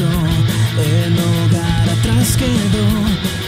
El 0.00 1.12
hogar 1.18 1.88
atrás 1.90 2.36
quedó, 2.38 2.88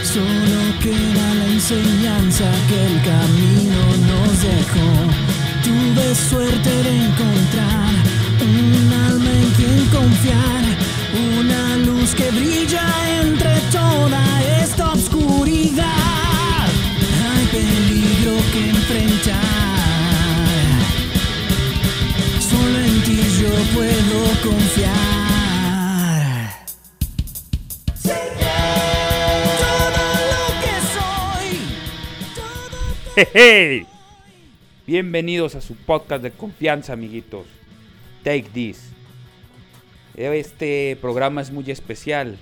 solo 0.03 0.79
queda 0.79 1.33
la 1.39 1.45
enseñanza 1.47 2.45
que 2.67 2.85
el 2.85 3.01
camino 3.01 3.81
nos 4.05 4.41
dejó. 4.43 4.89
Tuve 5.63 6.13
suerte 6.13 6.69
de 6.69 7.05
encontrar 7.05 7.89
un 8.41 8.93
alma 9.09 9.31
en 9.31 9.49
quien 9.57 9.85
confiar, 9.87 10.63
una 11.39 11.77
luz 11.77 12.13
que 12.13 12.29
brilla 12.29 12.85
entre 13.21 13.55
toda 13.71 14.21
esta 14.61 14.91
oscuridad. 14.91 15.83
Hay 17.27 17.45
peligro 17.47 18.33
que 18.53 18.69
enfrentar. 18.69 19.41
Solo 22.39 22.79
en 22.85 23.01
ti 23.01 23.19
yo 23.41 23.49
puedo 23.73 24.51
confiar. 24.51 24.74
Hey, 33.15 33.87
Bienvenidos 34.85 35.55
a 35.55 35.61
su 35.61 35.75
podcast 35.75 36.21
de 36.21 36.31
confianza, 36.31 36.91
amiguitos. 36.91 37.45
Take 38.25 38.49
this. 38.53 38.91
Este 40.15 40.97
programa 40.99 41.39
es 41.39 41.49
muy 41.49 41.71
especial. 41.71 42.37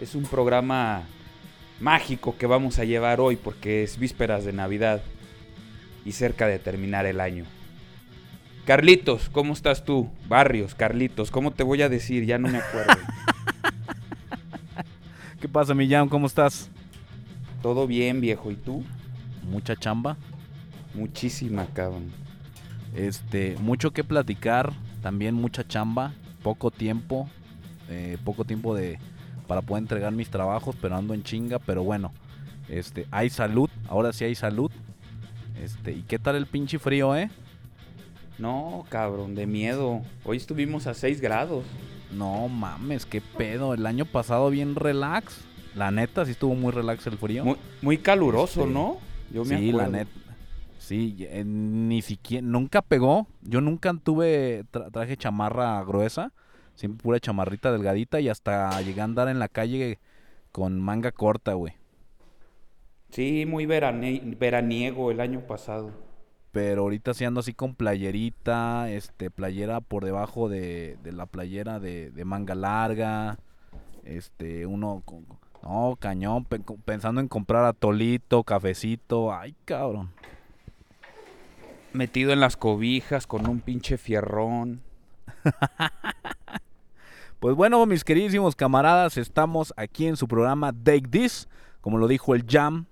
Es 0.00 0.14
un 0.14 0.22
programa 0.22 1.02
mágico 1.80 2.36
que 2.38 2.46
vamos 2.46 2.78
a 2.78 2.84
llevar 2.84 3.18
hoy 3.18 3.34
porque 3.34 3.82
es 3.82 3.98
vísperas 3.98 4.44
de 4.44 4.52
Navidad 4.52 5.02
y 6.04 6.12
cerca 6.12 6.46
de 6.46 6.60
terminar 6.60 7.04
el 7.04 7.20
año. 7.20 7.44
Carlitos, 8.66 9.28
¿cómo 9.30 9.52
estás 9.52 9.84
tú? 9.84 10.08
Barrios, 10.28 10.76
Carlitos, 10.76 11.32
¿cómo 11.32 11.50
te 11.50 11.64
voy 11.64 11.82
a 11.82 11.88
decir? 11.88 12.24
Ya 12.24 12.38
no 12.38 12.46
me 12.46 12.58
acuerdo. 12.58 12.92
¿Qué 15.40 15.48
pasa, 15.48 15.74
mi 15.74 15.88
Jam? 15.88 16.08
¿Cómo 16.08 16.28
estás? 16.28 16.70
Todo 17.62 17.88
bien, 17.88 18.20
viejo. 18.20 18.52
¿Y 18.52 18.54
tú? 18.54 18.84
Mucha 19.50 19.76
chamba. 19.76 20.16
Muchísima, 20.94 21.66
cabrón. 21.66 22.10
Este, 22.94 23.56
mucho 23.60 23.92
que 23.92 24.04
platicar, 24.04 24.72
también 25.02 25.34
mucha 25.34 25.66
chamba, 25.66 26.12
poco 26.42 26.70
tiempo, 26.70 27.28
eh, 27.88 28.18
poco 28.24 28.44
tiempo 28.44 28.74
de 28.74 28.98
para 29.46 29.62
poder 29.62 29.82
entregar 29.82 30.12
mis 30.12 30.28
trabajos, 30.28 30.76
pero 30.80 30.94
ando 30.96 31.14
en 31.14 31.22
chinga, 31.22 31.58
pero 31.58 31.82
bueno, 31.82 32.12
este, 32.68 33.06
hay 33.10 33.30
salud, 33.30 33.70
ahora 33.88 34.12
sí 34.12 34.24
hay 34.24 34.34
salud. 34.34 34.70
Este, 35.60 35.92
¿y 35.92 36.02
qué 36.02 36.18
tal 36.18 36.36
el 36.36 36.46
pinche 36.46 36.78
frío, 36.78 37.16
eh? 37.16 37.30
No, 38.38 38.84
cabrón, 38.88 39.34
de 39.34 39.46
miedo. 39.46 40.02
Hoy 40.24 40.36
estuvimos 40.36 40.86
a 40.86 40.94
6 40.94 41.20
grados. 41.20 41.64
No 42.12 42.48
mames, 42.48 43.06
qué 43.06 43.20
pedo, 43.20 43.74
el 43.74 43.84
año 43.86 44.04
pasado 44.04 44.50
bien 44.50 44.76
relax. 44.76 45.40
La 45.74 45.90
neta 45.90 46.24
sí 46.24 46.32
estuvo 46.32 46.54
muy 46.54 46.70
relax 46.70 47.06
el 47.06 47.18
frío. 47.18 47.44
Muy, 47.44 47.56
muy 47.82 47.98
caluroso, 47.98 48.62
Este, 48.62 48.72
¿no? 48.72 48.98
Yo 49.30 49.44
me 49.44 49.58
sí, 49.58 49.68
acuerdo. 49.68 49.92
la 49.92 49.98
neta. 49.98 50.10
Sí, 50.78 51.16
eh, 51.20 51.44
ni 51.44 52.02
siquiera, 52.02 52.46
nunca 52.46 52.82
pegó. 52.82 53.26
Yo 53.42 53.60
nunca 53.60 53.92
tuve, 53.94 54.64
tra- 54.72 54.90
traje 54.90 55.16
chamarra 55.16 55.82
gruesa, 55.84 56.32
siempre 56.74 57.02
pura 57.02 57.20
chamarrita 57.20 57.72
delgadita 57.72 58.20
y 58.20 58.28
hasta 58.28 58.80
llegué 58.82 59.00
a 59.00 59.04
andar 59.04 59.28
en 59.28 59.38
la 59.38 59.48
calle 59.48 59.98
con 60.52 60.80
manga 60.80 61.12
corta, 61.12 61.54
güey. 61.54 61.74
Sí, 63.10 63.44
muy 63.46 63.66
verane- 63.66 64.36
veraniego 64.38 65.10
el 65.10 65.20
año 65.20 65.46
pasado. 65.46 65.90
Pero 66.52 66.82
ahorita 66.82 67.14
sí 67.14 67.24
ando 67.24 67.40
así 67.40 67.52
con 67.54 67.74
playerita, 67.74 68.90
este, 68.90 69.30
playera 69.30 69.80
por 69.80 70.04
debajo 70.04 70.48
de, 70.48 70.96
de 71.02 71.12
la 71.12 71.26
playera 71.26 71.78
de, 71.78 72.10
de 72.10 72.24
manga 72.24 72.54
larga, 72.54 73.38
este, 74.04 74.66
uno, 74.66 75.02
con- 75.04 75.26
no, 75.62 75.96
cañón, 76.00 76.44
pe- 76.44 76.60
pensando 76.84 77.20
en 77.20 77.28
comprar 77.28 77.64
atolito, 77.64 78.42
cafecito, 78.44 79.32
ay, 79.34 79.54
cabrón. 79.64 80.10
Metido 81.92 82.32
en 82.32 82.40
las 82.40 82.56
cobijas 82.56 83.26
con 83.26 83.48
un 83.48 83.60
pinche 83.60 83.98
fierrón. 83.98 84.80
Pues 87.40 87.54
bueno, 87.54 87.86
mis 87.86 88.02
queridísimos 88.02 88.56
camaradas, 88.56 89.16
estamos 89.16 89.72
aquí 89.76 90.08
en 90.08 90.16
su 90.16 90.26
programa 90.26 90.72
Take 90.72 91.02
This, 91.08 91.48
como 91.80 91.96
lo 91.98 92.08
dijo 92.08 92.34
el 92.34 92.44
Jam. 92.44 92.86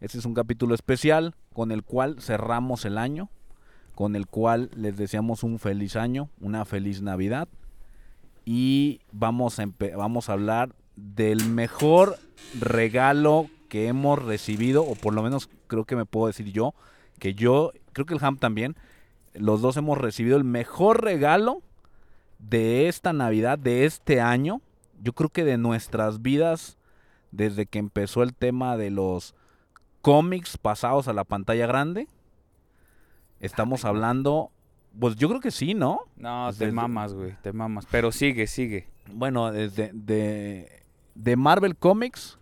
Este 0.00 0.18
es 0.18 0.24
un 0.24 0.34
capítulo 0.34 0.74
especial 0.74 1.36
con 1.52 1.70
el 1.70 1.84
cual 1.84 2.20
cerramos 2.20 2.84
el 2.84 2.98
año, 2.98 3.30
con 3.94 4.16
el 4.16 4.26
cual 4.26 4.70
les 4.74 4.96
deseamos 4.96 5.44
un 5.44 5.60
feliz 5.60 5.94
año, 5.94 6.30
una 6.40 6.64
feliz 6.64 7.00
Navidad 7.00 7.46
y 8.44 9.02
vamos 9.12 9.60
a, 9.60 9.66
vamos 9.96 10.28
a 10.28 10.32
hablar 10.32 10.74
del 10.96 11.46
mejor 11.48 12.18
regalo 12.58 13.48
que 13.68 13.88
hemos 13.88 14.22
recibido, 14.22 14.82
o 14.84 14.94
por 14.94 15.14
lo 15.14 15.22
menos 15.22 15.48
creo 15.66 15.84
que 15.84 15.96
me 15.96 16.06
puedo 16.06 16.26
decir 16.28 16.52
yo, 16.52 16.74
que 17.18 17.34
yo, 17.34 17.72
creo 17.92 18.06
que 18.06 18.14
el 18.14 18.24
Ham 18.24 18.38
también, 18.38 18.76
los 19.34 19.60
dos 19.60 19.76
hemos 19.76 19.98
recibido 19.98 20.36
el 20.36 20.44
mejor 20.44 21.02
regalo 21.02 21.62
de 22.38 22.88
esta 22.88 23.12
Navidad, 23.12 23.58
de 23.58 23.84
este 23.84 24.20
año, 24.20 24.60
yo 25.02 25.12
creo 25.12 25.28
que 25.30 25.44
de 25.44 25.58
nuestras 25.58 26.22
vidas, 26.22 26.78
desde 27.32 27.66
que 27.66 27.78
empezó 27.78 28.22
el 28.22 28.34
tema 28.34 28.76
de 28.76 28.90
los 28.90 29.34
cómics 30.00 30.56
pasados 30.56 31.08
a 31.08 31.12
la 31.12 31.24
pantalla 31.24 31.66
grande, 31.66 32.06
estamos 33.40 33.84
hablando, 33.84 34.50
pues 34.98 35.16
yo 35.16 35.28
creo 35.28 35.40
que 35.40 35.50
sí, 35.50 35.74
¿no? 35.74 36.00
No, 36.16 36.44
Pues 36.46 36.58
te 36.58 36.64
desde- 36.66 36.76
mamas, 36.76 37.12
güey, 37.14 37.34
te 37.42 37.52
mamas. 37.52 37.86
Pero 37.90 38.12
sigue, 38.12 38.46
sigue. 38.46 38.88
Bueno, 39.12 39.52
desde 39.52 39.90
de, 39.92 40.75
de 41.16 41.36
Marvel 41.36 41.76
Comics, 41.76 42.38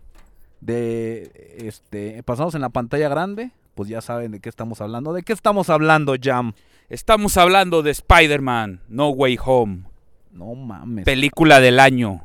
de 0.61 1.31
este, 1.57 2.21
pasados 2.23 2.55
en 2.55 2.61
la 2.61 2.69
pantalla 2.69 3.09
grande, 3.09 3.51
pues 3.73 3.89
ya 3.89 4.01
saben 4.01 4.31
de 4.31 4.39
qué 4.39 4.49
estamos 4.49 4.81
hablando. 4.81 5.13
¿De 5.13 5.23
qué 5.23 5.33
estamos 5.33 5.69
hablando, 5.69 6.15
Jam? 6.21 6.53
Estamos 6.89 7.37
hablando 7.37 7.81
de 7.81 7.91
Spider-Man, 7.91 8.81
No 8.87 9.09
Way 9.09 9.39
Home. 9.43 9.83
No 10.31 10.53
mames. 10.55 11.05
Película 11.05 11.59
del 11.59 11.79
año. 11.79 12.21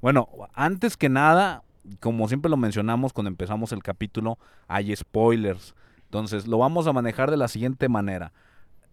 Bueno, 0.00 0.28
antes 0.54 0.96
que 0.96 1.08
nada, 1.08 1.62
como 2.00 2.28
siempre 2.28 2.50
lo 2.50 2.56
mencionamos 2.56 3.12
cuando 3.12 3.28
empezamos 3.28 3.72
el 3.72 3.82
capítulo, 3.82 4.38
hay 4.68 4.94
spoilers. 4.94 5.74
Entonces, 6.04 6.46
lo 6.46 6.58
vamos 6.58 6.86
a 6.86 6.92
manejar 6.92 7.30
de 7.30 7.36
la 7.36 7.48
siguiente 7.48 7.88
manera. 7.88 8.32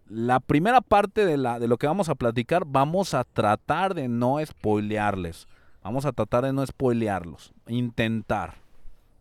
La 0.10 0.40
primera 0.40 0.82
parte 0.82 1.26
de, 1.26 1.38
la, 1.38 1.60
de 1.60 1.68
lo 1.68 1.78
que 1.78 1.88
vamos 1.88 2.10
a 2.10 2.16
platicar, 2.16 2.64
vamos 2.66 3.14
a 3.14 3.24
tratar 3.24 3.94
de 3.94 4.08
no 4.08 4.38
spoilearles. 4.46 5.48
Vamos 5.88 6.06
a 6.06 6.12
tratar 6.12 6.44
de 6.44 6.52
no 6.52 6.68
spoilearlos. 6.68 7.54
Intentar. 7.66 8.56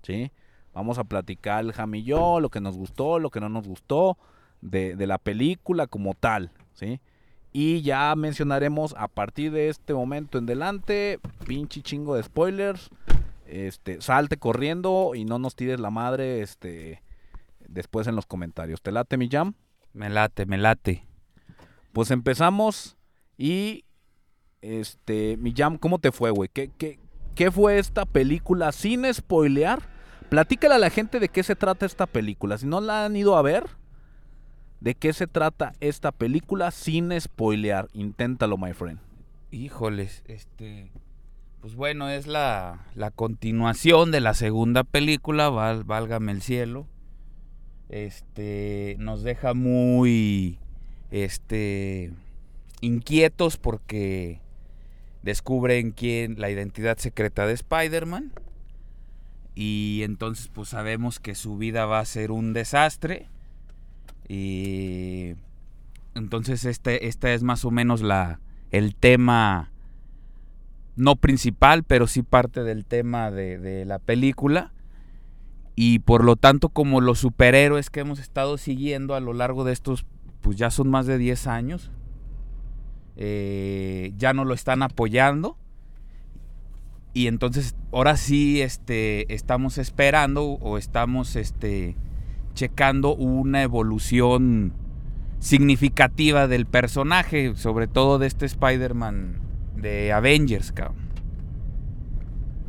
¿Sí? 0.02 0.32
Vamos 0.74 0.98
a 0.98 1.04
platicar 1.04 1.64
el 1.64 1.72
Jam 1.72 1.94
y 1.94 2.02
yo, 2.02 2.40
lo 2.40 2.48
que 2.48 2.60
nos 2.60 2.76
gustó, 2.76 3.20
lo 3.20 3.30
que 3.30 3.38
no 3.38 3.48
nos 3.48 3.68
gustó, 3.68 4.18
de, 4.62 4.96
de 4.96 5.06
la 5.06 5.18
película 5.18 5.86
como 5.86 6.14
tal. 6.14 6.50
¿Sí? 6.74 7.00
Y 7.52 7.82
ya 7.82 8.12
mencionaremos 8.16 8.96
a 8.98 9.06
partir 9.06 9.52
de 9.52 9.68
este 9.68 9.94
momento 9.94 10.38
en 10.38 10.44
adelante, 10.46 11.20
pinche 11.46 11.82
chingo 11.82 12.16
de 12.16 12.24
spoilers. 12.24 12.90
Este, 13.46 14.00
salte 14.00 14.36
corriendo 14.36 15.12
y 15.14 15.24
no 15.24 15.38
nos 15.38 15.54
tires 15.54 15.78
la 15.78 15.90
madre 15.90 16.42
este 16.42 17.00
después 17.60 18.08
en 18.08 18.16
los 18.16 18.26
comentarios. 18.26 18.82
¿Te 18.82 18.90
late 18.90 19.16
mi 19.16 19.28
jam? 19.28 19.54
Me 19.92 20.10
late, 20.10 20.46
me 20.46 20.58
late. 20.58 21.06
Pues 21.92 22.10
empezamos 22.10 22.96
y 23.38 23.84
este, 24.66 25.36
mi 25.38 25.52
jam, 25.56 25.78
¿cómo 25.78 25.98
te 25.98 26.12
fue, 26.12 26.30
güey? 26.30 26.48
¿Qué, 26.52 26.70
qué, 26.76 26.98
qué 27.34 27.50
fue 27.50 27.78
esta 27.78 28.04
película 28.04 28.72
sin 28.72 29.12
spoilear? 29.12 29.80
Platícale 30.28 30.74
a 30.74 30.78
la 30.78 30.90
gente 30.90 31.20
de 31.20 31.28
qué 31.28 31.42
se 31.42 31.54
trata 31.56 31.86
esta 31.86 32.06
película. 32.06 32.58
Si 32.58 32.66
no 32.66 32.80
la 32.80 33.04
han 33.04 33.14
ido 33.16 33.36
a 33.36 33.42
ver, 33.42 33.64
¿de 34.80 34.94
qué 34.94 35.12
se 35.12 35.26
trata 35.26 35.72
esta 35.80 36.10
película 36.12 36.70
sin 36.70 37.12
spoilear? 37.20 37.88
Inténtalo, 37.92 38.58
my 38.58 38.72
friend. 38.72 38.98
Híjoles, 39.52 40.22
este. 40.26 40.90
Pues 41.60 41.74
bueno, 41.76 42.08
es 42.08 42.26
la, 42.26 42.86
la 42.94 43.10
continuación 43.10 44.10
de 44.10 44.20
la 44.20 44.34
segunda 44.34 44.84
película, 44.84 45.48
val- 45.48 45.84
válgame 45.84 46.32
el 46.32 46.42
cielo. 46.42 46.86
este, 47.88 48.96
nos 48.98 49.22
deja 49.22 49.54
muy, 49.54 50.58
este, 51.10 52.12
inquietos 52.80 53.56
porque 53.56 54.40
descubren 55.26 55.90
quién, 55.90 56.36
la 56.38 56.50
identidad 56.50 56.96
secreta 56.98 57.46
de 57.46 57.52
Spider-Man. 57.52 58.32
Y 59.54 60.00
entonces 60.04 60.48
pues 60.48 60.68
sabemos 60.70 61.18
que 61.18 61.34
su 61.34 61.58
vida 61.58 61.84
va 61.84 61.98
a 61.98 62.04
ser 62.04 62.30
un 62.30 62.52
desastre. 62.52 63.28
Y 64.28 65.34
entonces 66.14 66.64
este, 66.64 67.08
esta 67.08 67.34
es 67.34 67.42
más 67.42 67.64
o 67.64 67.70
menos 67.70 68.02
la, 68.02 68.40
el 68.70 68.94
tema, 68.94 69.72
no 70.94 71.16
principal, 71.16 71.82
pero 71.82 72.06
sí 72.06 72.22
parte 72.22 72.62
del 72.62 72.84
tema 72.84 73.30
de, 73.30 73.58
de 73.58 73.84
la 73.84 73.98
película. 73.98 74.72
Y 75.74 75.98
por 75.98 76.24
lo 76.24 76.36
tanto, 76.36 76.68
como 76.68 77.00
los 77.00 77.18
superhéroes 77.18 77.90
que 77.90 78.00
hemos 78.00 78.20
estado 78.20 78.58
siguiendo 78.58 79.14
a 79.14 79.20
lo 79.20 79.32
largo 79.32 79.64
de 79.64 79.72
estos, 79.72 80.06
pues 80.40 80.56
ya 80.56 80.70
son 80.70 80.88
más 80.88 81.06
de 81.06 81.18
10 81.18 81.48
años, 81.48 81.90
eh, 83.16 84.12
ya 84.16 84.32
no 84.32 84.44
lo 84.44 84.54
están 84.54 84.82
apoyando. 84.82 85.56
Y 87.12 87.28
entonces, 87.28 87.74
ahora 87.92 88.16
sí, 88.16 88.60
este, 88.60 89.32
estamos 89.34 89.78
esperando 89.78 90.44
o 90.44 90.76
estamos, 90.76 91.34
este, 91.36 91.96
checando 92.54 93.14
una 93.14 93.62
evolución 93.62 94.72
significativa 95.38 96.48
del 96.48 96.66
personaje, 96.66 97.54
sobre 97.54 97.86
todo 97.86 98.18
de 98.18 98.26
este 98.26 98.46
Spider-Man 98.46 99.40
de 99.76 100.12
Avengers, 100.12 100.72
cabrón. 100.72 101.06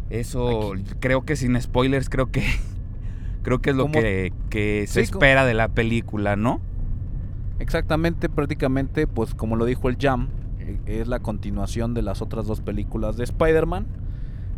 Eso, 0.10 0.74
creo 1.00 1.26
que 1.26 1.36
sin 1.36 1.60
spoilers, 1.62 2.10
creo 2.10 2.32
que 2.32 2.44
creo 3.44 3.60
que 3.60 3.72
es 3.72 3.76
lo 3.76 3.92
que, 3.92 4.32
que 4.50 4.86
se 4.88 5.06
Sí, 5.06 5.12
espera 5.12 5.46
de 5.46 5.54
la 5.54 5.70
película, 5.70 6.36
¿no? 6.36 6.62
Exactamente, 7.60 8.30
prácticamente, 8.30 9.08
pues 9.08 9.34
como 9.34 9.56
lo 9.56 9.66
dijo 9.66 9.90
el 9.90 9.98
Jam, 9.98 10.30
es 10.86 11.08
la 11.08 11.20
continuación 11.20 11.94
de 11.94 12.02
las 12.02 12.22
otras 12.22 12.46
dos 12.48 12.62
películas 12.62 13.18
de 13.18 13.24
Spider-Man. 13.24 13.86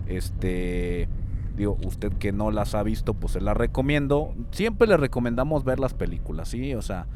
Este, 0.08 1.08
digo, 1.56 1.78
usted 1.86 2.12
que 2.14 2.32
no 2.32 2.52
las 2.52 2.76
ha 2.76 2.84
visto, 2.84 3.14
pues 3.14 3.34
se 3.34 3.42
las 3.42 3.56
recomiendo. 3.56 4.34
Siempre 4.52 4.88
le 4.88 4.98
recomendamos 4.98 5.64
ver 5.64 5.80
las 5.80 5.94
películas, 5.94 6.50
¿sí? 6.50 6.74
O 6.74 6.82
sea, 6.82 7.08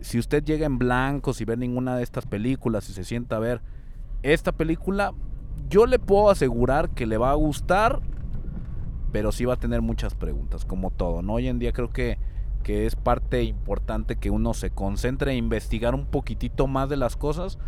si 0.00 0.18
usted 0.18 0.44
llega 0.44 0.66
en 0.66 0.78
blanco, 0.78 1.34
si 1.34 1.44
ve 1.44 1.56
ninguna 1.56 1.96
de 1.96 2.02
estas 2.02 2.26
películas 2.26 2.88
y 2.88 2.92
se 2.92 3.04
sienta 3.04 3.36
a 3.36 3.40
ver 3.40 3.60
esta 4.22 4.52
película, 4.52 5.12
yo 5.68 5.86
le 5.86 5.98
puedo 5.98 6.30
asegurar 6.30 6.90
que 6.90 7.06
le 7.06 7.18
va 7.18 7.30
a 7.30 7.34
gustar, 7.34 8.00
pero 9.12 9.32
sí 9.32 9.44
va 9.44 9.54
a 9.54 9.58
tener 9.58 9.82
muchas 9.82 10.14
preguntas, 10.14 10.64
como 10.64 10.90
todo. 10.90 11.20
Hoy 11.32 11.48
en 11.48 11.58
día 11.58 11.72
creo 11.72 11.90
que, 11.90 12.18
que 12.62 12.86
es 12.86 12.96
parte 12.96 13.42
importante 13.42 14.16
que 14.16 14.30
uno 14.30 14.54
se 14.54 14.70
concentre 14.70 15.32
e 15.32 15.36
investigar 15.36 15.94
un 15.94 16.06
poquitito 16.06 16.66
más 16.66 16.88
de 16.88 16.96
las 16.96 17.16
cosas 17.16 17.58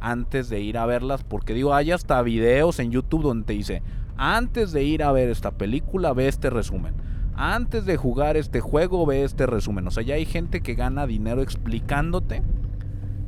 antes 0.00 0.48
de 0.48 0.60
ir 0.60 0.78
a 0.78 0.86
verlas, 0.86 1.24
porque 1.24 1.54
digo, 1.54 1.74
hay 1.74 1.90
hasta 1.92 2.20
videos 2.22 2.78
en 2.78 2.90
YouTube 2.90 3.22
donde 3.22 3.46
te 3.46 3.52
dice, 3.52 3.82
antes 4.16 4.72
de 4.72 4.82
ir 4.82 5.02
a 5.02 5.12
ver 5.12 5.28
esta 5.28 5.52
película, 5.52 6.12
ve 6.12 6.28
este 6.28 6.50
resumen. 6.50 6.94
Antes 7.34 7.86
de 7.86 7.96
jugar 7.96 8.36
este 8.36 8.60
juego, 8.60 9.06
ve 9.06 9.22
este 9.22 9.46
resumen. 9.46 9.86
O 9.86 9.92
sea, 9.92 10.02
ya 10.02 10.16
hay 10.16 10.24
gente 10.24 10.60
que 10.60 10.74
gana 10.74 11.06
dinero 11.06 11.40
explicándote 11.40 12.42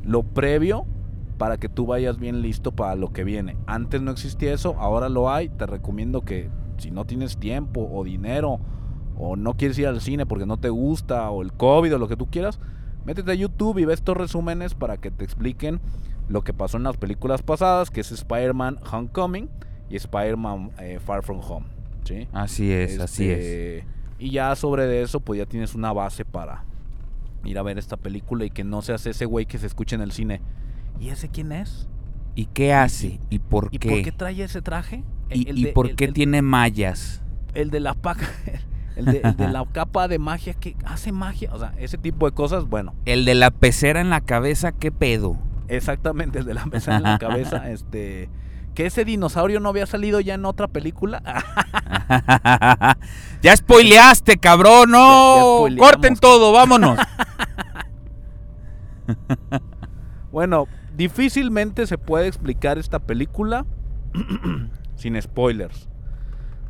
lo 0.02 0.24
previo 0.24 0.84
para 1.38 1.58
que 1.58 1.68
tú 1.68 1.86
vayas 1.86 2.18
bien 2.18 2.42
listo 2.42 2.72
para 2.72 2.96
lo 2.96 3.12
que 3.12 3.22
viene. 3.22 3.56
Antes 3.66 4.02
no 4.02 4.10
existía 4.10 4.52
eso, 4.52 4.74
ahora 4.78 5.08
lo 5.08 5.30
hay. 5.30 5.48
Te 5.48 5.64
recomiendo 5.64 6.22
que 6.22 6.50
si 6.78 6.90
no 6.90 7.04
tienes 7.04 7.36
tiempo 7.36 7.88
o 7.92 8.02
dinero 8.02 8.58
o 9.16 9.36
no 9.36 9.56
quieres 9.56 9.78
ir 9.78 9.86
al 9.86 10.00
cine 10.00 10.26
porque 10.26 10.44
no 10.44 10.56
te 10.56 10.70
gusta 10.70 11.30
o 11.30 11.42
el 11.42 11.52
COVID 11.52 11.94
o 11.94 11.98
lo 11.98 12.08
que 12.08 12.16
tú 12.16 12.26
quieras, 12.26 12.58
métete 13.04 13.30
a 13.30 13.34
YouTube 13.34 13.78
y 13.78 13.84
ve 13.84 13.94
estos 13.94 14.16
resúmenes 14.16 14.74
para 14.74 14.96
que 14.96 15.10
te 15.10 15.24
expliquen 15.24 15.80
lo 16.30 16.42
que 16.42 16.54
pasó 16.54 16.76
en 16.76 16.84
las 16.84 16.96
películas 16.96 17.42
pasadas, 17.42 17.90
que 17.90 18.00
es 18.00 18.12
Spider-Man 18.12 18.78
Homecoming 18.90 19.48
y 19.90 19.96
Spider-Man 19.96 20.70
eh, 20.78 20.98
Far 21.04 21.22
From 21.22 21.40
Home. 21.42 21.66
¿sí? 22.04 22.28
Así 22.32 22.72
es, 22.72 22.98
así 23.00 23.28
es. 23.30 23.38
Este, 23.38 23.84
Y 24.18 24.30
ya 24.30 24.54
sobre 24.56 24.86
de 24.86 25.02
eso, 25.02 25.20
pues 25.20 25.38
ya 25.38 25.46
tienes 25.46 25.74
una 25.74 25.92
base 25.92 26.24
para 26.24 26.64
ir 27.44 27.58
a 27.58 27.62
ver 27.62 27.78
esta 27.78 27.96
película 27.96 28.44
y 28.44 28.50
que 28.50 28.64
no 28.64 28.80
seas 28.82 29.04
ese 29.06 29.24
güey 29.26 29.44
que 29.46 29.58
se 29.58 29.66
escucha 29.66 29.96
en 29.96 30.02
el 30.02 30.12
cine. 30.12 30.40
¿Y 31.00 31.08
ese 31.08 31.28
quién 31.28 31.50
es? 31.52 31.88
¿Y 32.36 32.46
qué 32.46 32.72
hace? 32.72 33.18
¿Y 33.28 33.40
por 33.40 33.68
¿Y 33.72 33.78
qué? 33.78 33.88
por 33.88 34.02
qué 34.02 34.12
trae 34.12 34.42
ese 34.42 34.62
traje? 34.62 35.02
¿Y, 35.30 35.48
El 35.48 35.58
y 35.58 35.66
por 35.72 35.88
el- 35.90 35.96
qué 35.96 36.08
tiene 36.08 36.42
mallas? 36.42 37.22
El 37.54 37.70
de 37.70 37.80
la 37.80 37.94
paca. 37.94 38.28
El 38.96 39.04
de, 39.06 39.20
el 39.24 39.36
de 39.36 39.48
la 39.48 39.64
capa 39.72 40.08
de 40.08 40.18
magia 40.18 40.52
que 40.52 40.76
hace 40.84 41.10
magia. 41.10 41.48
O 41.54 41.58
sea, 41.58 41.72
ese 41.78 41.96
tipo 41.96 42.26
de 42.26 42.32
cosas, 42.32 42.66
bueno, 42.68 42.92
El 43.06 43.24
de 43.24 43.34
la 43.34 43.50
pecera 43.50 44.00
en 44.00 44.10
la 44.10 44.20
cabeza, 44.20 44.72
¿qué 44.72 44.92
pedo? 44.92 45.38
Exactamente 45.70 46.38
el 46.40 46.44
de 46.44 46.54
la 46.54 46.66
mesa 46.66 46.96
en 46.96 47.02
la 47.02 47.18
cabeza. 47.20 47.70
Este. 47.70 48.28
Que 48.74 48.86
ese 48.86 49.04
dinosaurio 49.04 49.58
no 49.60 49.68
había 49.68 49.86
salido 49.86 50.20
ya 50.20 50.34
en 50.34 50.44
otra 50.44 50.68
película. 50.68 51.22
ya 53.42 53.56
spoileaste, 53.56 54.38
cabrón, 54.38 54.90
Ya- 54.90 54.96
ya 54.96 55.70
no. 55.70 55.76
Corten 55.78 56.16
todo, 56.16 56.52
vámonos. 56.52 56.98
Bueno, 60.32 60.66
difícilmente 60.96 61.86
se 61.88 61.98
puede 61.98 62.28
explicar 62.28 62.78
esta 62.78 63.00
película 63.00 63.66
sin 64.94 65.20
spoilers. 65.20 65.88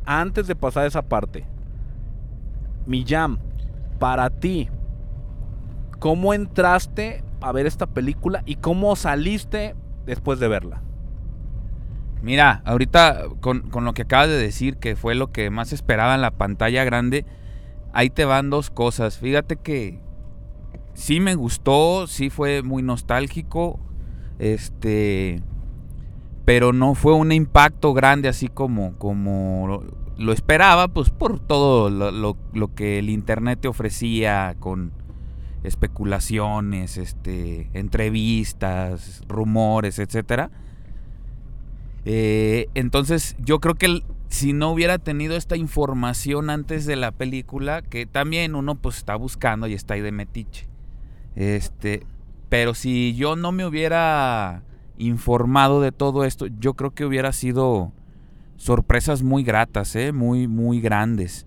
Antes 0.05 0.47
de 0.47 0.55
pasar 0.55 0.87
esa 0.87 1.03
parte, 1.03 1.45
Millán, 2.87 3.37
para 3.99 4.31
ti, 4.31 4.67
¿cómo 5.99 6.33
entraste 6.33 7.23
a 7.41 7.51
ver 7.51 7.65
esta 7.65 7.87
película 7.87 8.43
y 8.45 8.55
cómo 8.55 8.95
saliste 8.95 9.75
después 10.05 10.39
de 10.39 10.47
verla? 10.47 10.81
Mira, 12.21 12.61
ahorita 12.65 13.23
con, 13.39 13.61
con 13.69 13.83
lo 13.83 13.93
que 13.93 14.03
acabas 14.03 14.27
de 14.27 14.37
decir, 14.37 14.77
que 14.77 14.95
fue 14.95 15.15
lo 15.15 15.31
que 15.31 15.49
más 15.49 15.73
esperaba 15.73 16.13
en 16.15 16.21
la 16.21 16.31
pantalla 16.31 16.83
grande, 16.83 17.25
ahí 17.93 18.09
te 18.11 18.25
van 18.25 18.49
dos 18.51 18.69
cosas. 18.69 19.17
Fíjate 19.17 19.55
que 19.55 19.99
sí 20.93 21.19
me 21.19 21.33
gustó, 21.35 22.05
sí 22.07 22.29
fue 22.29 22.61
muy 22.61 22.83
nostálgico, 22.83 23.79
este, 24.37 25.41
pero 26.45 26.73
no 26.73 26.93
fue 26.93 27.13
un 27.13 27.31
impacto 27.31 27.93
grande 27.93 28.29
así 28.29 28.47
como, 28.49 28.93
como 28.99 29.83
lo, 30.17 30.31
esperaba, 30.33 30.87
pues 30.89 31.09
por 31.09 31.39
todo 31.39 31.89
lo, 31.89 32.11
lo- 32.11 32.37
lo 32.53 32.75
que 32.75 32.99
el 32.99 33.09
internet 33.09 33.59
te 33.61 33.67
ofrecía 33.67 34.55
con 34.59 34.91
especulaciones, 35.63 36.97
este, 36.97 37.69
entrevistas, 37.73 39.21
rumores, 39.27 39.99
etcétera. 39.99 40.49
Eh, 42.05 42.67
entonces 42.73 43.35
yo 43.39 43.59
creo 43.59 43.75
que 43.75 44.03
si 44.27 44.53
no 44.53 44.71
hubiera 44.71 44.97
tenido 44.97 45.35
esta 45.35 45.57
información 45.57 46.49
antes 46.49 46.85
de 46.85 46.95
la 46.95 47.11
película, 47.11 47.81
que 47.81 48.05
también 48.05 48.55
uno 48.55 48.75
pues 48.75 48.97
está 48.97 49.15
buscando 49.15 49.67
y 49.67 49.73
está 49.73 49.95
ahí 49.95 50.01
de 50.01 50.11
metiche. 50.11 50.67
Este, 51.35 52.05
pero 52.49 52.73
si 52.73 53.13
yo 53.15 53.35
no 53.35 53.51
me 53.51 53.65
hubiera 53.65 54.63
informado 54.97 55.81
de 55.81 55.91
todo 55.91 56.23
esto, 56.23 56.47
yo 56.47 56.73
creo 56.75 56.91
que 56.91 57.05
hubiera 57.05 57.33
sido 57.33 57.91
sorpresas 58.57 59.23
muy 59.23 59.43
gratas, 59.43 59.95
¿eh? 59.95 60.11
muy, 60.11 60.47
muy 60.47 60.79
grandes. 60.81 61.45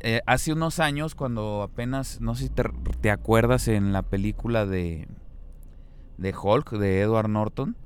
Eh, 0.00 0.22
hace 0.26 0.52
unos 0.52 0.80
años, 0.80 1.14
cuando 1.14 1.62
apenas, 1.62 2.20
no 2.20 2.34
sé 2.34 2.44
si 2.44 2.50
te, 2.50 2.64
te 3.00 3.10
acuerdas 3.10 3.68
en 3.68 3.92
la 3.92 4.02
película 4.02 4.66
de, 4.66 5.08
de 6.16 6.34
Hulk, 6.34 6.72
de 6.72 7.00
Edward 7.00 7.28
Norton, 7.28 7.76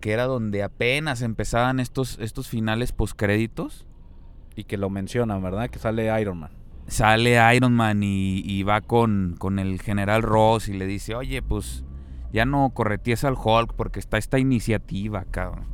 que 0.00 0.12
era 0.12 0.24
donde 0.24 0.62
apenas 0.62 1.22
empezaban 1.22 1.80
estos, 1.80 2.18
estos 2.20 2.48
finales 2.48 2.92
postcréditos. 2.92 3.86
Y 4.54 4.64
que 4.64 4.76
lo 4.76 4.90
mencionan, 4.90 5.40
¿verdad? 5.40 5.70
Que 5.70 5.78
sale 5.78 6.20
Iron 6.20 6.38
Man. 6.38 6.50
Sale 6.88 7.38
Iron 7.54 7.74
Man 7.74 8.02
y, 8.02 8.40
y 8.44 8.64
va 8.64 8.80
con, 8.80 9.36
con 9.38 9.60
el 9.60 9.80
general 9.80 10.22
Ross 10.22 10.68
y 10.68 10.72
le 10.72 10.84
dice, 10.86 11.14
oye, 11.14 11.42
pues 11.42 11.84
ya 12.32 12.44
no 12.44 12.70
correties 12.70 13.22
al 13.24 13.34
Hulk 13.34 13.74
porque 13.74 14.00
está 14.00 14.18
esta 14.18 14.38
iniciativa, 14.38 15.24
cabrón. 15.30 15.66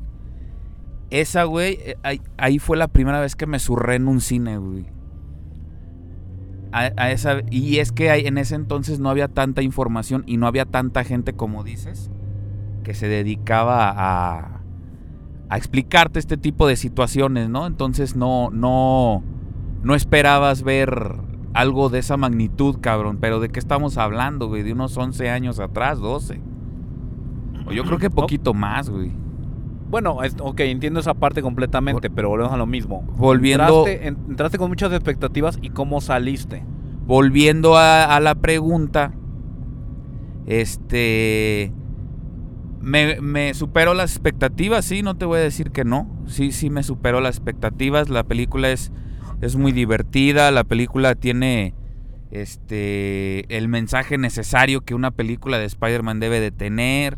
Esa, 1.09 1.45
güey, 1.45 1.79
eh, 1.81 1.97
ahí, 2.03 2.21
ahí 2.37 2.59
fue 2.59 2.77
la 2.77 2.89
primera 2.89 3.21
vez 3.21 3.37
que 3.37 3.47
me 3.47 3.59
surré 3.59 3.95
en 3.95 4.07
un 4.07 4.21
cine, 4.21 4.59
güey. 4.59 4.87
A- 6.77 6.93
a 6.97 7.11
esa, 7.13 7.37
y 7.51 7.79
es 7.79 7.93
que 7.93 8.11
ahí- 8.11 8.27
en 8.27 8.37
ese 8.37 8.57
entonces 8.57 8.99
no 8.99 9.09
había 9.09 9.29
tanta 9.29 9.63
información 9.63 10.25
y 10.27 10.37
no 10.39 10.47
había 10.49 10.65
tanta 10.65 11.05
gente 11.05 11.33
como 11.35 11.63
dices 11.63 12.11
que 12.83 12.95
se 12.95 13.07
dedicaba 13.07 13.91
a, 13.91 14.61
a 15.49 15.57
explicarte 15.57 16.19
este 16.19 16.37
tipo 16.37 16.67
de 16.67 16.75
situaciones, 16.77 17.49
¿no? 17.49 17.67
Entonces 17.67 18.17
no, 18.17 18.51
no, 18.51 19.23
no 19.85 19.95
esperabas 19.95 20.63
ver 20.65 21.15
algo 21.55 21.89
de 21.91 22.01
esa 22.01 22.17
magnitud, 22.17 22.79
cabrón. 22.81 23.19
Pero 23.21 23.39
¿de 23.39 23.49
qué 23.51 23.61
estamos 23.61 23.97
hablando, 23.97 24.49
güey? 24.49 24.65
De 24.65 24.73
unos 24.73 24.97
11 24.99 25.31
años 25.31 25.61
atrás, 25.61 26.01
12. 26.01 26.41
O 27.67 27.73
yo 27.73 27.85
creo 27.85 27.99
que 27.99 28.11
poquito 28.11 28.53
más, 28.53 28.91
güey. 28.91 29.13
Bueno, 29.95 30.25
es- 30.25 30.35
ok, 30.41 30.59
entiendo 30.59 30.99
esa 30.99 31.15
parte 31.15 31.41
completamente, 31.41 32.11
pero 32.11 32.29
volvemos 32.29 32.53
a 32.53 32.57
lo 32.57 32.67
mismo. 32.67 33.03
Volviendo- 33.17 33.87
Entraste, 33.87 34.09
en- 34.09 34.19
entraste 34.29 34.59
con 34.59 34.69
muchas 34.69 34.93
expectativas 34.93 35.57
y 35.63 35.71
cómo 35.71 36.01
saliste. 36.01 36.65
volviendo 37.07 37.77
a, 37.77 38.17
a 38.17 38.19
la 38.19 38.35
pregunta, 38.35 39.13
este... 40.49 41.73
Me, 42.81 43.21
me 43.21 43.55
superó 43.55 43.95
las 43.95 44.11
expectativas, 44.11 44.85
sí, 44.85 45.03
no 45.05 45.15
te 45.17 45.27
voy 45.27 45.39
a 45.39 45.43
decir 45.43 45.71
que 45.71 45.85
no. 45.85 46.09
Sí, 46.27 46.51
sí 46.51 46.71
me 46.71 46.83
superó 46.83 47.21
las 47.21 47.37
expectativas. 47.37 48.09
La 48.09 48.25
película 48.25 48.71
es, 48.73 48.91
es 49.43 49.55
muy 49.55 49.71
divertida. 49.71 50.51
La 50.51 50.65
película 50.65 51.15
tiene 51.15 51.73
este 52.33 53.57
el 53.57 53.69
mensaje 53.69 54.19
necesario 54.19 54.81
que 54.81 54.97
una 54.97 55.13
película 55.13 55.59
de 55.59 55.67
Spider-Man 55.67 56.19
debe 56.19 56.41
de 56.41 56.51
tener. 56.51 57.17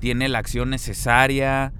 Tiene 0.00 0.28
la 0.28 0.38
acción 0.38 0.68
necesaria. 0.68 1.72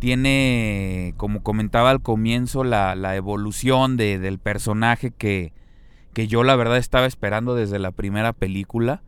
Tiene, 0.00 1.14
como 1.16 1.42
comentaba 1.42 1.90
al 1.90 2.00
comienzo, 2.02 2.64
la, 2.64 2.94
evolución 3.16 3.96
de- 3.96 4.18
del 4.18 4.38
personaje 4.38 5.10
que, 5.12 5.52
que 6.14 6.26
yo 6.26 6.42
la 6.42 6.56
verdad 6.56 6.78
estaba 6.78 7.06
esperando 7.06 7.54
desde 7.54 7.78
la 7.78 7.92
primera 7.92 8.32
película 8.32 9.02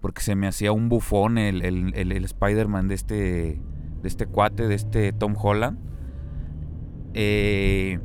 porque 0.00 0.22
se 0.22 0.34
me 0.36 0.46
hacía 0.46 0.72
un 0.72 0.88
bufón 0.88 1.36
el, 1.36 1.62
el- 1.62 1.92
el- 1.94 2.12
el 2.12 2.24
Spider-Man 2.24 2.88
de 2.88 2.94
este, 2.94 3.14
de 3.14 4.08
este 4.08 4.24
cuate, 4.26 4.66
de 4.66 4.74
este 4.76 5.12
Tom 5.12 5.34
Holland. 5.36 5.78
Eh, 7.14 7.98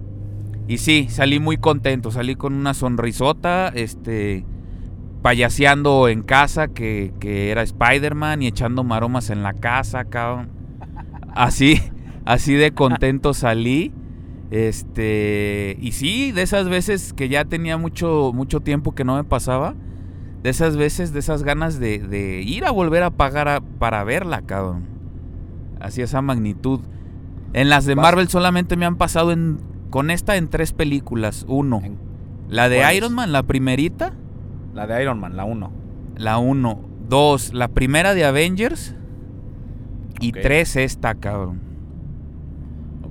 y 0.67 0.77
sí, 0.79 1.07
salí 1.09 1.39
muy 1.39 1.57
contento, 1.57 2.11
salí 2.11 2.35
con 2.35 2.53
una 2.53 2.73
sonrisota, 2.73 3.69
este, 3.69 4.45
payaseando 5.21 6.07
en 6.09 6.23
casa 6.23 6.67
que, 6.69 7.13
que 7.19 7.51
era 7.51 7.61
Spider-Man 7.61 8.41
y 8.41 8.47
echando 8.47 8.83
maromas 8.83 9.29
en 9.29 9.43
la 9.43 9.53
casa, 9.53 10.05
cabrón. 10.05 10.49
Así, 11.35 11.81
así 12.25 12.53
de 12.53 12.71
contento 12.71 13.33
salí. 13.33 13.93
Este, 14.51 15.77
y 15.81 15.91
sí, 15.91 16.31
de 16.31 16.41
esas 16.43 16.69
veces 16.69 17.13
que 17.13 17.29
ya 17.29 17.45
tenía 17.45 17.77
mucho, 17.77 18.31
mucho 18.33 18.59
tiempo 18.61 18.93
que 18.93 19.03
no 19.03 19.15
me 19.15 19.23
pasaba, 19.23 19.75
de 20.43 20.49
esas 20.49 20.77
veces, 20.77 21.13
de 21.13 21.19
esas 21.19 21.43
ganas 21.43 21.79
de, 21.79 21.99
de 21.99 22.41
ir 22.41 22.65
a 22.65 22.71
volver 22.71 23.03
a 23.03 23.09
pagar 23.11 23.47
a- 23.47 23.61
para 23.61 24.03
verla, 24.03 24.41
cabrón. 24.41 24.83
Así 25.79 26.01
esa 26.01 26.21
magnitud. 26.21 26.79
En 27.53 27.69
las 27.69 27.85
de 27.85 27.95
Marvel 27.95 28.27
solamente 28.29 28.75
me 28.77 28.85
han 28.85 28.95
pasado 28.97 29.31
en, 29.31 29.57
con 29.89 30.11
esta 30.11 30.35
en 30.37 30.47
tres 30.49 30.73
películas. 30.73 31.45
Uno, 31.47 31.81
la 32.49 32.69
de. 32.69 32.95
Iron 32.95 33.13
Man, 33.13 33.31
la 33.31 33.43
primerita. 33.43 34.13
La 34.73 34.87
de 34.87 35.01
Iron 35.01 35.19
Man, 35.19 35.35
la 35.37 35.45
1. 35.45 35.71
La 36.17 36.37
uno. 36.37 36.79
Dos, 37.09 37.53
la 37.53 37.67
primera 37.69 38.13
de 38.13 38.25
Avengers. 38.25 38.95
Y 40.19 40.31
tres, 40.31 40.75
esta, 40.75 41.15
cabrón. 41.15 41.59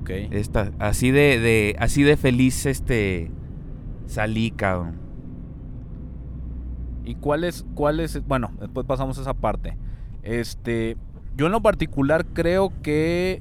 Ok. 0.05 0.11
Esta, 0.33 0.71
así 0.79 1.11
de, 1.11 1.41
de, 1.41 1.77
así 1.79 2.03
de 2.03 2.19
feliz, 2.19 2.67
este, 2.67 3.31
salí, 4.05 4.51
cabrón. 4.51 4.97
¿Y 7.07 7.15
cuál 7.15 7.45
es, 7.45 7.65
cuál 7.75 8.01
es? 8.01 8.23
Bueno, 8.27 8.51
después 8.61 8.87
pasamos 8.87 9.17
a 9.17 9.23
esa 9.23 9.33
parte. 9.33 9.79
Este, 10.23 10.99
yo 11.35 11.47
en 11.47 11.53
lo 11.53 11.63
particular 11.63 12.27
creo 12.35 12.71
que, 12.83 13.41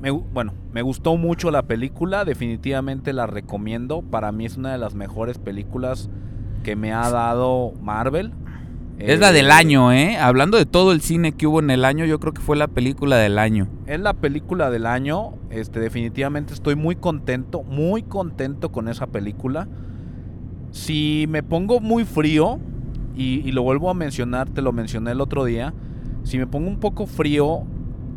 me 0.00 0.10
bueno, 0.10 0.54
me 0.72 0.80
gustó 0.80 1.18
mucho 1.18 1.50
la 1.50 1.64
película, 1.64 2.24
definitivamente 2.24 3.12
la 3.12 3.26
recomiendo. 3.26 4.00
Para 4.00 4.32
mí 4.32 4.46
es 4.46 4.56
una 4.56 4.72
de 4.72 4.78
las 4.78 4.94
mejores 4.94 5.36
películas 5.36 6.08
que 6.64 6.74
me 6.74 6.94
ha 6.94 7.10
dado 7.10 7.72
Marvel. 7.82 8.32
Es 8.98 9.20
la 9.20 9.32
del 9.32 9.50
año, 9.52 9.92
¿eh? 9.92 10.16
Hablando 10.16 10.58
de 10.58 10.66
todo 10.66 10.90
el 10.92 11.00
cine 11.00 11.32
que 11.32 11.46
hubo 11.46 11.60
en 11.60 11.70
el 11.70 11.84
año, 11.84 12.04
yo 12.04 12.18
creo 12.18 12.34
que 12.34 12.40
fue 12.40 12.56
la 12.56 12.66
película 12.66 13.16
del 13.16 13.38
año. 13.38 13.68
Es 13.86 14.00
la 14.00 14.14
película 14.14 14.70
del 14.70 14.86
año. 14.86 15.34
Este, 15.50 15.78
definitivamente 15.78 16.52
estoy 16.52 16.74
muy 16.74 16.96
contento, 16.96 17.62
muy 17.62 18.02
contento 18.02 18.72
con 18.72 18.88
esa 18.88 19.06
película. 19.06 19.68
Si 20.72 21.26
me 21.28 21.44
pongo 21.44 21.78
muy 21.80 22.04
frío, 22.04 22.58
y, 23.18 23.50
lo 23.52 23.62
vuelvo 23.62 23.90
a 23.90 23.94
mencionar, 23.94 24.48
te 24.48 24.62
lo 24.62 24.72
mencioné 24.72 25.10
el 25.10 25.20
otro 25.20 25.44
día, 25.44 25.74
si 26.22 26.38
me 26.38 26.46
pongo 26.46 26.68
un 26.68 26.78
poco 26.78 27.06
frío 27.06 27.64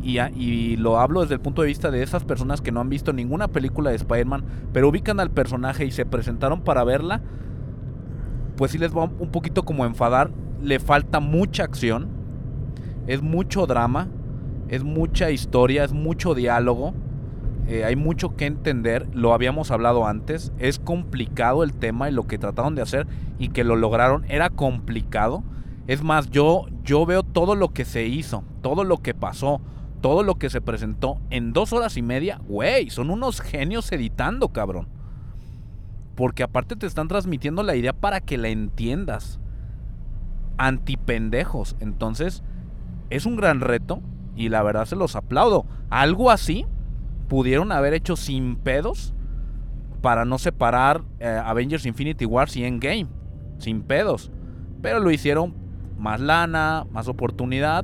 y, 0.04 0.20
y 0.20 0.78
lo 0.78 1.00
hablo 1.00 1.22
desde 1.22 1.34
el 1.34 1.42
punto 1.42 1.64
de 1.64 1.70
vista 1.70 1.90
de 1.90 2.04
esas 2.04 2.24
personas 2.24 2.62
que 2.62 2.72
no 2.72 2.82
han 2.82 2.90
visto 2.90 3.12
ninguna 3.12 3.48
película 3.48 3.90
de 3.90 3.96
Spider-Man, 3.96 4.44
pero 4.74 4.90
ubican 4.90 5.20
al 5.20 5.32
personaje 5.32 5.86
y 5.86 5.92
se 5.92 6.06
presentaron 6.06 6.62
para 6.62 6.84
verla, 6.84 7.22
pues 8.58 8.72
sí 8.72 8.78
les 8.78 8.96
va 8.96 9.06
un 9.06 9.32
poquito 9.32 9.64
como 9.64 9.86
enfadar. 9.86 10.32
Le 10.62 10.80
falta 10.80 11.20
mucha 11.20 11.64
acción, 11.64 12.08
es 13.08 13.22
mucho 13.22 13.66
drama, 13.66 14.10
es 14.70 14.84
mucha 14.84 15.32
historia, 15.32 15.84
es 15.84 15.94
mucho 15.94 16.34
diálogo. 16.36 16.94
eh, 17.68 17.84
hay 17.86 17.96
mucho 17.96 18.36
que 18.36 18.46
entender, 18.46 19.08
lo 19.14 19.34
habíamos 19.34 19.72
hablado 19.72 20.06
antes, 20.08 20.52
es 20.58 20.80
complicado 20.80 21.64
el 21.64 21.74
tema 21.74 22.10
y 22.10 22.14
lo 22.14 22.28
que 22.28 22.38
trataron 22.38 22.76
de 22.76 22.82
hacer 22.82 23.08
y 23.40 23.50
que 23.50 23.64
lo 23.64 23.76
lograron 23.76 24.26
era 24.30 24.50
complicado. 24.50 25.44
Es 25.88 26.04
más, 26.04 26.30
yo, 26.30 26.68
yo 26.84 27.06
veo 27.06 27.24
todo 27.24 27.56
lo 27.56 27.70
que 27.74 27.86
se 27.86 28.06
hizo, 28.08 28.44
todo 28.62 28.84
lo 28.84 28.98
que 28.98 29.14
pasó, 29.14 29.62
todo 30.00 30.24
lo 30.24 30.36
que 30.36 30.50
se 30.50 30.62
presentó 30.62 31.20
en 31.30 31.54
dos 31.54 31.74
horas 31.74 31.98
y 31.98 32.02
media. 32.02 32.40
Güey, 32.48 32.90
son 32.90 33.10
unos 33.10 33.42
genios 33.42 33.92
editando, 33.92 34.50
cabrón. 34.50 34.88
Porque 36.16 36.44
aparte 36.44 36.76
te 36.76 36.88
están 36.88 37.08
transmitiendo 37.08 37.64
la 37.64 37.76
idea 37.76 37.94
para 37.94 38.22
que 38.22 38.38
la 38.38 38.50
entiendas. 38.50 39.41
Antipendejos. 40.62 41.76
Entonces, 41.80 42.44
es 43.10 43.26
un 43.26 43.36
gran 43.36 43.62
reto 43.62 44.00
y 44.36 44.50
la 44.50 44.62
verdad 44.62 44.86
se 44.86 44.96
los 44.96 45.16
aplaudo. 45.16 45.66
Algo 45.90 46.30
así 46.30 46.68
pudieron 47.28 47.72
haber 47.72 47.96
hecho 47.96 48.16
sin 48.16 48.58
pedos 48.58 49.16
para 50.02 50.24
no 50.24 50.38
separar 50.38 51.02
eh, 51.20 51.42
Avengers 51.44 51.88
Infinity 51.88 52.26
Wars 52.26 52.56
y 52.58 52.64
Endgame. 52.64 53.08
Sin 53.58 53.82
pedos. 53.82 54.32
Pero 54.84 55.00
lo 55.00 55.10
hicieron 55.10 55.56
más 55.98 56.20
lana, 56.20 56.86
más 56.92 57.08
oportunidad 57.08 57.84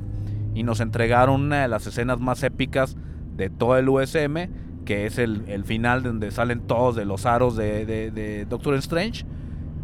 y 0.54 0.62
nos 0.62 0.78
entregaron 0.78 1.42
una 1.42 1.62
de 1.62 1.68
las 1.68 1.84
escenas 1.86 2.20
más 2.20 2.44
épicas 2.44 2.96
de 3.36 3.50
todo 3.50 3.76
el 3.76 3.88
USM, 3.88 4.84
que 4.84 5.06
es 5.06 5.18
el, 5.18 5.64
final 5.64 6.04
donde 6.04 6.30
salen 6.30 6.60
todos 6.60 6.94
de 6.94 7.04
los 7.04 7.26
aros 7.26 7.56
de 7.56 8.46
Doctor 8.48 8.74
Strange. 8.74 9.24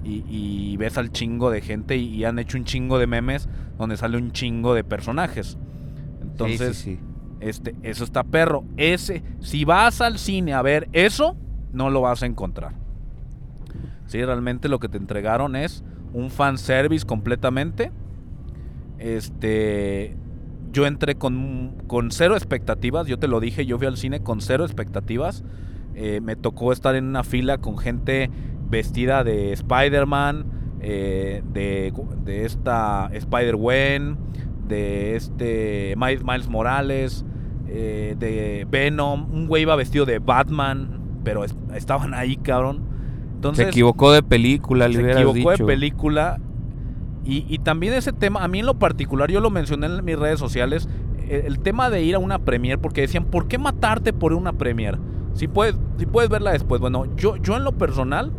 Y, 0.05 0.23
y 0.29 0.77
ves 0.77 0.99
al 0.99 1.11
chingo 1.13 1.51
de 1.51 1.63
gente 1.63 1.97
y, 1.97 2.09
y 2.15 2.25
han 2.25 2.39
hecho 2.39 2.59
un 2.59 2.65
chingo 2.65 2.99
de 2.99 3.07
memes 3.07 3.49
donde 3.79 3.97
sale 3.97 4.19
un 4.19 4.33
chingo 4.33 4.75
de 4.75 4.85
personajes. 4.85 5.57
Entonces, 6.21 6.77
Sí, 6.77 6.97
sí, 6.97 6.97
sí. 6.97 7.01
este, 7.41 7.75
eso 7.83 8.05
está 8.05 8.23
perro. 8.23 8.65
Ese, 8.77 9.23
si 9.41 9.65
vas 9.65 10.01
al 10.03 10.19
cine 10.19 10.53
a 10.53 10.61
ver 10.63 10.89
eso, 10.93 11.37
no 11.73 11.89
lo 11.91 12.03
vas 12.03 12.23
a 12.23 12.27
encontrar. 12.27 12.75
Sí, 14.07 14.23
realmente 14.23 14.69
lo 14.69 14.79
que 14.79 14.89
te 14.91 14.99
entregaron 14.99 15.57
es 15.57 15.83
un 16.13 16.31
fanservice 16.31 17.07
completamente. 17.07 17.91
Este, 18.99 20.17
yo 20.73 20.87
entré 20.87 21.15
con, 21.17 21.75
con 21.87 22.11
cero 22.11 22.37
expectativas, 22.37 23.07
yo 23.07 23.19
te 23.19 23.29
lo 23.29 23.41
dije, 23.41 23.67
yo 23.67 23.79
fui 23.79 23.87
al 23.87 23.97
cine 23.97 24.21
con 24.21 24.41
cero 24.41 24.65
expectativas. 24.65 25.45
Eh, 25.95 26.21
me 26.21 26.37
tocó 26.37 26.73
estar 26.73 26.95
en 26.97 27.05
una 27.07 27.23
fila 27.23 27.59
con 27.59 27.79
gente 27.79 28.31
vestida 28.75 29.23
de 29.23 29.53
Spider-Man, 29.53 30.47
eh, 30.81 31.43
de, 31.53 31.93
de 32.25 32.45
esta 32.45 33.09
Spider-Gwen, 33.13 34.17
de 34.67 35.15
este 35.15 35.95
Miles, 35.97 36.49
Morales, 36.49 37.25
eh, 37.69 38.17
de 38.19 38.67
Venom. 38.69 39.33
Un 39.33 39.47
güey 39.47 39.63
iba 39.63 39.77
vestido 39.77 40.05
de 40.07 40.19
Batman, 40.19 41.01
pero 41.23 41.45
es- 41.45 41.57
estaban 41.75 42.15
ahí, 42.15 42.37
cabrón. 42.37 42.83
Entonces, 43.37 43.67
se 43.67 43.71
equivocó 43.71 44.11
de 44.13 44.23
película, 44.23 44.89
le 44.89 44.95
se 44.95 45.13
equivocó 45.13 45.53
dicho. 45.53 45.65
de 45.65 45.65
película. 45.65 46.41
Y, 47.25 47.47
y 47.49 47.59
también 47.59 47.95
ese 47.95 48.13
tema, 48.13 48.43
a 48.43 48.49
mí 48.49 48.59
en 48.59 48.67
lo 48.67 48.75
particular, 48.75 49.31
yo 49.31 49.41
lo 49.41 49.51
mencioné 49.51 49.87
en 49.87 50.05
mis 50.05 50.19
redes 50.19 50.39
sociales, 50.39 50.89
eh, 51.29 51.45
el, 51.47 51.61
tema 51.61 51.89
de 51.91 52.03
ir 52.03 52.17
a 52.17 52.19
una 52.19 52.41
premier, 52.41 52.79
porque 52.79 53.03
decían, 53.03 53.25
¿por 53.25 53.47
qué 53.49 53.57
matarte 53.57 54.13
por 54.13 54.33
una 54.35 54.53
premier? 54.53 54.99
Si 55.33 55.49
puedes, 55.49 55.77
si 55.99 56.07
puedes 56.07 56.29
verla 56.29 56.53
después. 56.53 56.81
Bueno, 56.81 57.07
yo, 57.17 57.37
yo 57.37 57.57
en 57.57 57.65
lo 57.65 57.73
personal, 57.73 58.33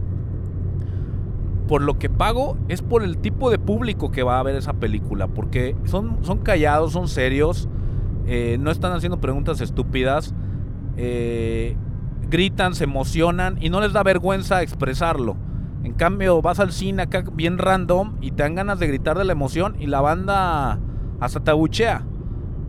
por 1.67 1.81
lo 1.81 1.98
que 1.98 2.10
pago, 2.10 2.57
es 2.67 2.81
por 2.81 3.03
el 3.03 3.17
tipo 3.17 3.50
de 3.50 3.57
público 3.57 4.12
que 4.12 4.24
va 4.24 4.39
a 4.39 4.43
ver 4.43 4.55
esa 4.55 4.74
película, 4.74 5.27
porque 5.27 5.75
son, 5.86 6.19
son 6.22 6.39
callados, 6.39 6.93
son 6.93 7.07
serios, 7.07 7.67
eh, 8.27 8.57
no 8.60 8.72
están 8.72 8.93
haciendo 8.93 9.19
preguntas 9.19 9.62
estúpidas, 9.62 10.34
eh, 10.98 11.75
gritan, 12.29 12.75
se 12.75 12.84
emocionan 12.84 13.57
y 13.62 13.69
no 13.69 13.81
les 13.81 13.93
da 13.93 14.03
vergüenza 14.03 14.62
expresarlo. 14.62 15.38
En 15.84 15.93
cambio, 15.93 16.41
vas 16.41 16.60
al 16.60 16.72
cine 16.72 17.03
acá 17.03 17.24
bien 17.31 17.57
random 17.57 18.15
y 18.22 18.31
te 18.31 18.43
dan 18.43 18.55
ganas 18.55 18.79
de 18.79 18.88
gritar 18.88 19.17
de 19.17 19.25
la 19.25 19.34
emoción 19.34 19.75
y 19.79 19.86
la 19.86 20.01
banda 20.01 20.79
hasta 21.19 21.43
te 21.43 21.51
abuchea. 21.51 22.05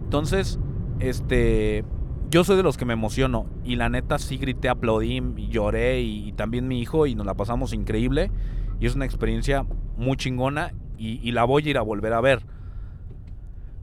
Entonces, 0.04 0.58
este, 1.00 1.84
yo 2.30 2.44
soy 2.44 2.56
de 2.56 2.62
los 2.62 2.76
que 2.76 2.84
me 2.84 2.92
emociono 2.92 3.46
y 3.64 3.76
la 3.76 3.88
neta 3.88 4.18
sí 4.18 4.36
grité, 4.36 4.68
aplaudí 4.68 5.22
lloré 5.48 6.02
y 6.02 6.32
también 6.32 6.68
mi 6.68 6.80
hijo 6.80 7.06
y 7.06 7.14
nos 7.14 7.24
la 7.24 7.34
pasamos 7.34 7.72
increíble 7.72 8.30
y 8.80 8.86
es 8.86 8.94
una 8.94 9.04
experiencia 9.04 9.64
muy 9.96 10.16
chingona 10.16 10.72
y, 10.98 11.20
y 11.26 11.32
la 11.32 11.44
voy 11.44 11.66
a 11.66 11.70
ir 11.70 11.78
a 11.78 11.82
volver 11.82 12.12
a 12.12 12.20
ver. 12.20 12.42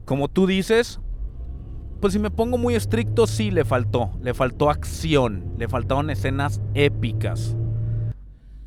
Como 0.04 0.28
tú 0.28 0.46
dices, 0.46 1.00
pues 2.04 2.12
si 2.12 2.18
me 2.18 2.30
pongo 2.30 2.58
muy 2.58 2.74
estricto, 2.74 3.26
sí 3.26 3.50
le 3.50 3.64
faltó. 3.64 4.10
Le 4.20 4.34
faltó 4.34 4.68
acción. 4.68 5.54
Le 5.56 5.68
faltaron 5.68 6.10
escenas 6.10 6.60
épicas. 6.74 7.56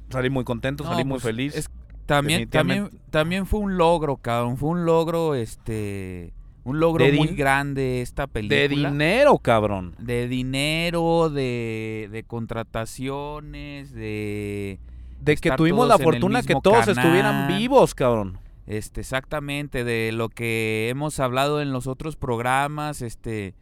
Salí 0.10 0.31
muy 0.31 0.43
contento, 0.43 0.84
No, 0.84 0.89
salí 0.89 1.03
muy 1.03 1.19
pues, 1.19 1.24
feliz. 1.24 1.55
Es, 1.55 1.69
También, 2.07 2.50
también, 2.50 2.89
también 3.12 3.46
fue 3.46 3.60
un 3.60 3.77
logro, 3.77 4.17
cabrón. 4.17 4.57
Fue 4.57 4.69
un 4.69 4.86
logro, 4.86 5.36
este. 5.36 6.34
Un 6.63 6.79
logro 6.79 7.05
De 7.05 7.12
muy 7.12 7.27
grande 7.27 8.01
esta 8.01 8.25
película. 8.25 8.60
De 8.60 8.67
dinero, 8.67 9.38
cabrón. 9.38 9.93
De 10.00 10.27
dinero, 10.27 11.29
de, 11.29 12.10
de 12.12 12.24
contrataciones, 12.24 13.93
de. 13.93 14.79
De 15.19 15.36
que 15.38 15.51
tuvimos 15.51 15.88
la 15.88 15.97
fortuna 15.97 16.41
que 16.43 16.55
todos 16.62 16.86
canal. 16.86 16.97
estuvieran 16.97 17.47
vivos, 17.47 17.93
cabrón. 17.95 18.39
Este, 18.65 19.01
exactamente, 19.01 19.83
de 19.83 20.12
lo 20.12 20.29
que 20.29 20.89
hemos 20.89 21.19
hablado 21.19 21.62
en 21.62 21.71
los 21.71 21.88
otros 21.88 22.15
programas, 22.17 23.01
este, 23.01 23.55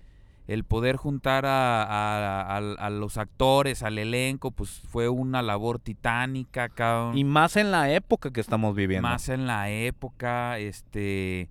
el 0.48 0.64
poder 0.64 0.96
juntar 0.96 1.46
a, 1.46 1.84
a- 1.84 2.58
a- 2.58 2.58
a 2.58 2.90
los 2.90 3.18
actores, 3.18 3.84
al 3.84 3.98
elenco, 3.98 4.52
pues 4.52 4.82
fue 4.90 5.08
una 5.10 5.42
labor 5.42 5.80
titánica, 5.80 6.70
cabrón. 6.70 7.18
Y 7.18 7.24
más 7.24 7.56
en 7.56 7.72
la 7.72 7.92
época 7.92 8.32
que 8.32 8.42
estamos 8.42 8.76
viviendo. 8.76 9.08
más 9.08 9.30
en 9.30 9.46
la 9.48 9.70
época, 9.70 10.58
este, 10.60 11.50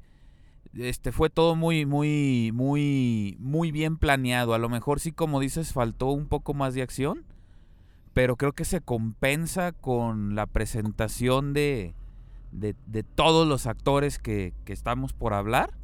este 0.76 1.12
fue 1.12 1.30
todo 1.30 1.54
muy, 1.54 1.86
muy, 1.86 2.50
muy, 2.52 3.36
muy 3.38 3.70
bien 3.72 3.96
planeado. 3.98 4.54
A 4.54 4.58
lo 4.58 4.68
mejor 4.68 4.98
sí, 5.00 5.12
como 5.12 5.38
dices, 5.40 5.72
faltó 5.72 6.06
un 6.08 6.26
poco 6.26 6.54
más 6.54 6.74
de 6.74 6.82
acción, 6.82 7.24
pero 8.14 8.36
creo 8.36 8.52
que 8.52 8.64
se 8.64 8.80
compensa 8.80 9.72
con 9.72 10.36
la 10.36 10.46
presentación 10.46 11.52
de, 11.52 11.94
de, 12.52 12.76
de 12.86 13.02
todos 13.02 13.46
los 13.46 13.66
actores 13.66 14.18
que, 14.18 14.54
que 14.64 14.72
estamos 14.72 15.12
por 15.12 15.34
hablar 15.34 15.74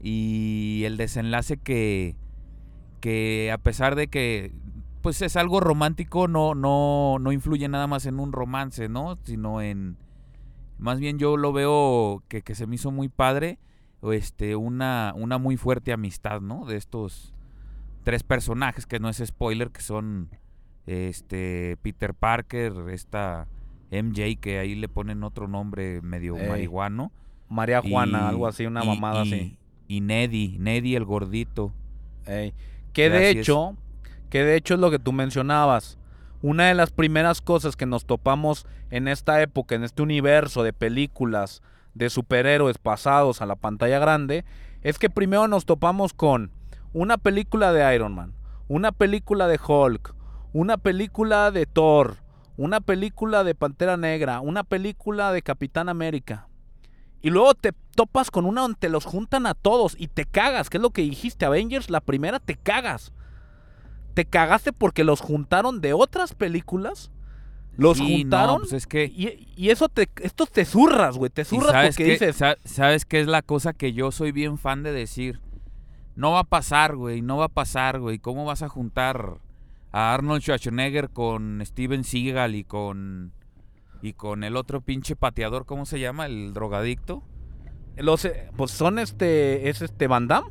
y 0.00 0.82
el 0.84 0.96
desenlace 0.96 1.58
que, 1.58 2.16
que 3.00 3.52
a 3.52 3.58
pesar 3.58 3.94
de 3.94 4.08
que 4.08 4.52
pues 5.02 5.20
es 5.20 5.36
algo 5.36 5.60
romántico, 5.60 6.28
no, 6.28 6.54
no, 6.54 7.18
no 7.20 7.32
influye 7.32 7.68
nada 7.68 7.86
más 7.86 8.06
en 8.06 8.20
un 8.20 8.32
romance, 8.32 8.88
¿no? 8.88 9.16
Sino 9.24 9.60
en, 9.60 9.96
más 10.78 11.00
bien 11.00 11.18
yo 11.18 11.36
lo 11.36 11.52
veo 11.52 12.22
que, 12.28 12.42
que 12.42 12.54
se 12.54 12.66
me 12.66 12.76
hizo 12.76 12.92
muy 12.92 13.08
padre, 13.08 13.58
este, 14.10 14.56
una, 14.56 15.12
una 15.16 15.38
muy 15.38 15.56
fuerte 15.56 15.92
amistad, 15.92 16.40
¿no? 16.40 16.64
De 16.66 16.76
estos 16.76 17.34
tres 18.04 18.22
personajes, 18.22 18.86
que 18.86 19.00
no 19.00 19.08
es 19.08 19.22
spoiler, 19.24 19.70
que 19.70 19.82
son 19.82 20.30
este 20.86 21.76
Peter 21.82 22.14
Parker, 22.14 22.72
esta 22.90 23.46
MJ, 23.90 24.36
que 24.40 24.58
ahí 24.58 24.74
le 24.74 24.88
ponen 24.88 25.22
otro 25.22 25.48
nombre 25.48 26.00
medio 26.02 26.36
Ey. 26.36 26.48
marihuano. 26.48 27.12
María 27.48 27.82
Juana, 27.82 28.20
y- 28.22 28.28
algo 28.28 28.46
así, 28.46 28.64
una 28.66 28.82
y- 28.84 28.86
mamada 28.86 29.24
y- 29.24 29.32
así. 29.32 29.58
Y 29.88 30.00
Neddy, 30.00 30.56
Neddy 30.58 30.96
el 30.96 31.04
gordito. 31.04 31.72
Ey. 32.26 32.54
Que 32.94 33.10
de 33.10 33.30
hecho, 33.30 33.76
que 34.30 34.42
de 34.44 34.56
hecho 34.56 34.74
es 34.74 34.80
lo 34.80 34.90
que 34.90 34.98
tú 34.98 35.12
mencionabas. 35.12 35.98
Una 36.40 36.66
de 36.68 36.74
las 36.74 36.90
primeras 36.90 37.40
cosas 37.40 37.76
que 37.76 37.86
nos 37.86 38.04
topamos 38.06 38.66
en 38.90 39.06
esta 39.06 39.42
época, 39.42 39.74
en 39.74 39.84
este 39.84 40.02
universo 40.02 40.62
de 40.62 40.72
películas 40.72 41.62
de 41.94 42.08
superhéroes 42.10 42.78
pasados 42.78 43.42
a 43.42 43.46
la 43.46 43.54
pantalla 43.56 43.98
grande, 43.98 44.44
es 44.82 44.98
que 44.98 45.10
primero 45.10 45.46
nos 45.46 45.66
topamos 45.66 46.14
con 46.14 46.50
una 46.94 47.18
película 47.18 47.72
de 47.72 47.94
Iron 47.94 48.14
Man, 48.14 48.32
una 48.68 48.92
película 48.92 49.46
de 49.46 49.60
Hulk, 49.64 50.14
una 50.52 50.76
película 50.76 51.50
de 51.50 51.66
Thor, 51.66 52.16
una 52.56 52.80
película 52.80 53.44
de 53.44 53.54
Pantera 53.54 53.96
Negra, 53.96 54.40
una 54.40 54.64
película 54.64 55.32
de 55.32 55.42
Capitán 55.42 55.88
América. 55.88 56.48
Y 57.22 57.30
luego 57.30 57.54
te 57.54 57.72
topas 57.94 58.30
con 58.30 58.44
una 58.46 58.62
donde 58.62 58.78
te 58.78 58.88
los 58.88 59.04
juntan 59.04 59.46
a 59.46 59.54
todos 59.54 59.94
y 59.98 60.08
te 60.08 60.24
cagas, 60.24 60.68
que 60.70 60.78
es 60.78 60.82
lo 60.82 60.90
que 60.90 61.02
dijiste, 61.02 61.44
Avengers, 61.46 61.88
la 61.88 62.00
primera 62.00 62.40
te 62.40 62.56
cagas. 62.56 63.12
Te 64.14 64.24
cagaste 64.24 64.72
porque 64.72 65.04
los 65.04 65.20
juntaron 65.20 65.80
de 65.80 65.92
otras 65.94 66.34
películas. 66.34 67.10
Los 67.76 67.96
Sí, 67.96 68.02
no, 68.02 68.18
juntaron. 68.18 68.58
pues 68.60 68.72
es 68.74 68.86
que- 68.86 69.04
y, 69.06 69.48
y 69.56 69.70
eso 69.70 69.88
te, 69.88 70.10
esto 70.20 70.44
te 70.44 70.66
zurras, 70.66 71.16
güey. 71.16 71.30
Te 71.30 71.44
zurras 71.46 71.70
sabes 71.72 71.90
porque 71.96 72.04
qué- 72.04 72.10
dices. 72.12 72.36
sa- 72.36 72.58
¿Sabes 72.64 73.06
qué 73.06 73.20
es 73.20 73.26
la 73.28 73.40
cosa 73.40 73.72
que 73.72 73.94
yo 73.94 74.10
soy 74.12 74.30
bien 74.32 74.58
fan 74.58 74.82
de 74.82 74.92
decir? 74.92 75.40
No 76.14 76.32
va 76.32 76.40
a 76.40 76.44
pasar, 76.44 76.96
güey, 76.96 77.22
no 77.22 77.38
va 77.38 77.46
a 77.46 77.48
pasar, 77.48 77.98
güey. 78.00 78.18
¿Cómo 78.18 78.44
vas 78.44 78.60
a 78.62 78.68
juntar 78.68 79.38
a 79.92 80.14
Arnold 80.14 80.42
Schwarzenegger 80.42 81.10
con 81.10 81.62
Steven 81.64 82.02
Seagal 82.04 82.54
y 82.54 82.64
con 82.64 83.32
y 84.00 84.14
con 84.14 84.42
el 84.42 84.56
otro 84.56 84.80
pinche 84.80 85.14
pateador, 85.14 85.64
¿cómo 85.66 85.86
se 85.86 86.00
llama? 86.00 86.26
El 86.26 86.52
drogadicto. 86.54 87.22
Los, 87.96 88.26
pues 88.56 88.70
son 88.72 88.98
este. 88.98 89.68
Es 89.68 89.80
este 89.82 90.06
Van 90.08 90.26
Damme. 90.26 90.48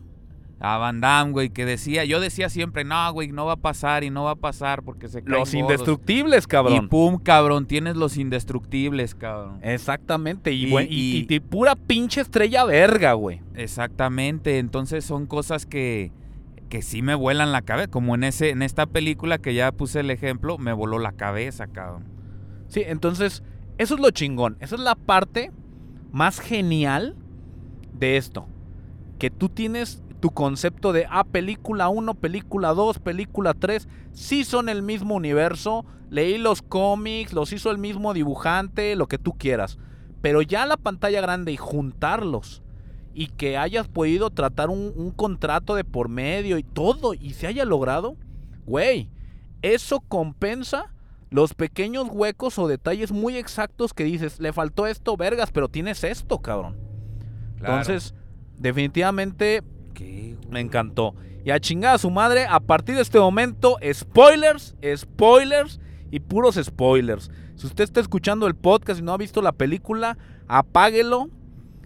A 0.64 0.78
Van 0.78 1.02
Damme, 1.02 1.32
güey, 1.32 1.50
que 1.50 1.66
decía, 1.66 2.06
yo 2.06 2.20
decía 2.20 2.48
siempre, 2.48 2.84
no, 2.84 3.12
güey, 3.14 3.30
no 3.30 3.48
va 3.48 3.54
a 3.54 3.58
pasar 3.58 4.04
y 4.04 4.12
no 4.12 4.26
va 4.26 4.32
a 4.32 4.36
pasar 4.36 4.84
porque 4.84 5.08
se 5.08 5.24
caen 5.24 5.32
Los 5.40 5.40
gordos". 5.52 5.54
indestructibles, 5.56 6.44
Y 6.44 6.48
cabrón. 6.48 6.88
pum, 6.88 7.18
cabrón, 7.18 7.66
tienes 7.66 7.96
los 7.96 8.16
indestructibles, 8.16 9.16
cabrón. 9.16 9.58
Exactamente. 9.64 10.52
Y, 10.54 10.66
Y- 10.68 10.78
y- 10.78 10.82
y- 10.88 11.26
y- 11.28 11.36
y 11.36 11.40
pura 11.40 11.76
pinche 11.76 12.22
estrella 12.22 12.64
verga, 12.64 13.14
güey. 13.14 13.42
Exactamente, 13.56 14.60
entonces 14.60 15.04
son 15.04 15.26
cosas 15.26 15.66
que, 15.66 16.12
que 16.72 16.82
sí 16.82 17.02
me 17.02 17.16
vuelan 17.16 17.52
la 17.52 17.64
cabeza, 17.64 17.92
como 17.92 18.16
en 18.16 18.24
ese 18.24 18.50
en 18.50 18.62
esta 18.62 18.86
película 18.86 19.40
que 19.40 19.54
ya 19.54 19.74
puse 19.74 20.00
el 20.00 20.10
ejemplo, 20.10 20.58
me 20.58 20.72
voló 20.72 21.00
la 21.00 21.12
cabeza, 21.12 21.68
cabrón. 21.68 22.06
Sí, 22.70 22.82
entonces, 22.86 23.44
eso 23.78 23.96
es 23.96 24.00
lo 24.00 24.10
chingón. 24.12 24.56
Esa 24.62 24.76
es 24.76 24.82
la 24.82 24.96
parte 24.96 25.52
más 26.14 26.40
genial 26.40 27.18
de 27.92 28.16
esto. 28.16 28.48
Que 29.20 29.30
tú 29.30 29.50
tienes 29.50 30.02
tu 30.22 30.30
concepto 30.30 30.94
de, 30.94 31.06
ah, 31.10 31.26
película 31.26 31.90
1, 31.90 32.14
película 32.16 32.70
2, 32.70 33.00
película 33.00 33.54
3, 33.54 33.90
sí 34.14 34.46
son 34.46 34.70
el 34.70 34.82
mismo 34.82 35.16
universo, 35.16 35.86
leí 36.10 36.38
los 36.38 36.62
cómics, 36.62 37.34
los 37.34 37.52
hizo 37.52 37.70
el 37.70 37.80
mismo 37.80 38.14
dibujante, 38.14 38.96
lo 38.96 39.10
que 39.10 39.18
tú 39.18 39.34
quieras. 39.34 39.78
Pero 40.22 40.42
ya 40.42 40.66
la 40.66 40.78
pantalla 40.78 41.20
grande 41.20 41.52
y 41.52 41.58
juntarlos 41.58 42.64
y 43.14 43.28
que 43.28 43.58
hayas 43.58 43.88
podido 43.88 44.30
tratar 44.30 44.70
un, 44.70 44.94
un 44.96 45.12
contrato 45.12 45.76
de 45.76 45.84
por 45.84 46.10
medio 46.10 46.58
y 46.58 46.64
todo 46.64 47.14
y 47.14 47.34
se 47.34 47.48
haya 47.48 47.66
logrado, 47.66 48.16
güey, 48.66 49.10
eso 49.62 50.00
compensa 50.00 50.94
los 51.30 51.54
pequeños 51.54 52.10
huecos 52.12 52.60
o 52.60 52.68
detalles 52.68 53.12
muy 53.12 53.38
exactos 53.38 53.94
que 53.94 54.04
dices, 54.04 54.40
le 54.40 54.54
faltó 54.54 54.86
esto, 54.86 55.16
vergas, 55.16 55.52
pero 55.52 55.70
tienes 55.70 56.04
esto, 56.04 56.40
cabrón. 56.40 56.76
Entonces, 57.58 58.14
definitivamente 58.58 59.64
me 60.50 60.60
encantó. 60.60 61.16
Y 61.44 61.52
a 61.52 61.60
chingada 61.60 61.96
a 61.96 62.00
su 62.00 62.12
madre, 62.12 62.46
a 62.48 62.60
partir 62.60 62.96
de 62.96 63.02
este 63.02 63.20
momento, 63.20 63.78
spoilers, 63.94 64.76
spoilers 64.96 65.80
y 66.12 66.20
puros 66.20 66.60
spoilers. 66.62 67.32
Si 67.56 67.66
usted 67.66 67.86
está 67.86 68.00
escuchando 68.00 68.46
el 68.48 68.56
podcast 68.56 69.00
y 69.00 69.04
no 69.04 69.14
ha 69.14 69.18
visto 69.18 69.42
la 69.42 69.54
película, 69.54 70.18
apáguelo, 70.48 71.30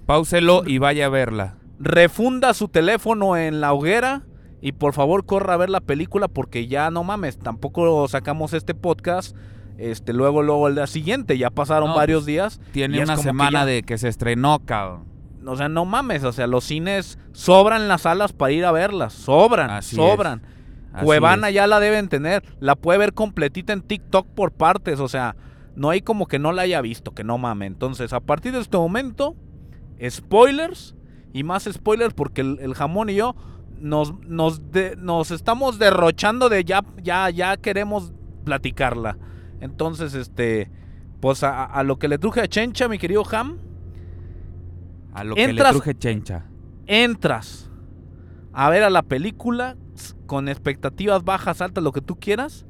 Páuselo 0.05 0.63
y 0.65 0.77
vaya 0.77 1.07
a 1.07 1.09
verla. 1.09 1.55
refunda 1.79 2.53
su 2.53 2.67
teléfono 2.69 3.35
en 3.35 3.59
la 3.59 3.73
hoguera 3.73 4.23
y 4.61 4.71
por 4.71 4.93
favor 4.93 5.25
corra 5.25 5.55
a 5.55 5.57
ver 5.57 5.69
la 5.69 5.81
película 5.81 6.27
porque 6.29 6.67
ya 6.67 6.89
no 6.89 7.03
mames, 7.03 7.37
tampoco 7.37 8.07
sacamos 8.07 8.53
este 8.53 8.73
podcast. 8.73 9.35
Este, 9.77 10.13
luego, 10.13 10.41
luego 10.41 10.69
el 10.69 10.75
día 10.75 10.87
siguiente, 10.87 11.37
ya 11.37 11.49
pasaron 11.49 11.89
No, 11.89 11.95
varios 11.95 12.19
pues, 12.19 12.25
días. 12.27 12.61
Tiene 12.71 13.03
una 13.03 13.17
que 13.17 13.23
semana 13.23 13.59
ya- 13.61 13.65
de 13.65 13.83
que 13.83 13.97
se 13.97 14.07
estrenó, 14.07 14.59
cabrón. 14.63 15.03
O 15.45 15.57
sea, 15.57 15.67
no 15.69 15.83
mames, 15.85 16.23
o 16.23 16.31
sea, 16.31 16.47
los 16.47 16.63
cines 16.63 17.19
sobran 17.33 17.87
las 17.89 18.03
salas 18.03 18.31
para 18.31 18.51
ir 18.53 18.63
a 18.65 18.71
verlas, 18.71 19.11
sobran, 19.13 19.69
Así 19.69 19.95
sobran. 19.97 20.41
Así 20.93 21.03
Cuevana 21.05 21.49
es. 21.49 21.55
ya 21.55 21.67
la 21.67 21.79
deben 21.81 22.07
tener, 22.07 22.41
la 22.61 22.75
puede 22.75 22.97
ver 22.99 23.13
completita 23.13 23.73
en 23.73 23.81
TikTok 23.81 24.27
por 24.29 24.53
partes, 24.53 25.01
o 25.01 25.09
sea, 25.09 25.35
no 25.75 25.89
hay 25.89 26.01
como 26.01 26.25
que 26.25 26.39
no 26.39 26.53
la 26.53 26.61
haya 26.61 26.79
visto, 26.81 27.11
que 27.11 27.25
no 27.25 27.37
mames. 27.37 27.67
Entonces, 27.67 28.13
a 28.13 28.21
partir 28.21 28.53
de 28.53 28.61
este 28.61 28.77
momento, 28.77 29.35
spoilers 30.09 30.95
y 31.33 31.43
más 31.43 31.63
spoilers 31.71 32.13
porque 32.13 32.41
el, 32.41 32.59
el 32.59 32.73
jamón 32.73 33.09
y 33.09 33.15
yo 33.15 33.35
nos, 33.79 34.17
nos, 34.21 34.71
de- 34.71 34.95
nos 34.97 35.31
estamos 35.31 35.79
derrochando 35.79 36.49
de 36.49 36.63
ya, 36.63 36.83
ya, 37.03 37.29
ya 37.29 37.57
queremos 37.57 38.13
platicarla. 38.45 39.17
Entonces, 39.59 40.13
este, 40.13 40.69
pues 41.19 41.43
a, 41.43 41.65
a 41.65 41.83
lo 41.83 41.97
que 41.97 42.07
le 42.07 42.17
truje 42.17 42.41
a 42.41 42.47
Chencha, 42.47 42.87
mi 42.87 42.97
querido 42.97 43.23
Ham, 43.31 43.57
A 45.13 45.23
lo 45.23 45.35
que 45.35 45.45
le 45.47 45.51
entras- 45.53 45.71
truje 45.71 45.95
chencha. 45.95 46.45
entras 46.87 47.69
a 48.53 48.69
ver 48.69 48.83
a 48.83 48.89
la 48.89 49.01
película 49.03 49.75
con 50.25 50.47
expectativas 50.49 51.23
bajas, 51.23 51.61
altas, 51.61 51.83
lo 51.83 51.91
que 51.91 52.01
tú 52.01 52.15
quieras. 52.17 52.65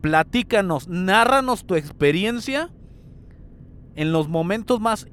Platícanos, 0.00 0.88
nárranos 0.88 1.66
tu 1.66 1.74
experiencia 1.74 2.70
en 3.94 4.12
los 4.12 4.28
momentos 4.28 4.80
más. 4.80 5.06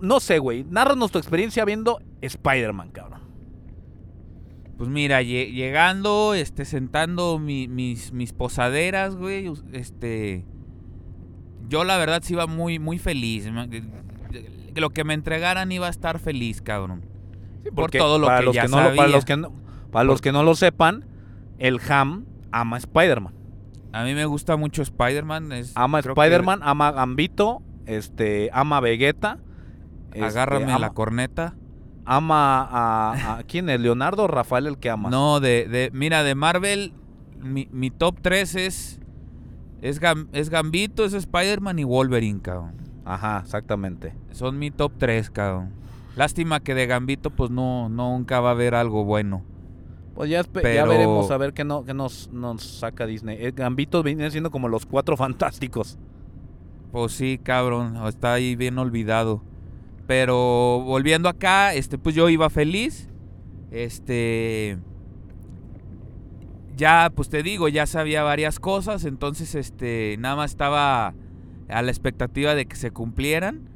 No 0.00 0.20
sé, 0.20 0.38
güey. 0.38 0.64
Nárranos 0.68 1.10
tu 1.10 1.18
experiencia 1.18 1.64
viendo 1.64 2.00
Spider-Man, 2.20 2.90
cabrón. 2.90 3.20
Pues 4.76 4.90
mira, 4.90 5.22
lle- 5.22 5.52
llegando, 5.52 6.34
este, 6.34 6.64
sentando 6.66 7.38
mi- 7.38 7.66
mis, 7.68 8.12
mis 8.12 8.32
posaderas, 8.32 9.16
güey, 9.16 9.50
este... 9.72 10.44
Yo 11.68 11.82
la 11.84 11.96
verdad 11.96 12.20
sí 12.22 12.34
iba 12.34 12.46
muy, 12.46 12.78
muy 12.78 12.98
feliz. 12.98 13.48
que- 13.70 13.82
que 14.72 14.80
Lo 14.80 14.90
que 14.90 15.04
me 15.04 15.14
entregaran 15.14 15.72
iba 15.72 15.86
a 15.86 15.90
estar 15.90 16.18
feliz, 16.18 16.60
cabrón. 16.60 17.00
Por 17.64 17.74
Porque 17.74 17.98
todo 17.98 18.18
lo 18.18 18.26
para 18.26 18.40
que 18.40 18.44
los 18.46 18.54
ya 18.54 18.68
no 18.68 18.82
lo- 18.82 18.94
para 18.94 19.08
los 19.08 19.24
que 19.24 19.36
no, 19.36 19.52
para 19.90 20.04
los 20.04 20.20
que 20.20 20.30
no 20.32 20.42
lo 20.42 20.54
sepan, 20.54 21.06
el 21.58 21.80
Ham 21.88 22.26
ama 22.52 22.76
Spider-Man. 22.76 23.34
A 23.92 24.04
mí 24.04 24.12
me 24.14 24.26
gusta 24.26 24.56
mucho 24.56 24.82
Spider-Man. 24.82 25.50
Ama 25.74 26.02
que- 26.02 26.08
Spider-Man, 26.10 26.60
ama 26.62 26.92
Gambito, 26.92 27.62
este, 27.86 28.50
ama 28.52 28.78
Vegeta. 28.80 29.38
Este, 30.16 30.24
Agárrame 30.24 30.64
ama, 30.72 30.78
la 30.78 30.90
corneta. 30.90 31.54
ama 32.04 32.62
a, 32.62 33.36
a- 33.38 33.42
¿Quién 33.44 33.68
es? 33.68 33.80
¿Leonardo 33.80 34.24
o 34.24 34.26
Rafael 34.28 34.66
el 34.66 34.78
que 34.78 34.90
ama? 34.90 35.10
No, 35.10 35.40
de, 35.40 35.66
de, 35.68 35.90
mira, 35.92 36.22
de 36.22 36.34
Marvel, 36.34 36.92
mi, 37.42 37.68
mi 37.72 37.90
top 37.90 38.16
3 38.22 38.54
es, 38.56 39.00
es, 39.82 40.00
Gam- 40.00 40.28
es 40.32 40.50
Gambito, 40.50 41.04
es 41.04 41.12
Spider-Man 41.14 41.78
y 41.78 41.84
Wolverine, 41.84 42.40
cabrón. 42.40 42.72
Ajá, 43.04 43.40
exactamente. 43.44 44.14
Son 44.32 44.58
mi 44.58 44.70
top 44.70 44.92
3, 44.98 45.30
cabrón. 45.30 45.70
Lástima 46.16 46.60
que 46.60 46.74
de 46.74 46.86
Gambito, 46.86 47.30
pues 47.30 47.50
no, 47.50 47.88
nunca 47.88 48.40
va 48.40 48.48
a 48.48 48.52
haber 48.52 48.74
algo 48.74 49.04
bueno. 49.04 49.42
Pues 50.14 50.30
ya, 50.30 50.40
espe- 50.40 50.62
ya 50.62 50.62
Pero- 50.62 50.88
veremos 50.88 51.30
a 51.30 51.36
ver 51.36 51.52
qué, 51.52 51.62
no, 51.64 51.84
qué 51.84 51.92
nos, 51.92 52.30
nos 52.32 52.62
saca 52.62 53.04
Disney. 53.06 53.36
Eh, 53.38 53.52
Gambito 53.54 54.02
viene 54.02 54.30
siendo 54.30 54.50
como 54.50 54.68
los 54.68 54.86
cuatro 54.86 55.16
fantásticos. 55.18 55.98
Pues 56.90 57.12
sí, 57.12 57.38
cabrón, 57.42 57.98
está 58.06 58.32
ahí 58.32 58.56
bien 58.56 58.78
olvidado. 58.78 59.42
Pero 60.06 60.82
volviendo 60.84 61.28
acá, 61.28 61.74
este, 61.74 61.98
pues 61.98 62.14
yo 62.14 62.28
iba 62.28 62.48
feliz. 62.50 63.08
Este. 63.70 64.78
Ya, 66.76 67.10
pues 67.14 67.28
te 67.28 67.42
digo, 67.42 67.68
ya 67.68 67.86
sabía 67.86 68.22
varias 68.22 68.60
cosas. 68.60 69.04
Entonces, 69.04 69.54
este, 69.54 70.16
nada 70.18 70.36
más 70.36 70.52
estaba 70.52 71.14
a 71.68 71.82
la 71.82 71.90
expectativa 71.90 72.54
de 72.54 72.66
que 72.66 72.76
se 72.76 72.90
cumplieran. 72.90 73.68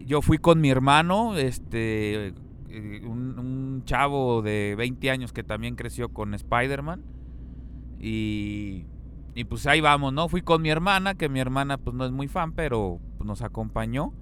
Yo 0.00 0.20
fui 0.20 0.38
con 0.38 0.60
mi 0.60 0.68
hermano, 0.70 1.36
este. 1.36 2.34
eh, 2.68 3.02
Un, 3.06 3.82
chavo 3.86 4.42
de 4.42 4.74
20 4.76 5.10
años 5.10 5.32
que 5.32 5.42
también 5.42 5.76
creció 5.76 6.10
con 6.10 6.34
Spider-Man. 6.34 7.02
Y. 8.00 8.84
Y 9.36 9.44
pues 9.44 9.66
ahí 9.66 9.80
vamos, 9.80 10.12
¿no? 10.12 10.28
Fui 10.28 10.42
con 10.42 10.62
mi 10.62 10.70
hermana, 10.70 11.14
que 11.14 11.28
mi 11.28 11.40
hermana 11.40 11.76
pues 11.76 11.96
no 11.96 12.04
es 12.04 12.12
muy 12.12 12.28
fan, 12.28 12.52
pero 12.52 13.00
nos 13.24 13.42
acompañó. 13.42 14.12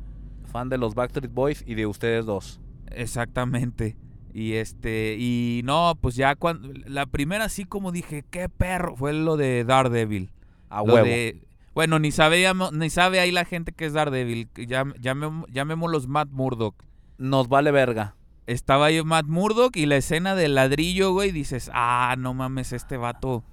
Fan 0.53 0.69
de 0.69 0.79
los 0.79 0.95
Backstreet 0.95 1.33
Boys 1.33 1.65
y 1.67 1.75
de 1.75 1.87
ustedes 1.87 2.27
dos. 2.27 2.61
Exactamente. 2.91 3.97
Y 4.35 4.55
este, 4.55 5.17
y 5.19 5.61
no, 5.65 5.95
pues 6.01 6.15
ya 6.17 6.35
cuando, 6.37 6.73
la 6.87 7.05
primera 7.07 7.45
así 7.45 7.65
como 7.65 7.93
dije, 7.93 8.25
qué 8.31 8.49
perro, 8.49 8.97
fue 8.97 9.13
lo 9.13 9.37
de 9.37 9.65
Daredevil. 9.65 10.31
A 10.71 10.79
Lo 10.83 10.95
huevo. 10.95 11.07
de- 11.07 11.43
bueno, 11.75 11.99
ni 11.99 12.13
sabíamos, 12.13 12.73
ni 12.73 12.89
sabe 12.91 13.21
ahí 13.21 13.31
la 13.31 13.45
gente 13.45 13.73
que 13.73 13.85
es 13.87 13.93
Daredevil. 13.93 14.49
que 14.49 14.67
llam- 14.67 14.95
llamem- 15.01 15.47
llamémoslos 15.51 16.07
Matt 16.09 16.29
Murdock. 16.31 16.83
Nos 17.19 17.49
vale 17.49 17.71
verga. 17.73 18.15
Estaba 18.47 18.87
ahí 18.87 19.03
Matt 19.05 19.27
Murdock 19.27 19.77
y 19.77 19.87
la 19.87 19.97
escena 19.97 20.35
del 20.35 20.55
ladrillo, 20.55 21.13
güey, 21.13 21.31
dices, 21.31 21.71
ah, 21.75 22.15
no 22.19 22.35
mames, 22.35 22.73
este 22.73 22.97
vato 22.97 23.45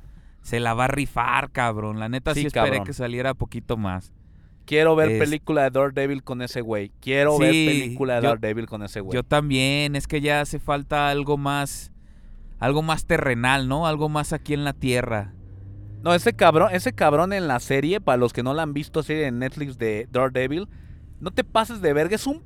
se 0.42 0.60
la 0.60 0.74
va 0.74 0.86
a 0.86 0.88
rifar, 0.88 1.52
cabrón. 1.52 2.00
La 2.00 2.10
neta 2.10 2.34
sí, 2.34 2.42
Sí, 2.42 2.48
esperé 2.48 2.68
cabrón. 2.70 2.86
que 2.86 2.94
saliera 2.94 3.34
poquito 3.34 3.78
más. 3.78 4.14
Quiero 4.70 4.96
ver 4.96 5.10
Es- 5.14 5.20
película 5.20 5.64
de 5.64 5.72
Daredevil 5.72 6.22
con 6.24 6.44
ese 6.44 6.62
güey. 6.62 6.92
Quiero 7.00 7.40
ver 7.40 7.50
película 7.50 8.18
de 8.18 8.22
yo- 8.22 8.30
Daredevil 8.30 8.68
con 8.68 8.84
ese 8.84 9.00
güey. 9.02 9.16
Yo 9.16 9.24
también, 9.24 9.96
es 9.96 10.06
que 10.06 10.22
ya 10.22 10.42
hace 10.42 10.60
falta 10.60 11.10
algo 11.10 11.38
más, 11.38 11.92
algo 12.60 12.84
más 12.84 13.08
terrenal, 13.08 13.68
¿no? 13.68 13.88
Algo 13.88 14.10
más 14.10 14.32
aquí 14.32 14.54
en 14.54 14.64
la 14.64 14.74
tierra. 14.74 15.34
No, 16.04 16.14
ese 16.14 16.34
cabrón, 16.34 16.70
ese 16.72 16.94
cabrón 16.94 17.34
en 17.34 17.48
la 17.48 17.60
serie, 17.60 18.00
para 18.00 18.18
los 18.18 18.32
que 18.32 18.44
no 18.44 18.54
la 18.54 18.62
han 18.62 18.74
visto 18.74 19.02
serie 19.02 19.26
en 19.26 19.40
Netflix 19.40 19.80
de 19.80 20.08
Daredevil, 20.12 20.68
no 21.20 21.32
te 21.32 21.44
pases 21.44 21.82
de 21.82 21.92
verga, 21.94 22.14
es 22.14 22.28
un 22.28 22.44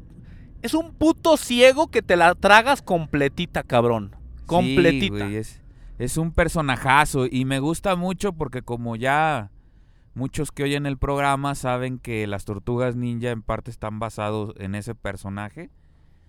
es 0.61 0.73
un 0.73 0.93
puto 0.93 1.35
ciego 1.35 1.87
que 1.91 2.01
te 2.01 2.15
la 2.15 2.35
tragas 2.35 2.81
completita, 2.81 3.63
cabrón. 3.63 4.15
Completita. 4.45 5.17
Sí, 5.17 5.23
güey, 5.25 5.35
es, 5.35 5.61
es 5.99 6.15
un 6.15 6.31
personajazo 6.31 7.25
y 7.29 7.43
me 7.43 7.59
gusta 7.59 7.97
mucho 7.97 8.31
porque 8.31 8.61
como 8.61 8.95
ya 8.95 9.51
muchos 10.13 10.51
que 10.51 10.63
oyen 10.63 10.85
el 10.85 10.97
programa 10.97 11.55
saben 11.55 11.99
que 11.99 12.27
las 12.27 12.45
tortugas 12.45 12.95
ninja 12.95 13.31
en 13.31 13.41
parte 13.41 13.71
están 13.71 13.99
basados 13.99 14.53
en 14.57 14.75
ese 14.75 14.95
personaje 14.95 15.69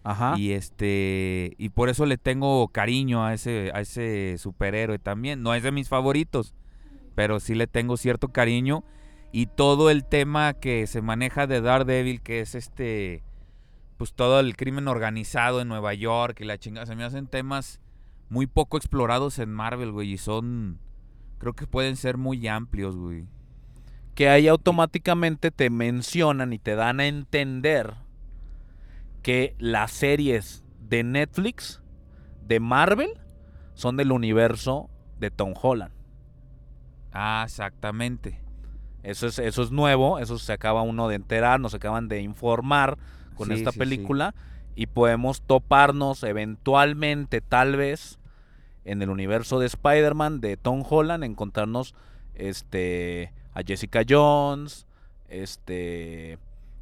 Ajá. 0.03 0.35
y 0.37 0.53
este 0.53 1.55
y 1.59 1.71
por 1.71 1.89
eso 1.89 2.07
le 2.07 2.19
tengo 2.19 2.69
cariño 2.69 3.25
a 3.25 3.35
ese 3.35 3.71
a 3.75 3.81
ese 3.81 4.37
superhéroe 4.39 4.99
también. 4.99 5.43
No 5.43 5.55
es 5.55 5.63
de 5.63 5.73
mis 5.73 5.89
favoritos, 5.89 6.55
pero 7.15 7.41
sí 7.41 7.55
le 7.55 7.67
tengo 7.67 7.97
cierto 7.97 8.29
cariño 8.29 8.85
y 9.33 9.47
todo 9.47 9.91
el 9.91 10.05
tema 10.05 10.55
que 10.55 10.87
se 10.87 11.03
maneja 11.03 11.47
de 11.47 11.61
Daredevil 11.61 12.23
que 12.23 12.41
es 12.41 12.55
este 12.55 13.23
pues 13.97 14.13
todo 14.13 14.41
el 14.41 14.57
crimen 14.57 14.89
organizado 14.89 15.61
en 15.61 15.69
Nueva 15.69 15.95
York 15.95 16.41
y 16.41 16.45
la 16.45 16.59
chingada 16.59 16.87
se 16.87 16.97
me 16.97 17.05
hacen 17.05 17.27
temas 17.27 17.81
muy 18.29 18.47
poco 18.47 18.77
explorados 18.77 19.39
en 19.39 19.53
Marvel, 19.53 19.93
güey, 19.93 20.13
y 20.13 20.19
son 20.19 20.79
creo 21.39 21.53
que 21.53 21.67
pueden 21.67 21.97
ser 21.97 22.17
muy 22.17 22.47
amplios, 22.49 22.97
güey. 22.97 23.27
Que 24.15 24.29
ahí 24.29 24.49
automáticamente 24.49 25.51
te 25.51 25.71
mencionan 25.71 26.53
y 26.53 26.59
te 26.59 26.75
dan 26.77 27.01
a 27.01 27.07
entender 27.07 27.95
que 29.23 29.55
las 29.59 29.91
series 29.93 30.65
de 30.79 31.03
Netflix 31.03 31.83
de 32.41 32.61
Marvel 32.61 33.11
son 33.75 33.97
del 33.97 34.13
universo 34.13 34.91
de 35.19 35.31
Tom 35.31 35.55
Holland. 35.61 35.95
Ah, 37.13 37.43
exactamente. 37.47 38.41
Eso 39.03 39.27
es, 39.27 39.39
eso 39.39 39.63
es 39.63 39.71
nuevo, 39.71 40.19
eso 40.19 40.39
se 40.39 40.53
acaba 40.53 40.83
uno 40.83 41.09
de 41.09 41.17
enterar, 41.17 41.61
nos 41.61 41.75
acaban 41.75 42.09
de 42.09 42.23
informar 42.23 42.99
con 43.35 43.51
Sí, 43.51 43.53
esta 43.53 43.71
sí, 43.71 43.85
sí. 43.85 43.85
película 43.85 44.35
y 44.75 44.87
podemos 44.87 45.43
toparnos 45.43 46.23
eventualmente, 46.23 47.41
tal 47.43 47.77
vez, 47.77 48.19
en 48.85 49.03
el 49.03 49.11
universo 49.11 49.59
de 49.61 49.67
Spider-Man 49.67 50.41
de 50.41 50.57
Tom 50.57 50.85
Holland, 50.89 51.25
encontrarnos 51.25 51.95
este 52.35 53.35
a 53.55 53.63
Jessica 53.63 54.03
Jones, 54.09 54.87
este 55.29 56.39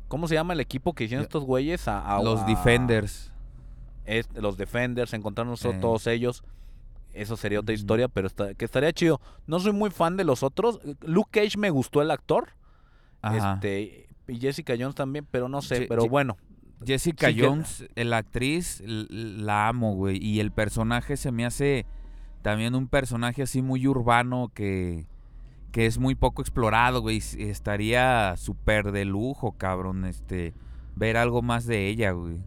¿cómo 0.09 0.29
se 0.29 0.35
llama 0.35 0.53
el 0.53 0.61
equipo 0.61 0.93
que 0.95 1.05
hicieron 1.05 1.23
estos 1.25 1.45
güeyes? 1.45 1.89
A, 1.89 2.17
a- 2.17 2.23
Los 2.23 2.41
a- 2.41 2.45
Defenders. 2.47 3.31
los 4.35 4.57
Defenders, 4.57 5.13
encontrarnos 5.15 5.65
a 5.65 5.71
Eh. 5.71 5.79
todos 5.81 6.07
ellos. 6.07 6.43
Eso 7.15 7.37
sería 7.37 7.61
otra 7.61 7.75
historia, 7.75 8.09
pero 8.09 8.27
está- 8.27 8.55
que 8.55 8.65
estaría 8.65 8.93
chido. 8.93 9.21
No 9.47 9.61
soy 9.61 9.73
muy 9.73 9.91
fan 9.91 10.17
de 10.17 10.25
los 10.25 10.43
otros. 10.43 10.81
Luke 11.03 11.29
Cage 11.43 11.59
me 11.59 11.71
gustó 11.71 12.03
el 12.03 12.11
actor. 12.11 12.51
Ajá. 13.21 13.55
Este, 13.55 14.09
y 14.29 14.41
Jessica 14.41 14.75
Jones 14.79 14.95
también, 14.95 15.27
pero 15.31 15.49
no 15.49 15.63
sé, 15.63 15.87
pero 15.89 16.07
bueno. 16.09 16.37
Jessica 16.85 17.29
Sí 17.29 17.37
que- 17.37 17.47
Jones, 17.47 17.85
la 17.95 18.17
actriz, 18.17 18.83
la 18.87 19.69
amo, 19.69 19.95
güey. 19.95 20.17
Y 20.25 20.41
el 20.41 20.51
personaje 20.51 21.17
se 21.17 21.31
me 21.31 21.45
hace 21.47 21.87
también 22.43 22.75
un 22.75 22.89
personaje 22.89 23.43
así 23.43 23.63
muy 23.63 23.87
urbano 23.87 24.51
que, 24.53 25.07
que 25.73 25.87
es 25.87 25.99
muy 25.99 26.15
poco 26.15 26.43
explorado, 26.43 27.01
güey. 27.01 27.23
Estaría 27.39 28.37
súper 28.37 28.93
de 28.93 29.05
lujo, 29.05 29.53
cabrón, 29.53 30.05
este, 30.05 30.55
ver 30.95 31.17
algo 31.17 31.43
más 31.43 31.67
de 31.67 31.89
ella, 31.89 32.13
güey. 32.13 32.39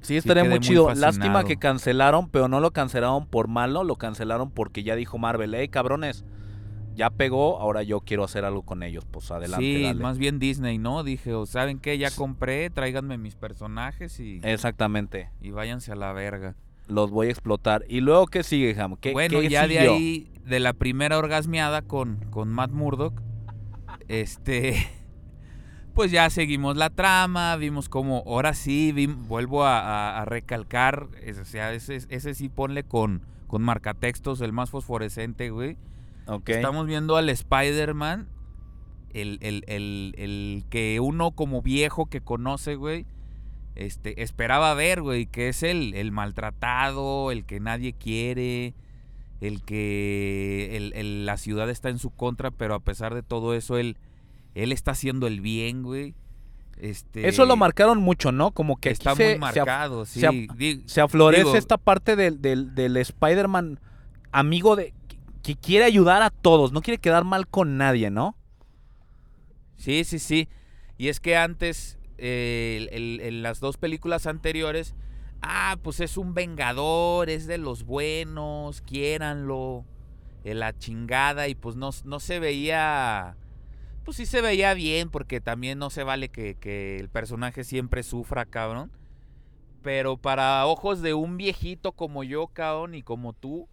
Sí, 0.00 0.16
estaría 0.16 0.44
muy 0.44 0.50
muy 0.50 0.60
chido. 0.60 0.92
Lástima 0.94 1.44
que 1.44 1.56
cancelaron, 1.56 2.28
pero 2.30 2.48
no 2.48 2.60
lo 2.60 2.72
cancelaron 2.72 3.26
por 3.26 3.48
malo, 3.48 3.84
lo 3.84 3.96
cancelaron 3.96 4.50
porque 4.50 4.82
ya 4.82 4.96
dijo 4.96 5.18
Marvel, 5.18 5.54
hey 5.54 5.68
cabrones, 5.68 6.24
ya 6.94 7.10
pegó, 7.10 7.58
ahora 7.58 7.82
yo 7.82 8.00
quiero 8.00 8.24
hacer 8.24 8.44
algo 8.44 8.62
con 8.62 8.82
ellos. 8.82 9.04
Pues 9.04 9.30
adelante, 9.30 9.64
sí, 9.64 9.82
dale. 9.82 10.00
más 10.00 10.16
bien 10.16 10.38
Disney, 10.38 10.78
¿no? 10.78 11.02
Dije, 11.02 11.34
o 11.34 11.44
¿saben 11.44 11.78
qué? 11.78 11.98
Ya 11.98 12.10
compré, 12.10 12.70
tráiganme 12.70 13.18
mis 13.18 13.34
personajes 13.34 14.18
y, 14.18 14.40
Exactamente. 14.42 15.30
y 15.40 15.50
váyanse 15.50 15.92
a 15.92 15.96
la 15.96 16.12
verga. 16.12 16.54
Los 16.88 17.10
voy 17.10 17.26
a 17.26 17.30
explotar. 17.30 17.84
¿Y 17.88 18.00
luego 18.00 18.28
qué 18.28 18.44
sigue, 18.44 18.80
Ham? 18.80 18.96
¿Qué, 18.96 19.12
bueno, 19.12 19.40
qué 19.40 19.48
ya 19.48 19.66
de 19.66 19.80
ahí, 19.80 20.30
de 20.46 20.60
la 20.60 20.72
primera 20.72 21.18
orgasmeada 21.18 21.82
con, 21.82 22.16
con 22.30 22.48
Matt 22.48 22.70
Murdock, 22.70 23.20
este, 24.08 24.76
pues 25.94 26.10
ya 26.10 26.30
seguimos 26.30 26.76
la 26.76 26.90
trama, 26.90 27.56
vimos 27.56 27.88
como, 27.88 28.22
ahora 28.26 28.54
sí, 28.54 28.92
vuelvo 29.28 29.64
a, 29.64 29.80
a- 29.80 30.22
a 30.22 30.24
recalcar, 30.24 31.08
es- 31.22 31.38
o 31.38 31.44
sea, 31.44 31.72
ese, 31.72 31.96
ese 32.08 32.34
sí 32.34 32.48
ponle 32.48 32.84
con, 32.84 33.22
con 33.46 33.62
marcatextos, 33.62 34.40
el 34.40 34.52
más 34.52 34.70
fosforescente, 34.70 35.50
güey. 35.50 35.76
Estamos 36.54 36.86
viendo 36.86 37.16
al 37.16 37.28
Spider-Man, 37.28 38.28
el, 39.14 39.38
el- 39.40 39.64
el- 39.68 40.14
el 40.18 40.64
que 40.70 41.00
uno 41.00 41.30
como 41.32 41.62
viejo 41.62 42.06
que 42.06 42.20
conoce, 42.20 42.74
güey, 42.74 43.06
este, 43.74 44.22
esperaba 44.22 44.72
ver, 44.74 45.02
güey, 45.02 45.26
que 45.26 45.48
es 45.48 45.62
el, 45.62 45.94
el 45.94 46.10
maltratado, 46.12 47.30
el 47.30 47.44
que 47.44 47.60
nadie 47.60 47.92
quiere, 47.92 48.74
el 49.40 49.62
que 49.62 50.70
el- 50.76 50.92
el- 50.94 51.26
la 51.26 51.36
ciudad 51.36 51.68
está 51.70 51.88
en 51.90 51.98
su 51.98 52.10
contra, 52.10 52.50
pero 52.50 52.74
a 52.74 52.80
pesar 52.80 53.14
de 53.14 53.22
todo 53.22 53.54
eso, 53.54 53.76
él, 53.78 53.96
él 54.54 54.72
está 54.72 54.92
haciendo 54.92 55.26
el 55.26 55.40
bien, 55.40 55.82
güey. 55.82 56.14
Este, 56.78 57.26
Eso 57.28 57.46
lo 57.46 57.56
marcaron 57.56 57.98
mucho, 58.02 58.32
¿no? 58.32 58.50
Como 58.50 58.76
que 58.76 58.90
está 58.90 59.14
se, 59.14 59.24
muy 59.24 59.32
se 59.34 59.38
marcado, 59.38 60.04
sí. 60.04 60.20
se 60.20 60.46
Di- 60.56 60.82
se 60.86 61.00
aflorece 61.00 61.44
Digo- 61.44 61.56
esta 61.56 61.78
parte 61.78 62.16
del, 62.16 62.42
del, 62.42 62.74
del 62.74 62.96
Spider-Man 62.98 63.80
amigo 64.30 64.76
de 64.76 64.92
que, 65.08 65.16
que 65.42 65.56
quiere 65.56 65.86
ayudar 65.86 66.20
a 66.22 66.28
todos, 66.30 66.72
no 66.72 66.82
quiere 66.82 66.98
quedar 66.98 67.24
mal 67.24 67.46
con 67.48 67.78
nadie, 67.78 68.10
¿no? 68.10 68.36
Sí, 69.76 70.04
sí, 70.04 70.18
sí. 70.18 70.48
Y 70.98 71.08
es 71.08 71.20
que 71.20 71.36
antes, 71.36 71.98
eh, 72.18 72.88
el- 72.92 73.20
el- 73.20 73.20
en 73.20 73.42
las 73.42 73.60
dos 73.60 73.76
películas 73.76 74.26
anteriores, 74.26 74.94
ah, 75.42 75.76
pues 75.82 76.00
es 76.00 76.16
un 76.16 76.34
vengador, 76.34 77.30
es 77.30 77.46
de 77.46 77.58
los 77.58 77.84
buenos, 77.84 78.80
quiéranlo, 78.82 79.84
la 80.44 80.76
chingada, 80.76 81.48
y 81.48 81.54
pues 81.54 81.76
no, 81.76 81.90
no 82.04 82.20
se 82.20 82.38
veía, 82.38 83.36
pues 84.04 84.16
sí 84.16 84.26
se 84.26 84.40
veía 84.40 84.74
bien, 84.74 85.10
porque 85.10 85.40
también 85.40 85.78
no 85.78 85.90
se 85.90 86.04
vale 86.04 86.28
que, 86.28 86.54
que 86.54 86.98
el 86.98 87.08
personaje 87.08 87.64
siempre 87.64 88.02
sufra, 88.02 88.46
cabrón. 88.46 88.92
Pero 89.82 90.16
para 90.16 90.66
ojos 90.66 91.00
de 91.02 91.14
un 91.14 91.36
viejito 91.36 91.92
como 91.92 92.24
yo, 92.24 92.48
cabrón, 92.48 92.94
y 92.94 93.02
como 93.02 93.32
tú, 93.32 93.68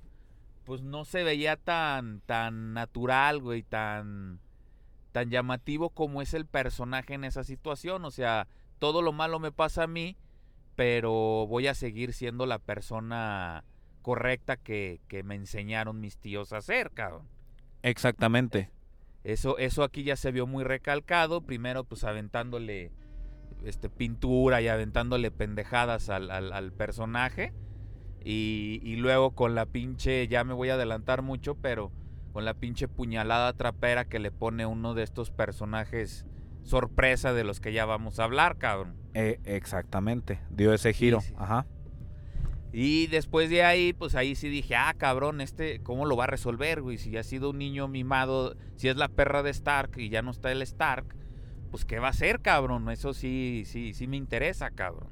pues 0.63 0.81
no 0.81 1.05
se 1.05 1.23
veía 1.23 1.57
tan, 1.57 2.21
tan 2.21 2.73
natural, 2.73 3.39
güey, 3.39 3.63
tan, 3.63 4.39
tan 5.11 5.29
llamativo 5.29 5.89
como 5.89 6.21
es 6.21 6.33
el 6.33 6.45
personaje 6.45 7.15
en 7.15 7.23
esa 7.23 7.43
situación. 7.43 8.05
O 8.05 8.11
sea, 8.11 8.47
todo 8.79 9.01
lo 9.01 9.11
malo 9.11 9.39
me 9.39 9.51
pasa 9.51 9.83
a 9.83 9.87
mí, 9.87 10.17
pero 10.75 11.45
voy 11.47 11.67
a 11.67 11.73
seguir 11.75 12.13
siendo 12.13 12.45
la 12.45 12.59
persona 12.59 13.63
correcta 14.01 14.57
que, 14.57 14.99
que 15.07 15.23
me 15.23 15.35
enseñaron 15.35 15.99
mis 15.99 16.17
tíos 16.17 16.51
a 16.53 16.61
ser, 16.61 16.91
cabrón. 16.91 17.27
Exactamente. 17.83 18.69
Eso, 19.23 19.57
eso 19.57 19.83
aquí 19.83 20.03
ya 20.03 20.15
se 20.15 20.31
vio 20.31 20.47
muy 20.47 20.63
recalcado. 20.63 21.41
Primero, 21.41 21.83
pues 21.85 22.03
aventándole 22.03 22.91
este, 23.63 23.89
pintura 23.89 24.61
y 24.61 24.67
aventándole 24.67 25.31
pendejadas 25.31 26.09
al, 26.09 26.29
al- 26.31 26.51
al 26.53 26.73
personaje. 26.73 27.53
Y, 28.25 28.79
y 28.83 28.95
luego 28.97 29.31
con 29.31 29.55
la 29.55 29.65
pinche, 29.65 30.27
ya 30.27 30.43
me 30.43 30.53
voy 30.53 30.69
a 30.69 30.75
adelantar 30.75 31.21
mucho, 31.21 31.55
pero 31.55 31.91
con 32.31 32.45
la 32.45 32.53
pinche 32.53 32.87
puñalada 32.87 33.53
trapera 33.53 34.05
que 34.05 34.19
le 34.19 34.31
pone 34.31 34.65
uno 34.65 34.93
de 34.93 35.03
estos 35.03 35.29
personajes 35.29 36.25
sorpresa 36.63 37.33
de 37.33 37.43
los 37.43 37.59
que 37.59 37.73
ya 37.73 37.85
vamos 37.85 38.19
a 38.19 38.23
hablar, 38.23 38.57
cabrón. 38.57 38.95
Eh, 39.13 39.39
exactamente. 39.45 40.39
Dio 40.49 40.73
ese 40.73 40.93
giro. 40.93 41.21
sí. 41.21 41.33
Ajá. 41.37 41.65
Y 42.71 43.05
después 43.07 43.49
de 43.51 43.63
ahí, 43.63 43.93
pues 43.93 44.15
ahí 44.15 44.33
sí 44.33 44.49
dije, 44.49 44.75
ah, 44.75 44.95
cabrón, 44.97 45.41
este, 45.41 45.79
¿cómo 45.83 46.05
lo 46.05 46.15
va 46.17 46.23
a 46.23 46.27
resolver, 46.27 46.81
güey? 46.81 46.97
Si 46.97 47.15
ha 47.17 47.23
sido 47.23 47.51
un 47.51 47.59
niño 47.59 47.87
mimado, 47.87 48.55
si 48.77 48.87
es 48.87 48.95
la 48.97 49.09
perra 49.09 49.43
de 49.43 49.51
Stark 49.51 49.91
y 49.97 50.09
ya 50.09 50.23
no 50.23 50.31
está 50.31 50.51
el 50.51 50.63
Stark, 50.63 51.05
pues 51.69 51.85
¿qué 51.85 51.99
va 51.99 52.07
a 52.07 52.11
hacer, 52.11 52.39
cabrón? 52.41 52.89
Eso 52.89 53.13
sí, 53.13 53.63
sí, 53.67 53.93
sí 53.93 54.07
me 54.07 54.17
interesa, 54.17 54.71
cabrón. 54.71 55.09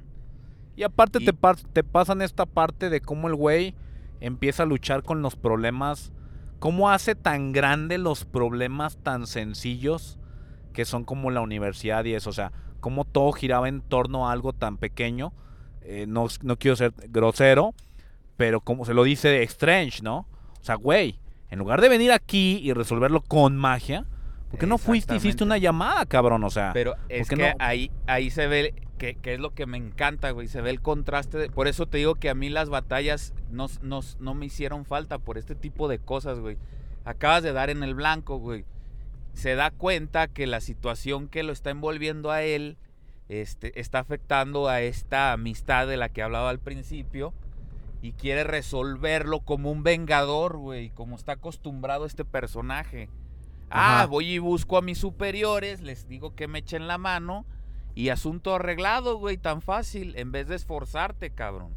Y 0.74 0.82
aparte 0.82 1.18
Y- 1.22 1.24
Te, 1.26 1.32
par- 1.32 1.56
te 1.72 1.84
pasan 1.84 2.20
esta 2.22 2.46
parte 2.46 2.90
de 2.90 3.00
cómo 3.00 3.28
el 3.28 3.36
güey 3.36 3.76
empieza 4.20 4.64
a 4.64 4.66
luchar 4.66 5.04
con 5.04 5.22
los 5.22 5.36
problemas. 5.36 6.12
Cómo 6.58 6.90
hace 6.90 7.14
tan 7.14 7.52
grande 7.52 7.96
los 7.98 8.24
problemas 8.24 8.96
tan 8.96 9.26
sencillos 9.28 10.18
que 10.72 10.84
son 10.84 11.04
como 11.04 11.30
la 11.30 11.40
universidad 11.40 12.04
y 12.04 12.14
eso. 12.14 12.30
O 12.30 12.32
sea, 12.32 12.52
cómo 12.80 13.04
todo 13.04 13.32
giraba 13.32 13.68
en 13.68 13.80
torno 13.80 14.28
a 14.28 14.32
algo 14.32 14.52
tan 14.52 14.76
pequeño. 14.78 15.32
Eh, 15.82 16.06
no, 16.08 16.26
no 16.42 16.56
quiero 16.58 16.76
ser 16.76 16.92
grosero, 17.08 17.74
pero 18.36 18.60
como 18.60 18.84
se 18.84 18.94
lo 18.94 19.02
dice 19.04 19.42
Strange, 19.44 20.02
¿no? 20.02 20.26
O 20.60 20.64
sea, 20.64 20.76
güey, 20.76 21.18
en 21.50 21.58
lugar 21.58 21.80
de 21.80 21.88
venir 21.88 22.12
aquí 22.12 22.58
y 22.62 22.72
resolverlo 22.72 23.20
con 23.22 23.56
magia, 23.56 24.06
¿por 24.50 24.60
qué 24.60 24.66
no 24.66 24.78
fuiste 24.78 25.14
y 25.14 25.16
hiciste 25.16 25.42
una 25.44 25.58
llamada, 25.58 26.06
cabrón? 26.06 26.44
O 26.44 26.50
sea, 26.50 26.70
Pero 26.72 26.94
es 27.08 27.28
que 27.28 27.36
no? 27.36 27.44
ahí, 27.58 27.90
ahí 28.06 28.30
se 28.30 28.46
ve 28.46 28.74
que, 28.98 29.16
que 29.16 29.34
es 29.34 29.40
lo 29.40 29.50
que 29.54 29.66
me 29.66 29.76
encanta, 29.76 30.30
güey. 30.30 30.46
Se 30.46 30.60
ve 30.60 30.70
el 30.70 30.80
contraste. 30.80 31.36
de- 31.38 31.50
por 31.50 31.66
eso 31.66 31.86
te 31.86 31.98
digo 31.98 32.14
que 32.14 32.30
a 32.30 32.34
mí 32.34 32.48
las 32.48 32.68
batallas 32.68 33.34
no, 33.50 33.66
no, 33.82 34.00
no 34.20 34.34
me 34.34 34.46
hicieron 34.46 34.84
falta 34.84 35.18
por 35.18 35.36
este 35.38 35.56
tipo 35.56 35.88
de 35.88 35.98
cosas, 35.98 36.38
güey. 36.38 36.56
Acabas 37.04 37.42
de 37.42 37.52
dar 37.52 37.68
en 37.70 37.82
el 37.82 37.96
blanco, 37.96 38.36
güey. 38.36 38.64
Se 39.34 39.54
da 39.54 39.70
cuenta 39.70 40.28
que 40.28 40.46
la 40.46 40.60
situación 40.60 41.28
que 41.28 41.42
lo 41.42 41.52
está 41.52 41.70
envolviendo 41.70 42.30
a 42.30 42.42
él 42.42 42.76
este, 43.28 43.80
está 43.80 44.00
afectando 44.00 44.68
a 44.68 44.80
esta 44.82 45.32
amistad 45.32 45.86
de 45.86 45.96
la 45.96 46.08
que 46.08 46.22
hablaba 46.22 46.50
al 46.50 46.60
principio. 46.60 47.32
Y 48.02 48.12
quiere 48.12 48.42
resolverlo 48.42 49.40
como 49.40 49.70
un 49.70 49.84
vengador, 49.84 50.56
güey. 50.56 50.90
Como 50.90 51.16
está 51.16 51.32
acostumbrado 51.32 52.04
este 52.04 52.24
personaje. 52.24 53.08
Ah, 53.70 54.06
voy 54.08 54.32
y 54.32 54.38
busco 54.38 54.76
a 54.76 54.82
mis 54.82 54.98
superiores, 54.98 55.80
les 55.80 56.06
digo 56.06 56.34
que 56.34 56.46
me 56.46 56.58
echen 56.58 56.86
la 56.88 56.98
mano 56.98 57.46
y 57.94 58.10
asunto 58.10 58.54
arreglado, 58.54 59.18
güey, 59.18 59.36
tan 59.36 59.62
fácil, 59.62 60.14
en 60.16 60.32
vez 60.32 60.48
de 60.48 60.56
esforzarte, 60.56 61.30
cabrón. 61.30 61.74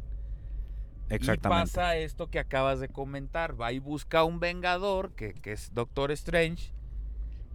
exactamente. 1.08 1.70
Y 1.70 1.74
pasa 1.74 1.96
esto 1.96 2.28
que 2.28 2.38
acabas 2.38 2.80
de 2.80 2.88
comentar, 2.88 3.60
va 3.60 3.72
y 3.72 3.78
busca 3.78 4.20
a 4.20 4.24
un 4.24 4.40
vengador, 4.40 5.12
que, 5.12 5.34
que 5.34 5.52
es 5.52 5.72
Doctor 5.74 6.10
Strange, 6.12 6.72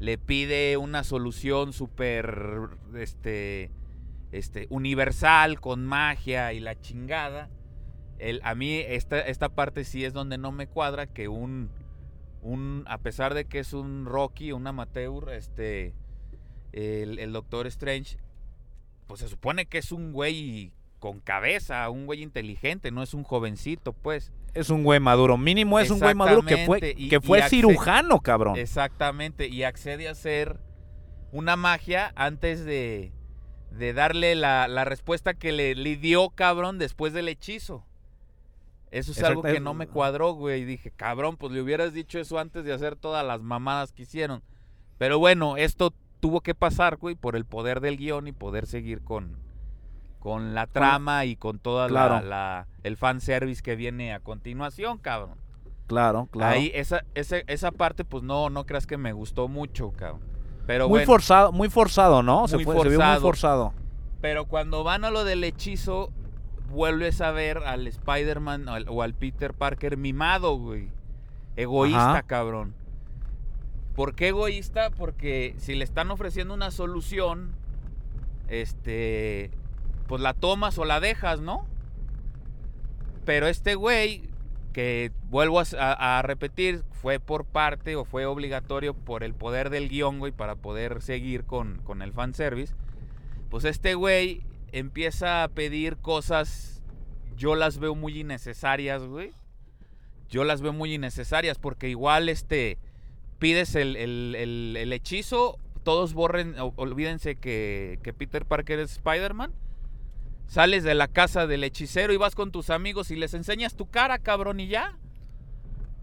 le 0.01 0.17
pide 0.17 0.77
una 0.77 1.03
solución 1.03 1.73
súper, 1.73 2.69
este, 2.95 3.69
este, 4.31 4.65
universal, 4.71 5.61
con 5.61 5.85
magia 5.85 6.53
y 6.53 6.59
la 6.59 6.79
chingada. 6.79 7.51
El, 8.17 8.41
a 8.43 8.55
mí 8.55 8.79
esta, 8.79 9.21
esta 9.21 9.49
parte 9.49 9.83
sí 9.83 10.03
es 10.03 10.11
donde 10.11 10.39
no 10.39 10.51
me 10.51 10.65
cuadra, 10.65 11.05
que 11.05 11.27
un, 11.27 11.69
un, 12.41 12.83
a 12.87 12.97
pesar 12.97 13.35
de 13.35 13.45
que 13.45 13.59
es 13.59 13.73
un 13.73 14.07
Rocky, 14.07 14.51
un 14.53 14.65
amateur, 14.65 15.31
este, 15.33 15.93
el, 16.71 17.19
el 17.19 17.31
Doctor 17.31 17.67
Strange, 17.67 18.17
pues 19.05 19.19
se 19.19 19.27
supone 19.27 19.67
que 19.67 19.77
es 19.77 19.91
un 19.91 20.13
güey 20.13 20.73
con 20.97 21.19
cabeza, 21.19 21.87
un 21.91 22.07
güey 22.07 22.23
inteligente, 22.23 22.89
no 22.89 23.03
es 23.03 23.13
un 23.13 23.21
jovencito, 23.23 23.93
pues. 23.93 24.33
Es 24.53 24.69
un 24.69 24.83
güey 24.83 24.99
maduro. 24.99 25.37
Mínimo 25.37 25.79
es 25.79 25.89
un 25.89 25.99
güey 25.99 26.13
maduro 26.13 26.43
que 26.43 26.65
fue, 26.65 26.79
que 26.79 27.21
fue 27.21 27.39
y 27.39 27.43
cirujano, 27.43 28.19
cabrón. 28.19 28.57
Exactamente, 28.57 29.47
y 29.47 29.63
accede 29.63 30.07
a 30.07 30.11
hacer 30.11 30.59
una 31.31 31.55
magia 31.55 32.11
antes 32.15 32.65
de, 32.65 33.13
de 33.71 33.93
darle 33.93 34.35
la, 34.35 34.67
la 34.67 34.83
respuesta 34.83 35.33
que 35.33 35.51
le, 35.51 35.75
le 35.75 35.95
dio, 35.95 36.29
cabrón, 36.31 36.77
después 36.77 37.13
del 37.13 37.29
hechizo. 37.29 37.85
Eso 38.91 39.11
es 39.13 39.19
Exacto, 39.19 39.39
algo 39.39 39.43
que 39.43 39.61
no 39.61 39.73
me 39.73 39.87
cuadró, 39.87 40.33
güey. 40.33 40.61
Y 40.61 40.65
dije, 40.65 40.91
cabrón, 40.91 41.37
pues 41.37 41.53
le 41.53 41.61
hubieras 41.61 41.93
dicho 41.93 42.19
eso 42.19 42.37
antes 42.37 42.65
de 42.65 42.73
hacer 42.73 42.97
todas 42.97 43.25
las 43.25 43.41
mamadas 43.41 43.93
que 43.93 44.01
hicieron. 44.01 44.43
Pero 44.97 45.17
bueno, 45.17 45.55
esto 45.55 45.93
tuvo 46.19 46.41
que 46.41 46.53
pasar, 46.53 46.97
güey, 46.97 47.15
por 47.15 47.37
el 47.37 47.45
poder 47.45 47.79
del 47.79 47.95
guion 47.95 48.27
y 48.27 48.33
poder 48.33 48.67
seguir 48.67 49.01
con, 49.01 49.37
con 50.21 50.53
la 50.53 50.67
trama 50.67 51.25
y 51.25 51.36
con 51.36 51.60
toda 51.60 51.89
la- 51.89 52.07
Claro. 52.07 52.25
la, 52.27 52.67
el 52.84 52.95
fanservice 52.95 53.62
que 53.62 53.75
viene 53.75 54.13
a 54.13 54.19
continuación, 54.21 54.97
cabrón. 54.99 55.36
Claro, 55.88 56.27
claro. 56.31 56.53
Ahí, 56.55 56.71
esa, 56.73 57.03
esa, 57.15 57.38
esa 57.47 57.71
parte, 57.71 58.05
pues 58.05 58.23
no, 58.23 58.49
no 58.49 58.65
creas 58.65 58.88
que 58.88 58.95
me 58.97 59.12
gustó 59.12 59.47
mucho, 59.49 59.91
cabrón. 59.91 60.21
Pero 60.67 60.86
muy 60.88 60.99
bueno, 60.99 61.05
forzado, 61.07 61.51
muy 61.51 61.69
forzado, 61.69 62.21
¿no? 62.23 62.47
se, 62.47 62.55
Muy 62.57 62.63
se 62.65 62.71
vio 62.71 62.81
muy 62.81 62.84
forzado. 62.91 63.21
forzado. 63.21 63.73
pero 64.21 64.45
cuando 64.45 64.84
van 64.86 65.03
a 65.03 65.10
lo 65.10 65.23
del 65.25 65.43
hechizo, 65.43 66.12
vuelves 66.69 67.19
a 67.19 67.31
ver 67.31 67.57
al 67.57 67.88
Spider-Man 67.88 68.69
o 68.69 68.73
al, 68.75 68.86
o 68.88 69.01
al 69.01 69.15
Peter 69.15 69.53
Parker 69.55 69.97
mimado, 69.97 70.55
güey. 70.57 70.89
Egoísta, 71.57 72.12
Ajá. 72.12 72.21
cabrón. 72.23 72.75
¿Por 73.95 74.13
qué 74.15 74.27
egoísta? 74.29 74.91
Porque 74.91 75.55
si 75.57 75.73
le 75.75 75.84
están 75.84 76.12
ofreciendo 76.12 76.53
una 76.53 76.69
solución, 76.71 77.51
este, 78.47 79.51
pues 80.12 80.21
la 80.21 80.34
tomas 80.34 80.78
o 80.78 80.84
la 80.84 81.00
dejas, 81.00 81.39
¿no? 81.39 81.65
Pero 83.24 83.47
este 83.47 83.76
güey, 83.76 84.24
que 84.74 85.13
vuelvo 85.30 85.62
a, 85.80 86.21
repetir, 86.21 86.84
fue 86.91 87.21
por 87.21 87.45
parte 87.45 87.95
o 87.95 88.04
fue 88.04 88.26
obligatorio 88.26 88.93
por 88.93 89.24
el 89.24 89.34
poder 89.34 89.69
del 89.69 89.88
guion, 89.88 90.19
güey, 90.19 90.34
para 90.34 90.56
poder 90.58 91.02
seguir 91.02 91.45
con, 91.45 91.78
con 91.86 92.02
el 92.02 92.12
fanservice. 92.12 92.74
Pues 93.50 93.63
este 93.63 93.95
güey 93.95 94.41
empieza 94.74 95.43
a 95.43 95.47
pedir 95.47 95.95
cosas, 95.95 96.84
yo 97.38 97.56
las 97.56 97.78
veo 97.80 97.95
muy 97.95 98.19
innecesarias, 98.19 99.04
güey. 99.06 99.32
Yo 100.28 100.43
las 100.43 100.62
veo 100.62 100.74
muy 100.74 100.93
innecesarias 100.93 101.58
porque 101.58 101.88
igual 101.88 102.28
este 102.28 102.78
pides 103.39 103.76
el, 103.76 103.95
el- 103.95 104.76
el- 104.78 104.91
hechizo, 104.91 105.58
todos 105.84 106.13
borren, 106.13 106.56
olvídense 106.76 107.38
que, 107.38 107.97
que 108.04 108.12
Peter 108.12 108.45
Parker 108.45 108.80
es 108.80 108.91
Spider-Man. 108.91 109.54
Sales 110.51 110.83
de 110.83 110.95
la 110.95 111.07
casa 111.07 111.47
del 111.47 111.63
hechicero 111.63 112.11
y 112.11 112.17
vas 112.17 112.35
con 112.35 112.51
tus 112.51 112.69
amigos 112.71 113.09
y 113.09 113.15
les 113.15 113.33
enseñas 113.33 113.73
tu 113.75 113.85
cara, 113.89 114.19
cabrón, 114.19 114.59
y 114.59 114.67
ya. 114.67 114.97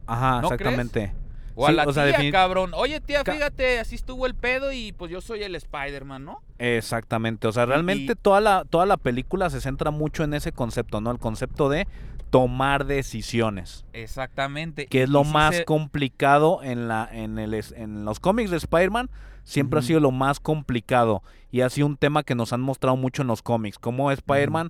Ajá, 0.06 0.40
¿No 0.40 0.48
exactamente. 0.50 1.12
O 1.54 1.66
a 1.66 1.70
Sí, 1.70 1.76
la 1.76 1.84
o 1.84 1.92
sea, 1.92 2.16
tía, 2.16 2.30
cabrón. 2.32 2.70
Oye, 2.74 2.98
tía, 3.02 3.24
fíjate, 3.24 3.78
así 3.78 3.96
estuvo 3.96 4.24
el 4.24 4.34
pedo 4.34 4.72
y 4.72 4.92
pues 4.92 5.11
yo 5.11 5.20
soy 5.20 5.42
el 5.42 5.54
Spider-Man, 5.54 6.24
¿no? 6.24 6.40
Exactamente. 6.58 7.46
O 7.46 7.52
sea, 7.52 7.66
realmente 7.66 8.12
y- 8.12 8.16
toda 8.16 8.40
la, 8.40 8.64
toda 8.64 8.87
la 8.87 8.96
película 8.96 9.50
se 9.50 9.61
centra 9.61 9.90
mucho 9.90 10.24
en 10.24 10.32
ese 10.32 10.50
concepto, 10.52 11.02
¿no? 11.02 11.11
El 11.11 11.18
concepto 11.18 11.68
de 11.68 11.87
tomar 12.30 12.87
decisiones. 12.87 13.84
Exactamente. 13.92 14.87
Que 14.87 15.02
es 15.02 15.11
lo 15.11 15.24
más 15.24 15.56
se- 15.56 15.64
complicado 15.66 16.62
en, 16.62 16.88
la, 16.88 17.06
en, 17.12 17.38
el, 17.38 17.52
en 17.76 18.06
los 18.06 18.18
cómics 18.18 18.50
de 18.50 18.56
Spider-Man. 18.56 19.11
Siempre 19.48 19.78
ha 19.78 19.82
sido 19.82 19.98
lo 19.98 20.11
más 20.11 20.40
complicado. 20.40 21.22
Y 21.50 21.62
ha 21.62 21.70
sido 21.70 21.87
un 21.87 21.96
tema 21.96 22.22
que 22.22 22.34
nos 22.34 22.52
han 22.52 22.61
mostrado 22.61 22.98
mucho 22.98 23.22
en 23.22 23.28
los 23.28 23.40
cómics. 23.40 23.78
Cómo 23.78 24.11
Spider-Man 24.11 24.68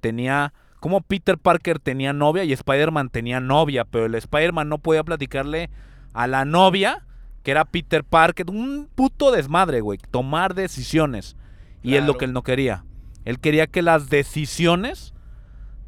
tenía. 0.00 0.54
Cómo 0.78 1.00
Peter 1.00 1.36
Parker 1.36 1.80
tenía 1.80 2.12
novia 2.12 2.44
y 2.44 2.52
Spider-Man 2.52 3.08
tenía 3.08 3.40
novia. 3.40 3.84
Pero 3.84 4.06
el 4.06 4.14
Spider-Man 4.14 4.68
no 4.68 4.78
podía 4.78 5.02
platicarle 5.02 5.68
a 6.12 6.28
la 6.28 6.44
novia, 6.44 7.04
que 7.42 7.50
era 7.50 7.64
Peter 7.64 8.04
Parker. 8.04 8.48
Un 8.50 8.88
puto 8.94 9.32
desmadre, 9.32 9.80
güey. 9.80 9.98
Tomar 10.12 10.54
decisiones. 10.54 11.34
Y 11.82 11.96
es 11.96 12.04
lo 12.04 12.16
que 12.16 12.26
él 12.26 12.32
no 12.32 12.44
quería. 12.44 12.84
Él 13.24 13.40
quería 13.40 13.66
que 13.66 13.82
las 13.82 14.10
decisiones 14.10 15.12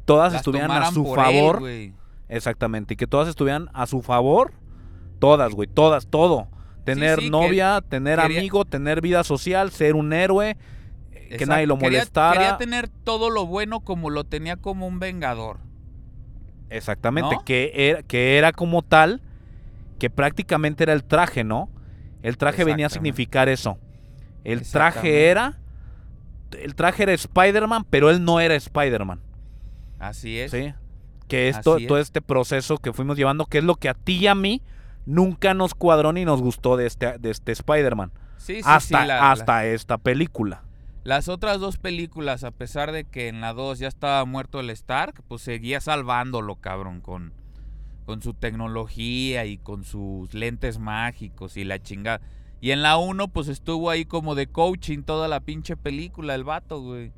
todas 0.03 0.33
las 0.33 0.41
estuvieran 0.41 0.71
a 0.71 0.91
su 0.91 1.07
él, 1.07 1.15
favor. 1.15 1.63
Exactamente, 2.27 2.95
y 2.95 2.97
que 2.97 3.07
todas 3.07 3.29
estuvieran 3.29 3.69
a 3.73 3.85
su 3.85 4.01
favor. 4.01 4.51
Todas, 5.19 5.53
güey, 5.53 5.69
todas, 5.69 6.07
todo. 6.07 6.49
Tener 6.83 7.19
sí, 7.19 7.29
novia, 7.29 7.81
tener 7.87 8.19
quería- 8.19 8.39
amigo, 8.39 8.65
tener 8.65 9.01
vida 9.01 9.23
social, 9.23 9.71
ser 9.71 9.95
un 9.95 10.11
héroe, 10.13 10.57
eh, 11.11 11.35
que 11.37 11.45
nadie 11.45 11.67
lo 11.67 11.77
quería- 11.77 11.99
molestara. 11.99 12.33
Quería 12.33 12.57
tener 12.57 12.89
todo 12.89 13.29
lo 13.29 13.45
bueno 13.45 13.79
como 13.81 14.09
lo 14.09 14.23
tenía 14.23 14.57
como 14.57 14.87
un 14.87 14.99
vengador. 14.99 15.59
Exactamente, 16.69 17.35
¿No? 17.35 17.45
que, 17.45 17.71
era, 17.75 18.03
que 18.03 18.37
era 18.37 18.51
como 18.51 18.81
tal, 18.81 19.21
que 19.99 20.09
prácticamente 20.09 20.83
era 20.83 20.93
el 20.93 21.03
traje, 21.03 21.43
¿no? 21.43 21.69
El 22.23 22.37
traje 22.37 22.63
venía 22.63 22.87
a 22.87 22.89
significar 22.89 23.49
eso. 23.49 23.77
El 24.43 24.61
traje 24.69 25.27
era... 25.29 25.59
El 26.59 26.75
traje 26.75 27.03
era 27.03 27.13
Spider-Man, 27.13 27.85
pero 27.89 28.09
él 28.09 28.23
no 28.23 28.39
era 28.39 28.55
Spider-Man. 28.55 29.19
Así 29.99 30.39
es. 30.39 30.51
¿Sí? 30.51 30.73
Que 31.27 31.49
es 31.49 31.59
to- 31.61 31.75
Así 31.75 31.87
todo 31.87 31.97
es. 31.97 32.07
este 32.07 32.21
proceso 32.21 32.77
que 32.77 32.93
fuimos 32.93 33.17
llevando, 33.17 33.45
que 33.45 33.57
es 33.59 33.63
lo 33.63 33.75
que 33.75 33.89
a 33.89 33.93
ti 33.95 34.17
y 34.17 34.27
a 34.27 34.35
mí 34.35 34.61
nunca 35.05 35.53
nos 35.53 35.73
cuadró 35.75 36.13
ni 36.13 36.25
nos 36.25 36.41
gustó 36.41 36.77
de 36.77 36.85
este, 36.87 37.17
de 37.17 37.31
este 37.31 37.51
Spider-Man. 37.51 38.11
Sí, 38.37 38.55
sí, 38.55 38.61
sí, 38.63 38.69
hasta 38.69 39.05
la- 39.05 39.17
la- 39.19 39.31
hasta 39.31 39.65
esta 39.65 39.97
película. 39.97 40.63
Las 41.03 41.27
otras 41.27 41.59
dos 41.59 41.77
películas, 41.77 42.43
a 42.45 42.51
pesar 42.51 42.91
de 42.93 43.03
que 43.03 43.27
en 43.27 43.41
la 43.41 43.53
2 43.53 43.79
ya 43.79 43.87
estaba 43.89 44.23
muerto 44.25 44.59
el 44.61 44.69
Stark, 44.69 45.21
pues 45.27 45.41
seguía 45.41 45.81
salvándolo, 45.81 46.55
cabrón, 46.55 47.01
con, 47.01 47.33
con 48.05 48.21
su 48.21 48.33
tecnología 48.33 49.45
y 49.45 49.57
con 49.57 49.83
sus 49.83 50.33
lentes 50.33 50.79
mágicos 50.79 51.57
y 51.57 51.63
la 51.65 51.79
chingada. 51.81 52.21
Y 52.61 52.71
en 52.71 52.81
la 52.81 52.95
1, 52.97 53.27
pues 53.27 53.49
estuvo 53.49 53.89
ahí 53.89 54.05
como 54.05 54.35
de 54.35 54.47
coaching 54.47 55.03
toda 55.03 55.27
la 55.27 55.41
pinche 55.41 55.75
película, 55.75 56.35
el 56.35 56.45
vato, 56.45 56.79
güey. 56.81 57.11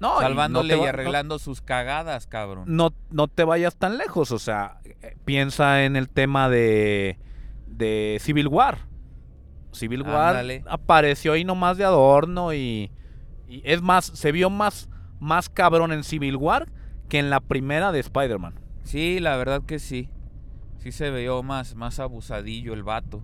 No, 0.00 0.10
y 0.10 0.14
no 0.16 0.20
Salvándole 0.20 0.74
y, 0.74 0.78
va- 0.78 0.84
no- 0.84 0.88
arreglando 0.90 1.38
sus 1.38 1.60
cagadas, 1.60 2.26
cabrón. 2.26 2.64
no, 2.66 2.92
no 3.10 3.28
te 3.28 3.44
vayas 3.44 3.76
tan 3.76 3.98
lejos, 3.98 4.32
o 4.32 4.38
sea, 4.40 4.78
eh, 4.84 5.16
piensa 5.24 5.84
en 5.84 5.94
el 5.96 6.08
tema 6.08 6.48
de, 6.48 7.18
de 7.70 8.18
Civil 8.20 8.48
War. 8.48 8.86
Civil 9.72 10.02
War 10.02 10.30
Ándale. 10.36 10.64
apareció 10.66 11.32
ahí 11.32 11.44
nomás 11.44 11.76
de 11.76 11.84
adorno 11.84 12.52
y, 12.54 12.90
y 13.46 13.62
es 13.64 13.82
más, 13.82 14.06
se 14.06 14.32
vio 14.32 14.50
más, 14.50 14.88
más 15.20 15.48
cabrón 15.48 15.92
en 15.92 16.04
Civil 16.04 16.36
War 16.36 16.68
que 17.08 17.18
en 17.18 17.30
la 17.30 17.40
primera 17.40 17.92
de 17.92 18.00
Spider-Man. 18.00 18.54
Sí, 18.84 19.20
la 19.20 19.36
verdad 19.36 19.62
que 19.66 19.78
sí. 19.78 20.08
Sí 20.78 20.92
se 20.92 21.10
vio 21.10 21.42
más, 21.42 21.74
más 21.74 21.98
abusadillo 22.00 22.72
el 22.72 22.82
vato. 22.82 23.22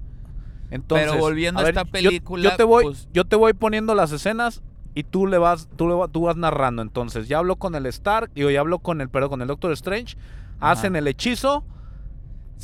Entonces, 0.71 1.09
Pero 1.09 1.21
volviendo 1.21 1.61
a 1.61 1.69
esta 1.69 1.85
película, 1.85 2.43
yo, 2.51 2.57
te 2.57 2.65
voy, 2.65 2.85
pues- 2.85 3.09
yo 3.13 3.25
te 3.25 3.37
voy 3.37 3.53
poniendo 3.53 3.95
las 3.95 4.13
escenas 4.13 4.63
y 4.95 5.05
tú 5.05 5.27
le 5.27 5.39
vas, 5.39 5.69
tú, 5.77 5.89
le 5.89 6.09
tú 6.09 6.23
vas 6.23 6.37
narrando. 6.37 6.83
Entonces, 6.83 7.29
ya 7.29 7.39
hablo 7.39 7.57
con 7.57 7.75
el 7.75 7.87
Stark, 7.87 8.31
digo, 8.35 8.51
ya 8.51 8.61
hablo 8.61 8.79
con 8.81 9.01
el, 9.01 9.09
perdón, 9.09 9.31
con 9.31 9.43
el 9.43 9.49
Doctor 9.49 9.73
Strange, 9.73 10.17
Ajá. 10.59 10.73
hacen 10.73 10.97
el 10.97 11.07
hechizo, 11.07 11.65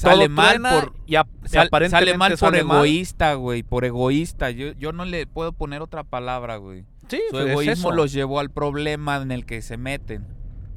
Sale 0.00 0.28
mal 0.28 0.60
por, 0.60 0.94
y, 1.06 1.14
Sal- 1.14 1.68
sale 1.88 2.16
mal 2.16 2.32
por 2.32 2.38
sale 2.38 2.58
egoísta, 2.60 3.34
güey, 3.34 3.62
por 3.62 3.84
egoísta. 3.84 4.50
Yo, 4.50 4.72
yo 4.72 4.92
no 4.92 5.04
le 5.04 5.26
puedo 5.26 5.52
poner 5.52 5.82
otra 5.82 6.04
palabra, 6.04 6.56
güey. 6.56 6.84
Sí, 7.08 7.20
Su 7.30 7.38
es 7.40 7.46
egoísmo 7.50 7.90
los 7.92 8.12
llevó 8.12 8.40
al 8.40 8.50
problema 8.50 9.16
en 9.16 9.30
el 9.32 9.44
que 9.44 9.62
se 9.62 9.76
meten. 9.76 10.26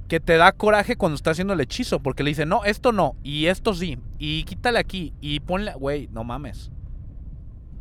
que 0.07 0.19
te 0.19 0.37
da 0.37 0.51
coraje 0.51 0.95
cuando 0.95 1.15
está 1.15 1.31
haciendo 1.31 1.53
el 1.53 1.61
hechizo, 1.61 1.99
porque 1.99 2.23
le 2.23 2.29
dice, 2.31 2.45
no, 2.45 2.65
esto 2.65 2.91
no, 2.91 3.15
y 3.23 3.47
esto 3.47 3.73
sí, 3.73 3.97
y 4.19 4.43
quítale 4.43 4.77
aquí, 4.77 5.13
y 5.21 5.39
ponle, 5.39 5.73
güey, 5.73 6.07
no 6.11 6.23
mames. 6.23 6.71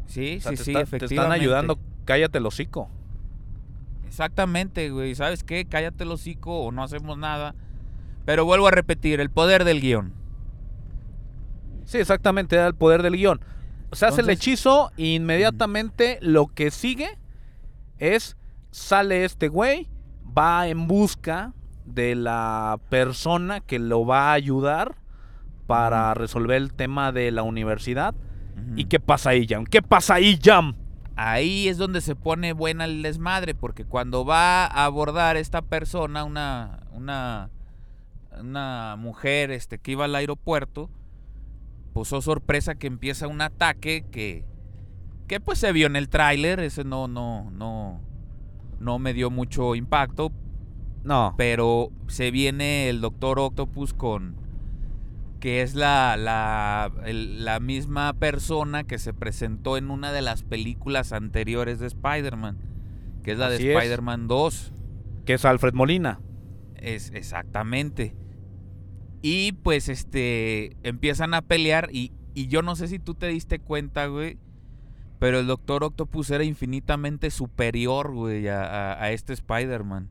Sí, 0.06 0.36
O 0.38 0.40
sea, 0.40 0.52
sí, 0.56 0.64
sí, 0.64 0.70
está- 0.76 0.98
te 0.98 1.04
están 1.06 1.32
ayudando, 1.32 1.78
cállate 2.06 2.38
el 2.38 2.46
hocico. 2.46 2.88
Exactamente, 4.06 4.90
güey. 4.90 5.14
¿Sabes 5.14 5.42
qué? 5.44 5.64
Cállate 5.64 6.04
el 6.04 6.10
hocico 6.12 6.60
o 6.64 6.72
no 6.72 6.82
hacemos 6.82 7.16
nada. 7.18 7.54
Pero 8.24 8.44
vuelvo 8.44 8.66
a 8.68 8.70
repetir, 8.70 9.20
el 9.20 9.30
poder 9.30 9.64
del 9.64 9.80
guion. 9.80 10.12
Sí, 11.92 11.98
exactamente, 11.98 12.56
era 12.56 12.68
el 12.68 12.74
poder 12.74 13.02
del 13.02 13.18
guion. 13.18 13.38
Se 13.92 14.06
hace 14.06 14.22
el 14.22 14.30
hechizo 14.30 14.92
e 14.96 15.08
inmediatamente 15.08 16.16
lo 16.22 16.46
que 16.46 16.70
sigue 16.70 17.18
es, 17.98 18.38
sale 18.70 19.26
este 19.26 19.48
güey, 19.48 19.90
va 20.26 20.68
en 20.68 20.88
busca 20.88 21.52
de 21.84 22.14
la 22.14 22.80
persona 22.88 23.60
que 23.60 23.78
lo 23.78 24.06
va 24.06 24.30
a 24.30 24.32
ayudar 24.32 24.96
para 25.66 26.14
resolver 26.14 26.56
el 26.56 26.72
tema 26.72 27.12
de 27.12 27.30
la 27.30 27.42
universidad. 27.42 28.14
¿Y 28.74 28.86
qué 28.86 28.98
pasa 28.98 29.28
ahí, 29.28 29.46
Jam? 29.46 29.66
¿Qué 29.66 29.82
pasa 29.82 30.14
ahí, 30.14 30.40
Jam? 30.42 30.74
Ahí 31.14 31.68
es 31.68 31.76
donde 31.76 32.00
se 32.00 32.16
pone 32.16 32.54
buena 32.54 32.86
el 32.86 33.02
desmadre, 33.02 33.54
porque 33.54 33.84
cuando 33.84 34.24
va 34.24 34.64
a 34.64 34.86
abordar 34.86 35.36
esta 35.36 35.60
persona, 35.60 36.24
una, 36.24 36.84
una, 36.92 37.50
una 38.40 38.96
mujer 38.96 39.50
este, 39.50 39.76
que 39.76 39.90
iba 39.90 40.06
al 40.06 40.14
aeropuerto, 40.14 40.88
pues 41.92 42.12
oh 42.12 42.22
sorpresa 42.22 42.74
que 42.74 42.86
empieza 42.86 43.28
un 43.28 43.40
ataque 43.40 44.04
que, 44.10 44.44
que 45.28 45.40
pues 45.40 45.58
se 45.58 45.72
vio 45.72 45.86
en 45.86 45.96
el 45.96 46.08
tráiler, 46.08 46.60
ese 46.60 46.84
no, 46.84 47.08
no, 47.08 47.50
no, 47.50 48.00
no 48.80 48.98
me 48.98 49.12
dio 49.14 49.30
mucho 49.30 49.74
impacto, 49.74 50.32
No. 51.04 51.34
pero 51.36 51.90
se 52.08 52.30
viene 52.30 52.88
el 52.88 53.00
Doctor 53.00 53.38
Octopus 53.38 53.92
con 53.94 54.36
que 55.40 55.62
es 55.62 55.74
la, 55.74 56.16
la, 56.16 56.92
el- 57.04 57.44
la 57.44 57.58
misma 57.58 58.12
persona 58.12 58.84
que 58.84 58.98
se 59.00 59.12
presentó 59.12 59.76
en 59.76 59.90
una 59.90 60.12
de 60.12 60.22
las 60.22 60.44
películas 60.44 61.12
anteriores 61.12 61.80
de 61.80 61.88
Spider-Man, 61.88 62.58
que 63.24 63.32
es 63.32 63.38
la 63.38 63.48
Así 63.48 63.64
de. 63.64 63.74
Spider-Man 63.74 64.28
2. 64.28 64.72
Que 65.26 65.34
es 65.34 65.44
Alfred 65.44 65.74
Molina. 65.74 66.20
Es 66.76 67.10
exactamente. 67.12 68.14
Y 69.22 69.52
pues 69.52 69.88
este 69.88 70.76
empiezan 70.82 71.32
a 71.34 71.42
pelear 71.42 71.88
y, 71.92 72.10
y 72.34 72.48
yo 72.48 72.62
no 72.62 72.74
sé 72.76 72.88
si 72.88 72.98
tú 72.98 73.14
te 73.14 73.28
diste 73.28 73.58
cuenta, 73.60 74.06
güey, 74.06 74.36
pero 75.20 75.38
el 75.38 75.46
Doctor 75.46 75.84
Octopus 75.84 76.30
era 76.30 76.42
infinitamente 76.44 77.30
superior, 77.30 78.10
güey, 78.12 78.48
a, 78.48 78.64
a- 78.64 79.02
a 79.04 79.10
este 79.12 79.32
Spider-Man. 79.32 80.08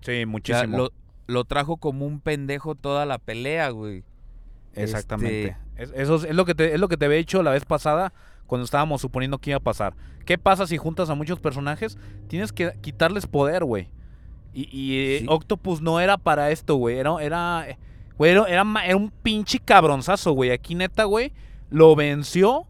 Sí, 0.00 0.12
O 0.12 0.14
sea, 0.14 0.26
muchísimo. 0.26 0.76
lo, 0.78 0.92
lo 1.26 1.44
trajo 1.44 1.76
como 1.76 2.06
un 2.06 2.20
pendejo 2.20 2.74
toda 2.74 3.04
la 3.04 3.18
pelea, 3.18 3.68
güey. 3.70 4.02
Exactamente. 4.74 5.48
Este- 5.48 5.82
Es, 5.82 5.92
eso 5.94 6.16
es, 6.16 6.24
es 6.24 6.34
lo 6.34 6.44
que 6.44 6.54
te, 6.54 6.74
es 6.74 6.80
lo 6.80 6.88
que 6.88 6.96
te 6.96 7.04
había 7.04 7.18
dicho 7.18 7.42
la 7.42 7.50
vez 7.52 7.64
pasada 7.64 8.12
cuando 8.46 8.64
estábamos 8.64 9.00
suponiendo 9.00 9.38
que 9.38 9.50
iba 9.50 9.58
a 9.58 9.60
pasar. 9.60 9.94
¿Qué 10.24 10.38
pasa 10.38 10.66
si 10.66 10.76
juntas 10.76 11.10
a 11.10 11.14
muchos 11.14 11.38
personajes? 11.40 11.98
Tienes 12.28 12.52
que 12.52 12.72
quitarles 12.80 13.26
poder, 13.26 13.64
güey. 13.64 13.88
Y, 14.54 14.68
y, 14.76 14.98
eh, 14.98 15.18
Sí. 15.20 15.26
Octopus 15.28 15.80
no 15.82 16.00
era 16.00 16.16
para 16.16 16.50
esto, 16.50 16.76
güey. 16.76 16.96
Era, 16.98 17.14
era, 17.22 17.66
eh, 17.68 17.78
güey, 18.18 18.32
era, 18.32 18.44
era 18.84 18.96
un 18.96 19.10
pinche 19.22 19.58
cabronzazo, 19.60 20.32
güey. 20.32 20.50
Aquí 20.50 20.74
neta, 20.74 21.04
güey, 21.04 21.32
lo 21.70 21.94
venció. 21.96 22.66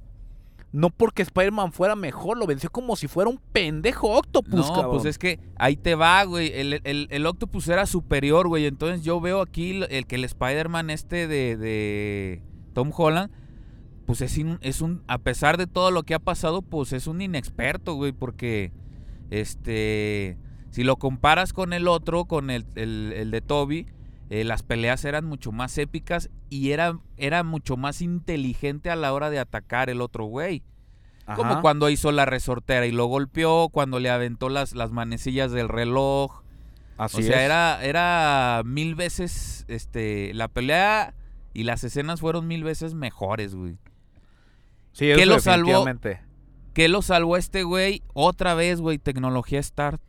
No 0.71 0.91
porque 0.91 1.23
Spider-Man 1.23 1.73
fuera 1.73 1.97
mejor, 1.97 2.37
lo 2.37 2.47
venció 2.47 2.69
como 2.71 2.95
si 2.95 3.09
fuera 3.09 3.31
un 3.31 3.41
pendejo 3.53 4.11
Octopus, 4.19 4.69
no, 4.69 4.75
cabrón. 4.75 4.91
pues 4.93 5.07
es 5.07 5.17
que 5.17 5.41
ahí 5.57 5.77
te 5.77 5.95
va, 5.95 6.23
güey. 6.25 6.53
El, 6.53 6.81
el- 6.85 7.09
el 7.11 7.25
Octopus 7.27 7.67
era 7.69 7.87
superior, 7.87 8.47
güey. 8.49 8.67
Entonces 8.67 9.03
yo 9.03 9.19
veo 9.19 9.41
aquí 9.41 9.83
el, 9.89 10.07
que 10.07 10.17
el 10.17 10.25
Spider-Man 10.25 10.91
este 10.91 11.27
de, 11.27 11.57
de 11.57 12.43
Tom 12.75 12.93
Holland, 12.95 13.31
pues 14.05 14.21
es, 14.21 14.37
in- 14.37 14.59
es 14.61 14.83
un, 14.83 15.03
a 15.09 15.17
pesar 15.17 15.57
de 15.57 15.67
todo 15.67 15.91
lo 15.91 16.03
que 16.03 16.13
ha 16.13 16.19
pasado, 16.19 16.61
pues 16.61 16.93
es 16.93 17.07
un 17.07 17.23
inexperto, 17.23 17.95
güey. 17.95 18.13
Porque, 18.13 18.71
este, 19.31 20.37
si 20.71 20.85
lo 20.85 20.97
comparas 20.97 21.55
con 21.55 21.73
el 21.73 21.89
otro, 21.89 22.27
con 22.27 22.51
el, 22.51 22.67
el- 22.75 23.15
el 23.17 23.31
de 23.31 23.41
Toby, 23.41 23.87
eh, 24.31 24.45
las 24.45 24.63
peleas 24.63 25.05
eran 25.05 25.25
mucho 25.25 25.53
más 25.53 25.79
épicas 25.79 26.31
y 26.51 26.73
era, 26.73 26.99
era 27.17 27.43
mucho 27.43 27.77
más 27.77 28.03
inteligente 28.03 28.91
a 28.91 28.97
la 28.97 29.13
hora 29.13 29.31
de 29.31 29.39
atacar 29.39 29.91
el 29.91 30.01
otro 30.01 30.25
güey. 30.25 30.63
Como 31.37 31.61
cuando 31.61 31.91
hizo 31.91 32.11
la 32.11 32.25
resortera 32.25 32.87
y 32.87 32.91
lo 32.91 33.05
golpeó, 33.05 33.69
cuando 33.69 34.01
le 34.01 34.09
aventó 34.09 34.49
las, 34.49 34.75
las 34.75 34.93
manecillas 34.93 35.53
del 35.53 35.69
reloj. 35.69 36.43
Así 36.97 37.19
o 37.19 37.23
sea, 37.23 37.41
es. 37.41 37.43
era, 37.43 37.85
era 37.85 38.63
mil 38.65 38.95
veces, 38.95 39.67
este, 39.69 40.33
la 40.33 40.49
pelea 40.49 41.15
y 41.53 41.65
las 41.65 41.85
escenas 41.85 42.21
fueron 42.21 42.47
mil 42.47 42.65
veces 42.65 42.95
mejores, 42.95 43.55
güey. 43.55 43.77
Sí, 44.93 45.05
¿qué 45.07 45.23
eso 45.23 45.27
lo 45.27 45.41
salvó? 45.41 45.85
¿Qué 46.73 46.89
lo 46.89 47.03
salvó 47.03 47.37
este 47.37 47.63
güey? 47.63 48.03
Otra 48.15 48.55
vez, 48.55 48.81
güey, 48.81 48.99
tecnología 48.99 49.63
Start. 49.63 50.01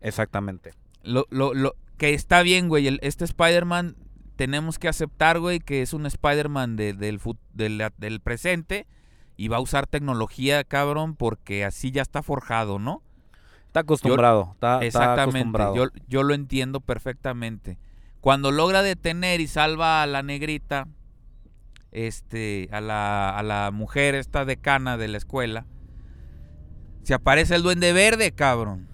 Exactamente. 0.00 0.74
Lo, 1.02 1.26
lo, 1.30 1.54
lo, 1.54 1.76
que 1.98 2.14
está 2.14 2.42
bien, 2.42 2.68
güey. 2.68 2.86
el- 2.86 2.98
Este 3.02 3.24
Spider-Man 3.24 3.96
tenemos 4.36 4.78
que 4.78 4.88
aceptar, 4.88 5.40
güey, 5.40 5.58
que 5.58 5.82
es 5.82 5.92
un 5.92 6.06
Spider-Man 6.06 6.76
de- 6.76 6.92
del, 6.94 7.20
del, 7.52 7.82
del 7.98 8.20
presente 8.20 8.86
y 9.36 9.48
va 9.48 9.58
a 9.58 9.60
usar 9.60 9.86
tecnología, 9.86 10.64
cabrón, 10.64 11.14
porque 11.16 11.64
así 11.64 11.90
ya 11.90 12.02
está 12.02 12.22
forjado, 12.22 12.78
¿no? 12.78 13.02
Está 13.66 13.80
acostumbrado. 13.80 14.50
está, 14.54 14.74
está 14.76 14.86
Exactamente, 14.86 15.22
acostumbrado. 15.38 15.74
yo, 15.74 15.84
yo 16.08 16.22
lo 16.22 16.34
entiendo 16.34 16.80
perfectamente. 16.80 17.78
Cuando 18.20 18.50
logra 18.50 18.82
detener 18.82 19.40
y 19.40 19.46
salva 19.46 20.02
a 20.02 20.06
la 20.06 20.22
negrita, 20.22 20.88
este, 21.92 22.68
a 22.72 22.80
la, 22.80 23.30
a 23.36 23.42
la 23.42 23.70
mujer 23.72 24.14
esta 24.14 24.44
decana 24.44 24.96
de 24.96 25.08
la 25.08 25.18
escuela, 25.18 25.66
se 27.02 27.14
aparece 27.14 27.54
el 27.54 27.62
duende 27.62 27.92
verde, 27.92 28.32
cabrón. 28.32 28.88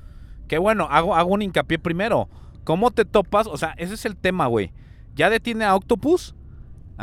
Que 0.48 0.58
bueno, 0.58 0.86
hago, 0.90 1.16
hago 1.16 1.30
un 1.32 1.42
hincapié 1.42 1.78
primero. 1.78 2.28
¿Cómo 2.64 2.90
te 2.90 3.04
topas? 3.04 3.46
O 3.46 3.56
sea, 3.56 3.74
ese 3.76 3.94
es 3.94 4.04
el 4.04 4.16
tema, 4.16 4.46
güey. 4.46 4.72
Ya 5.14 5.30
detiene 5.30 5.64
a 5.64 5.76
Octopus 5.76 6.34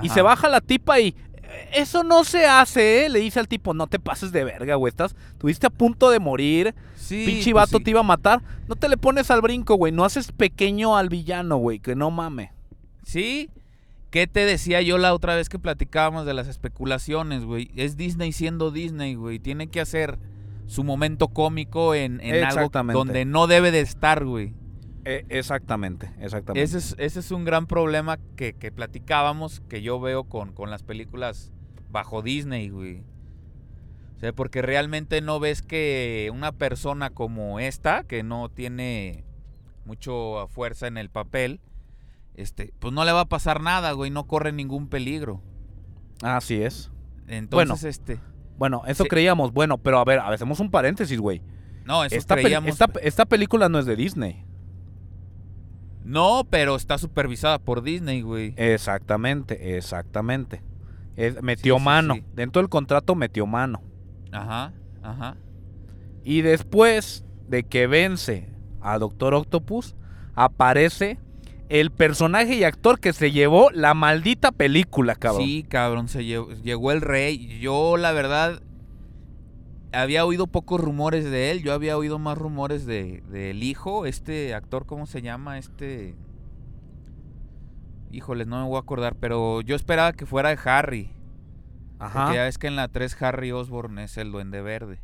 y 0.02 0.10
se 0.10 0.22
baja 0.22 0.50
la 0.50 0.62
tipa 0.62 1.00
y... 1.00 1.16
Eso 1.74 2.04
no 2.04 2.24
se 2.24 2.46
hace, 2.46 3.06
¿eh? 3.06 3.10
Le 3.10 3.20
dice 3.20 3.40
al 3.40 3.48
tipo, 3.48 3.74
no 3.74 3.88
te 3.88 4.00
pases 4.00 4.32
de 4.32 4.46
verga, 4.46 4.76
güey. 4.76 4.90
Estás, 4.90 5.18
tuviste 5.38 5.68
a 5.68 5.70
punto 5.70 6.10
de 6.10 6.20
morir. 6.20 6.74
Sí, 6.96 7.26
Pinche 7.26 7.52
pues 7.52 7.66
vato 7.66 7.78
sí. 7.80 7.84
te 7.84 7.92
iba 7.92 8.00
a 8.00 8.04
matar. 8.04 8.42
No 8.70 8.76
te 8.76 8.88
le 8.88 8.96
pones 8.96 9.30
al 9.32 9.42
brinco, 9.42 9.76
güey. 9.76 9.92
No 9.92 10.06
haces 10.06 10.32
pequeño 10.32 10.96
al 10.96 11.10
villano, 11.10 11.58
güey. 11.58 11.80
Que 11.80 11.94
no 11.94 12.10
mame. 12.10 12.54
Sí. 13.04 13.50
¿Qué 14.12 14.28
te 14.28 14.46
decía 14.46 14.82
yo 14.82 14.98
la 14.98 15.14
otra 15.14 15.36
vez 15.36 15.50
que 15.50 15.60
platicábamos 15.60 16.26
de 16.26 16.34
las 16.34 16.48
especulaciones, 16.48 17.44
güey? 17.44 17.72
Es 17.76 17.98
Disney 17.98 18.32
siendo 18.32 18.72
Disney, 18.72 19.16
güey. 19.16 19.40
Tiene 19.40 19.68
que 19.68 19.82
hacer 19.82 20.20
su 20.68 20.86
momento 20.86 21.28
cómico 21.28 21.96
en, 21.96 22.22
en 22.22 22.46
algo 22.46 22.70
donde 22.94 23.26
no 23.26 23.48
debe 23.48 23.72
de 23.72 23.82
estar, 23.82 24.24
güey. 24.24 24.54
Eh, 25.06 25.26
exactamente, 25.30 26.12
exactamente. 26.20 26.62
Ese 26.64 26.78
es, 26.78 26.96
ese 27.00 27.20
es 27.22 27.32
un 27.32 27.44
gran 27.46 27.66
problema 27.68 28.18
que, 28.36 28.54
que 28.54 28.72
platicábamos, 28.72 29.62
que 29.68 29.82
yo 29.82 30.00
veo 30.00 30.26
con, 30.26 30.54
con 30.54 30.70
las 30.70 30.84
películas 30.84 31.52
bajo 31.90 32.22
Disney, 32.22 32.70
güey. 32.70 33.04
O 34.16 34.20
sea, 34.20 34.34
porque 34.34 34.62
realmente 34.62 35.22
no 35.22 35.40
ves 35.40 35.64
que 35.64 36.30
una 36.34 36.52
persona 36.52 37.10
como 37.10 37.60
esta, 37.60 38.04
que 38.04 38.22
no 38.22 38.50
tiene 38.50 39.24
mucho 39.86 40.48
fuerza 40.52 40.86
en 40.86 40.98
el 40.98 41.10
papel, 41.10 41.60
este, 42.36 42.72
pues 42.80 42.94
no 42.94 43.04
le 43.04 43.12
va 43.12 43.22
a 43.22 43.26
pasar 43.26 43.62
nada, 43.62 43.94
güey, 43.94 44.12
no 44.12 44.28
corre 44.28 44.52
ningún 44.52 44.88
peligro. 44.88 45.42
Así 46.22 46.62
es. 46.62 46.92
Entonces, 47.28 47.84
este, 47.84 48.20
Bueno, 48.60 48.84
eso 48.86 49.04
Sí. 49.06 49.10
creíamos. 49.10 49.52
Bueno, 49.54 49.80
pero 49.80 49.98
a 49.98 50.06
ver, 50.06 50.20
hacemos 50.20 50.60
un 50.60 50.70
paréntesis, 50.70 51.20
güey. 51.20 51.42
no, 51.84 52.04
eso 52.06 52.16
Esta, 52.16 52.36
creíamos. 52.36 52.70
esta, 52.70 52.92
esta 53.02 53.26
película 53.26 53.70
no 53.70 53.80
es 53.80 53.88
de 53.88 53.96
Disney. 53.96 54.46
No, 56.04 56.46
pero 56.50 56.76
está 56.76 56.98
supervisada 56.98 57.60
por 57.60 57.84
Disney, 57.84 58.22
güey. 58.22 58.54
Exactamente, 58.58 59.78
exactamente. 59.78 60.62
Es- 61.16 61.42
metió 61.44 61.76
Sí, 61.76 61.80
sí, 61.80 61.86
mano. 61.86 62.14
sí. 62.16 62.24
Dentro 62.34 62.62
del 62.62 62.70
contrato 62.70 63.16
metió 63.16 63.46
mano. 63.46 63.82
Ajá, 64.32 64.74
ajá. 65.04 65.36
Y 66.24 66.42
después 66.42 67.24
de 67.48 67.64
que 67.64 67.88
vence 67.88 68.50
a 68.82 68.98
Doctor 68.98 69.34
Octopus, 69.34 69.96
aparece 70.36 71.20
el 71.70 71.92
personaje 71.92 72.56
y 72.56 72.64
actor 72.64 73.00
que 73.00 73.14
se 73.14 73.32
llevó 73.32 73.70
la 73.72 73.94
maldita 73.94 74.52
película, 74.52 75.16
cabrón. 75.16 75.44
Sí, 75.46 75.64
cabrón, 75.68 76.08
se 76.10 76.26
llevó, 76.26 76.52
llegó 76.52 76.92
el 76.92 77.02
rey. 77.02 77.60
Yo, 77.60 77.96
la 77.98 78.12
verdad, 78.12 78.62
había 79.94 80.26
oído 80.26 80.48
pocos 80.48 80.80
rumores 80.80 81.26
de 81.26 81.52
él. 81.52 81.62
Yo 81.64 81.74
había 81.74 81.98
oído 81.98 82.20
más 82.20 82.38
rumores 82.38 82.86
de 82.86 83.22
del 83.30 83.64
hijo, 83.64 84.06
este 84.06 84.54
actor, 84.54 84.86
¿cómo 84.86 85.06
se 85.06 85.22
llama? 85.22 85.58
Este. 85.58 86.16
Híjoles, 88.12 88.48
no 88.48 88.62
me 88.62 88.68
voy 88.68 88.78
a 88.78 88.82
acordar, 88.82 89.16
pero 89.16 89.62
yo 89.62 89.76
esperaba 89.76 90.12
que 90.14 90.26
fuera 90.26 90.50
de 90.50 90.60
Harry. 90.66 91.14
Ajá. 92.00 92.24
Porque 92.26 92.36
ya 92.38 92.44
ves 92.44 92.58
que 92.58 92.68
en 92.68 92.76
la 92.76 92.88
3 92.88 93.22
Harry 93.22 93.52
Osborn 93.52 94.00
es 94.00 94.18
el 94.18 94.32
duende 94.32 94.62
verde. 94.62 95.00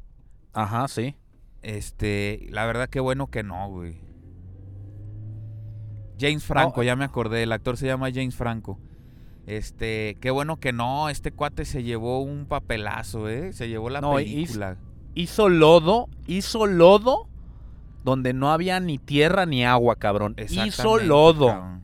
Ajá, 0.54 0.88
sí. 0.88 1.16
Este, 1.62 2.48
la 2.50 2.66
verdad 2.66 2.90
que 2.90 3.00
bueno 3.00 3.28
que 3.28 3.44
no, 3.44 3.70
güey. 3.70 4.02
James 6.20 6.44
Franco, 6.44 6.78
No. 6.78 6.84
ya 6.84 6.96
me 6.96 7.06
acordé, 7.06 7.44
el 7.44 7.52
actor 7.52 7.78
se 7.78 7.86
llama 7.86 8.10
James 8.12 8.36
Franco. 8.36 8.80
Este, 9.48 10.18
qué 10.20 10.30
bueno 10.30 10.58
que 10.60 10.74
no, 10.74 11.08
este 11.10 11.32
cuate 11.32 11.64
se 11.66 11.82
llevó 11.82 12.20
un 12.22 12.46
papelazo, 12.48 13.30
¿eh? 13.30 13.54
Se 13.54 13.70
llevó 13.70 13.90
la 13.90 14.02
No, 14.02 14.16
película. 14.16 14.78
Hizo 15.16 15.48
lodo, 15.50 16.10
hizo 16.28 16.68
lodo 16.68 17.28
donde 18.04 18.34
no 18.34 18.52
había 18.52 18.80
ni 18.82 18.98
tierra 19.00 19.46
ni 19.46 19.64
agua, 19.66 19.96
cabrón. 19.96 20.36
Hizo 20.50 20.98
lodo. 21.00 21.48
cabrón. 21.48 21.82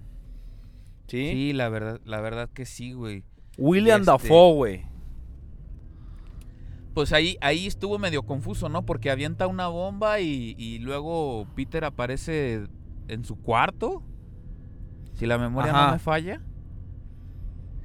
¿Sí? 1.08 1.30
Sí, 1.32 1.54
la 1.54 1.70
verdad, 1.70 2.02
la 2.06 2.20
verdad 2.22 2.50
que 2.54 2.66
sí, 2.66 2.92
güey. 2.94 3.24
William 3.58 4.02
este- 4.02 4.12
Dafoe, 4.12 4.54
güey. 4.56 4.86
Pues 6.94 7.12
ahí, 7.14 7.38
ahí 7.42 7.66
estuvo 7.66 7.98
medio 7.98 8.24
confuso, 8.24 8.70
¿no? 8.70 8.86
Porque 8.86 9.10
avienta 9.10 9.48
una 9.48 9.68
bomba 9.68 10.20
y, 10.20 10.54
y 10.60 10.80
luego 10.80 11.48
Peter 11.56 11.86
aparece 11.86 12.68
en 13.08 13.24
su 13.24 13.36
cuarto. 13.38 14.04
Si 15.14 15.26
la 15.26 15.38
memoria 15.38 15.72
Ajá. 15.72 15.86
no 15.88 15.94
me 15.94 16.00
falla. 16.00 16.42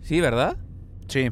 Sí, 0.03 0.20
¿verdad? 0.20 0.57
Sí. 1.09 1.30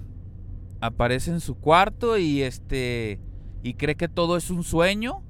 aparece 0.80 1.30
en 1.30 1.40
su 1.40 1.54
cuarto 1.56 2.18
y 2.18 2.42
este 2.42 3.20
y 3.62 3.74
cree 3.74 3.96
que 3.96 4.08
todo 4.08 4.36
es 4.36 4.50
un 4.50 4.62
sueño 4.62 5.22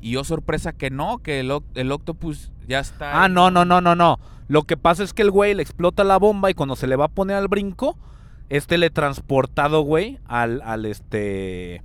y 0.00 0.12
yo 0.12 0.24
sorpresa 0.24 0.72
que 0.72 0.90
no, 0.90 1.18
que 1.18 1.40
el, 1.40 1.52
el 1.74 1.92
octopus 1.92 2.52
ya 2.66 2.80
está 2.80 3.22
Ah, 3.22 3.24
ahí. 3.24 3.32
no, 3.32 3.50
no, 3.50 3.64
no, 3.64 3.80
no, 3.80 3.94
no. 3.94 4.18
Lo 4.48 4.64
que 4.64 4.76
pasa 4.76 5.02
es 5.02 5.12
que 5.12 5.22
el 5.22 5.30
güey 5.30 5.54
le 5.54 5.62
explota 5.62 6.04
la 6.04 6.18
bomba 6.18 6.50
y 6.50 6.54
cuando 6.54 6.76
se 6.76 6.86
le 6.86 6.96
va 6.96 7.06
a 7.06 7.08
poner 7.08 7.36
al 7.36 7.48
brinco, 7.48 7.98
es 8.48 8.66
teletransportado, 8.66 9.82
güey, 9.82 10.18
al, 10.26 10.60
al 10.62 10.84
este. 10.86 11.82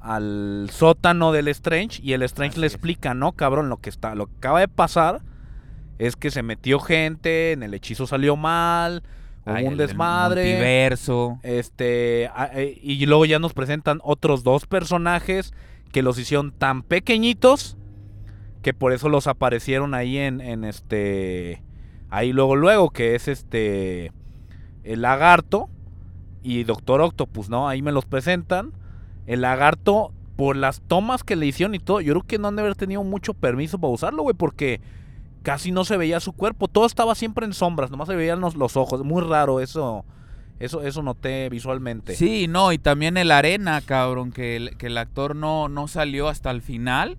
al 0.00 0.68
sótano 0.72 1.32
del 1.32 1.48
Strange. 1.48 2.00
Y 2.02 2.12
el 2.12 2.22
Strange 2.22 2.52
Así 2.52 2.60
le 2.60 2.66
es. 2.68 2.74
explica, 2.74 3.14
no, 3.14 3.32
cabrón, 3.32 3.68
lo 3.68 3.78
que 3.78 3.90
está. 3.90 4.14
Lo 4.14 4.26
que 4.26 4.34
acaba 4.36 4.60
de 4.60 4.68
pasar 4.68 5.22
es 5.98 6.16
que 6.16 6.30
se 6.30 6.42
metió 6.42 6.78
gente, 6.80 7.52
en 7.52 7.62
el 7.62 7.74
hechizo 7.74 8.06
salió 8.06 8.36
mal, 8.36 9.02
Ay, 9.46 9.64
un 9.64 9.74
el- 9.74 9.80
el 9.80 9.86
desmadre. 9.88 10.42
multiverso. 10.44 11.38
Este, 11.42 12.28
a- 12.34 12.50
eh, 12.54 12.78
y 12.82 13.04
luego 13.06 13.24
ya 13.24 13.38
nos 13.38 13.52
presentan 13.54 14.00
otros 14.02 14.42
dos 14.42 14.66
personajes 14.66 15.54
que 15.92 16.02
los 16.02 16.18
hicieron 16.18 16.52
tan 16.52 16.82
pequeñitos 16.82 17.76
que 18.62 18.74
por 18.74 18.92
eso 18.92 19.08
los 19.08 19.26
aparecieron 19.28 19.94
ahí 19.94 20.18
en, 20.18 20.40
en 20.40 20.64
este, 20.64 21.62
ahí 22.10 22.32
luego 22.32 22.56
luego 22.56 22.90
que 22.90 23.14
es 23.14 23.28
este, 23.28 24.10
el 24.82 25.02
lagarto 25.02 25.68
y 26.42 26.64
Doctor 26.64 27.00
Octopus, 27.00 27.48
¿no? 27.48 27.68
Ahí 27.68 27.82
me 27.82 27.92
los 27.92 28.04
presentan. 28.04 28.72
El 29.26 29.40
lagarto, 29.42 30.12
por 30.36 30.56
las 30.56 30.80
tomas 30.80 31.22
que 31.24 31.34
le 31.36 31.46
hicieron 31.46 31.74
y 31.74 31.78
todo, 31.78 32.00
yo 32.00 32.12
creo 32.14 32.22
que 32.26 32.38
no 32.38 32.48
han 32.48 32.56
de 32.56 32.62
haber 32.62 32.74
tenido 32.76 33.02
mucho 33.04 33.32
permiso 33.34 33.78
para 33.78 33.92
usarlo, 33.92 34.22
güey, 34.22 34.34
porque 34.36 34.80
casi 35.46 35.70
no 35.70 35.84
se 35.84 35.96
veía 35.96 36.18
su 36.18 36.32
cuerpo, 36.32 36.66
todo 36.66 36.86
estaba 36.86 37.14
siempre 37.14 37.46
en 37.46 37.52
sombras, 37.52 37.88
nomás 37.88 38.08
se 38.08 38.16
veían 38.16 38.40
los, 38.40 38.56
los 38.56 38.76
ojos, 38.76 39.04
muy 39.04 39.22
raro 39.22 39.60
eso. 39.60 40.04
Eso, 40.58 40.82
eso 40.82 41.02
noté 41.02 41.48
visualmente. 41.50 42.16
Sí, 42.16 42.48
no, 42.48 42.72
y 42.72 42.78
también 42.78 43.16
el 43.16 43.30
arena, 43.30 43.80
cabrón, 43.82 44.32
que 44.32 44.56
el, 44.56 44.76
que 44.76 44.86
el 44.88 44.98
actor 44.98 45.36
no, 45.36 45.68
no 45.68 45.86
salió 45.86 46.28
hasta 46.28 46.50
el 46.50 46.62
final. 46.62 47.16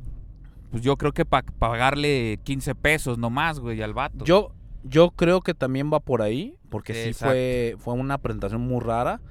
Pues 0.71 0.83
yo 0.83 0.97
creo 0.97 1.13
que 1.13 1.23
para 1.23 1.45
pagarle 1.57 2.39
15 2.43 2.75
pesos 2.75 3.17
nomás, 3.17 3.59
güey, 3.59 3.81
al 3.81 3.93
vato. 3.93 4.25
Yo, 4.25 4.51
yo 4.83 5.11
creo 5.11 5.39
que 5.39 5.53
también 5.53 5.93
va 5.93 6.01
por 6.01 6.21
ahí, 6.21 6.57
porque 6.69 6.95
sí 6.95 7.09
Exacto. 7.09 7.31
fue, 7.31 7.75
fue 7.77 7.93
una 7.93 8.17
presentación 8.17 8.59
muy 8.59 8.81
rara. 8.81 9.21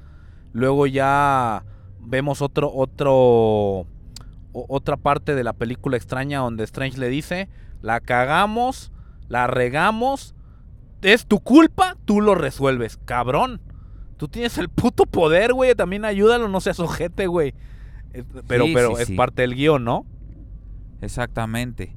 Luego 0.53 0.87
ya 0.87 1.65
vemos 2.01 2.41
otro, 2.41 2.73
otro, 2.73 3.87
otra 4.53 4.97
parte 4.97 5.35
de 5.35 5.45
la 5.45 5.53
película 5.53 5.99
extraña 5.99 6.39
donde 6.39 6.65
Strange 6.65 6.99
le 6.99 7.09
dice, 7.09 7.49
la 7.87 8.01
cagamos, 8.01 8.91
la 9.29 9.47
regamos, 9.47 10.35
es 11.03 11.27
tu 11.27 11.39
culpa, 11.41 11.97
tú 12.05 12.21
lo 12.21 12.35
resuelves, 12.35 12.99
cabrón. 13.05 13.61
Tú 14.17 14.27
tienes 14.29 14.59
el 14.59 14.69
puto 14.69 15.07
poder, 15.07 15.53
güey, 15.53 15.75
también 15.77 16.05
ayúdalo, 16.05 16.49
no 16.49 16.61
seas 16.61 16.81
ojete, 16.81 17.27
güey. 17.29 17.55
Es- 18.13 18.25
Pero, 18.49 18.65
Sí, 18.65 18.73
pero 18.75 18.97
sí, 18.97 19.03
es 19.03 19.09
sí. 19.09 19.15
parte 19.15 19.43
del 19.43 19.55
guion, 19.55 19.85
¿no? 19.85 20.05
Exactamente. 21.01 21.95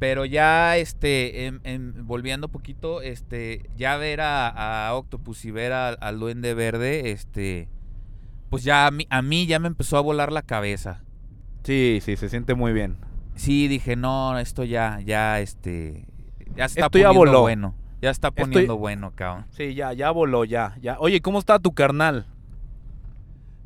Pero 0.00 0.24
ya, 0.24 0.76
este, 0.76 1.46
em- 1.46 1.60
em, 1.64 1.92
volviendo 2.06 2.48
poquito, 2.48 3.00
este, 3.00 3.70
ya 3.76 3.96
ver 3.96 4.20
a, 4.22 4.88
a 4.88 4.94
Octopus 4.94 5.44
y 5.44 5.50
ver 5.50 5.72
a- 5.72 5.90
al 5.90 6.18
Duende 6.18 6.52
Verde, 6.54 7.10
este, 7.12 7.68
pues 8.50 8.64
ya 8.64 8.86
a 8.86 8.90
mí, 8.90 9.06
a 9.10 9.22
mí 9.22 9.46
ya 9.46 9.58
me 9.60 9.68
empezó 9.68 9.96
a 9.96 10.00
volar 10.00 10.32
la 10.32 10.42
cabeza. 10.42 11.04
Sí, 11.62 12.00
sí, 12.02 12.16
se 12.16 12.28
siente 12.28 12.54
muy 12.54 12.72
bien. 12.72 12.96
Sí, 13.34 13.68
dije, 13.68 13.96
no, 13.96 14.38
esto 14.38 14.64
ya, 14.64 15.00
ya, 15.04 15.40
este, 15.40 16.06
ya 16.56 16.66
está 16.66 16.86
Esto 16.86 16.98
ya 16.98 17.08
poniendo 17.08 17.14
voló. 17.30 17.40
bueno. 17.42 17.74
Ya 18.00 18.10
está 18.10 18.28
Estoy- 18.28 18.44
poniendo 18.44 18.76
bueno, 18.76 19.12
cabrón. 19.14 19.46
Sí, 19.50 19.74
ya, 19.74 19.92
ya 19.94 20.10
voló, 20.10 20.44
ya, 20.44 20.76
ya. 20.82 20.96
Oye, 20.98 21.20
¿cómo 21.22 21.38
está 21.38 21.58
tu 21.58 21.72
carnal? 21.72 22.26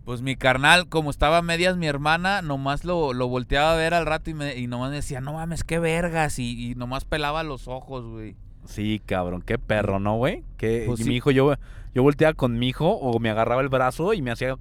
Pues 0.05 0.23
mi 0.23 0.37
carnal, 0.37 0.89
como 0.89 1.11
estaba 1.11 1.39
a 1.39 1.43
medias 1.43 1.77
mi 1.77 1.87
hermana, 1.87 2.41
nomás 2.41 2.85
lo, 2.85 3.13
lo 3.13 3.29
volteaba 3.29 3.73
a 3.73 3.77
ver 3.77 3.93
al 3.93 4.07
rato 4.07 4.31
y, 4.31 4.35
me, 4.35 4.57
y 4.57 4.67
nomás 4.67 4.91
me 4.91 4.97
decía, 4.97 5.21
no 5.21 5.35
mames, 5.35 5.65
qué 5.65 5.79
vergas, 5.79 6.39
y, 6.39 6.71
y 6.71 6.75
nomás 6.77 7.05
pelaba 7.05 7.43
los 7.43 7.69
ojos, 7.69 8.07
güey. 8.07 8.37
Sí, 8.65 9.03
cabrón, 9.05 9.43
qué 9.43 9.59
perro, 9.59 9.99
¿no, 9.99 10.17
güey? 10.17 10.45
Que 10.57 10.85
Pues 10.87 11.01
sí. 11.01 11.05
mi 11.09 11.17
hijo, 11.17 11.31
yo, 11.31 11.55
yo 11.95 12.03
volteaba 12.03 12.33
con 12.33 12.59
mi 12.59 12.69
hijo 12.69 12.89
o 12.91 13.19
me 13.19 13.29
agarraba 13.29 13.61
el 13.61 13.69
brazo 13.69 14.15
y 14.15 14.23
me 14.23 14.31
hacía... 14.31 14.57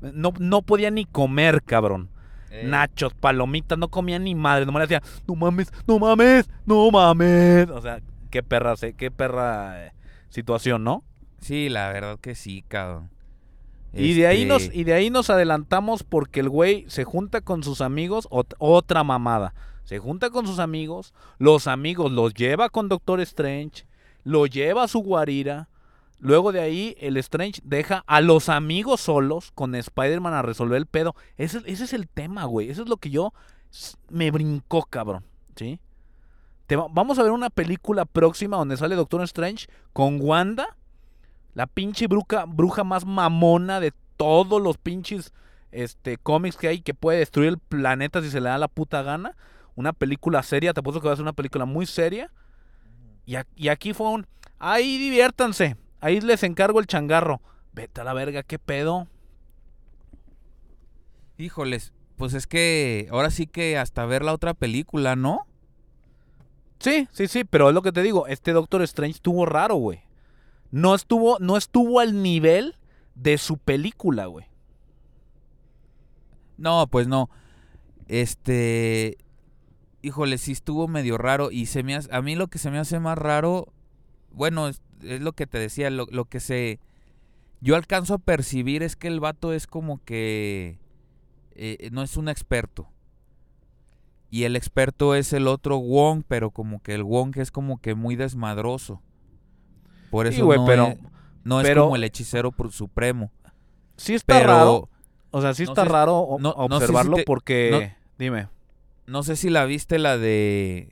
No, 0.00 0.32
no 0.38 0.62
podía 0.62 0.90
ni 0.90 1.04
comer, 1.04 1.62
cabrón. 1.64 2.08
Eh, 2.54 2.64
Nachos, 2.66 3.14
palomitas, 3.14 3.78
no 3.78 3.88
comía 3.88 4.18
ni 4.18 4.34
madre. 4.34 4.66
Nomás 4.66 4.80
le 4.82 4.86
decía, 4.98 5.02
no 5.26 5.34
mames, 5.34 5.72
no 5.86 5.98
mames, 5.98 6.50
no 6.66 6.90
mames. 6.90 7.70
O 7.70 7.80
sea, 7.80 8.00
qué 8.30 8.42
perra, 8.42 8.74
qué 8.96 9.10
perra 9.10 9.86
eh, 9.86 9.92
situación, 10.28 10.84
¿no? 10.84 11.02
Sí, 11.40 11.68
la 11.70 11.90
verdad 11.92 12.18
que 12.20 12.34
sí, 12.34 12.62
cabrón. 12.68 13.10
Y 13.94 14.14
de 14.14 14.26
ahí 14.26 14.42
Este, 14.42 14.48
nos 14.48 14.74
y 14.74 14.84
de 14.84 14.92
ahí 14.94 15.10
nos 15.10 15.28
adelantamos 15.30 16.02
porque 16.02 16.40
el 16.40 16.48
güey 16.48 16.84
se 16.88 17.04
junta 17.04 17.40
con 17.40 17.62
sus 17.62 17.80
amigos, 17.80 18.28
ot- 18.30 18.54
otra 18.58 19.02
mamada. 19.04 19.54
Se 19.84 19.98
junta 19.98 20.30
con 20.30 20.46
sus 20.46 20.58
amigos, 20.60 21.12
los 21.38 21.66
amigos 21.66 22.12
los 22.12 22.32
lleva 22.34 22.68
con 22.70 22.88
Doctor 22.88 23.20
Strange, 23.20 23.84
lo 24.24 24.46
lleva 24.46 24.84
a 24.84 24.88
su 24.88 25.00
guarira, 25.00 25.68
Luego 26.22 26.52
de 26.52 26.60
ahí, 26.60 26.94
el 27.00 27.16
Strange 27.16 27.60
deja 27.64 28.04
a 28.06 28.20
los 28.20 28.48
amigos 28.48 29.00
solos 29.00 29.50
con 29.56 29.74
Spider-Man 29.74 30.32
a 30.34 30.42
resolver 30.42 30.76
el 30.76 30.86
pedo. 30.86 31.16
Ese, 31.36 31.60
es 31.66 31.92
el 31.92 32.08
tema, 32.08 32.44
güey. 32.44 32.70
Eso 32.70 32.84
es 32.84 32.88
lo 32.88 32.96
que 32.96 33.10
yo 33.10 33.34
me 34.08 34.30
brincó, 34.30 34.84
cabrón. 34.84 35.24
¿Sí? 35.56 35.80
Vamos 36.90 37.18
a 37.18 37.24
ver 37.24 37.32
una 37.32 37.50
película 37.50 38.04
próxima 38.04 38.56
donde 38.56 38.76
sale 38.76 38.94
Doctor 38.94 39.22
Strange 39.22 39.66
con 39.92 40.20
Wanda, 40.20 40.76
la 41.54 41.66
pinche 41.66 42.06
bruja, 42.06 42.44
bruja 42.46 42.84
más 42.84 43.04
mamona 43.04 43.80
de 43.80 43.92
todos 44.16 44.62
los 44.62 44.78
pinches 44.78 45.32
este, 45.72 46.18
cómics 46.18 46.56
que 46.56 46.68
hay 46.68 46.82
que 46.82 46.94
puede 46.94 47.18
destruir 47.18 47.48
el 47.48 47.58
planeta 47.58 48.22
si 48.22 48.30
se 48.30 48.40
le 48.40 48.48
da 48.48 48.58
la 48.58 48.68
puta 48.68 49.02
gana. 49.02 49.36
Una 49.74 49.92
película 49.92 50.40
seria, 50.44 50.72
te 50.72 50.78
apuesto 50.78 51.00
que 51.00 51.08
va 51.08 51.14
a 51.14 51.16
ser 51.16 51.24
una 51.24 51.32
película 51.32 51.64
muy 51.64 51.84
seria. 51.84 52.30
Y, 53.26 53.34
y 53.56 53.68
aquí 53.70 53.92
fue 53.92 54.08
un. 54.08 54.24
Ahí 54.60 54.98
diviértanse. 54.98 55.81
Ahí 56.02 56.20
les 56.20 56.42
encargo 56.42 56.80
el 56.80 56.86
changarro. 56.86 57.40
Vete 57.72 58.02
a 58.02 58.04
la 58.04 58.12
verga, 58.12 58.42
qué 58.42 58.58
pedo. 58.58 59.08
Híjoles, 61.38 61.92
pues 62.16 62.34
es 62.34 62.46
que 62.46 63.08
ahora 63.10 63.30
sí 63.30 63.46
que 63.46 63.78
hasta 63.78 64.04
ver 64.04 64.22
la 64.24 64.34
otra 64.34 64.52
película, 64.52 65.16
¿no? 65.16 65.46
Sí, 66.80 67.08
sí, 67.12 67.28
sí, 67.28 67.44
pero 67.44 67.68
es 67.68 67.74
lo 67.74 67.82
que 67.82 67.92
te 67.92 68.02
digo. 68.02 68.26
Este 68.26 68.52
Doctor 68.52 68.82
Strange 68.82 69.14
estuvo 69.16 69.46
raro, 69.46 69.76
güey. 69.76 70.02
No 70.72 70.94
estuvo, 70.94 71.38
no 71.38 71.56
estuvo 71.56 72.00
al 72.00 72.22
nivel 72.22 72.76
de 73.14 73.38
su 73.38 73.56
película, 73.58 74.26
güey. 74.26 74.46
No, 76.58 76.86
pues 76.88 77.06
no. 77.08 77.30
Este. 78.08 79.18
Híjole, 80.02 80.38
sí 80.38 80.52
estuvo 80.52 80.88
medio 80.88 81.16
raro. 81.18 81.50
Y 81.52 81.66
se 81.66 81.82
me 81.84 81.94
hace- 81.94 82.12
a 82.12 82.20
mí 82.22 82.34
lo 82.34 82.48
que 82.48 82.58
se 82.58 82.70
me 82.70 82.78
hace 82.78 82.98
más 82.98 83.16
raro. 83.16 83.72
Bueno, 84.34 84.68
es, 84.68 84.80
es 85.02 85.20
lo 85.20 85.32
que 85.32 85.46
te 85.46 85.58
decía. 85.58 85.90
Lo, 85.90 86.06
lo 86.10 86.24
que 86.26 86.40
se. 86.40 86.80
Yo 87.60 87.76
alcanzo 87.76 88.14
a 88.14 88.18
percibir 88.18 88.82
es 88.82 88.96
que 88.96 89.08
el 89.08 89.20
vato 89.20 89.52
es 89.52 89.66
como 89.66 90.02
que. 90.04 90.78
eh, 91.54 91.88
no 91.92 92.02
es 92.02 92.16
un 92.16 92.28
experto. 92.28 92.88
Y 94.30 94.44
el 94.44 94.56
experto 94.56 95.14
es 95.14 95.32
el 95.34 95.46
otro 95.46 95.78
Wong, 95.78 96.22
pero 96.26 96.50
como 96.50 96.82
que 96.82 96.94
el 96.94 97.02
Wong 97.04 97.36
es 97.36 97.50
como 97.50 97.78
que 97.80 97.94
muy 97.94 98.16
desmadroso. 98.16 99.02
Por 100.10 100.26
Sí, 100.28 100.36
eso 100.36 100.46
güey, 100.46 100.58
no, 100.58 100.66
pero- 100.66 100.86
es, 100.88 100.98
no 101.44 101.60
es 101.60 101.66
pero- 101.68 101.84
como 101.84 101.96
el 101.96 102.04
hechicero 102.04 102.50
pr- 102.52 102.70
supremo. 102.70 103.30
Sí 103.96 104.14
está 104.14 104.38
Pero 104.38 104.46
raro. 104.48 104.88
O 105.30 105.40
sea, 105.42 105.52
sí 105.54 105.62
está 105.64 105.84
raro 105.84 106.36
no- 106.40 106.54
no 106.56 106.62
sé 106.62 106.68
si 106.68 106.74
observarlo 106.74 107.16
te- 107.16 107.24
porque. 107.24 107.94
Dime. 108.18 108.48
No 109.06 109.22
sé 109.22 109.36
si 109.36 109.50
la 109.50 109.64
viste 109.66 109.98
la 109.98 110.16
de 110.16 110.91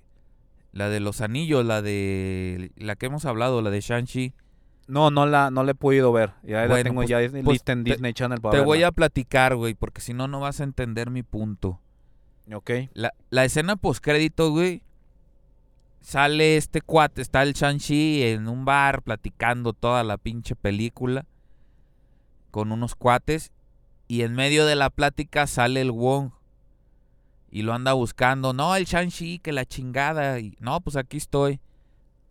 la 0.72 0.88
de 0.88 1.00
los 1.00 1.20
anillos, 1.20 1.64
la 1.64 1.82
de 1.82 2.72
la 2.76 2.96
que 2.96 3.06
hemos 3.06 3.24
hablado, 3.24 3.60
la 3.62 3.70
de 3.70 3.80
Shang-Chi. 3.80 4.34
No, 4.86 5.10
no 5.10 5.24
la, 5.26 5.50
no 5.50 5.62
la 5.62 5.72
he 5.72 5.74
podido 5.74 6.12
ver. 6.12 6.32
Ya 6.42 6.62
la 6.62 6.66
Bueno, 6.68 6.82
tengo 6.84 6.96
pues- 7.00 7.08
ya 7.08 7.18
pues 7.30 7.44
lista 7.46 7.74
te- 7.74 7.82
Disney 7.82 8.12
Channel 8.12 8.40
para 8.40 8.58
Te 8.58 8.64
voy 8.64 8.82
a 8.82 8.90
platicar, 8.92 9.54
güey, 9.56 9.74
porque 9.74 10.00
si 10.00 10.14
no 10.14 10.26
no 10.28 10.40
vas 10.40 10.60
a 10.60 10.64
entender 10.64 11.10
mi 11.10 11.22
punto. 11.22 11.80
Ok. 12.52 12.70
La, 12.94 13.12
la 13.30 13.44
escena 13.44 13.76
postcrédito, 13.76 14.50
güey, 14.50 14.82
sale 16.00 16.56
este 16.56 16.80
cuate, 16.80 17.22
está 17.22 17.42
el 17.42 17.52
Shang-Chi 17.52 18.22
en 18.24 18.48
un 18.48 18.64
bar 18.64 19.02
platicando 19.02 19.72
toda 19.72 20.02
la 20.02 20.16
pinche 20.18 20.56
película 20.56 21.24
con 22.50 22.72
unos 22.72 22.94
cuates 22.96 23.52
y 24.08 24.22
en 24.22 24.34
medio 24.34 24.66
de 24.66 24.74
la 24.74 24.90
plática 24.90 25.46
sale 25.46 25.80
el 25.82 25.92
Wong 25.92 26.30
y 27.50 27.62
lo 27.62 27.72
anda 27.74 27.92
buscando. 27.92 28.52
No, 28.52 28.76
el 28.76 28.84
Shang-Chi, 28.84 29.38
que 29.40 29.52
la 29.52 29.64
chingada. 29.64 30.38
Y, 30.40 30.56
no, 30.60 30.80
pues 30.80 30.96
aquí 30.96 31.16
estoy. 31.16 31.60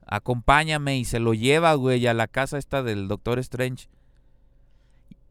Acompáñame 0.05 0.97
y 0.97 1.05
se 1.05 1.19
lo 1.19 1.33
lleva, 1.33 1.73
güey, 1.75 2.05
a 2.07 2.13
la 2.13 2.27
casa 2.27 2.57
esta 2.57 2.81
del 2.83 3.07
Doctor 3.07 3.37
Strange. 3.39 3.87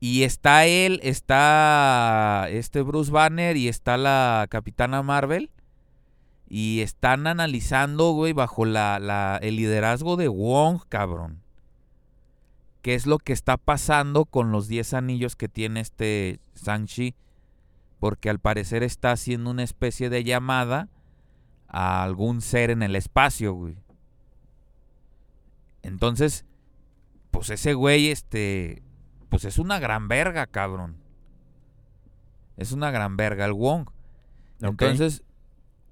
Y 0.01 0.23
está 0.23 0.67
él, 0.67 1.01
está 1.03 2.47
este 2.51 2.83
Bruce 2.83 3.11
Banner 3.11 3.57
y 3.57 3.67
está 3.69 3.97
la 3.97 4.47
Capitana 4.49 5.03
Marvel. 5.03 5.51
Y 6.49 6.81
están 6.81 7.27
analizando, 7.27 8.13
güey, 8.13 8.33
bajo 8.33 8.65
la, 8.65 8.99
la- 9.01 9.39
el 9.43 9.57
liderazgo 9.57 10.17
de 10.17 10.29
Wong, 10.29 10.81
cabrón. 10.89 11.41
¿Qué 12.81 12.95
es 12.95 13.07
lo 13.07 13.19
que 13.19 13.33
está 13.33 13.57
pasando 13.57 14.25
con 14.25 14.53
los 14.53 14.69
10 14.69 14.95
anillos 14.95 15.35
que 15.37 15.49
tiene 15.49 15.81
este 15.81 16.39
Shang-Chi? 16.65 17.15
Porque 17.99 18.31
al 18.31 18.39
parecer 18.39 18.83
está 18.83 19.13
haciendo 19.13 19.51
una 19.51 19.65
especie 19.65 20.11
de 20.11 20.25
llamada 20.25 20.89
a 21.67 22.03
algún 22.03 22.41
ser 22.41 22.71
en 22.71 22.83
el 22.83 22.97
espacio, 22.97 23.53
güey. 23.55 23.77
Entonces, 25.83 26.45
pues 27.31 27.51
ese 27.51 27.75
güey, 27.75 28.09
este, 28.09 28.83
pues 29.29 29.45
es 29.45 29.59
una 29.59 29.79
gran 29.79 30.09
verga, 30.09 30.47
cabrón. 30.47 30.97
Es 32.57 32.73
una 32.73 32.91
gran 32.91 33.17
verga 33.17 33.45
el 33.45 33.53
Wong. 33.53 33.89
Entonces, 34.61 35.23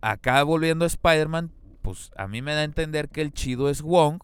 acá 0.00 0.42
volviendo 0.42 0.84
a 0.84 0.88
Spider-Man, 0.88 1.52
pues 1.82 2.10
a 2.16 2.26
mí 2.26 2.42
me 2.42 2.54
da 2.54 2.60
a 2.60 2.64
entender 2.64 3.08
que 3.08 3.22
el 3.22 3.32
chido 3.32 3.70
es 3.70 3.82
Wong 3.82 4.20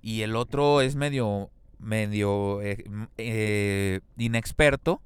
y 0.00 0.22
el 0.22 0.36
otro 0.36 0.80
es 0.80 0.96
medio, 0.96 1.50
medio 1.78 2.62
eh, 2.62 2.84
eh, 3.18 4.00
inexperto. 4.16 5.02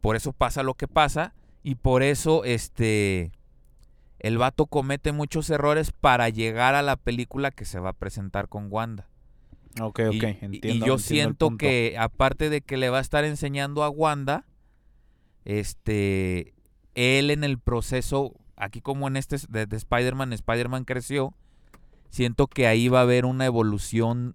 Por 0.00 0.16
eso 0.16 0.32
pasa 0.32 0.62
lo 0.62 0.74
que 0.74 0.88
pasa 0.88 1.34
y 1.62 1.74
por 1.74 2.02
eso 2.02 2.44
este 2.44 3.32
el 4.20 4.38
vato 4.38 4.66
comete 4.66 5.12
muchos 5.12 5.48
errores 5.50 5.92
para 5.92 6.28
llegar 6.28 6.74
a 6.74 6.82
la 6.82 6.96
película 6.96 7.50
que 7.50 7.64
se 7.64 7.78
va 7.78 7.90
a 7.90 7.92
presentar 7.92 8.48
con 8.48 8.66
Wanda. 8.70 9.08
Ok, 9.80 10.00
ok. 10.08 10.14
y- 10.14 10.18
entiendo. 10.24 10.56
y 10.62 10.78
yo 10.80 10.94
entiendo 10.94 10.98
siento 10.98 11.56
que 11.56 11.96
aparte 11.98 12.50
de 12.50 12.60
que 12.60 12.76
le 12.76 12.90
va 12.90 12.98
a 12.98 13.02
estar 13.02 13.24
enseñando 13.24 13.84
a 13.84 13.90
Wanda, 13.90 14.44
este, 15.44 16.54
él 16.94 17.30
en 17.30 17.44
el 17.44 17.58
proceso, 17.58 18.34
aquí 18.56 18.80
como 18.80 19.06
en 19.08 19.16
este 19.16 19.36
de, 19.48 19.66
de 19.66 19.76
Spider-Man, 19.76 20.32
Spider-Man 20.32 20.84
creció, 20.84 21.34
siento 22.10 22.48
que 22.48 22.66
ahí 22.66 22.88
va 22.88 23.00
a 23.00 23.02
haber 23.02 23.24
una 23.24 23.46
evolución, 23.46 24.34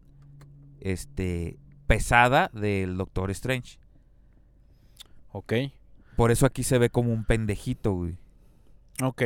este, 0.79 1.57
pesada 1.87 2.49
del 2.53 2.97
Doctor 2.97 3.31
Strange. 3.31 3.79
Ok. 5.33 5.53
Por 6.15 6.31
eso 6.31 6.45
aquí 6.45 6.63
se 6.63 6.77
ve 6.77 6.89
como 6.89 7.11
un 7.11 7.25
pendejito, 7.25 7.91
güey. 7.93 8.15
Ok. 9.03 9.23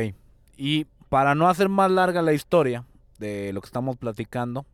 Y 0.56 0.86
para 1.08 1.34
no 1.36 1.48
hacer 1.48 1.68
más 1.68 1.90
larga 1.90 2.20
la 2.22 2.32
historia 2.32 2.84
de 3.18 3.52
lo 3.52 3.60
que 3.60 3.66
estamos 3.66 3.96
platicando, 3.96 4.66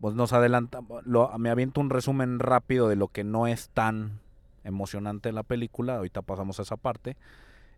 pues 0.00 0.14
nos 0.14 0.32
adelanta, 0.32 0.80
lo- 1.04 1.30
me 1.38 1.50
aviento 1.50 1.80
un 1.80 1.90
resumen 1.90 2.38
rápido 2.40 2.88
de 2.88 2.96
lo 2.96 3.08
que 3.08 3.22
no 3.22 3.46
es 3.46 3.68
tan 3.68 4.18
emocionante 4.64 5.30
la 5.32 5.42
película. 5.44 5.96
Ahorita 5.96 6.22
pasamos 6.22 6.58
a 6.58 6.62
esa 6.62 6.76
parte. 6.76 7.16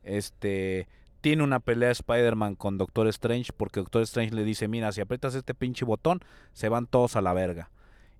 Este 0.02 0.88
tiene 1.20 1.44
una 1.44 1.60
pelea 1.60 1.90
Spider-Man 1.90 2.56
con 2.56 2.78
Doctor 2.78 3.06
Strange 3.08 3.52
porque 3.56 3.78
Doctor 3.80 4.02
Strange 4.02 4.34
le 4.34 4.42
dice, 4.44 4.66
mira, 4.66 4.90
si 4.90 5.00
aprietas 5.00 5.34
este 5.36 5.54
pinche 5.54 5.84
botón, 5.84 6.20
se 6.52 6.68
van 6.68 6.86
todos 6.86 7.14
a 7.16 7.20
la 7.22 7.32
verga. 7.32 7.70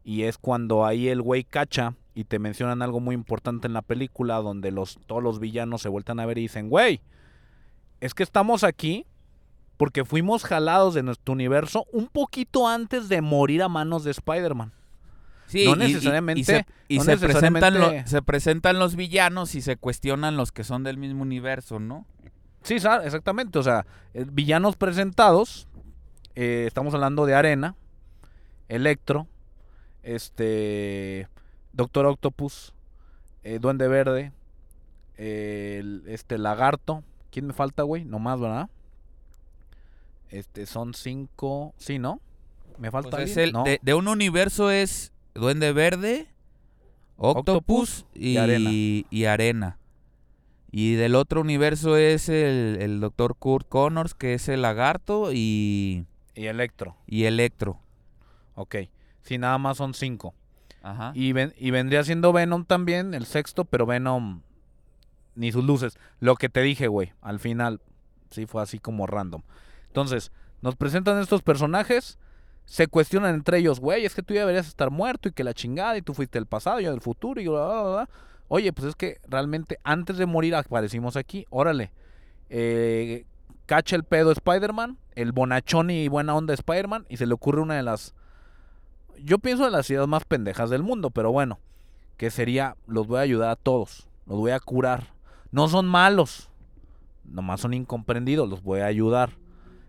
Y 0.04 0.22
es 0.22 0.38
cuando 0.38 0.84
ahí 0.86 1.08
el 1.08 1.20
güey 1.22 1.42
cacha 1.44 1.94
y 2.14 2.24
te 2.24 2.38
mencionan 2.38 2.82
algo 2.82 3.00
muy 3.00 3.14
importante 3.14 3.66
en 3.66 3.72
la 3.72 3.82
película 3.82 4.36
donde 4.36 4.70
los, 4.70 4.98
todos 5.06 5.22
los 5.22 5.40
villanos 5.40 5.82
se 5.82 5.88
vueltan 5.88 6.20
a 6.20 6.26
ver 6.26 6.38
y 6.38 6.42
dicen, 6.42 6.68
güey, 6.68 7.00
es 8.00 8.14
que 8.14 8.22
estamos 8.22 8.64
aquí 8.64 9.06
porque 9.76 10.04
fuimos 10.04 10.44
jalados 10.44 10.94
de 10.94 11.02
nuestro 11.02 11.32
universo 11.32 11.86
un 11.92 12.06
poquito 12.08 12.68
antes 12.68 13.08
de 13.08 13.20
morir 13.22 13.62
a 13.62 13.68
manos 13.68 14.04
de 14.04 14.10
Spider-Man. 14.10 14.72
Sí, 15.46 15.64
No 15.66 15.72
y- 15.76 15.88
y- 15.88 15.90
y 15.90 15.94
necesariamente- 15.94 16.44
se, 16.44 16.66
y 16.88 16.98
no 16.98 17.04
se 17.04 17.16
presentan, 17.18 17.52
necesariamente- 17.54 18.00
lo- 18.02 18.06
se 18.08 18.22
presentan 18.22 18.78
los 18.78 18.94
villanos 18.96 19.54
y 19.54 19.60
se 19.62 19.76
cuestionan 19.76 20.36
los 20.36 20.52
que 20.52 20.64
son 20.64 20.82
del 20.84 20.98
mismo 20.98 21.22
universo, 21.22 21.78
¿no? 21.80 22.06
Sí, 22.62 22.74
exactamente. 22.74 23.58
O 23.58 23.62
sea, 23.62 23.86
eh, 24.14 24.24
villanos 24.30 24.76
presentados. 24.76 25.66
eh, 26.34 26.64
estamos 26.66 26.94
hablando 26.94 27.26
de 27.26 27.34
Arena, 27.34 27.74
Electro, 28.68 29.26
este, 30.02 31.28
Doctor 31.72 32.06
Octopus, 32.06 32.72
eh, 33.44 33.58
Duende 33.58 33.88
Verde, 33.88 34.32
eh, 35.16 35.78
el- 35.80 36.02
este 36.06 36.38
Lagarto. 36.38 37.02
¿Quién 37.30 37.46
me 37.46 37.52
falta, 37.52 37.82
güey? 37.82 38.04
No 38.04 38.18
más, 38.18 38.40
¿verdad? 38.40 38.68
Este, 40.30 40.66
son 40.66 40.94
cinco. 40.94 41.74
Sí, 41.76 41.98
¿no? 41.98 42.20
¿Me 42.78 42.90
falta 42.90 43.10
Pues 43.10 43.30
es 43.30 43.36
alguien? 43.36 43.46
el- 43.48 43.52
No. 43.52 43.64
de, 43.64 43.78
de 43.82 43.94
un 43.94 44.08
universo 44.08 44.70
es 44.70 45.12
Duende 45.34 45.72
Verde, 45.72 46.26
Octopus, 47.16 48.00
Octopus 48.00 48.06
y, 48.14 48.30
y 48.32 48.36
Arena. 48.38 48.70
y 48.70 49.24
Arena. 49.26 49.78
Y 50.70 50.94
del 50.94 51.14
otro 51.16 51.42
universo 51.42 51.96
es 51.98 52.30
el, 52.30 52.78
el 52.80 53.00
Dr. 53.00 53.34
Kurt 53.36 53.68
Connors, 53.68 54.14
que 54.14 54.32
es 54.34 54.48
el 54.48 54.62
lagarto, 54.62 55.30
y, 55.32 56.06
Y 56.34 56.46
Electro. 56.46 56.96
y 57.06 57.24
Electro. 57.24 57.78
Ok. 58.54 58.76
Sí, 59.22 59.36
nada 59.36 59.58
más 59.58 59.76
son 59.76 59.92
cinco. 59.92 60.34
Y, 61.14 61.32
ven- 61.32 61.54
y 61.56 61.70
vendría 61.70 62.02
siendo 62.04 62.32
Venom 62.32 62.64
también, 62.64 63.14
el 63.14 63.26
sexto, 63.26 63.64
pero 63.64 63.86
Venom 63.86 64.42
ni 65.34 65.52
sus 65.52 65.64
luces. 65.64 65.98
Lo 66.20 66.34
que 66.36 66.48
te 66.48 66.60
dije, 66.60 66.88
güey, 66.88 67.12
al 67.20 67.38
final 67.38 67.80
sí 68.30 68.46
fue 68.46 68.62
así 68.62 68.78
como 68.78 69.06
random. 69.06 69.42
Entonces, 69.86 70.32
nos 70.60 70.76
presentan 70.76 71.18
estos 71.20 71.42
personajes, 71.42 72.18
se 72.64 72.86
cuestionan 72.86 73.34
entre 73.34 73.58
ellos, 73.58 73.80
güey, 73.80 74.04
es 74.04 74.14
que 74.14 74.22
tú 74.22 74.34
ya 74.34 74.40
deberías 74.40 74.66
estar 74.68 74.90
muerto 74.90 75.28
y 75.28 75.32
que 75.32 75.44
la 75.44 75.54
chingada 75.54 75.96
y 75.96 76.02
tú 76.02 76.14
fuiste 76.14 76.38
del 76.38 76.46
pasado 76.46 76.80
y 76.80 76.84
yo 76.84 76.90
del 76.90 77.00
futuro 77.00 77.40
y 77.40 77.48
bla, 77.48 77.66
bla, 77.66 77.82
bla. 77.82 78.08
Oye, 78.48 78.72
pues 78.72 78.88
es 78.88 78.94
que 78.96 79.18
realmente 79.26 79.78
antes 79.84 80.18
de 80.18 80.26
morir 80.26 80.54
aparecimos 80.54 81.16
aquí, 81.16 81.46
órale. 81.50 81.92
Eh, 82.50 83.24
cacha 83.66 83.96
el 83.96 84.04
pedo 84.04 84.30
Spider-Man, 84.32 84.98
el 85.14 85.32
bonachón 85.32 85.90
y 85.90 86.08
buena 86.08 86.34
onda 86.34 86.52
Spider-Man 86.54 87.06
y 87.08 87.16
se 87.16 87.26
le 87.26 87.34
ocurre 87.34 87.60
una 87.62 87.74
de 87.76 87.82
las... 87.82 88.14
Yo 89.24 89.38
pienso 89.38 89.64
de 89.64 89.70
las 89.70 89.88
ideas 89.90 90.08
más 90.08 90.24
pendejas 90.24 90.70
del 90.70 90.82
mundo, 90.82 91.10
pero 91.10 91.32
bueno, 91.32 91.58
que 92.16 92.30
sería, 92.30 92.76
los 92.86 93.06
voy 93.06 93.18
a 93.18 93.22
ayudar 93.22 93.50
a 93.50 93.56
todos, 93.56 94.08
los 94.26 94.38
voy 94.38 94.50
a 94.52 94.60
curar. 94.60 95.12
No 95.50 95.68
son 95.68 95.86
malos, 95.86 96.50
nomás 97.24 97.60
son 97.60 97.74
incomprendidos, 97.74 98.48
los 98.48 98.62
voy 98.62 98.80
a 98.80 98.86
ayudar. 98.86 99.30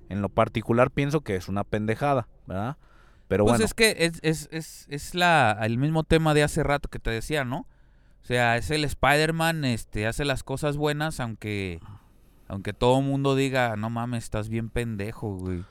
En 0.09 0.21
lo 0.21 0.29
particular 0.29 0.91
pienso 0.91 1.21
que 1.21 1.35
es 1.35 1.47
una 1.47 1.63
pendejada, 1.63 2.27
¿verdad? 2.45 2.77
Pero 3.27 3.45
Pues 3.45 3.53
bueno, 3.53 3.65
es 3.65 3.73
que 3.73 3.95
es, 3.99 4.19
es, 4.21 4.49
es, 4.51 4.85
es 4.89 5.15
la, 5.15 5.57
el 5.63 5.77
mismo 5.77 6.03
tema 6.03 6.33
de 6.33 6.43
hace 6.43 6.61
rato 6.61 6.89
que 6.89 6.99
te 6.99 7.09
decía, 7.09 7.45
¿no? 7.45 7.59
O 8.21 8.25
sea, 8.25 8.57
es 8.57 8.69
el 8.69 8.83
Spider-Man, 8.83 9.65
este, 9.65 10.05
hace 10.07 10.23
las 10.25 10.43
cosas 10.43 10.77
buenas, 10.77 11.19
aunque, 11.19 11.79
aunque 12.47 12.73
todo 12.73 12.99
el 12.99 13.05
mundo 13.05 13.35
diga, 13.35 13.75
no 13.75 13.89
mames, 13.89 14.25
estás 14.25 14.49
bien 14.49 14.69
pendejo, 14.69 15.37
güey. 15.37 15.63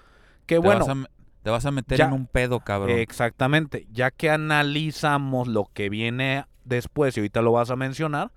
que 0.46 0.58
bueno, 0.58 0.80
vas 0.80 0.88
a, 0.88 0.94
me- 0.94 1.06
te 1.42 1.50
vas 1.50 1.66
a 1.66 1.70
meter 1.70 1.98
ya- 1.98 2.06
en 2.06 2.12
un 2.12 2.26
pedo, 2.26 2.60
cabrón. 2.60 2.98
exactamente, 2.98 3.86
ya 3.92 4.10
que 4.10 4.30
analizamos 4.30 5.48
lo 5.48 5.68
que 5.72 5.88
viene 5.88 6.44
después 6.64 7.16
y 7.16 7.20
ahorita 7.20 7.42
lo 7.42 7.52
vas 7.52 7.70
a 7.70 7.76
mencionar, 7.76 8.30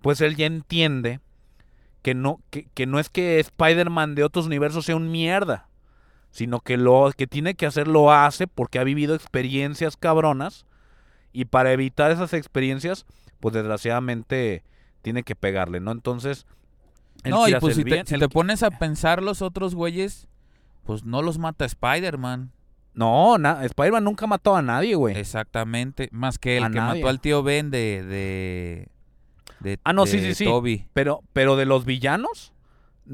pues 0.00 0.20
él 0.20 0.36
ya 0.36 0.46
entiende 0.46 1.20
que 2.02 2.14
no, 2.14 2.40
que, 2.50 2.66
que 2.74 2.86
no 2.86 2.98
es 2.98 3.08
que 3.08 3.38
Spider-Man 3.40 4.14
de 4.14 4.24
otros 4.24 4.46
universos 4.46 4.84
sea 4.84 4.96
un 4.96 5.10
mierda, 5.10 5.68
sino 6.30 6.60
que 6.60 6.76
lo 6.76 7.10
que 7.16 7.26
tiene 7.26 7.54
que 7.54 7.66
hacer 7.66 7.86
lo 7.88 8.12
hace 8.12 8.46
porque 8.46 8.78
ha 8.78 8.84
vivido 8.84 9.14
experiencias 9.14 9.96
cabronas 9.96 10.66
y 11.32 11.46
para 11.46 11.72
evitar 11.72 12.10
esas 12.10 12.32
experiencias, 12.32 13.06
pues 13.40 13.54
desgraciadamente 13.54 14.64
tiene 15.02 15.22
que 15.22 15.36
pegarle, 15.36 15.80
¿no? 15.80 15.92
Entonces, 15.92 16.46
él 17.22 17.30
no, 17.30 17.48
y 17.48 17.54
pues 17.56 17.76
si, 17.76 17.84
bien, 17.84 18.04
te, 18.04 18.08
si 18.08 18.14
él- 18.14 18.20
te 18.20 18.28
pones 18.28 18.62
a 18.62 18.70
pensar 18.70 19.22
los 19.22 19.40
otros 19.42 19.74
güeyes, 19.74 20.26
pues 20.84 21.04
no 21.04 21.22
los 21.22 21.38
mata 21.38 21.64
Spider-Man. 21.64 22.50
No, 22.94 23.36
Spider-Man 23.36 24.04
nunca 24.04 24.26
mató 24.28 24.54
a 24.54 24.62
nadie, 24.62 24.94
güey. 24.94 25.16
Exactamente. 25.18 26.08
Más 26.12 26.38
que 26.38 26.58
el 26.58 26.64
A 26.64 26.70
que 26.70 26.76
nadie. 26.76 27.00
mató 27.02 27.08
al 27.10 27.20
tío 27.20 27.42
Ben 27.42 27.70
de. 27.70 28.04
de, 28.04 28.88
de 29.60 29.78
Ah, 29.82 29.92
no, 29.92 30.06
sí, 30.06 30.18
de 30.20 30.28
sí, 30.28 30.34
sí. 30.34 30.44
Toby. 30.44 30.86
Pero, 30.92 31.22
pero 31.32 31.56
de 31.56 31.64
los 31.66 31.84
villanos, 31.84 32.52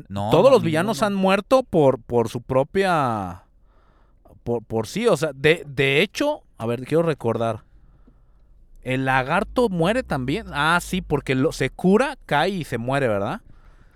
No, 0.08 0.30
Todos 0.30 0.44
no, 0.44 0.50
los 0.50 0.62
villanos 0.62 1.02
han 1.02 1.14
muerto 1.14 1.62
por, 1.62 1.98
por 2.02 2.28
su 2.28 2.42
propia. 2.42 3.44
Por, 4.44 4.62
por 4.64 4.86
sí, 4.86 5.06
o 5.06 5.16
sea, 5.16 5.30
de, 5.34 5.64
de 5.66 6.02
hecho, 6.02 6.42
a 6.58 6.66
ver, 6.66 6.84
quiero 6.84 7.02
recordar. 7.02 7.64
El 8.82 9.04
lagarto 9.04 9.68
muere 9.68 10.02
también. 10.02 10.46
Ah, 10.52 10.78
sí, 10.82 11.02
porque 11.02 11.34
lo- 11.34 11.52
se 11.52 11.70
cura, 11.70 12.16
cae 12.26 12.50
y 12.50 12.64
se 12.64 12.78
muere, 12.78 13.08
¿verdad? 13.08 13.42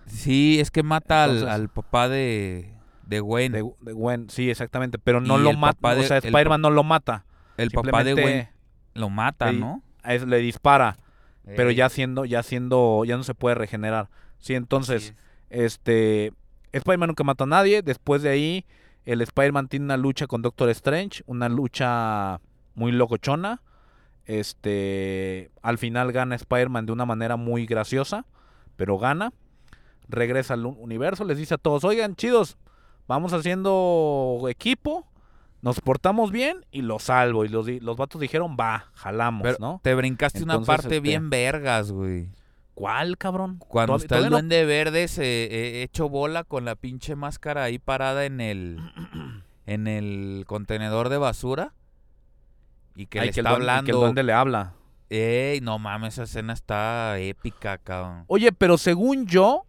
Sí, 0.07 0.61
es 0.61 0.70
que 0.70 0.83
mata 0.83 1.25
al, 1.25 1.49
al 1.49 1.68
papá 1.70 2.09
de, 2.11 2.74
de 3.07 3.21
Wayne. 3.21 3.59
De, 3.63 3.71
de 3.81 3.93
Gwen, 3.93 4.29
sí, 4.31 4.51
exactamente. 4.51 4.99
Pero 4.99 5.21
no 5.21 5.39
Y 5.39 5.43
lo 5.43 5.53
mata. 5.55 5.95
O 5.97 6.03
sea, 6.03 6.19
Spider-Man 6.19 6.61
no 6.61 6.71
lo 6.71 6.83
mata. 6.85 7.25
el 7.57 7.71
papá 7.71 8.03
de 8.05 8.15
Wayne 8.15 8.51
lo 8.95 9.11
mata, 9.11 9.53
le- 9.53 9.59
¿no? 9.61 9.83
le 10.27 10.39
dispara. 10.39 10.97
Pero 11.45 11.71
ya 11.71 11.89
siendo, 11.91 12.25
ya 12.25 12.43
siendo, 12.43 13.05
ya 13.05 13.17
no 13.17 13.23
se 13.25 13.35
puede 13.35 13.55
regenerar. 13.55 14.09
Sí, 14.39 14.55
entonces. 14.55 15.15
es. 15.51 15.65
Este, 15.75 16.33
Spider-Man 16.73 17.09
nunca 17.09 17.23
mata 17.25 17.45
a 17.45 17.47
nadie. 17.47 17.83
Después 17.83 18.23
de 18.23 18.31
ahí, 18.31 18.65
el 19.05 19.21
Spider-Man 19.21 19.69
tiene 19.69 19.85
una 19.85 19.97
lucha 19.97 20.27
con 20.27 20.41
Doctor 20.43 20.69
Strange, 20.71 21.23
una 21.27 21.49
lucha 21.49 22.41
muy 22.75 22.93
locochona. 22.93 23.61
Este, 24.27 25.51
al 25.63 25.79
final 25.79 26.13
gana 26.13 26.35
Spider-Man 26.35 26.87
de 26.87 26.93
una 26.93 27.05
manera 27.07 27.37
muy 27.37 27.67
graciosa, 27.67 28.25
pero 28.77 28.99
gana. 28.99 29.33
Regresa 30.09 30.55
al 30.55 30.67
un- 30.67 30.77
universo, 30.79 31.25
les 31.25 31.39
dice 31.39 31.55
a 31.55 31.59
todos, 31.59 31.85
oigan, 31.85 32.15
chidos, 32.17 32.57
vamos 33.07 33.33
haciendo 33.33 34.47
equipo, 34.49 35.07
nos 35.63 35.81
portamos 35.81 36.31
bien 36.31 36.65
y 36.71 36.83
lo 36.83 36.99
salvo. 36.99 37.45
Y 37.45 37.49
los, 37.49 37.67
di- 37.67 37.81
los 37.81 37.97
vatos 37.97 38.21
dijeron, 38.21 38.57
va, 38.59 38.87
jalamos, 38.95 39.43
Pero 39.43 39.57
¿no? 39.61 39.81
te 39.83 39.95
brincaste 39.95 40.43
una 40.43 40.61
parte 40.61 40.87
este, 40.89 41.01
bien 41.01 41.31
vergas, 41.31 41.91
güey. 41.93 42.29
¿Cuál, 42.75 43.17
cabrón? 43.19 43.59
Cuando 43.69 43.97
está 43.97 44.19
el 44.19 44.25
no- 44.25 44.31
duende 44.31 44.65
verde 44.65 45.07
se 45.09 45.23
eh, 45.45 45.83
hecho 45.85 46.09
bola 46.09 46.43
con 46.45 46.65
la 46.65 46.75
pinche 46.75 47.15
máscara 47.15 47.63
ahí 47.63 47.79
parada 47.79 48.25
en 48.25 48.41
el 48.41 48.79
en 49.67 49.87
el 49.87 50.45
contenedor 50.47 51.09
de 51.09 51.19
basura 51.19 51.73
y 52.97 53.07
que 53.07 53.21
Ay, 53.21 53.29
le 53.29 53.33
que 53.33 53.41
el 53.41 53.47
está 53.47 53.57
duende- 53.59 53.65
que 53.85 53.91
el 53.91 53.97
hablando. 53.97 53.99
duende 54.01 54.23
le 54.25 54.33
habla. 54.33 54.73
Ey, 55.11 55.61
no 55.61 55.79
mames, 55.79 56.15
esa 56.15 56.25
escena 56.25 56.53
está 56.53 57.19
épica, 57.19 57.79
cabrón. 57.79 58.25
Oye, 58.27 58.51
pero 58.53 58.77
según 58.79 59.27
yo, 59.27 59.65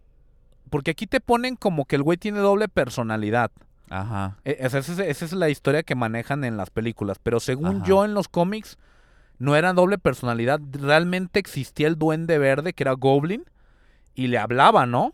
porque 0.70 0.92
aquí 0.92 1.08
te 1.08 1.20
ponen 1.22 1.56
como 1.56 1.86
que 1.86 1.96
el 1.96 2.04
güey 2.04 2.18
tiene 2.18 2.40
doble 2.40 2.68
personalidad. 2.68 3.52
Ajá. 3.90 4.38
E- 4.46 4.58
Esa, 4.60 4.80
esa 4.80 4.94
es- 4.94 5.00
esa 5.00 5.26
es 5.26 5.34
la 5.34 5.50
historia 5.50 5.84
que 5.84 5.96
manejan 5.96 6.44
en 6.44 6.58
las 6.58 6.70
películas. 6.70 7.20
Pero 7.22 7.40
según 7.40 7.78
Ajá. 7.78 7.86
yo 7.86 8.06
en 8.06 8.14
los 8.14 8.28
cómics, 8.28 8.78
no 9.38 9.56
era 9.56 9.74
doble 9.74 9.98
personalidad. 9.98 10.60
Realmente 10.72 11.40
existía 11.40 11.88
el 11.88 11.98
duende 11.98 12.38
verde 12.38 12.74
que 12.74 12.84
era 12.84 12.94
Goblin 12.94 13.44
y 14.16 14.28
le 14.28 14.38
hablaba, 14.38 14.86
¿no? 14.86 15.14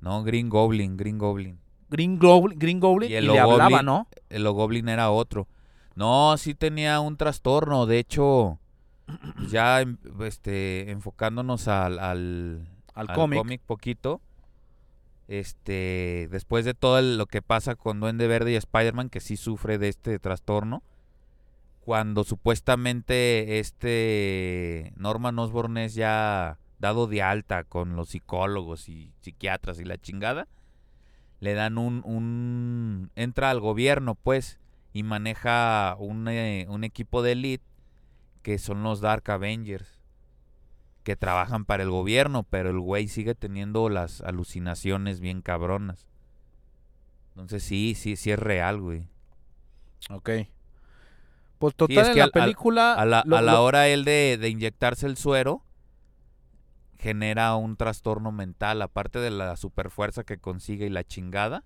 No, 0.00 0.22
Green 0.22 0.48
Goblin, 0.48 0.96
Green 0.96 1.18
Goblin. 1.18 1.58
Green 1.88 2.18
Goblin, 2.18 2.58
Green 2.58 2.78
Goblin 2.80 3.10
Y 3.10 3.20
le 3.20 3.38
hablaba, 3.38 3.82
¿no? 3.82 4.06
El 4.28 4.48
Goblin 4.48 4.88
era 4.88 5.10
otro. 5.10 5.48
No, 5.96 6.36
sí 6.38 6.54
tenía 6.54 7.00
un 7.00 7.16
trastorno. 7.16 7.86
De 7.86 7.98
hecho, 7.98 8.58
ya 9.48 9.80
em- 9.80 9.98
este, 10.20 10.90
enfocándonos 10.90 11.68
al, 11.68 11.98
al, 11.98 12.68
Al 12.94 13.08
al 13.10 13.16
cómic. 13.16 13.38
cómic 13.40 13.60
poquito. 13.66 14.20
Este, 15.30 16.26
después 16.32 16.64
de 16.64 16.74
todo 16.74 17.00
lo 17.00 17.26
que 17.26 17.40
pasa 17.40 17.76
con 17.76 18.00
Duende 18.00 18.26
Verde 18.26 18.50
y 18.50 18.56
Spider-Man, 18.56 19.10
que 19.10 19.20
sí 19.20 19.36
sufre 19.36 19.78
de 19.78 19.86
este 19.86 20.18
trastorno, 20.18 20.82
cuando 21.78 22.24
supuestamente 22.24 23.60
este 23.60 24.92
Norman 24.96 25.38
Osborn 25.38 25.76
es 25.76 25.94
ya 25.94 26.58
dado 26.80 27.06
de 27.06 27.22
alta 27.22 27.62
con 27.62 27.94
los 27.94 28.08
psicólogos 28.08 28.88
y 28.88 29.12
psiquiatras 29.20 29.78
y 29.78 29.84
la 29.84 29.98
chingada, 29.98 30.48
le 31.38 31.54
dan 31.54 31.78
un, 31.78 32.02
un 32.04 33.12
entra 33.14 33.50
al 33.50 33.60
gobierno, 33.60 34.16
pues, 34.16 34.58
y 34.92 35.04
maneja 35.04 35.94
un, 36.00 36.26
eh, 36.26 36.66
un 36.68 36.82
equipo 36.82 37.22
de 37.22 37.32
elite 37.32 37.64
que 38.42 38.58
son 38.58 38.82
los 38.82 39.00
Dark 39.00 39.30
Avengers 39.30 39.99
que 41.02 41.16
trabajan 41.16 41.64
para 41.64 41.82
el 41.82 41.90
gobierno, 41.90 42.42
pero 42.44 42.70
el 42.70 42.78
güey 42.80 43.08
sigue 43.08 43.34
teniendo 43.34 43.88
las 43.88 44.20
alucinaciones 44.20 45.20
bien 45.20 45.42
cabronas. 45.42 46.06
Entonces 47.30 47.62
sí, 47.62 47.94
sí, 47.96 48.16
sí 48.16 48.30
es 48.30 48.38
real, 48.38 48.80
güey. 48.80 49.06
Ok. 50.10 50.30
Pues 51.58 51.74
total, 51.74 51.98
es 51.98 52.08
en 52.08 52.12
que 52.14 52.18
la 52.20 52.24
al- 52.26 52.30
película... 52.32 52.94
A 52.94 53.04
la, 53.04 53.22
lo- 53.26 53.36
a 53.36 53.42
la 53.42 53.52
lo- 53.52 53.64
hora 53.64 53.88
él 53.88 54.04
de, 54.04 54.38
de 54.40 54.48
inyectarse 54.48 55.06
el 55.06 55.16
suero, 55.16 55.62
genera 56.98 57.54
un 57.56 57.76
trastorno 57.76 58.32
mental, 58.32 58.82
aparte 58.82 59.18
de 59.20 59.30
la 59.30 59.56
superfuerza 59.56 60.24
que 60.24 60.38
consigue 60.38 60.86
y 60.86 60.90
la 60.90 61.04
chingada, 61.04 61.64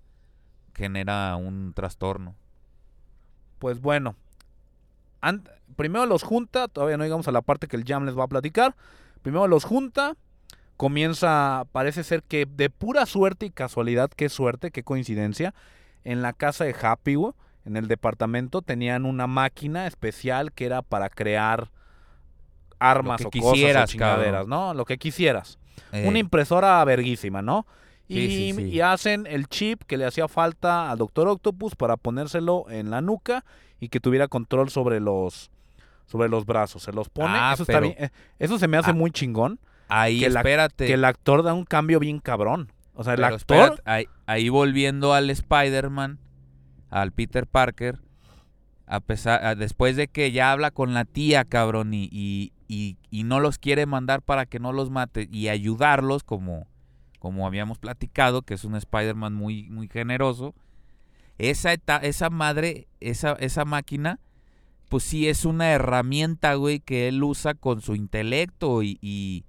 genera 0.73 1.35
un 1.35 1.73
trastorno. 1.73 2.35
Pues 3.59 3.79
bueno. 3.81 4.15
primero 5.75 6.05
los 6.05 6.23
junta, 6.23 6.67
todavía 6.67 6.97
no 6.97 7.03
llegamos 7.03 7.27
a 7.27 7.31
la 7.31 7.41
parte 7.41 7.67
que 7.67 7.75
el 7.77 7.85
Jam 7.85 8.05
les 8.05 8.17
va 8.17 8.25
a 8.25 8.27
platicar. 8.27 8.75
Primero 9.25 9.47
los 9.47 9.63
junta. 9.63 10.15
Comienza, 10.77 11.63
parece 11.71 12.03
ser 12.03 12.21
que 12.21 12.45
de 12.45 12.69
pura 12.69 13.07
suerte 13.07 13.47
y 13.47 13.49
casualidad, 13.49 14.11
qué 14.15 14.29
suerte, 14.29 14.69
qué 14.69 14.83
coincidencia. 14.83 15.55
En 16.03 16.21
la 16.21 16.31
casa 16.31 16.63
de 16.63 16.75
Happy, 16.79 17.15
en 17.65 17.75
el 17.75 17.87
departamento, 17.87 18.61
tenían 18.61 19.03
una 19.05 19.25
máquina 19.25 19.87
especial 19.87 20.51
que 20.51 20.67
era 20.67 20.83
para 20.83 21.09
crear 21.09 21.71
armas 22.77 23.19
que 23.19 23.39
o 23.39 23.41
cosas 23.41 23.53
o 23.53 23.85
chingaderas, 23.87 24.43
cabrón. 24.43 24.49
¿no? 24.49 24.73
Lo 24.75 24.85
que 24.85 24.99
quisieras. 24.99 25.57
Eh, 25.91 26.05
Una 26.07 26.19
impresora 26.19 26.85
verguísima, 26.85 27.41
¿no? 27.41 27.65
Y, 28.07 28.27
Sí, 28.27 28.27
sí, 28.27 28.53
sí. 28.53 28.61
y 28.75 28.81
hacen 28.81 29.25
el 29.25 29.47
chip 29.47 29.81
que 29.87 29.97
le 29.97 30.05
hacía 30.05 30.27
falta 30.27 30.91
al 30.91 30.99
Doctor 30.99 31.27
Octopus 31.29 31.75
para 31.75 31.97
ponérselo 31.97 32.65
en 32.69 32.91
la 32.91 33.01
nuca 33.01 33.43
y 33.79 33.89
que 33.89 33.99
tuviera 33.99 34.27
control 34.27 34.69
sobre 34.69 34.99
los 34.99 35.49
sobre 36.05 36.29
los 36.29 36.45
brazos. 36.45 36.83
Se 36.83 36.91
los 36.91 37.09
pone. 37.09 37.29
Ah, 37.37 37.51
eso, 37.53 37.63
está 37.63 37.73
pero- 37.73 37.87
bien, 37.87 37.95
eh, 38.05 38.09
eso 38.39 38.57
se 38.59 38.67
me 38.67 38.77
hace 38.77 38.91
Ah, 38.91 38.93
muy 38.93 39.11
chingón. 39.11 39.59
ahí 39.87 40.19
que 40.21 40.29
la- 40.29 40.39
espérate. 40.41 40.87
Que 40.87 40.93
el 40.93 41.05
actor 41.05 41.43
da 41.43 41.53
un 41.53 41.65
cambio 41.65 41.99
bien 41.99 42.19
cabrón. 42.19 42.71
O 42.93 43.03
sea, 43.03 43.13
el 43.13 43.17
Pero 43.21 43.35
actor. 43.35 43.57
espérate, 43.57 43.81
ahí, 43.85 44.05
ahí 44.25 44.49
volviendo 44.49 45.13
al 45.13 45.29
Spider-Man, 45.29 46.19
al 46.89 47.11
Peter 47.11 47.45
Parker, 47.47 47.99
a 48.87 48.99
pesar, 48.99 49.43
a- 49.43 49.55
después 49.55 49.95
de 49.95 50.07
que 50.07 50.31
ya 50.31 50.51
habla 50.51 50.71
con 50.71 50.93
la 50.93 51.03
tía, 51.05 51.43
cabrón, 51.43 51.93
y, 51.93 52.07
y, 52.11 52.53
y- 52.67 52.97
y 53.09 53.23
no 53.23 53.39
los 53.39 53.57
quiere 53.57 53.85
mandar 53.85 54.21
para 54.21 54.45
que 54.45 54.59
no 54.59 54.71
los 54.71 54.91
mate 54.91 55.27
y 55.31 55.49
ayudarlos, 55.49 56.23
como, 56.23 56.67
como 57.19 57.47
habíamos 57.47 57.79
platicado, 57.79 58.43
que 58.43 58.53
es 58.53 58.63
un 58.63 58.75
Spider-Man 58.75 59.33
muy, 59.33 59.69
muy 59.69 59.87
generoso, 59.89 60.53
esa, 61.37 61.73
esa 62.01 62.29
madre, 62.29 62.87
esa, 63.01 63.33
esa 63.33 63.65
máquina, 63.65 64.19
pues 64.89 65.03
sí 65.03 65.27
es 65.27 65.45
una 65.45 65.71
herramienta, 65.71 66.53
güey, 66.55 66.79
que 66.79 67.07
él 67.07 67.23
usa 67.23 67.53
con 67.53 67.81
su 67.81 67.95
intelecto 67.95 68.83
y, 68.83 68.97
y, 69.01 69.45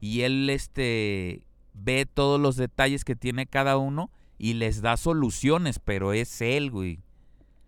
y 0.00 0.22
él 0.22 0.48
este, 0.50 1.42
ve 1.74 2.06
todos 2.06 2.40
los 2.40 2.56
detalles 2.56 3.04
que 3.04 3.16
tiene 3.16 3.46
cada 3.46 3.76
uno 3.76 4.10
y 4.38 4.54
les 4.54 4.82
da 4.82 4.96
soluciones, 4.96 5.78
pero 5.78 6.12
es 6.12 6.40
él, 6.40 6.70
güey. 6.70 7.00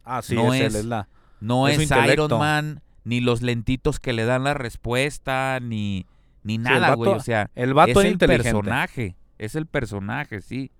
Ah, 0.04 0.22
sí, 0.22 0.34
No 0.34 0.54
es, 0.54 0.60
él, 0.60 0.66
es- 0.68 0.74
es 0.76 0.84
la... 0.86 1.08
No 1.40 1.68
Es. 1.68 1.78
Iron 2.12 2.28
Man, 2.38 2.82
ni 3.04 3.20
los 3.20 3.40
lentitos 3.42 3.98
que 3.98 4.12
le 4.12 4.24
dan 4.26 4.44
la 4.44 4.52
respuesta, 4.54 5.58
ni, 5.60 6.06
ni 6.42 6.58
nada, 6.58 6.94
güey. 6.94 7.10
vato- 7.10 7.20
O 7.20 7.22
sea, 7.24 7.50
El 7.54 7.72
vato 7.74 7.90
es 7.90 7.96
el 8.06 8.18
personaje. 8.52 9.16
Es 9.38 9.54
el 9.54 9.66
personaje, 9.66 10.42
sí. 10.42 10.70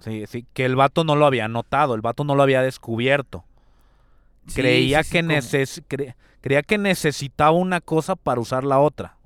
Sí, 0.00 0.24
sí, 0.26 0.46
que 0.52 0.66
el 0.66 0.76
vato 0.76 1.04
no 1.04 1.16
lo 1.16 1.24
había 1.24 1.48
notado, 1.48 1.94
el 1.94 2.02
vato 2.02 2.24
no 2.24 2.34
lo 2.34 2.42
había 2.42 2.60
descubierto. 2.60 3.44
Sí, 4.46 4.54
creía, 4.60 5.02
sí, 5.02 5.08
sí, 5.08 5.12
que 5.12 5.22
neces- 5.24 5.82
cre- 5.88 6.14
creía 6.40 6.62
que 6.62 6.78
necesitaba 6.78 7.52
una 7.52 7.80
cosa 7.80 8.16
para 8.16 8.40
usar 8.40 8.64
la 8.64 8.78
otra. 8.80 9.16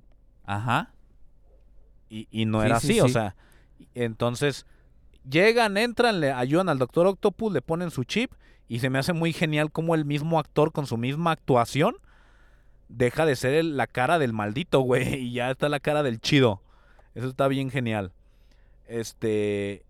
Ajá. 0.44 0.92
Y, 2.08 2.26
y 2.30 2.46
no 2.46 2.62
era 2.62 2.80
sí, 2.80 2.92
así, 2.92 3.00
o 3.00 3.08
sea, 3.08 3.36
entonces 3.94 4.64
llegan, 5.28 5.76
entran, 5.76 6.20
le 6.20 6.32
ayudan 6.32 6.68
al 6.70 6.78
Doctor 6.78 7.06
Octopus, 7.06 7.52
le 7.52 7.60
ponen 7.60 7.90
su 7.90 8.04
chip 8.04 8.32
y 8.66 8.78
se 8.78 8.88
me 8.90 8.98
hace 8.98 9.12
muy 9.12 9.32
genial 9.32 9.70
como 9.70 9.94
el 9.94 10.04
mismo 10.04 10.38
actor 10.38 10.72
con 10.72 10.86
su 10.86 10.96
misma 10.96 11.32
actuación 11.32 11.96
deja 12.88 13.26
de 13.26 13.36
ser 13.36 13.52
el- 13.54 13.76
la 13.76 13.86
cara 13.86 14.18
del 14.18 14.32
maldito, 14.32 14.80
güey, 14.80 15.14
y 15.20 15.32
ya 15.32 15.50
está 15.50 15.68
la 15.68 15.80
cara 15.80 16.02
del 16.02 16.20
chido. 16.20 16.62
Eso 17.14 17.26
está 17.28 17.46
bien 17.48 17.70
genial. 17.70 18.12
Este 18.86 19.84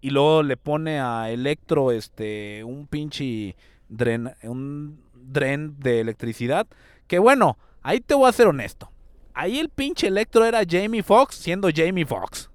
y 0.00 0.10
luego 0.10 0.42
le 0.42 0.56
pone 0.56 0.98
a 0.98 1.30
Electro 1.30 1.92
este 1.92 2.64
un 2.64 2.86
pinche 2.86 3.54
dren 3.90 4.32
un 4.42 5.04
dren 5.14 5.78
de 5.78 6.00
electricidad, 6.00 6.66
que 7.06 7.18
bueno, 7.18 7.58
ahí 7.82 8.00
te 8.00 8.14
voy 8.14 8.28
a 8.28 8.32
ser 8.32 8.46
honesto. 8.46 8.90
Ahí 9.34 9.58
el 9.58 9.68
pinche 9.68 10.06
Electro 10.08 10.44
era 10.44 10.62
Jamie 10.68 11.02
Foxx 11.02 11.34
siendo 11.36 11.68
Jamie 11.74 12.06
Foxx. 12.06 12.50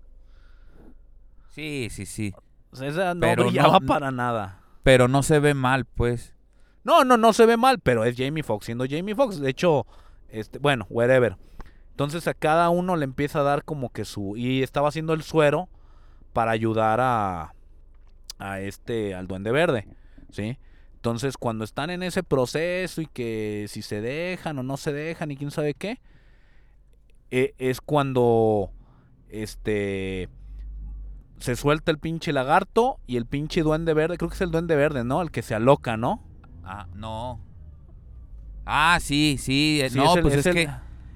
Sí, 1.49 1.87
sí, 1.89 2.05
sí. 2.05 2.33
O 2.71 2.75
sea, 2.75 2.87
esa 2.89 3.13
no 3.13 3.21
Pero 3.21 3.43
no- 3.43 3.49
brillaba 3.49 3.79
no- 3.79 3.85
para 3.85 4.11
nada. 4.11 4.59
Pero 4.83 5.07
no 5.07 5.23
se 5.23 5.39
ve 5.39 5.53
mal, 5.53 5.85
pues. 5.85 6.33
No, 6.83 7.03
no, 7.03 7.17
no 7.17 7.33
se 7.33 7.45
ve 7.45 7.57
mal, 7.57 7.79
pero 7.79 8.03
es 8.03 8.15
Jamie 8.17 8.43
Foxx 8.43 8.65
siendo 8.65 8.85
Jamie 8.87 9.15
Foxx. 9.15 9.39
De 9.39 9.49
hecho, 9.49 9.87
este, 10.29 10.59
bueno, 10.59 10.85
whatever. 10.89 11.37
Entonces 11.91 12.27
a 12.27 12.33
cada 12.33 12.69
uno 12.69 12.95
le 12.95 13.05
empieza 13.05 13.39
a 13.39 13.43
dar 13.43 13.63
como 13.63 13.89
que 13.89 14.03
su... 14.05 14.35
Y 14.35 14.61
estaba 14.61 14.89
haciendo 14.89 15.13
el 15.13 15.23
suero 15.23 15.69
para 16.33 16.51
ayudar 16.51 16.99
a... 17.01 17.53
A 18.37 18.59
este, 18.59 19.15
al 19.15 19.27
Duende 19.27 19.51
Verde, 19.53 19.87
¿sí? 20.29 20.57
Entonces 21.05 21.37
cuando 21.37 21.63
están 21.63 21.91
en 21.91 22.01
ese 22.01 22.23
proceso 22.23 22.99
y 22.99 23.05
que 23.05 23.67
si 23.69 23.83
se 23.83 24.01
dejan 24.01 24.57
o 24.57 24.63
no 24.63 24.75
se 24.75 24.91
dejan 24.91 25.29
y 25.29 25.37
quién 25.37 25.51
sabe 25.51 25.75
qué, 25.75 25.99
e- 27.29 27.53
es 27.59 27.79
cuando, 27.79 28.71
este... 29.29 30.29
Se 31.37 31.55
suelta 31.55 31.91
el 31.91 31.99
pinche 31.99 32.33
lagarto 32.33 32.97
y 33.05 33.17
el 33.17 33.27
pinche 33.27 33.61
duende 33.61 33.93
verde, 33.93 34.17
creo 34.17 34.29
que 34.31 34.35
es 34.35 34.41
el 34.41 34.49
duende 34.49 34.75
verde, 34.75 35.03
¿no? 35.03 35.21
El 35.21 35.29
que 35.29 35.43
se 35.43 35.53
aloca, 35.53 35.95
¿no? 35.95 36.23
Ah, 36.63 36.87
no. 36.95 37.39
Ah, 38.65 38.97
sí, 38.99 39.37
sí. 39.39 39.81
eh, 39.83 39.91
Sí, 39.91 39.99
no, 39.99 40.05
es 40.09 40.15
el- 40.15 40.21
pues 40.23 40.33
es 40.33 40.39
es, 40.39 40.45
el- 40.47 40.53
que 40.55 40.69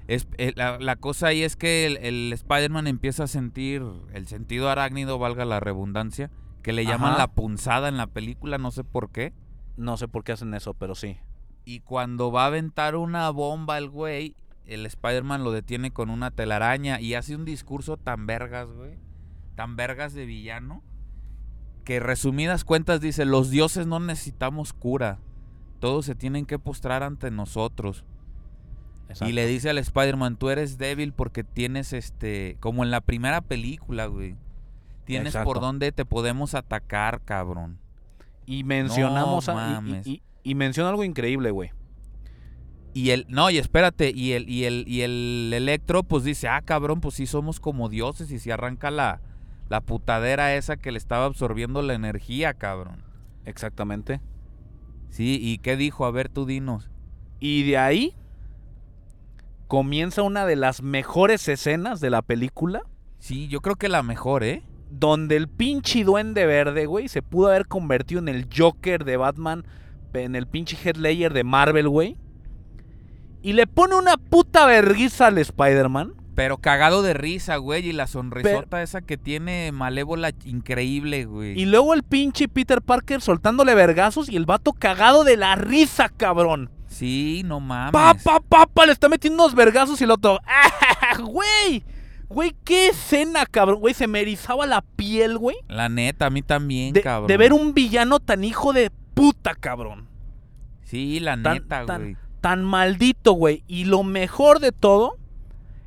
es, 0.06 0.28
eh, 0.38 0.52
la, 0.54 0.78
la 0.78 0.94
cosa 0.94 1.26
ahí 1.28 1.42
es 1.42 1.56
que 1.56 1.86
el, 1.86 1.96
el 1.96 2.32
Spider-Man 2.32 2.86
empieza 2.86 3.24
a 3.24 3.26
sentir 3.26 3.82
el 4.14 4.28
sentido 4.28 4.70
arácnido, 4.70 5.18
valga 5.18 5.44
la 5.44 5.58
redundancia, 5.58 6.30
que 6.62 6.72
le 6.72 6.84
llaman 6.84 7.14
Ajá. 7.14 7.18
la 7.22 7.26
punzada 7.32 7.88
en 7.88 7.96
la 7.96 8.06
película, 8.06 8.56
no 8.56 8.70
sé 8.70 8.84
por 8.84 9.10
qué. 9.10 9.32
No 9.80 9.96
sé 9.96 10.08
por 10.08 10.24
qué 10.24 10.32
hacen 10.32 10.52
eso, 10.52 10.74
pero 10.74 10.94
sí. 10.94 11.16
Y 11.64 11.80
cuando 11.80 12.30
va 12.30 12.44
a 12.44 12.48
aventar 12.48 12.96
una 12.96 13.30
bomba 13.30 13.78
el 13.78 13.88
güey, 13.88 14.36
el 14.66 14.84
Spider-Man 14.84 15.42
lo 15.42 15.52
detiene 15.52 15.90
con 15.90 16.10
una 16.10 16.30
telaraña 16.30 17.00
y 17.00 17.14
hace 17.14 17.34
un 17.34 17.46
discurso 17.46 17.96
tan 17.96 18.26
vergas, 18.26 18.68
güey. 18.68 18.98
Tan 19.54 19.76
vergas 19.76 20.12
de 20.12 20.26
villano. 20.26 20.82
Que 21.84 21.98
resumidas 21.98 22.64
cuentas 22.64 23.00
dice, 23.00 23.24
los 23.24 23.48
dioses 23.48 23.86
no 23.86 24.00
necesitamos 24.00 24.74
cura. 24.74 25.18
Todos 25.78 26.04
se 26.04 26.14
tienen 26.14 26.44
que 26.44 26.58
postrar 26.58 27.02
ante 27.02 27.30
nosotros. 27.30 28.04
Y 29.22 29.32
le 29.32 29.46
dice 29.46 29.70
al 29.70 29.78
Spider-Man, 29.78 30.36
tú 30.36 30.50
eres 30.50 30.76
débil 30.76 31.14
porque 31.14 31.42
tienes 31.42 31.94
este, 31.94 32.58
como 32.60 32.84
en 32.84 32.90
la 32.90 33.00
primera 33.00 33.40
película, 33.40 34.06
güey. 34.06 34.36
Tienes 35.06 35.34
por 35.38 35.58
dónde 35.58 35.90
te 35.90 36.04
podemos 36.04 36.54
atacar, 36.54 37.22
cabrón. 37.22 37.78
Y 38.50 38.64
mencionamos 38.64 39.46
No 39.46 39.52
a- 39.52 39.70
mames. 39.80 40.06
y, 40.06 40.10
y- 40.10 40.22
y 40.42 40.54
menciona 40.54 40.90
algo 40.90 41.04
increíble, 41.04 41.50
güey. 41.50 41.70
Y 42.92 43.10
el, 43.10 43.26
no, 43.28 43.50
y 43.50 43.58
espérate, 43.58 44.10
y 44.10 44.32
el, 44.32 44.48
y 44.48 44.64
el, 44.64 44.84
y 44.88 45.02
el 45.02 45.52
Electro, 45.54 46.02
pues 46.02 46.24
dice, 46.24 46.48
ah, 46.48 46.60
cabrón, 46.62 47.00
pues 47.00 47.14
sí 47.14 47.26
somos 47.26 47.60
como 47.60 47.88
dioses, 47.88 48.32
y 48.32 48.38
si 48.40 48.50
arranca 48.50 48.90
la, 48.90 49.20
la 49.68 49.80
putadera 49.80 50.56
esa 50.56 50.76
que 50.76 50.90
le 50.90 50.98
estaba 50.98 51.26
absorbiendo 51.26 51.82
la 51.82 51.94
energía, 51.94 52.54
cabrón. 52.54 53.04
Exactamente. 53.44 54.20
Sí, 55.10 55.38
¿y 55.40 55.58
qué 55.58 55.76
dijo? 55.76 56.04
A 56.04 56.10
ver, 56.10 56.28
tú 56.28 56.46
dinos. 56.46 56.90
Y 57.38 57.62
de 57.62 57.78
ahí 57.78 58.16
comienza 59.68 60.22
una 60.22 60.46
de 60.46 60.56
las 60.56 60.82
mejores 60.82 61.46
escenas 61.48 62.00
de 62.00 62.10
la 62.10 62.22
película. 62.22 62.82
Sí, 63.18 63.46
yo 63.48 63.60
creo 63.60 63.76
que 63.76 63.88
la 63.88 64.02
mejor, 64.02 64.42
¿eh? 64.42 64.64
Donde 64.90 65.36
el 65.36 65.48
pinche 65.48 66.04
duende 66.04 66.46
verde, 66.46 66.86
güey, 66.86 67.08
se 67.08 67.22
pudo 67.22 67.48
haber 67.48 67.66
convertido 67.66 68.20
en 68.20 68.28
el 68.28 68.46
Joker 68.54 69.04
de 69.04 69.16
Batman. 69.16 69.64
En 70.12 70.34
el 70.34 70.46
pinche 70.46 70.76
Headlayer 70.82 71.32
de 71.32 71.44
Marvel, 71.44 71.88
güey. 71.88 72.16
Y 73.42 73.52
le 73.54 73.66
pone 73.66 73.94
una 73.94 74.16
puta 74.16 74.66
verguiza 74.66 75.28
al 75.28 75.38
Spider-Man. 75.38 76.14
Pero 76.34 76.58
cagado 76.58 77.02
de 77.02 77.12
risa, 77.12 77.56
güey, 77.56 77.88
y 77.88 77.92
la 77.92 78.06
sonrisota 78.06 78.82
esa 78.82 79.02
que 79.02 79.18
tiene 79.18 79.72
malévola 79.72 80.30
increíble, 80.44 81.26
güey. 81.26 81.60
Y 81.60 81.66
luego 81.66 81.92
el 81.92 82.02
pinche 82.02 82.48
Peter 82.48 82.80
Parker 82.80 83.20
soltándole 83.20 83.74
vergazos 83.74 84.28
y 84.28 84.36
el 84.36 84.46
vato 84.46 84.72
cagado 84.72 85.24
de 85.24 85.36
la 85.36 85.56
risa, 85.56 86.08
cabrón. 86.08 86.70
Sí, 86.88 87.42
no 87.44 87.60
mames. 87.60 87.92
Pa, 87.92 88.14
pa, 88.14 88.40
pa, 88.40 88.66
pa, 88.66 88.86
le 88.86 88.92
está 88.92 89.08
metiendo 89.08 89.42
unos 89.42 89.54
vergazos 89.54 90.00
y 90.00 90.04
el 90.04 90.10
otro. 90.12 90.40
¡Ah, 90.46 91.18
güey! 91.18 91.84
Güey, 92.30 92.54
qué 92.64 92.88
escena, 92.88 93.44
cabrón. 93.44 93.80
Güey, 93.80 93.92
se 93.92 94.06
me 94.06 94.20
erizaba 94.20 94.64
la 94.66 94.82
piel, 94.82 95.36
güey. 95.36 95.56
La 95.68 95.88
neta, 95.88 96.26
a 96.26 96.30
mí 96.30 96.42
también, 96.42 96.92
De, 96.94 97.02
cabrón. 97.02 97.26
de 97.28 97.36
ver 97.36 97.52
un 97.52 97.74
villano 97.74 98.20
tan 98.20 98.44
hijo 98.44 98.72
de 98.72 98.90
puta, 99.14 99.54
cabrón. 99.54 100.06
Sí, 100.84 101.20
la 101.20 101.40
Tan, 101.42 101.54
neta, 101.54 101.86
tan- 101.86 102.02
güey. 102.02 102.16
tan 102.40 102.64
maldito, 102.64 103.32
güey. 103.32 103.64
Y 103.66 103.84
lo 103.84 104.02
mejor 104.04 104.60
de 104.60 104.72
todo 104.72 105.16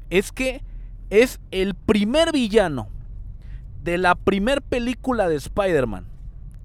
es 0.09 0.31
que 0.31 0.61
es 1.09 1.39
el 1.51 1.75
primer 1.75 2.31
villano 2.31 2.89
de 3.83 3.97
la 3.97 4.15
primer 4.15 4.61
película 4.61 5.29
de 5.29 5.35
Spider-Man. 5.35 6.05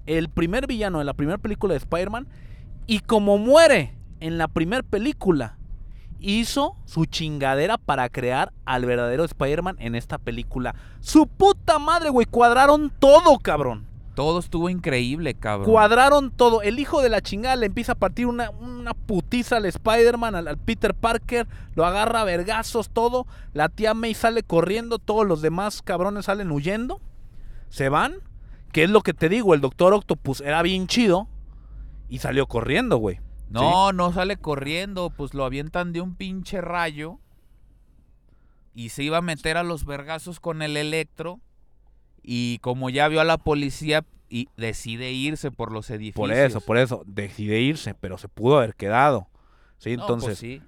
El 0.05 0.29
primer 0.29 0.67
villano 0.67 0.99
de 0.99 1.05
la 1.05 1.13
primera 1.13 1.37
película 1.37 1.73
de 1.73 1.77
Spider-Man. 1.79 2.27
Y 2.87 2.99
como 2.99 3.37
muere 3.37 3.93
en 4.19 4.37
la 4.37 4.47
primera 4.47 4.83
película, 4.83 5.57
hizo 6.19 6.75
su 6.85 7.05
chingadera 7.05 7.77
para 7.77 8.09
crear 8.09 8.53
al 8.65 8.85
verdadero 8.85 9.23
Spider-Man 9.23 9.77
en 9.79 9.95
esta 9.95 10.17
película. 10.17 10.75
Su 10.99 11.27
puta 11.27 11.79
madre, 11.79 12.09
güey. 12.09 12.25
Cuadraron 12.25 12.91
todo, 12.99 13.37
cabrón. 13.39 13.87
Todo 14.15 14.39
estuvo 14.39 14.69
increíble, 14.69 15.33
cabrón. 15.33 15.69
Cuadraron 15.69 16.31
todo. 16.31 16.61
El 16.61 16.79
hijo 16.79 17.01
de 17.01 17.09
la 17.09 17.21
chingada 17.21 17.55
le 17.55 17.67
empieza 17.67 17.93
a 17.93 17.95
partir 17.95 18.27
una, 18.27 18.49
una 18.49 18.93
putiza 18.93 19.57
al 19.57 19.65
Spider-Man, 19.65 20.35
al, 20.35 20.47
al 20.49 20.57
Peter 20.57 20.93
Parker. 20.93 21.47
Lo 21.75 21.85
agarra 21.85 22.21
a 22.21 22.25
vergazos, 22.25 22.89
todo. 22.89 23.27
La 23.53 23.69
tía 23.69 23.93
May 23.93 24.13
sale 24.13 24.43
corriendo. 24.43 24.99
Todos 24.99 25.25
los 25.25 25.41
demás 25.41 25.81
cabrones 25.81 26.25
salen 26.25 26.51
huyendo. 26.51 26.99
Se 27.69 27.87
van. 27.87 28.15
Que 28.73 28.83
es 28.83 28.89
lo 28.89 29.01
que 29.01 29.13
te 29.13 29.29
digo, 29.29 29.55
el 29.55 29.61
Doctor 29.61 29.93
Octopus 29.93 30.41
era 30.41 30.61
bien 30.61 30.87
chido. 30.87 31.27
Y 32.09 32.19
salió 32.19 32.45
corriendo, 32.47 32.97
güey. 32.97 33.19
No, 33.49 33.91
no 33.93 34.13
sale 34.13 34.37
corriendo, 34.37 35.09
pues 35.09 35.33
lo 35.33 35.45
avientan 35.45 35.91
de 35.93 36.01
un 36.01 36.15
pinche 36.15 36.61
rayo. 36.61 37.19
Y 38.73 38.89
se 38.89 39.03
iba 39.03 39.17
a 39.17 39.21
meter 39.21 39.57
a 39.57 39.63
los 39.63 39.85
vergazos 39.85 40.39
con 40.39 40.61
el 40.61 40.77
electro. 40.77 41.39
Y 42.21 42.59
como 42.59 42.89
ya 42.89 43.07
vio 43.07 43.21
a 43.21 43.25
la 43.25 43.37
policía, 43.37 44.05
y 44.29 44.47
decide 44.55 45.11
irse 45.11 45.51
por 45.51 45.71
los 45.71 45.89
edificios. 45.89 46.15
Por 46.15 46.31
eso, 46.31 46.61
por 46.61 46.77
eso. 46.77 47.03
Decide 47.05 47.59
irse, 47.59 47.95
pero 47.95 48.17
se 48.17 48.27
pudo 48.27 48.57
haber 48.57 48.75
quedado. 48.75 49.27
Sí, 49.79 49.95
No, 49.97 50.03
entonces. 50.03 50.27
pues 50.27 50.37
sí. 50.37 50.61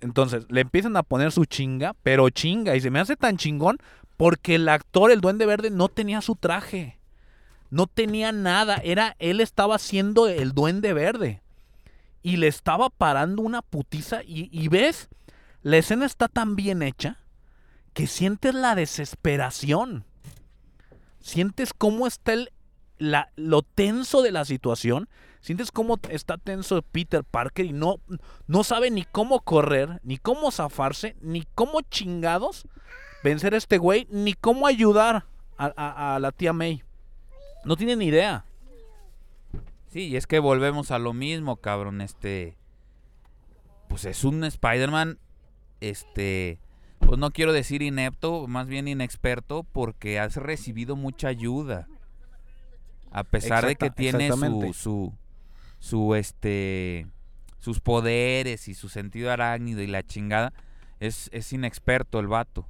Entonces, 0.00 0.46
le 0.50 0.60
empiezan 0.60 0.96
a 0.96 1.02
poner 1.02 1.32
su 1.32 1.44
chinga, 1.44 1.94
pero 2.02 2.28
chinga. 2.28 2.76
Y 2.76 2.80
se 2.80 2.90
me 2.90 2.98
hace 3.00 3.16
tan 3.16 3.36
chingón 3.36 3.78
porque 4.16 4.56
el 4.56 4.68
actor, 4.68 5.10
el 5.10 5.20
Duende 5.20 5.46
Verde, 5.46 5.70
no 5.70 5.88
tenía 5.88 6.20
su 6.20 6.34
traje. 6.36 6.98
No 7.70 7.86
tenía 7.86 8.32
nada. 8.32 8.76
Era, 8.84 9.16
él 9.18 9.40
estaba 9.40 9.78
siendo 9.78 10.28
el 10.28 10.52
Duende 10.52 10.92
Verde. 10.92 11.42
Y 12.24 12.38
le 12.38 12.48
estaba 12.48 12.88
parando 12.88 13.42
una 13.42 13.60
putiza. 13.60 14.22
Y, 14.24 14.66
ves, 14.68 15.10
la 15.62 15.76
escena 15.76 16.06
está 16.06 16.26
tan 16.26 16.56
bien 16.56 16.82
hecha 16.82 17.18
que 17.92 18.06
sientes 18.06 18.54
la 18.54 18.74
desesperación. 18.74 20.04
Sientes 21.20 21.72
cómo 21.72 22.06
está 22.06 22.32
el, 22.32 22.50
lo 23.36 23.62
tenso 23.62 24.22
de 24.22 24.32
la 24.32 24.46
situación. 24.46 25.08
Sientes 25.42 25.70
cómo 25.70 26.00
está 26.08 26.38
tenso 26.38 26.80
Peter 26.80 27.22
Parker 27.22 27.66
y 27.66 27.74
no, 27.74 28.00
no 28.46 28.64
sabe 28.64 28.90
ni 28.90 29.04
cómo 29.04 29.40
correr, 29.40 30.00
ni 30.02 30.16
cómo 30.16 30.50
zafarse, 30.50 31.16
ni 31.20 31.44
cómo 31.54 31.82
chingados 31.82 32.66
vencer 33.22 33.52
a 33.52 33.58
este 33.58 33.76
güey, 33.76 34.08
ni 34.10 34.32
cómo 34.32 34.66
ayudar 34.66 35.26
a 35.58 36.18
la 36.18 36.32
tía 36.32 36.54
May. 36.54 36.82
No 37.66 37.76
tiene 37.76 37.96
ni 37.96 38.06
idea. 38.06 38.46
Sí, 39.94 40.08
y 40.08 40.16
es 40.16 40.26
que 40.26 40.40
volvemos 40.40 40.90
a 40.90 40.98
lo 40.98 41.12
mismo, 41.12 41.54
cabrón. 41.54 42.00
Este. 42.00 42.56
Pues 43.88 44.04
es 44.06 44.24
un 44.24 44.42
Spider-Man. 44.42 45.20
Este. 45.80 46.58
Pues 46.98 47.16
no 47.16 47.30
quiero 47.30 47.52
decir 47.52 47.80
inepto, 47.80 48.48
más 48.48 48.66
bien 48.66 48.88
inexperto, 48.88 49.62
porque 49.62 50.18
has 50.18 50.34
recibido 50.34 50.96
mucha 50.96 51.28
ayuda. 51.28 51.86
A 53.12 53.22
pesar 53.22 53.66
de 53.66 53.76
que 53.76 53.88
tiene 53.88 54.32
su, 54.32 54.72
su. 54.74 55.12
Su 55.78 56.16
este. 56.16 57.06
Sus 57.60 57.78
poderes 57.78 58.66
y 58.66 58.74
su 58.74 58.88
sentido 58.88 59.30
arácnido 59.30 59.80
y 59.80 59.86
la 59.86 60.02
chingada. 60.02 60.52
Es, 60.98 61.30
es 61.32 61.52
inexperto 61.52 62.18
el 62.18 62.26
vato. 62.26 62.66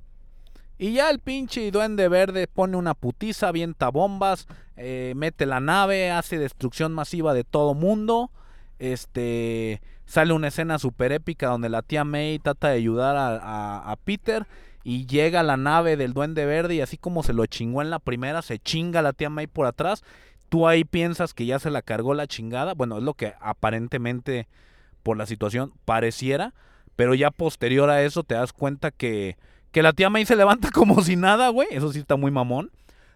Y 0.78 0.94
ya 0.94 1.10
el 1.10 1.20
pinche 1.20 1.70
duende 1.70 2.08
verde 2.08 2.46
pone 2.48 2.76
una 2.76 2.94
putiza, 2.94 3.48
avienta 3.48 3.90
bombas, 3.90 4.46
eh, 4.76 5.12
mete 5.16 5.46
la 5.46 5.60
nave, 5.60 6.10
hace 6.10 6.38
destrucción 6.38 6.92
masiva 6.92 7.32
de 7.34 7.44
todo 7.44 7.74
mundo. 7.74 8.30
Este 8.78 9.80
sale 10.04 10.32
una 10.32 10.48
escena 10.48 10.78
super 10.78 11.12
épica 11.12 11.46
donde 11.48 11.68
la 11.68 11.82
tía 11.82 12.04
May 12.04 12.38
trata 12.38 12.68
de 12.68 12.76
ayudar 12.76 13.16
a, 13.16 13.36
a- 13.38 13.90
a 13.92 13.96
Peter 13.96 14.46
y 14.82 15.06
llega 15.06 15.42
la 15.42 15.56
nave 15.56 15.96
del 15.96 16.12
duende 16.12 16.44
verde 16.44 16.74
y 16.74 16.80
así 16.82 16.98
como 16.98 17.22
se 17.22 17.32
lo 17.32 17.46
chingó 17.46 17.80
en 17.80 17.88
la 17.90 17.98
primera, 18.00 18.42
se 18.42 18.58
chinga 18.58 19.00
la 19.00 19.12
tía 19.14 19.30
May 19.30 19.46
por 19.46 19.66
atrás. 19.66 20.02
Tú 20.50 20.68
ahí 20.68 20.84
piensas 20.84 21.34
que 21.34 21.46
ya 21.46 21.58
se 21.58 21.70
la 21.70 21.82
cargó 21.82 22.14
la 22.14 22.26
chingada. 22.26 22.74
Bueno, 22.74 22.98
es 22.98 23.02
lo 23.04 23.14
que 23.14 23.32
aparentemente 23.40 24.46
por 25.02 25.16
la 25.16 25.26
situación 25.26 25.72
pareciera. 25.84 26.52
Pero 26.96 27.14
ya 27.14 27.30
posterior 27.30 27.90
a 27.90 28.02
eso 28.02 28.22
te 28.22 28.34
das 28.34 28.52
cuenta 28.52 28.90
que, 28.92 29.36
que 29.74 29.82
la 29.82 29.92
tía 29.92 30.08
May 30.08 30.24
se 30.24 30.36
levanta 30.36 30.70
como 30.72 31.02
si 31.02 31.16
nada, 31.16 31.50
güey. 31.50 31.68
Eso 31.70 31.92
sí 31.92 31.98
está 31.98 32.16
muy 32.16 32.30
mamón. 32.30 32.70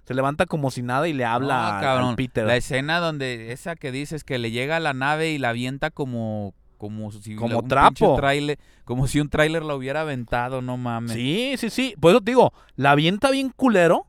Se 0.05 0.13
levanta 0.15 0.45
como 0.47 0.71
si 0.71 0.83
nada 0.83 1.07
y 1.09 1.13
le 1.13 1.25
habla 1.25 1.75
No, 1.77 1.81
cabrón. 1.81 2.17
Peter. 2.17 2.45
La 2.47 2.57
escena 2.57 2.99
donde 2.99 3.53
esa 3.53 3.77
que 3.77 3.93
dices 3.93 4.25
que 4.25 4.39
le 4.39 4.51
llega 4.51 4.77
a 4.77 4.81
la 4.81 4.93
nave 4.95 5.31
y 5.31 5.39
la 5.39 5.51
avienta 5.51 5.91
como 5.91 6.55
como 6.79 7.11
si 7.13 7.35
Como 7.35 7.59
un 7.59 7.69
trapo. 7.69 8.17
tráiler- 8.17 8.59
como 8.85 9.07
si 9.09 9.21
un 9.21 9.29
tráiler 9.29 9.65
la 9.65 9.75
hubiera 9.75 10.03
aventado, 10.03 10.63
no 10.63 10.77
mames. 10.77 11.13
Sí, 11.13 11.55
sí, 11.59 11.71
sí. 11.71 11.95
Por 12.01 12.11
eso 12.13 12.21
te 12.21 12.31
digo, 12.31 12.53
la 12.77 12.93
avienta 12.93 13.31
bien 13.31 13.51
culero. 13.55 14.07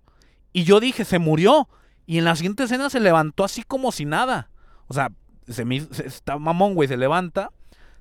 Y 0.54 0.64
yo 0.64 0.80
dije, 0.80 1.04
se 1.06 1.20
murió. 1.20 1.68
Y 2.06 2.18
en 2.20 2.26
la 2.26 2.36
siguiente 2.36 2.64
escena 2.64 2.90
se 2.90 3.00
levantó 3.00 3.44
así 3.44 3.64
como 3.64 3.92
si 3.92 4.06
nada. 4.06 4.50
O 4.88 4.94
sea, 4.94 5.12
se 5.48 5.66
me, 5.66 5.82
se- 5.82 6.08
está 6.08 6.38
mamón, 6.38 6.74
güey. 6.76 6.88
Se 6.88 6.96
levanta. 6.98 7.52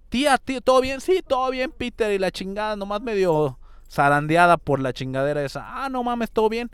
Tía, 0.08 0.38
tío, 0.38 0.60
¿todo 0.60 0.80
bien? 0.80 1.00
Sí, 1.00 1.20
todo 1.26 1.50
bien, 1.50 1.72
Peter. 1.76 2.12
Y 2.12 2.18
la 2.18 2.30
chingada, 2.30 2.76
nomás 2.76 3.00
medio 3.02 3.57
zarandeada 3.90 4.56
por 4.56 4.80
la 4.80 4.92
chingadera 4.92 5.44
esa. 5.44 5.84
Ah, 5.84 5.88
no 5.88 6.02
mames, 6.02 6.30
todo 6.30 6.48
bien. 6.48 6.70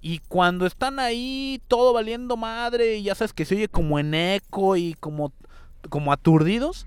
Y 0.00 0.20
cuando 0.20 0.66
están 0.66 0.98
ahí, 0.98 1.60
todo 1.68 1.92
valiendo 1.92 2.36
madre, 2.36 2.96
y 2.96 3.02
ya 3.02 3.14
sabes 3.14 3.32
que 3.32 3.44
se 3.44 3.56
oye 3.56 3.68
como 3.68 3.98
en 3.98 4.14
eco 4.14 4.76
y 4.76 4.94
como, 4.94 5.32
como 5.88 6.12
aturdidos. 6.12 6.86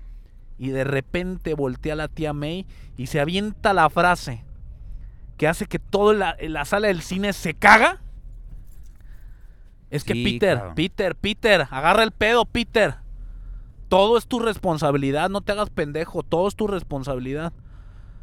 Y 0.58 0.68
de 0.68 0.84
repente 0.84 1.54
voltea 1.54 1.94
la 1.94 2.08
tía 2.08 2.32
May 2.32 2.66
y 2.96 3.06
se 3.06 3.20
avienta 3.20 3.72
la 3.72 3.88
frase 3.88 4.44
que 5.38 5.48
hace 5.48 5.64
que 5.64 5.78
toda 5.78 6.12
la, 6.12 6.36
la 6.38 6.66
sala 6.66 6.88
del 6.88 7.00
cine 7.00 7.32
se 7.32 7.54
caga. 7.54 8.02
Es 9.88 10.04
que 10.04 10.12
Peter. 10.12 10.60
Peter, 10.74 11.16
Peter, 11.16 11.66
agarra 11.70 12.02
el 12.02 12.10
pedo, 12.10 12.44
Peter. 12.44 12.96
Todo 13.88 14.18
es 14.18 14.26
tu 14.26 14.38
responsabilidad, 14.38 15.30
no 15.30 15.40
te 15.40 15.52
hagas 15.52 15.70
pendejo, 15.70 16.22
todo 16.22 16.46
es 16.46 16.56
tu 16.56 16.66
responsabilidad. 16.66 17.54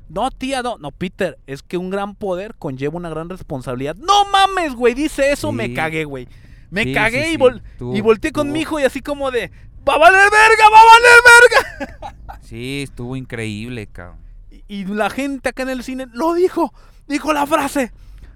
No, 0.09 0.31
tía, 0.31 0.61
no, 0.63 0.77
no, 0.77 0.91
Peter, 0.91 1.37
es 1.47 1.61
que 1.63 1.77
un 1.77 1.89
gran 1.89 2.15
poder 2.15 2.55
conlleva 2.55 2.95
una 2.97 3.09
gran 3.09 3.29
responsabilidad. 3.29 3.95
No 3.97 4.25
mames, 4.31 4.73
güey, 4.73 4.93
dice 4.93 5.31
eso, 5.31 5.51
me 5.51 5.73
cagué, 5.73 6.05
güey. 6.05 6.27
Me 6.69 6.83
Sí, 6.83 6.93
cagué 6.93 7.25
sí, 7.25 7.33
y, 7.33 7.37
vol- 7.37 7.61
y 7.93 8.01
volteé 8.01 8.31
con 8.31 8.51
mi 8.51 8.61
hijo 8.61 8.79
y 8.79 8.83
así 8.83 9.01
como 9.01 9.31
de, 9.31 9.51
va 9.87 9.95
a 9.95 9.97
valer 9.97 10.29
verga, 10.29 10.63
va 10.71 10.79
a 10.79 10.85
valer 10.93 11.97
verga. 11.99 12.13
Sí, 12.41 12.83
estuvo 12.83 13.15
increíble, 13.17 13.87
cabrón. 13.87 14.19
Y, 14.49 14.63
y 14.81 14.85
la 14.85 15.09
gente 15.09 15.49
acá 15.49 15.63
en 15.63 15.69
el 15.69 15.83
cine 15.83 16.07
lo 16.13 16.33
dijo, 16.33 16.73
dijo 17.07 17.33
la 17.33 17.45
frase, 17.45 17.91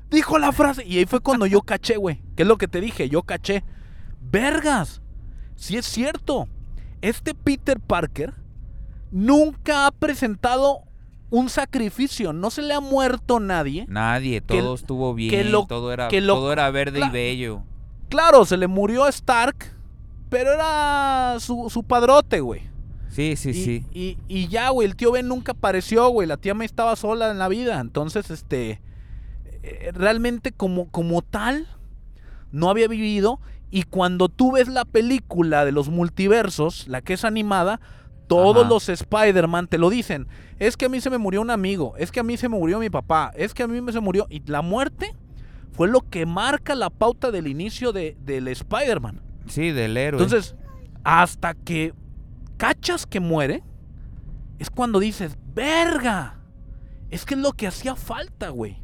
dijo 0.10 0.38
la 0.40 0.52
frase. 0.52 0.86
Y 0.86 0.98
ahí 0.98 1.06
fue 1.06 1.22
cuando 1.22 1.46
yo 1.46 1.62
caché, 1.62 1.96
güey. 1.96 2.22
¿Qué 2.36 2.44
es 2.44 2.48
lo 2.48 2.58
que 2.58 2.68
te 2.68 2.82
dije? 2.82 3.08
Yo 3.08 3.24
caché. 3.24 3.64
Vergas, 4.20 5.02
si 5.56 5.78
es 5.78 5.86
cierto. 5.86 6.48
Este 7.02 7.34
Peter 7.34 7.80
Parker 7.80 8.34
nunca 9.12 9.88
ha 9.88 9.92
presentado 9.92 10.84
un 11.32 11.50
sacrificio. 11.50 12.32
No 12.34 12.52
se 12.52 12.62
le 12.62 12.76
ha 12.76 12.80
muerto 12.80 13.40
nadie. 13.40 13.86
Nadie, 13.88 14.42
Que- 14.42 14.60
todo 14.60 14.76
estuvo 14.76 15.14
bien, 15.16 15.32
que 15.32 15.44
lo- 15.44 15.66
todo 15.66 15.92
era 15.92 16.08
que 16.10 16.22
lo- 16.22 16.36
todo 16.36 16.54
era 16.54 16.70
verde 16.70 17.00
y 17.04 17.10
bello. 17.10 17.64
Claro, 18.10 18.46
se 18.46 18.58
le 18.58 18.68
murió 18.68 19.06
a 19.06 19.10
Stark, 19.10 19.74
pero 20.30 20.52
era 20.54 21.38
su, 21.40 21.70
su 21.72 21.82
padrote, 21.84 22.42
güey. 22.42 22.70
Sí, 23.10 23.36
sí, 23.36 23.50
y, 23.50 23.54
sí. 23.54 23.86
Y, 23.94 24.18
y 24.30 24.48
ya, 24.48 24.70
güey, 24.70 24.88
el 24.88 24.96
tío 24.96 25.12
Ben 25.12 25.28
nunca 25.28 25.54
apareció, 25.54 26.08
güey. 26.10 26.28
La 26.28 26.38
tía 26.38 26.54
May 26.54 26.66
estaba 26.66 26.96
sola 26.96 27.32
en 27.32 27.40
la 27.40 27.48
vida. 27.50 27.80
Entonces, 27.80 28.30
este. 28.30 28.80
eh, 29.64 29.92
realmente, 29.94 30.52
como, 30.52 30.90
como 30.90 31.22
tal, 31.22 31.68
no 32.52 32.70
había 32.70 32.88
vivido. 32.88 33.40
Y 33.70 33.84
cuando 33.84 34.28
tú 34.30 34.54
ves 34.54 34.68
la 34.68 34.84
película 34.86 35.64
de 35.66 35.72
los 35.72 35.90
multiversos, 35.90 36.88
la 36.88 37.02
que 37.02 37.14
es 37.14 37.24
animada, 37.26 37.80
todos 38.32 38.62
Ajá. 38.64 38.70
los 38.70 38.88
Spider-Man 38.88 39.68
te 39.68 39.78
lo 39.78 39.90
dicen. 39.90 40.26
Es 40.58 40.78
que 40.78 40.86
a 40.86 40.90
mí 40.90 41.02
se 41.02 41.10
me 41.10 41.18
murió 41.18 41.42
un 41.42 41.50
amigo. 41.50 41.96
Es 41.98 42.14
que 42.14 42.22
a 42.22 42.24
mí 42.24 42.38
se 42.38 42.48
me 42.48 42.58
murió 42.58 42.80
mi 42.80 42.90
papá. 42.90 43.34
Es 43.36 43.54
que 43.54 43.64
a 43.64 43.68
mí 43.68 43.82
me 43.82 43.92
se 43.92 44.00
murió. 44.00 44.26
Y 44.30 44.42
la 44.50 44.62
muerte 44.62 45.14
fue 45.74 45.90
lo 45.90 46.00
que 46.00 46.26
marca 46.26 46.74
la 46.76 46.90
pauta 46.90 47.30
del 47.30 47.48
inicio 47.48 47.92
de, 47.92 48.16
del 48.22 48.48
Spider-Man. 48.48 49.22
Sí, 49.48 49.72
del 49.72 49.98
héroe. 49.98 50.22
Entonces, 50.22 50.56
hasta 51.04 51.56
que 51.56 51.94
cachas 52.56 53.06
que 53.06 53.20
muere, 53.20 53.64
es 54.60 54.70
cuando 54.70 55.00
dices, 55.00 55.38
verga. 55.54 56.40
Es 57.10 57.26
que 57.26 57.34
es 57.34 57.42
lo 57.42 57.52
que 57.52 57.68
hacía 57.68 57.98
falta, 57.98 58.48
güey. 58.48 58.78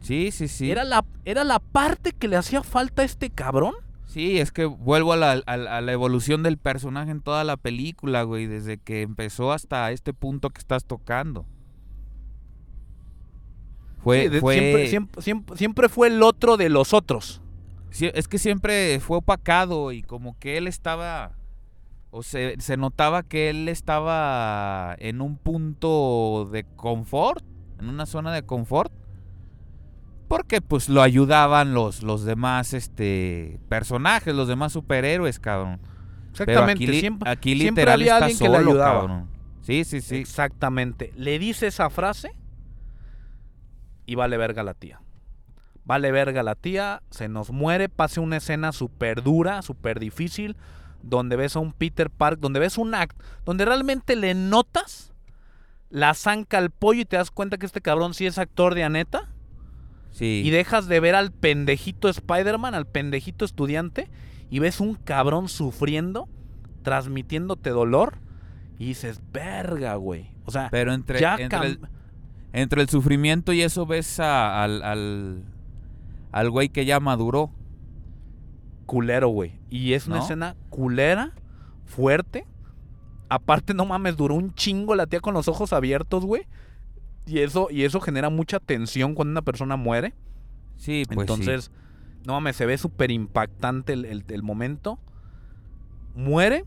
sí, 0.00 0.30
sí, 0.30 0.46
sí. 0.48 0.70
Era, 0.70 0.84
la, 0.84 1.06
era 1.24 1.42
la 1.44 1.58
parte 1.58 2.12
que 2.12 2.28
le 2.28 2.36
hacía 2.36 2.62
falta 2.62 3.00
a 3.00 3.04
este 3.06 3.30
cabrón. 3.30 3.72
Sí, 4.14 4.38
es 4.38 4.52
que 4.52 4.64
vuelvo 4.64 5.12
a 5.12 5.16
la, 5.16 5.32
a 5.44 5.56
la- 5.56 5.76
a 5.76 5.80
la 5.80 5.92
evolución 5.92 6.44
del 6.44 6.56
personaje 6.56 7.10
en 7.10 7.20
toda 7.20 7.42
la 7.42 7.56
película, 7.56 8.22
güey, 8.22 8.46
desde 8.46 8.78
que 8.78 9.02
empezó 9.02 9.50
hasta 9.50 9.90
este 9.90 10.12
punto 10.14 10.50
que 10.50 10.60
estás 10.60 10.84
tocando. 10.84 11.46
Fue, 14.04 14.22
Sí, 14.22 14.28
de- 14.28 14.40
fue, 14.40 14.54
siempre, 14.54 14.86
siempre, 14.88 15.22
siempre, 15.22 15.56
siempre 15.56 15.88
fue 15.88 16.06
el 16.08 16.22
otro 16.22 16.56
de 16.56 16.68
los 16.68 16.92
otros. 16.92 17.40
Sí, 17.90 18.08
es 18.14 18.28
que 18.28 18.38
siempre 18.38 19.00
fue 19.00 19.16
opacado 19.18 19.90
y 19.90 20.02
como 20.02 20.38
que 20.38 20.58
él 20.58 20.68
estaba, 20.68 21.32
o 22.12 22.22
se, 22.22 22.54
se 22.60 22.76
notaba 22.76 23.24
que 23.24 23.50
él 23.50 23.68
estaba 23.68 24.94
en 25.00 25.20
un 25.22 25.38
punto 25.38 26.48
de 26.52 26.62
confort, 26.76 27.44
en 27.80 27.88
una 27.88 28.06
zona 28.06 28.32
de 28.32 28.42
confort, 28.44 28.92
porque 30.28 30.60
pues 30.60 30.88
lo 30.88 31.02
ayudaban 31.02 31.74
los, 31.74 32.02
los 32.02 32.24
demás 32.24 32.72
este, 32.74 33.60
personajes, 33.68 34.34
los 34.34 34.48
demás 34.48 34.72
superhéroes, 34.72 35.38
cabrón. 35.38 35.80
Pero 36.36 36.50
Exactamente. 36.50 36.84
aquí, 36.84 37.00
siempre, 37.00 37.30
aquí 37.30 37.56
siempre 37.56 37.82
literal 37.82 38.00
había 38.00 38.12
está 38.14 38.24
alguien 38.24 38.38
que 38.38 38.48
le 38.48 38.56
solo, 38.56 38.70
ayudaba. 38.70 39.00
cabrón. 39.00 39.28
Sí, 39.62 39.84
sí, 39.84 40.00
sí. 40.00 40.16
Exactamente. 40.16 41.12
Le 41.16 41.38
dice 41.38 41.66
esa 41.68 41.90
frase 41.90 42.34
y 44.06 44.14
vale 44.14 44.36
verga 44.36 44.62
la 44.62 44.74
tía. 44.74 45.00
Vale 45.84 46.12
verga 46.12 46.42
la 46.42 46.54
tía, 46.54 47.02
se 47.10 47.28
nos 47.28 47.50
muere, 47.50 47.88
pase 47.88 48.18
una 48.20 48.38
escena 48.38 48.72
súper 48.72 49.22
dura, 49.22 49.60
súper 49.62 50.00
difícil, 50.00 50.56
donde 51.02 51.36
ves 51.36 51.56
a 51.56 51.60
un 51.60 51.72
Peter 51.72 52.08
Park, 52.10 52.38
donde 52.40 52.58
ves 52.58 52.78
un 52.78 52.94
act, 52.94 53.18
donde 53.44 53.66
realmente 53.66 54.16
le 54.16 54.34
notas 54.34 55.12
la 55.90 56.14
zanca 56.14 56.58
al 56.58 56.70
pollo 56.70 57.02
y 57.02 57.04
te 57.04 57.16
das 57.16 57.30
cuenta 57.30 57.58
que 57.58 57.66
este 57.66 57.82
cabrón 57.82 58.14
sí 58.14 58.26
es 58.26 58.38
actor 58.38 58.74
de 58.74 58.84
Aneta 58.84 59.28
Sí. 60.14 60.42
y 60.44 60.50
dejas 60.50 60.86
de 60.86 61.00
ver 61.00 61.14
al 61.16 61.32
pendejito 61.32 62.08
Spider-Man, 62.08 62.72
al 62.74 62.86
pendejito 62.86 63.44
estudiante 63.44 64.08
y 64.48 64.60
ves 64.60 64.78
un 64.80 64.94
cabrón 64.94 65.48
sufriendo, 65.48 66.28
transmitiéndote 66.82 67.70
dolor 67.70 68.18
y 68.78 68.86
dices, 68.86 69.20
verga, 69.32 69.96
güey. 69.96 70.30
O 70.44 70.50
sea, 70.52 70.68
Pero 70.70 70.92
entre, 70.94 71.18
ya 71.20 71.34
entre, 71.36 71.66
el, 71.66 71.80
entre 72.52 72.80
el 72.82 72.88
sufrimiento 72.88 73.52
y 73.52 73.62
eso 73.62 73.86
ves 73.86 74.20
a- 74.20 74.62
al, 74.62 74.82
al, 74.84 75.42
al 76.30 76.50
güey 76.50 76.68
que 76.68 76.84
ya 76.84 77.00
maduró. 77.00 77.50
culero, 78.86 79.28
güey. 79.28 79.58
Y 79.70 79.94
es 79.94 80.06
una 80.06 80.16
¿No? 80.18 80.22
escena 80.22 80.56
culera, 80.70 81.32
fuerte. 81.84 82.46
Aparte, 83.28 83.74
no 83.74 83.86
mames, 83.86 84.16
duró 84.16 84.34
un 84.34 84.54
chingo 84.54 84.94
la 84.94 85.06
tía 85.06 85.20
con 85.20 85.34
los 85.34 85.48
ojos 85.48 85.72
abiertos, 85.72 86.24
güey. 86.24 86.46
Y 87.26 87.38
eso, 87.40 87.68
y 87.70 87.84
eso 87.84 88.00
genera 88.00 88.28
mucha 88.30 88.60
tensión 88.60 89.14
cuando 89.14 89.32
una 89.32 89.42
persona 89.42 89.76
muere. 89.76 90.14
Sí, 90.76 91.04
pues 91.06 91.16
sí. 91.16 91.20
Entonces, 91.20 91.70
No 92.26 92.32
mames, 92.34 92.56
se 92.56 92.64
ve 92.66 92.78
súper 92.78 93.10
impactante 93.10 93.92
el, 93.92 94.04
el- 94.06 94.24
el 94.28 94.42
momento. 94.42 94.98
Muere. 96.14 96.64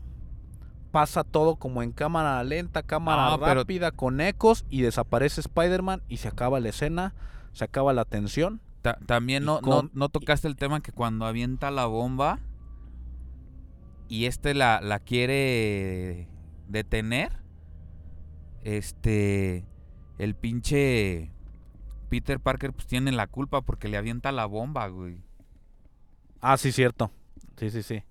Pasa 0.92 1.22
todo 1.24 1.56
como 1.56 1.82
en 1.82 1.92
cámara 1.92 2.42
lenta, 2.44 2.82
cámara 2.82 3.32
Ah, 3.34 3.38
pero- 3.38 3.54
rápida, 3.60 3.90
con 3.90 4.20
ecos. 4.20 4.64
Y 4.70 4.82
desaparece 4.82 5.40
Spider-Man 5.40 6.02
y 6.08 6.18
se 6.18 6.28
acaba 6.28 6.60
la 6.60 6.68
escena. 6.70 7.14
Se 7.52 7.64
acaba 7.64 7.92
la 7.92 8.04
tensión. 8.04 8.60
Ta- 8.82 8.98
también 9.06 9.44
no, 9.44 9.60
con- 9.60 9.86
no, 9.86 9.90
no 9.94 10.08
tocaste 10.08 10.46
el 10.48 10.54
tema 10.56 10.80
que 10.80 10.92
cuando 10.92 11.26
avienta 11.26 11.70
la 11.72 11.86
bomba 11.86 12.38
y 14.08 14.26
este 14.26 14.54
la, 14.54 14.80
la 14.80 15.00
quiere 15.00 16.28
detener, 16.68 17.32
este, 18.62 19.64
el 20.18 20.34
pinche 20.34 21.30
Peter 22.08 22.40
Parker 22.40 22.72
pues 22.72 22.86
tiene 22.86 23.12
la 23.12 23.26
culpa 23.26 23.60
porque 23.62 23.88
le 23.88 23.96
avienta 23.96 24.32
la 24.32 24.46
bomba, 24.46 24.86
güey. 24.88 25.18
Ah, 26.40 26.56
sí, 26.56 26.72
cierto. 26.72 27.10
Sí, 27.56 27.70
sí, 27.70 27.82
sí. 27.82 28.02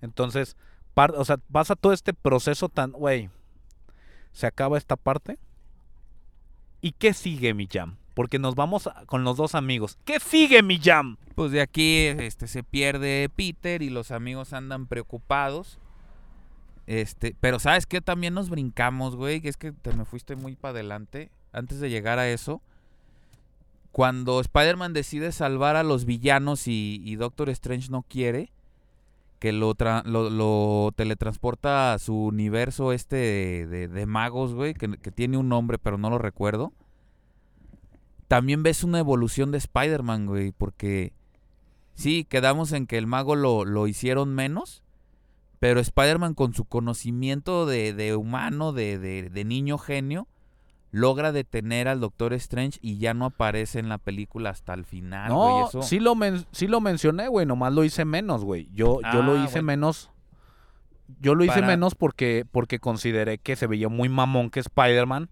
Entonces, 0.00 0.56
par- 0.94 1.14
o 1.16 1.24
sea, 1.24 1.38
pasa 1.38 1.74
todo 1.76 1.92
este 1.92 2.12
proceso 2.14 2.68
tan, 2.68 2.92
güey. 2.92 3.30
Se 4.32 4.46
acaba 4.46 4.78
esta 4.78 4.96
parte. 4.96 5.38
¿Y 6.80 6.92
qué 6.92 7.12
sigue, 7.14 7.54
mi 7.54 7.66
jam? 7.66 7.96
Porque 8.14 8.38
nos 8.38 8.54
vamos 8.54 8.86
a- 8.86 9.04
con 9.06 9.24
los 9.24 9.36
dos 9.36 9.54
amigos. 9.54 9.98
¿Qué 10.04 10.20
sigue, 10.20 10.62
mi 10.62 10.78
jam? 10.78 11.16
Pues 11.34 11.50
de 11.52 11.60
aquí 11.60 12.06
este, 12.06 12.46
se 12.46 12.62
pierde 12.62 13.28
Peter 13.34 13.82
y 13.82 13.90
los 13.90 14.10
amigos 14.10 14.52
andan 14.52 14.86
preocupados. 14.86 15.78
Este, 16.86 17.34
pero 17.40 17.58
¿sabes 17.58 17.86
qué? 17.86 18.00
También 18.00 18.34
nos 18.34 18.48
brincamos, 18.48 19.16
güey. 19.16 19.40
Que 19.40 19.48
es 19.48 19.56
que 19.56 19.72
te 19.72 19.92
me 19.92 20.04
fuiste 20.04 20.36
muy 20.36 20.54
para 20.56 20.72
adelante. 20.72 21.30
Antes 21.52 21.80
de 21.80 21.90
llegar 21.90 22.18
a 22.18 22.28
eso. 22.28 22.62
Cuando 23.92 24.40
Spider-Man 24.40 24.92
decide 24.92 25.32
salvar 25.32 25.74
a 25.76 25.82
los 25.82 26.04
villanos 26.04 26.68
y, 26.68 27.00
y 27.04 27.16
Doctor 27.16 27.48
Strange 27.50 27.90
no 27.90 28.02
quiere. 28.02 28.52
Que 29.38 29.52
lo, 29.52 29.74
tra- 29.74 30.04
lo, 30.04 30.30
lo 30.30 30.92
teletransporta 30.96 31.92
a 31.92 31.98
su 31.98 32.14
universo 32.16 32.92
este 32.92 33.66
de, 33.66 34.06
magos, 34.06 34.54
güey. 34.54 34.74
Que, 34.74 34.96
que 34.96 35.10
tiene 35.10 35.36
un 35.38 35.48
nombre, 35.48 35.78
pero 35.78 35.98
no 35.98 36.08
lo 36.10 36.18
recuerdo. 36.18 36.72
También 38.28 38.62
ves 38.62 38.84
una 38.84 38.98
evolución 38.98 39.50
de 39.50 39.58
Spider-Man, 39.58 40.26
güey. 40.26 40.52
Porque 40.52 41.12
sí, 41.94 42.24
quedamos 42.24 42.72
en 42.72 42.86
que 42.86 42.96
el 42.98 43.06
mago 43.06 43.34
lo, 43.34 43.64
lo 43.64 43.86
hicieron 43.88 44.34
menos. 44.34 44.82
Pero 45.66 45.80
Spider-Man 45.80 46.34
con 46.34 46.54
su 46.54 46.64
conocimiento 46.64 47.66
de, 47.66 47.92
de 47.92 48.14
humano, 48.14 48.72
de, 48.72 48.98
de- 49.00 49.30
de 49.30 49.44
niño 49.44 49.78
genio, 49.78 50.28
logra 50.92 51.32
detener 51.32 51.88
al 51.88 51.98
Doctor 51.98 52.32
Strange 52.34 52.78
y 52.82 52.98
ya 52.98 53.14
no 53.14 53.24
aparece 53.24 53.80
en 53.80 53.88
la 53.88 53.98
película 53.98 54.50
hasta 54.50 54.74
el 54.74 54.84
final, 54.84 55.28
no, 55.30 55.66
Eso- 55.66 55.82
sí 55.82 55.98
lo, 55.98 56.14
men- 56.14 56.46
sí 56.52 56.68
lo 56.68 56.80
mencioné, 56.80 57.26
güey. 57.26 57.46
Nomás 57.46 57.72
lo 57.72 57.82
hice 57.82 58.04
menos, 58.04 58.44
güey. 58.44 58.68
Yo, 58.72 59.00
yo 59.12 59.22
lo 59.24 59.32
Ah, 59.32 59.44
hice 59.44 59.54
bueno. 59.54 59.66
menos. 59.66 60.10
Yo 61.20 61.34
lo 61.34 61.42
hice 61.44 61.54
Para- 61.54 61.66
menos 61.66 61.96
porque, 61.96 62.44
porque 62.50 62.78
consideré 62.78 63.38
que 63.38 63.56
se 63.56 63.66
veía 63.66 63.88
muy 63.88 64.08
mamón 64.08 64.50
que 64.50 64.60
Spider-Man 64.60 65.30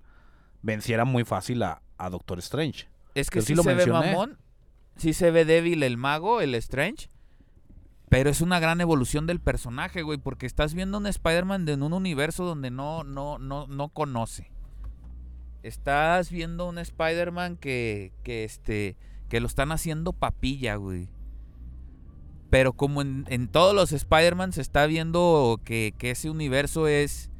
venciera 0.63 1.05
muy 1.05 1.25
fácil 1.25 1.63
a, 1.63 1.81
a 1.97 2.11
Doctor 2.11 2.41
Strange. 2.41 2.89
Es 3.15 3.31
que 3.31 3.41
sí 3.41 3.49
sí, 3.49 3.55
lo 3.55 3.63
se 3.63 3.69
ve 3.71 3.75
mencioné. 3.77 4.11
mamón, 4.13 4.39
sí 4.97 5.13
se 5.13 5.31
ve 5.31 5.45
débil 5.45 5.83
el 5.85 5.97
mago, 5.97 6.41
el 6.41 6.55
Strange, 6.57 7.09
pero 8.15 8.31
es 8.31 8.41
una 8.41 8.61
gran 8.61 8.81
evolución 8.81 9.27
del 9.27 9.41
personaje, 9.41 10.03
güey, 10.03 10.19
porque 10.19 10.47
estás 10.47 10.73
viendo 10.73 10.99
un 10.99 11.09
Spider-Man 11.09 11.65
de- 11.65 11.73
en 11.73 11.83
un 11.83 11.93
universo 11.93 12.45
donde 12.45 12.71
no, 12.71 13.03
no, 13.03 13.39
no, 13.41 13.67
no 13.67 13.89
conoce. 13.89 14.53
Estás 15.65 16.31
viendo 16.31 16.69
un 16.69 16.79
Spider-Man 16.79 17.57
que, 17.57 18.13
que, 18.23 18.45
este, 18.45 18.97
que 19.29 19.41
lo 19.41 19.49
están 19.49 19.73
haciendo 19.73 20.13
papilla, 20.13 20.77
güey. 20.77 21.09
Pero 22.51 22.73
como 22.75 23.03
en, 23.03 23.25
en 23.31 23.49
todos 23.49 23.75
los 23.75 23.91
Spider-Man 23.91 24.53
se 24.53 24.61
está 24.61 24.87
viendo 24.87 25.61
que, 25.65 25.93
que 25.99 26.13
ese 26.13 26.31
universo 26.31 26.87
es 26.87 27.33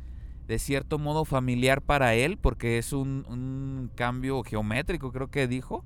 de 0.49 0.59
cierto 0.59 0.99
modo 0.99 1.25
familiar 1.25 1.83
para 1.83 2.15
él, 2.15 2.37
porque 2.37 2.79
es 2.79 2.93
un, 2.93 3.25
un 3.29 3.93
cambio 3.95 4.43
geométrico, 4.43 5.13
creo 5.13 5.31
que 5.31 5.47
dijo. 5.47 5.85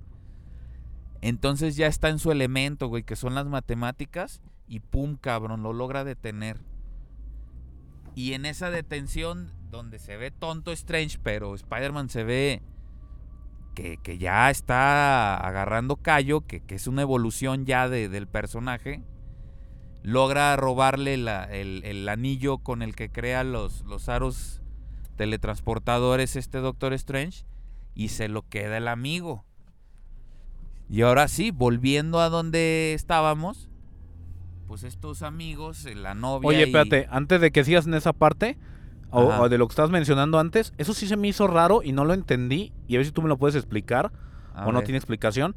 Entonces 1.21 1.77
ya 1.77 1.89
está 1.89 2.09
en 2.09 2.19
su 2.19 2.33
elemento, 2.33 2.89
güey, 2.89 3.03
que 3.03 3.17
son 3.17 3.35
las 3.35 3.45
matemáticas, 3.45 4.41
y 4.69 4.81
pum, 4.81 5.17
cabrón, 5.17 5.63
lo 5.63 5.73
logra 5.73 6.05
detener. 6.05 6.59
Y 8.15 8.33
en 8.35 8.47
esa 8.47 8.71
detención, 8.71 9.53
donde 9.71 9.99
se 9.99 10.17
ve 10.17 10.31
tonto 10.31 10.73
Strange, 10.73 11.19
pero 11.23 11.55
Spider-Man 11.55 12.09
se 12.11 12.25
ve 12.25 12.63
que, 13.75 13.97
que 13.99 14.19
ya 14.19 14.51
está 14.51 15.37
agarrando 15.37 15.97
callo, 15.97 16.41
que, 16.47 16.61
que 16.61 16.75
es 16.75 16.87
una 16.87 17.03
evolución 17.03 17.65
ya 17.65 17.89
de- 17.89 18.09
del 18.09 18.27
personaje, 18.27 19.05
logra 20.03 20.57
robarle 20.57 21.17
la- 21.17 21.45
el, 21.45 21.83
el 21.85 22.09
anillo 22.09 22.59
con 22.59 22.83
el 22.83 22.97
que 22.97 23.11
crea 23.11 23.45
los, 23.45 23.83
los 23.85 24.09
aros 24.09 24.63
teletransportadores 25.17 26.37
este 26.37 26.59
Doctor 26.59 26.93
Strange 26.95 27.45
y 27.95 28.09
se 28.09 28.29
lo 28.29 28.49
queda 28.49 28.79
el 28.79 28.89
amigo. 28.89 29.45
Y 30.89 31.03
ahora 31.03 31.29
sí, 31.29 31.51
volviendo 31.51 32.21
a 32.21 32.31
donde 32.31 32.95
estábamos, 32.95 33.69
pues 34.69 34.85
estos 34.85 35.23
amigos, 35.23 35.85
eh, 35.87 35.95
la 35.97 36.15
novia 36.15 36.47
Oye, 36.49 36.61
y- 36.61 36.63
espérate, 36.65 37.09
antes 37.11 37.41
de 37.41 37.51
que 37.51 37.65
sigas 37.65 37.87
en 37.87 37.95
esa 37.95 38.13
parte, 38.13 38.57
o, 39.11 39.49
de 39.49 39.57
lo 39.59 39.67
que 39.67 39.73
estabas 39.73 39.91
mencionando 39.91 40.39
antes, 40.39 40.75
eso 40.77 40.93
sí 40.95 41.09
se 41.09 41.17
me 41.17 41.29
hizo 41.29 41.47
raro 41.49 41.83
y 41.83 41.93
no 41.93 42.05
lo 42.05 42.13
entendí. 42.15 42.73
Y 42.87 42.95
a 42.95 42.99
ver 42.99 43.07
si 43.07 43.13
tú 43.13 43.23
me 43.23 43.29
lo 43.29 43.39
puedes 43.39 43.57
explicar 43.57 44.13
A 44.55 44.67
o 44.67 44.73
no 44.73 44.83
tiene 44.83 44.99
explicación. 44.99 45.57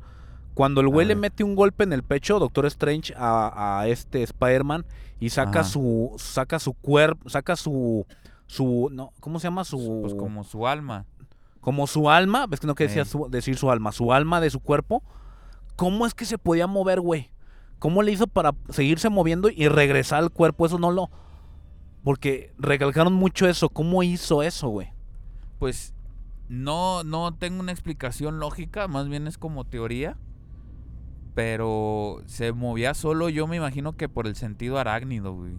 Cuando 0.53 0.79
el 0.81 0.87
güey 0.87 1.05
le 1.05 1.15
mete 1.15 1.43
un 1.43 1.55
golpe 1.55 1.83
en 1.83 1.91
el 1.93 2.03
pecho, 2.03 2.39
Doctor 2.39 2.65
Strange, 2.67 3.13
a, 3.17 3.79
a 3.81 3.87
este 3.89 4.23
Spider-Man 4.23 4.85
y 5.19 5.29
saca 5.31 5.61
Ajá. 5.61 5.69
su 5.69 6.13
saca 6.17 6.59
su 6.59 6.73
cuerpo, 6.73 7.29
saca 7.29 7.55
su 7.57 8.05
su 8.47 8.89
no, 8.91 9.11
¿cómo 9.19 9.39
se 9.39 9.47
llama? 9.47 9.63
Su 9.65 9.99
Pues 10.01 10.13
como 10.13 10.43
su 10.45 10.65
alma. 10.67 11.05
como 11.59 11.87
su 11.87 12.09
alma, 12.09 12.47
ves 12.47 12.59
que 12.61 12.67
no 12.67 12.75
quería 12.75 13.03
decir 13.29 13.57
su 13.57 13.69
alma, 13.71 13.91
su 13.91 14.13
alma 14.13 14.39
de 14.39 14.49
su 14.49 14.59
cuerpo. 14.61 15.03
¿Cómo 15.75 16.05
es 16.05 16.13
que 16.13 16.23
se 16.25 16.37
podía 16.37 16.67
mover, 16.67 17.01
güey? 17.01 17.30
¿Cómo 17.81 18.03
le 18.03 18.11
hizo 18.11 18.27
para 18.27 18.53
seguirse 18.69 19.09
moviendo 19.09 19.49
y 19.49 19.67
regresar 19.67 20.19
al 20.19 20.29
cuerpo? 20.29 20.67
Eso 20.67 20.77
no 20.77 20.91
lo 20.91 21.09
porque 22.03 22.53
recalcaron 22.59 23.13
mucho 23.13 23.47
eso, 23.47 23.69
¿cómo 23.69 24.03
hizo 24.03 24.43
eso, 24.43 24.69
güey? 24.69 24.89
Pues 25.57 25.95
no, 26.47 27.03
no 27.03 27.33
tengo 27.33 27.59
una 27.59 27.71
explicación 27.71 28.39
lógica, 28.39 28.87
más 28.87 29.09
bien 29.09 29.25
es 29.25 29.39
como 29.39 29.65
teoría. 29.65 30.15
Pero 31.33 32.21
se 32.27 32.51
movía 32.51 32.93
solo, 32.93 33.29
yo 33.29 33.47
me 33.47 33.55
imagino 33.57 33.93
que 33.93 34.07
por 34.09 34.27
el 34.27 34.35
sentido 34.35 34.77
arácnido, 34.77 35.33
güey. 35.33 35.53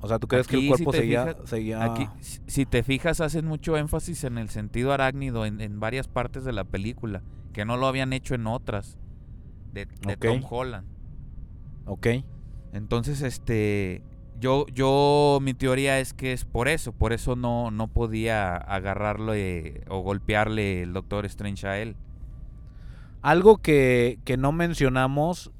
O 0.00 0.08
sea, 0.08 0.18
¿tú 0.18 0.26
crees 0.26 0.46
que 0.48 0.56
el 0.56 0.68
cuerpo 0.68 0.92
si 0.92 0.98
seguía, 0.98 1.24
fijas- 1.26 1.48
seguía 1.48 1.84
Aquí, 1.84 2.08
si- 2.20 2.40
si 2.46 2.66
te 2.66 2.82
fijas, 2.82 3.20
hacen 3.20 3.46
mucho 3.46 3.76
énfasis 3.76 4.24
en 4.24 4.38
el 4.38 4.48
sentido 4.48 4.92
arácnido 4.92 5.46
en, 5.46 5.60
en 5.60 5.78
varias 5.78 6.08
partes 6.08 6.44
de 6.44 6.52
la 6.52 6.64
película, 6.64 7.22
que 7.52 7.64
no 7.64 7.76
lo 7.76 7.86
habían 7.86 8.12
hecho 8.12 8.34
en 8.34 8.46
otras, 8.48 8.96
de, 9.86 10.16
de. 10.16 10.16
Tom 10.16 10.42
Holland. 10.48 10.86
Ok. 11.86 12.06
Entonces, 12.72 13.22
este, 13.22 14.02
yo, 14.40 14.66
yo, 14.72 15.38
mi 15.42 15.54
teoría 15.54 15.98
es 15.98 16.12
que 16.14 16.32
es 16.32 16.44
por 16.44 16.68
eso, 16.68 16.92
por 16.92 17.12
eso 17.12 17.34
no, 17.34 17.70
no 17.70 17.88
podía 17.88 18.56
agarrarle 18.56 19.84
o 19.88 20.00
golpearle 20.00 20.82
el 20.82 20.92
Doctor 20.92 21.24
Strange 21.26 21.66
a 21.66 21.78
él. 21.78 21.96
Algo 23.22 23.58
que, 23.58 24.20
que 24.24 24.36
no 24.36 24.52
mencionamos, 24.52 25.50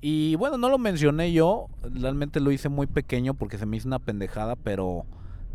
y 0.00 0.36
bueno, 0.36 0.58
no 0.58 0.68
lo 0.68 0.78
mencioné 0.78 1.32
yo, 1.32 1.68
realmente 1.82 2.38
lo 2.38 2.52
hice 2.52 2.68
muy 2.68 2.86
pequeño 2.86 3.34
porque 3.34 3.58
se 3.58 3.66
me 3.66 3.78
hizo 3.78 3.88
una 3.88 3.98
pendejada, 3.98 4.54
pero, 4.54 5.06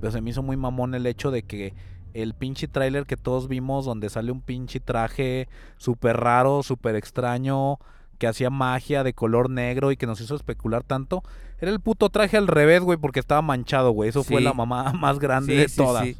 pero 0.01 0.11
se 0.11 0.21
me 0.21 0.31
hizo 0.31 0.43
muy 0.43 0.57
mamón 0.57 0.95
el 0.95 1.05
hecho 1.05 1.31
de 1.31 1.43
que 1.43 1.73
el 2.13 2.33
pinche 2.33 2.67
tráiler 2.67 3.05
que 3.05 3.17
todos 3.17 3.47
vimos 3.47 3.85
donde 3.85 4.09
sale 4.09 4.31
un 4.31 4.41
pinche 4.41 4.79
traje 4.79 5.47
súper 5.77 6.17
raro, 6.17 6.63
súper 6.63 6.95
extraño, 6.95 7.77
que 8.17 8.27
hacía 8.27 8.49
magia 8.49 9.03
de 9.03 9.13
color 9.13 9.49
negro 9.49 9.91
y 9.91 9.97
que 9.97 10.05
nos 10.07 10.19
hizo 10.19 10.35
especular 10.35 10.83
tanto, 10.83 11.23
era 11.59 11.71
el 11.71 11.79
puto 11.79 12.09
traje 12.09 12.35
al 12.37 12.47
revés, 12.47 12.81
güey, 12.81 12.97
porque 12.97 13.19
estaba 13.19 13.41
manchado, 13.41 13.91
güey. 13.91 14.09
Eso 14.09 14.23
fue 14.23 14.39
Sí. 14.39 14.43
la 14.43 14.53
mamá 14.53 14.91
más 14.99 15.19
grande 15.19 15.53
Sí, 15.53 15.59
de 15.59 15.69
sí, 15.69 15.77
todas. 15.77 16.05
Sí. 16.05 16.17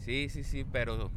sí, 0.00 0.28
sí, 0.28 0.44
sí, 0.44 0.64
pero 0.70 1.10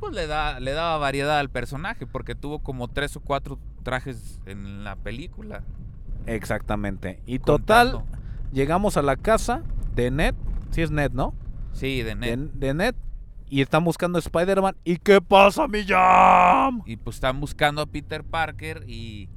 pues 0.00 0.14
le 0.14 0.26
da, 0.26 0.58
le 0.60 0.72
daba 0.72 0.96
variedad 0.96 1.38
al 1.38 1.50
personaje 1.50 2.06
porque 2.06 2.34
tuvo 2.34 2.60
como 2.60 2.88
tres 2.88 3.14
o 3.16 3.20
cuatro 3.20 3.58
trajes 3.82 4.40
en 4.46 4.82
la 4.82 4.96
película. 4.96 5.62
Exactamente. 6.26 7.20
Y 7.26 7.38
total, 7.38 7.92
contando. 7.92 8.18
llegamos 8.52 8.96
a 8.96 9.02
la 9.02 9.16
casa 9.16 9.62
de 9.94 10.10
Ned, 10.10 10.34
si 10.70 10.82
es 10.82 10.90
Ned, 10.90 11.12
¿no? 11.12 11.34
Sí, 11.72 12.02
de 12.02 12.14
de, 12.14 12.14
net. 12.16 12.38
de 12.54 12.74
Ned 12.74 12.94
y 13.50 13.62
están 13.62 13.84
buscando 13.84 14.16
a 14.16 14.20
Spider-Man. 14.20 14.76
¿Y 14.84 14.96
qué 14.98 15.20
pasa, 15.20 15.66
mi 15.66 15.84
jam? 15.84 16.82
Y 16.86 16.96
pues 16.96 17.16
están 17.16 17.40
buscando 17.40 17.82
a 17.82 17.86
Peter 17.86 18.22
Parker 18.24 18.88
y 18.88 19.28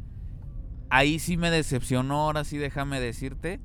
ahí 0.89 1.18
sí 1.18 1.36
me 1.36 1.49
decepcionó, 1.49 2.22
ahora 2.22 2.43
sí 2.43 2.57
déjame 2.59 3.01
decirte. 3.01 3.59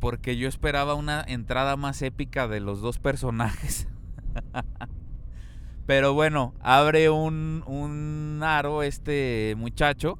Porque 0.00 0.36
yo 0.36 0.48
esperaba 0.48 0.94
una 0.94 1.22
entrada 1.22 1.76
más 1.76 2.02
épica 2.02 2.48
de 2.48 2.58
los 2.58 2.80
dos 2.80 2.98
personajes. 2.98 3.86
Pero 5.86 6.14
bueno, 6.14 6.54
abre 6.60 7.08
un, 7.08 7.62
un 7.66 8.40
aro 8.42 8.82
este 8.82 9.54
muchacho 9.56 10.18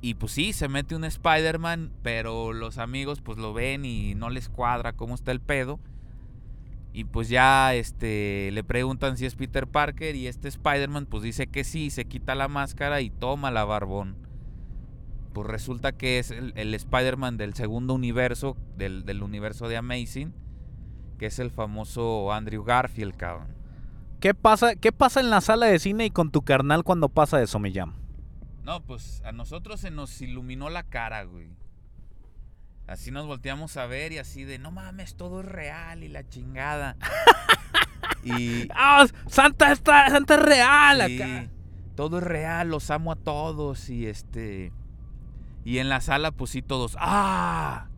Y 0.00 0.14
pues 0.14 0.32
sí, 0.32 0.52
se 0.52 0.68
mete 0.68 0.94
un 0.94 1.04
Spider-Man, 1.04 1.92
pero 2.02 2.52
los 2.52 2.78
amigos 2.78 3.20
pues 3.20 3.38
lo 3.38 3.54
ven 3.54 3.84
y 3.84 4.14
no 4.14 4.30
les 4.30 4.48
cuadra 4.48 4.92
cómo 4.94 5.14
está 5.14 5.32
el 5.32 5.40
pedo. 5.40 5.80
Y 6.92 7.04
pues 7.04 7.28
ya 7.28 7.74
este, 7.74 8.50
le 8.52 8.64
preguntan 8.64 9.16
si 9.16 9.24
es 9.24 9.34
Peter 9.34 9.66
Parker 9.66 10.14
y 10.14 10.26
este 10.26 10.48
Spider-Man 10.48 11.06
pues 11.06 11.22
dice 11.22 11.46
que 11.46 11.64
sí, 11.64 11.90
se 11.90 12.04
quita 12.04 12.34
la 12.34 12.48
máscara 12.48 13.00
y 13.00 13.08
toma 13.10 13.50
la 13.50 13.64
barbón. 13.64 14.16
Pues 15.32 15.46
resulta 15.46 15.92
que 15.92 16.18
es 16.18 16.30
el, 16.30 16.52
el 16.56 16.74
Spider-Man 16.74 17.38
del 17.38 17.54
segundo 17.54 17.94
universo, 17.94 18.56
del, 18.76 19.06
del 19.06 19.22
universo 19.22 19.68
de 19.68 19.78
Amazing, 19.78 20.34
que 21.18 21.26
es 21.26 21.38
el 21.38 21.50
famoso 21.50 22.30
Andrew 22.32 22.62
Garfield, 22.62 23.16
cabrón. 23.16 23.56
¿Qué 24.20 24.34
pasa, 24.34 24.76
¿Qué 24.76 24.92
pasa 24.92 25.20
en 25.20 25.30
la 25.30 25.40
sala 25.40 25.66
de 25.66 25.78
cine 25.78 26.04
y 26.04 26.10
con 26.10 26.30
tu 26.30 26.42
carnal 26.42 26.84
cuando 26.84 27.08
pasa 27.08 27.42
eso, 27.42 27.58
me 27.58 27.72
llama? 27.72 27.94
No, 28.62 28.82
pues 28.84 29.22
a 29.24 29.32
nosotros 29.32 29.80
se 29.80 29.90
nos 29.90 30.20
iluminó 30.20 30.70
la 30.70 30.84
cara, 30.84 31.24
güey. 31.24 31.50
Así 32.92 33.10
nos 33.10 33.26
volteamos 33.26 33.76
a 33.78 33.86
ver 33.86 34.12
y 34.12 34.18
así 34.18 34.44
de, 34.44 34.58
no 34.58 34.70
mames, 34.70 35.14
todo 35.16 35.40
es 35.40 35.46
real 35.46 36.04
y 36.04 36.08
la 36.08 36.28
chingada. 36.28 36.96
y 38.24 38.68
¡Ah! 38.74 39.06
¡Santa, 39.28 39.72
está, 39.72 40.08
Santa 40.10 40.34
es 40.34 40.42
real 40.42 41.00
acá! 41.00 41.48
todo 41.94 42.18
es 42.18 42.24
real, 42.24 42.68
los 42.68 42.90
amo 42.90 43.12
a 43.12 43.16
todos 43.16 43.88
y 43.90 44.06
este... 44.06 44.72
Y 45.64 45.78
en 45.78 45.88
la 45.88 46.00
sala, 46.00 46.32
pues 46.32 46.50
sí, 46.50 46.60
todos, 46.62 46.96
¡ah! 46.98 47.88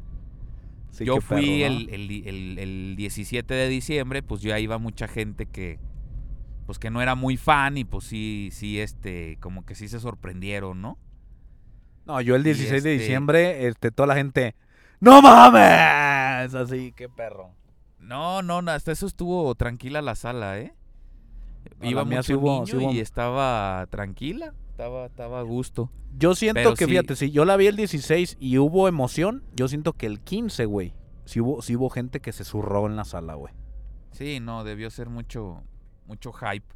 Sí, 0.90 1.04
yo 1.04 1.20
fui 1.20 1.60
perro, 1.60 1.74
¿no? 1.74 1.80
el, 1.80 1.88
el- 1.90 2.28
el- 2.28 2.58
el 2.58 2.94
17 2.96 3.52
de 3.54 3.68
diciembre, 3.68 4.22
pues 4.22 4.42
ya 4.42 4.58
iba 4.58 4.78
mucha 4.78 5.08
gente 5.08 5.46
que, 5.46 5.78
pues 6.66 6.78
que 6.78 6.90
no 6.90 7.02
era 7.02 7.14
muy 7.14 7.36
fan 7.36 7.78
y 7.78 7.84
pues 7.84 8.04
sí, 8.04 8.50
sí, 8.52 8.78
este, 8.80 9.38
como 9.40 9.64
que 9.64 9.74
sí 9.74 9.88
se 9.88 9.98
sorprendieron, 9.98 10.80
¿no? 10.82 10.98
No, 12.06 12.20
yo 12.20 12.36
el 12.36 12.42
Y 12.42 12.44
16 12.44 12.70
de 12.70 12.76
este- 12.94 13.02
diciembre, 13.02 13.66
este, 13.66 13.90
toda 13.90 14.06
la 14.06 14.14
gente... 14.14 14.54
¡No 15.00 15.20
mames! 15.22 16.54
Así, 16.54 16.92
qué 16.92 17.08
perro. 17.08 17.50
No, 17.98 18.42
no, 18.42 18.58
hasta 18.70 18.92
eso 18.92 19.06
estuvo 19.06 19.54
tranquila 19.54 20.02
la 20.02 20.14
sala, 20.14 20.58
¿eh? 20.58 20.74
No, 21.80 21.88
Iba 21.90 22.04
mucho 22.04 22.22
sí 22.22 22.34
hubo- 22.34 22.52
niño 22.54 22.66
sí 22.66 22.76
hubo- 22.76 22.92
y 22.92 23.00
estaba 23.00 23.86
tranquila, 23.90 24.52
estaba, 24.70 25.06
estaba 25.06 25.40
a 25.40 25.42
gusto. 25.42 25.90
Yo 26.16 26.34
siento 26.34 26.60
Pero 26.60 26.74
que, 26.74 26.84
sí- 26.84 26.90
fíjate, 26.90 27.16
si 27.16 27.30
yo 27.30 27.44
la 27.44 27.56
vi 27.56 27.66
el 27.66 27.76
16 27.76 28.36
y 28.38 28.58
hubo 28.58 28.86
emoción, 28.88 29.42
yo 29.54 29.68
siento 29.68 29.94
que 29.94 30.06
el 30.06 30.20
15, 30.20 30.66
güey, 30.66 30.94
sí 31.24 31.40
hubo, 31.40 31.62
sí 31.62 31.74
hubo 31.76 31.88
gente 31.90 32.20
que 32.20 32.32
se 32.32 32.44
zurró 32.44 32.86
en 32.86 32.96
la 32.96 33.04
sala, 33.04 33.34
güey. 33.34 33.52
Sí, 34.12 34.38
no, 34.40 34.62
debió 34.64 34.90
ser 34.90 35.08
mucho, 35.08 35.62
mucho 36.06 36.32
hype, 36.32 36.66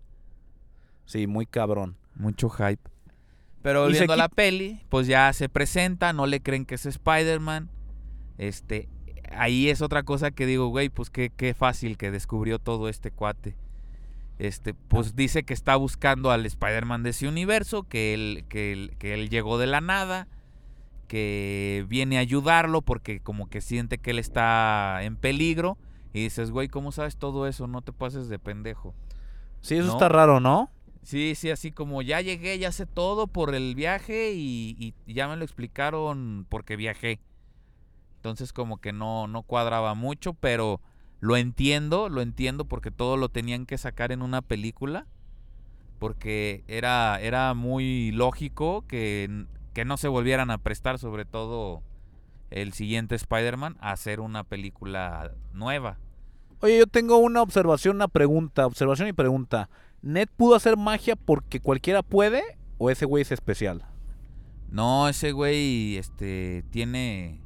Sí, 1.05 1.27
muy 1.27 1.47
cabrón. 1.47 1.97
mucho 2.14 2.49
hype. 2.51 2.83
Pero 3.62 3.87
viendo 3.89 4.16
la 4.16 4.29
peli, 4.29 4.81
pues 4.89 5.07
ya 5.07 5.33
se 5.33 5.49
presenta, 5.49 6.12
no 6.12 6.27
le 6.27 6.41
creen 6.41 6.64
que 6.64 6.77
es 6.77 6.87
Spider-Man. 6.87 7.69
Este, 8.39 8.89
ahí 9.32 9.68
es 9.68 9.82
otra 9.82 10.05
cosa 10.05 10.30
que 10.30 10.47
digo, 10.47 10.68
güey, 10.68 10.89
pues 10.89 11.11
qué, 11.11 11.30
qué 11.36 11.55
fácil 11.55 11.97
que 11.99 12.11
descubrió 12.11 12.59
todo 12.59 12.89
este 12.89 13.11
cuate. 13.11 13.57
Este, 14.39 14.72
pues 14.72 15.16
dice 15.16 15.43
que 15.43 15.53
está 15.53 15.74
buscando 15.76 16.30
al 16.30 16.47
Spider-Man 16.47 17.03
de 17.03 17.11
ese 17.11 17.26
universo, 17.26 17.82
que 17.82 18.14
él, 18.14 18.45
que, 18.49 18.72
él, 18.72 18.95
que 18.99 19.14
él 19.14 19.30
llegó 19.30 19.59
de 19.59 19.66
la 19.66 19.80
nada, 19.80 20.28
que 21.09 21.84
viene 21.89 22.18
a 22.18 22.20
ayudarlo 22.20 22.82
porque 22.82 23.20
como 23.20 23.49
que 23.49 23.61
siente 23.61 23.99
que 23.99 24.12
él 24.12 24.18
está 24.18 25.03
en 25.03 25.16
peligro. 25.16 25.76
Y 26.12 26.22
dices, 26.22 26.51
güey, 26.51 26.68
¿cómo 26.68 26.93
sabes 26.93 27.16
todo 27.16 27.47
eso? 27.47 27.66
No 27.66 27.82
te 27.82 27.93
pases 27.93 28.28
de 28.28 28.39
pendejo. 28.39 28.95
Sí, 29.61 29.74
eso 29.74 29.89
¿No? 29.89 29.93
está 29.95 30.09
raro, 30.09 30.41
¿no? 30.41 30.70
Sí, 31.03 31.34
sí, 31.34 31.51
así 31.51 31.72
como 31.72 32.03
ya 32.03 32.20
llegué, 32.20 32.59
ya 32.59 32.70
sé 32.70 32.86
todo 32.86 33.26
por 33.26 33.55
el 33.55 33.74
viaje 33.74 34.32
y, 34.34 34.95
y 35.07 35.12
ya 35.12 35.26
me 35.26 35.36
lo 35.36 35.45
explicaron 35.45 36.47
porque 36.49 36.76
viajé. 36.76 37.20
Entonces 38.19 38.53
como 38.53 38.81
que 38.81 38.93
no, 38.93 39.29
no 39.29 39.43
cuadraba 39.43 39.95
mucho, 39.95 40.35
pero 40.35 40.81
lo 41.21 41.37
entiendo, 41.37 42.09
lo 42.09 42.21
entiendo 42.21 42.64
porque 42.64 42.91
todo 42.91 43.16
lo 43.16 43.29
tenían 43.29 43.64
que 43.64 43.79
sacar 43.79 44.11
en 44.11 44.23
una 44.23 44.43
película. 44.43 45.07
Porque 46.01 46.64
era, 46.66 47.21
era 47.21 47.55
muy 47.55 48.11
lógico 48.12 48.85
que, 48.87 49.47
que 49.73 49.85
no 49.85 49.97
se 49.97 50.09
volvieran 50.09 50.51
a 50.51 50.59
prestar, 50.59 50.99
sobre 50.99 51.25
todo 51.25 51.83
el 52.51 52.73
siguiente 52.73 53.14
Spider-Man, 53.14 53.77
a 53.81 53.93
hacer 53.93 54.21
una 54.21 54.43
película 54.43 55.33
nueva. 55.53 55.99
Oye, 56.61 56.79
yo 56.79 56.87
tengo 56.89 57.19
una 57.19 57.43
observación, 57.43 57.97
una 57.97 58.09
pregunta, 58.09 58.66
observación 58.66 59.09
y 59.09 59.12
pregunta. 59.12 59.71
¿Ned 60.03 60.29
pudo 60.37 60.57
hacer 60.57 60.77
magia 60.77 61.14
porque 61.14 61.61
cualquiera 61.61 62.03
puede 62.03 62.43
o 62.79 62.91
ese 62.91 63.05
güey 63.05 63.23
es 63.23 63.31
especial? 63.31 63.85
No, 64.69 65.09
ese 65.09 65.33
güey 65.33 65.97
este 65.97 66.64
tiene 66.71 67.41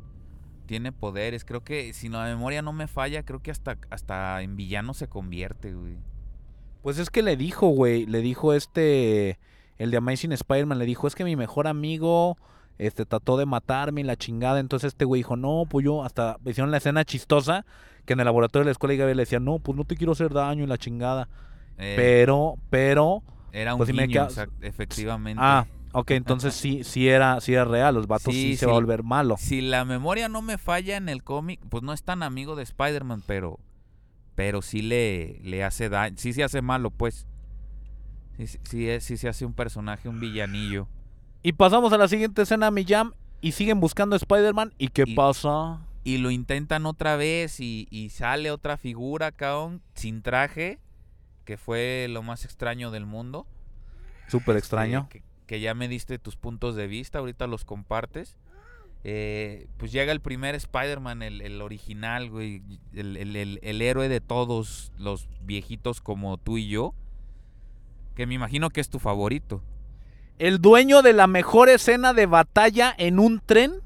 tiene 0.72 0.90
poderes, 0.90 1.44
creo 1.44 1.62
que 1.62 1.92
si 1.92 2.08
la 2.08 2.24
memoria 2.24 2.62
no 2.62 2.72
me 2.72 2.86
falla, 2.86 3.22
creo 3.24 3.40
que 3.42 3.50
hasta 3.50 3.76
hasta 3.90 4.40
en 4.40 4.56
villano 4.56 4.94
se 4.94 5.06
convierte, 5.06 5.74
güey. 5.74 5.96
Pues 6.82 6.98
es 6.98 7.10
que 7.10 7.22
le 7.22 7.36
dijo, 7.36 7.68
güey, 7.68 8.06
le 8.06 8.22
dijo 8.22 8.54
este, 8.54 9.38
el 9.76 9.90
de 9.90 9.98
Amazing 9.98 10.32
Spider-Man, 10.32 10.78
le 10.78 10.86
dijo, 10.86 11.06
es 11.06 11.14
que 11.14 11.24
mi 11.24 11.36
mejor 11.36 11.66
amigo, 11.66 12.38
este, 12.78 13.04
trató 13.04 13.36
de 13.36 13.44
matarme 13.44 14.00
y 14.00 14.04
la 14.04 14.16
chingada, 14.16 14.60
entonces 14.60 14.88
este 14.88 15.04
güey 15.04 15.18
dijo, 15.20 15.36
no, 15.36 15.64
pues 15.68 15.84
yo, 15.84 16.02
hasta 16.04 16.38
hicieron 16.46 16.70
la 16.70 16.78
escena 16.78 17.04
chistosa, 17.04 17.66
que 18.06 18.14
en 18.14 18.20
el 18.20 18.24
laboratorio 18.24 18.62
de 18.64 18.68
la 18.70 18.72
escuela 18.72 18.94
y 18.94 18.96
Gabriel 18.96 19.18
le 19.18 19.22
decía, 19.24 19.40
no, 19.40 19.58
pues 19.58 19.76
no 19.76 19.84
te 19.84 19.94
quiero 19.96 20.12
hacer 20.12 20.32
daño 20.32 20.64
y 20.64 20.66
la 20.66 20.78
chingada, 20.78 21.28
Eh, 21.76 21.92
pero, 21.96 22.56
pero, 22.70 23.22
era 23.52 23.74
un 23.74 23.78
pues 23.78 23.90
exact- 23.90 24.50
efectivamente. 24.62 25.40
ah, 25.44 25.66
ok, 25.92 26.10
entonces 26.12 26.54
sí, 26.54 26.84
sí 26.84 27.08
era, 27.08 27.40
sí 27.40 27.54
era 27.54 27.64
real, 27.64 27.94
los 27.94 28.06
vatos 28.06 28.34
sí, 28.34 28.52
Sí, 28.52 28.56
se 28.56 28.66
va 28.66 28.72
a 28.72 28.74
volver 28.76 29.02
malo. 29.02 29.36
Si 29.38 29.60
la 29.60 29.84
memoria 29.84 30.28
no 30.28 30.42
me 30.42 30.58
falla 30.58 30.96
en 30.96 31.08
el 31.08 31.22
cómic, 31.22 31.60
pues 31.68 31.82
no 31.82 31.92
es 31.92 32.02
tan 32.02 32.22
amigo 32.22 32.56
de 32.56 32.62
Spider-Man, 32.64 33.22
pero 33.26 33.58
pero 34.34 34.62
sí 34.62 34.80
le, 34.80 35.38
le 35.42 35.62
hace 35.62 35.88
daño, 35.90 36.16
sí 36.18 36.32
se 36.32 36.42
hace 36.42 36.62
malo, 36.62 36.90
pues. 36.90 37.26
Sí, 38.38 38.46
sí, 38.46 38.58
sí, 38.64 38.88
es- 38.88 39.04
sí 39.04 39.16
se 39.18 39.28
hace 39.28 39.44
un 39.44 39.52
personaje, 39.52 40.08
un 40.08 40.20
villanillo. 40.20 40.88
Y 41.42 41.52
pasamos 41.52 41.92
a 41.92 41.98
la 41.98 42.08
siguiente 42.08 42.42
escena, 42.42 42.70
mi 42.70 42.84
jam, 42.84 43.12
y 43.42 43.52
siguen 43.52 43.78
buscando 43.80 44.14
a 44.14 44.16
Spider-Man, 44.16 44.72
¿y 44.78 44.88
qué 44.88 45.04
Y- 45.06 45.14
pasa? 45.14 45.80
y 46.04 46.18
lo 46.18 46.30
intentan 46.32 46.86
otra 46.86 47.14
vez 47.16 47.60
y, 47.60 47.86
y 47.90 48.08
sale 48.08 48.50
otra 48.50 48.76
figura, 48.76 49.30
cabrón, 49.32 49.82
sin 49.94 50.22
traje, 50.22 50.80
que 51.44 51.56
fue 51.56 52.06
lo 52.10 52.22
más 52.22 52.44
extraño 52.44 52.90
del 52.90 53.06
mundo. 53.06 53.46
Súper 54.28 54.56
Este, 54.56 54.60
extraño. 54.60 55.08
que, 55.10 55.22
que 55.46 55.60
ya 55.60 55.74
me 55.74 55.88
diste 55.88 56.18
tus 56.18 56.36
puntos 56.36 56.76
de 56.76 56.86
vista, 56.86 57.18
ahorita 57.18 57.46
los 57.46 57.64
compartes. 57.64 58.36
Eh, 59.04 59.66
pues 59.78 59.90
llega 59.90 60.12
el 60.12 60.20
primer 60.20 60.54
Spider-Man, 60.54 61.22
el, 61.22 61.40
el 61.40 61.60
original, 61.60 62.30
güey, 62.30 62.62
el, 62.92 63.16
el- 63.16 63.58
el- 63.62 63.82
héroe 63.82 64.08
de 64.08 64.20
todos 64.20 64.92
los 64.96 65.28
viejitos 65.42 66.00
como 66.00 66.36
tú 66.38 66.56
y 66.58 66.68
yo, 66.68 66.94
que 68.14 68.26
me 68.26 68.34
imagino 68.34 68.70
que 68.70 68.80
es 68.80 68.88
tu 68.88 68.98
favorito. 69.00 69.62
El 70.38 70.60
dueño 70.60 71.02
de 71.02 71.12
la 71.12 71.26
mejor 71.26 71.68
escena 71.68 72.12
de 72.14 72.26
batalla 72.26 72.94
en 72.96 73.18
un 73.18 73.40
tren 73.44 73.80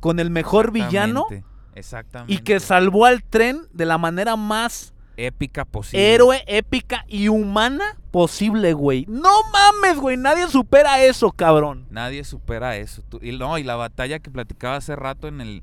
con 0.00 0.18
el 0.18 0.30
mejor 0.30 0.70
villano 0.72 1.26
Exactamente. 1.74 2.32
y 2.32 2.38
que 2.38 2.60
salvó 2.60 3.06
al 3.06 3.22
tren 3.22 3.66
de 3.72 3.84
la 3.86 3.98
manera 3.98 4.36
más 4.36 4.93
épica 5.16 5.64
posible. 5.64 6.14
héroe, 6.14 6.42
épica 6.46 7.04
y 7.08 7.28
humana 7.28 7.96
posible, 8.10 8.72
güey. 8.72 9.06
No 9.08 9.30
mames, 9.52 9.98
güey, 9.98 10.16
nadie 10.16 10.48
supera 10.48 11.02
eso, 11.04 11.30
cabrón. 11.32 11.86
Nadie 11.90 12.24
supera 12.24 12.76
eso. 12.76 13.02
Tú- 13.08 13.20
y 13.22 13.36
no, 13.36 13.58
y 13.58 13.62
la 13.64 13.76
batalla 13.76 14.18
que 14.18 14.30
platicaba 14.30 14.76
hace 14.76 14.96
rato 14.96 15.28
en 15.28 15.40
el 15.40 15.62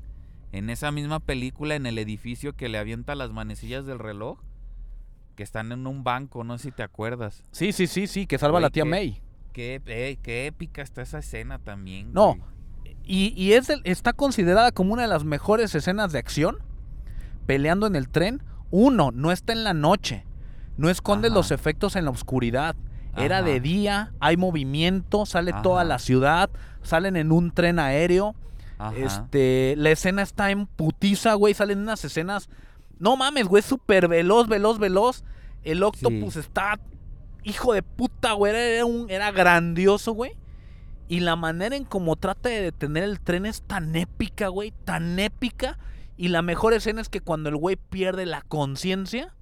en 0.52 0.68
esa 0.68 0.90
misma 0.92 1.18
película 1.18 1.74
en 1.76 1.86
el 1.86 1.96
edificio 1.98 2.52
que 2.54 2.68
le 2.68 2.76
avienta 2.76 3.14
las 3.14 3.30
manecillas 3.32 3.86
del 3.86 3.98
reloj 3.98 4.38
que 5.34 5.42
están 5.42 5.72
en 5.72 5.86
un 5.86 6.04
banco, 6.04 6.44
no 6.44 6.58
sé 6.58 6.64
si 6.64 6.72
te 6.72 6.82
acuerdas. 6.82 7.42
Sí, 7.52 7.72
sí, 7.72 7.86
sí, 7.86 8.06
sí, 8.06 8.26
que 8.26 8.36
salva 8.36 8.58
a 8.58 8.60
la 8.60 8.68
tía 8.70 8.82
qué- 8.84 8.90
May. 8.90 9.22
Qué, 9.54 9.80
eh, 9.86 10.18
qué 10.22 10.46
épica 10.46 10.82
está 10.82 11.00
esa 11.00 11.20
escena 11.20 11.58
también. 11.58 12.12
No, 12.12 12.34
güey. 12.34 12.42
Y, 13.04 13.32
y 13.34 13.54
es 13.54 13.70
el- 13.70 13.80
está 13.84 14.12
considerada 14.12 14.72
como 14.72 14.92
una 14.92 15.02
de 15.02 15.08
las 15.08 15.24
mejores 15.24 15.74
escenas 15.74 16.12
de 16.12 16.18
acción. 16.18 16.58
Peleando 17.46 17.86
en 17.86 17.96
el 17.96 18.08
tren. 18.08 18.42
Uno, 18.72 19.10
no 19.12 19.30
está 19.30 19.52
en 19.52 19.62
la 19.62 19.74
noche. 19.74 20.24
No 20.76 20.88
esconde 20.90 21.28
Ajá. 21.28 21.36
los 21.36 21.52
efectos 21.52 21.94
en 21.94 22.06
la 22.06 22.10
oscuridad. 22.10 22.74
Era 23.14 23.42
de 23.42 23.60
día, 23.60 24.12
hay 24.20 24.38
movimiento, 24.38 25.26
sale 25.26 25.52
toda 25.62 25.84
la 25.84 25.98
ciudad, 25.98 26.48
salen 26.82 27.16
en 27.16 27.30
un 27.30 27.50
tren 27.52 27.78
aéreo. 27.78 28.34
Este, 28.96 29.74
la 29.76 29.90
escena 29.90 30.22
está 30.22 30.50
en 30.50 30.66
putiza, 30.66 31.34
güey. 31.34 31.52
Salen 31.54 31.78
unas 31.80 32.04
escenas. 32.04 32.48
No 32.98 33.16
mames, 33.16 33.46
güey, 33.46 33.62
súper 33.62 34.08
veloz, 34.08 34.48
veloz, 34.48 34.78
veloz. 34.78 35.24
El 35.62 35.82
Octopus 35.82 36.34
Sí. 36.34 36.40
está. 36.40 36.80
Hijo 37.44 37.74
de 37.74 37.82
puta, 37.82 38.32
güey. 38.32 38.54
Era, 38.56 38.84
un, 38.86 39.10
era 39.10 39.30
grandioso, 39.30 40.12
güey. 40.12 40.32
Y 41.08 41.20
la 41.20 41.36
manera 41.36 41.76
en 41.76 41.84
cómo 41.84 42.16
trata 42.16 42.48
de 42.48 42.62
detener 42.62 43.04
el 43.04 43.20
tren 43.20 43.44
es 43.44 43.60
tan 43.62 43.94
épica, 43.94 44.48
güey. 44.48 44.72
Tan 44.84 45.18
épica. 45.18 45.78
Y 46.16 46.28
la 46.28 46.42
mejor 46.42 46.72
escena 46.74 47.00
es 47.00 47.08
que 47.08 47.20
cuando 47.20 47.48
el 47.48 47.56
güey 47.56 47.76
pierde 47.76 48.26
la 48.26 48.42
conciencia 48.42 49.34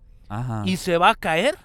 y 0.65 0.77
se 0.77 0.97
va 0.99 1.11
a 1.11 1.15
caer, 1.15 1.57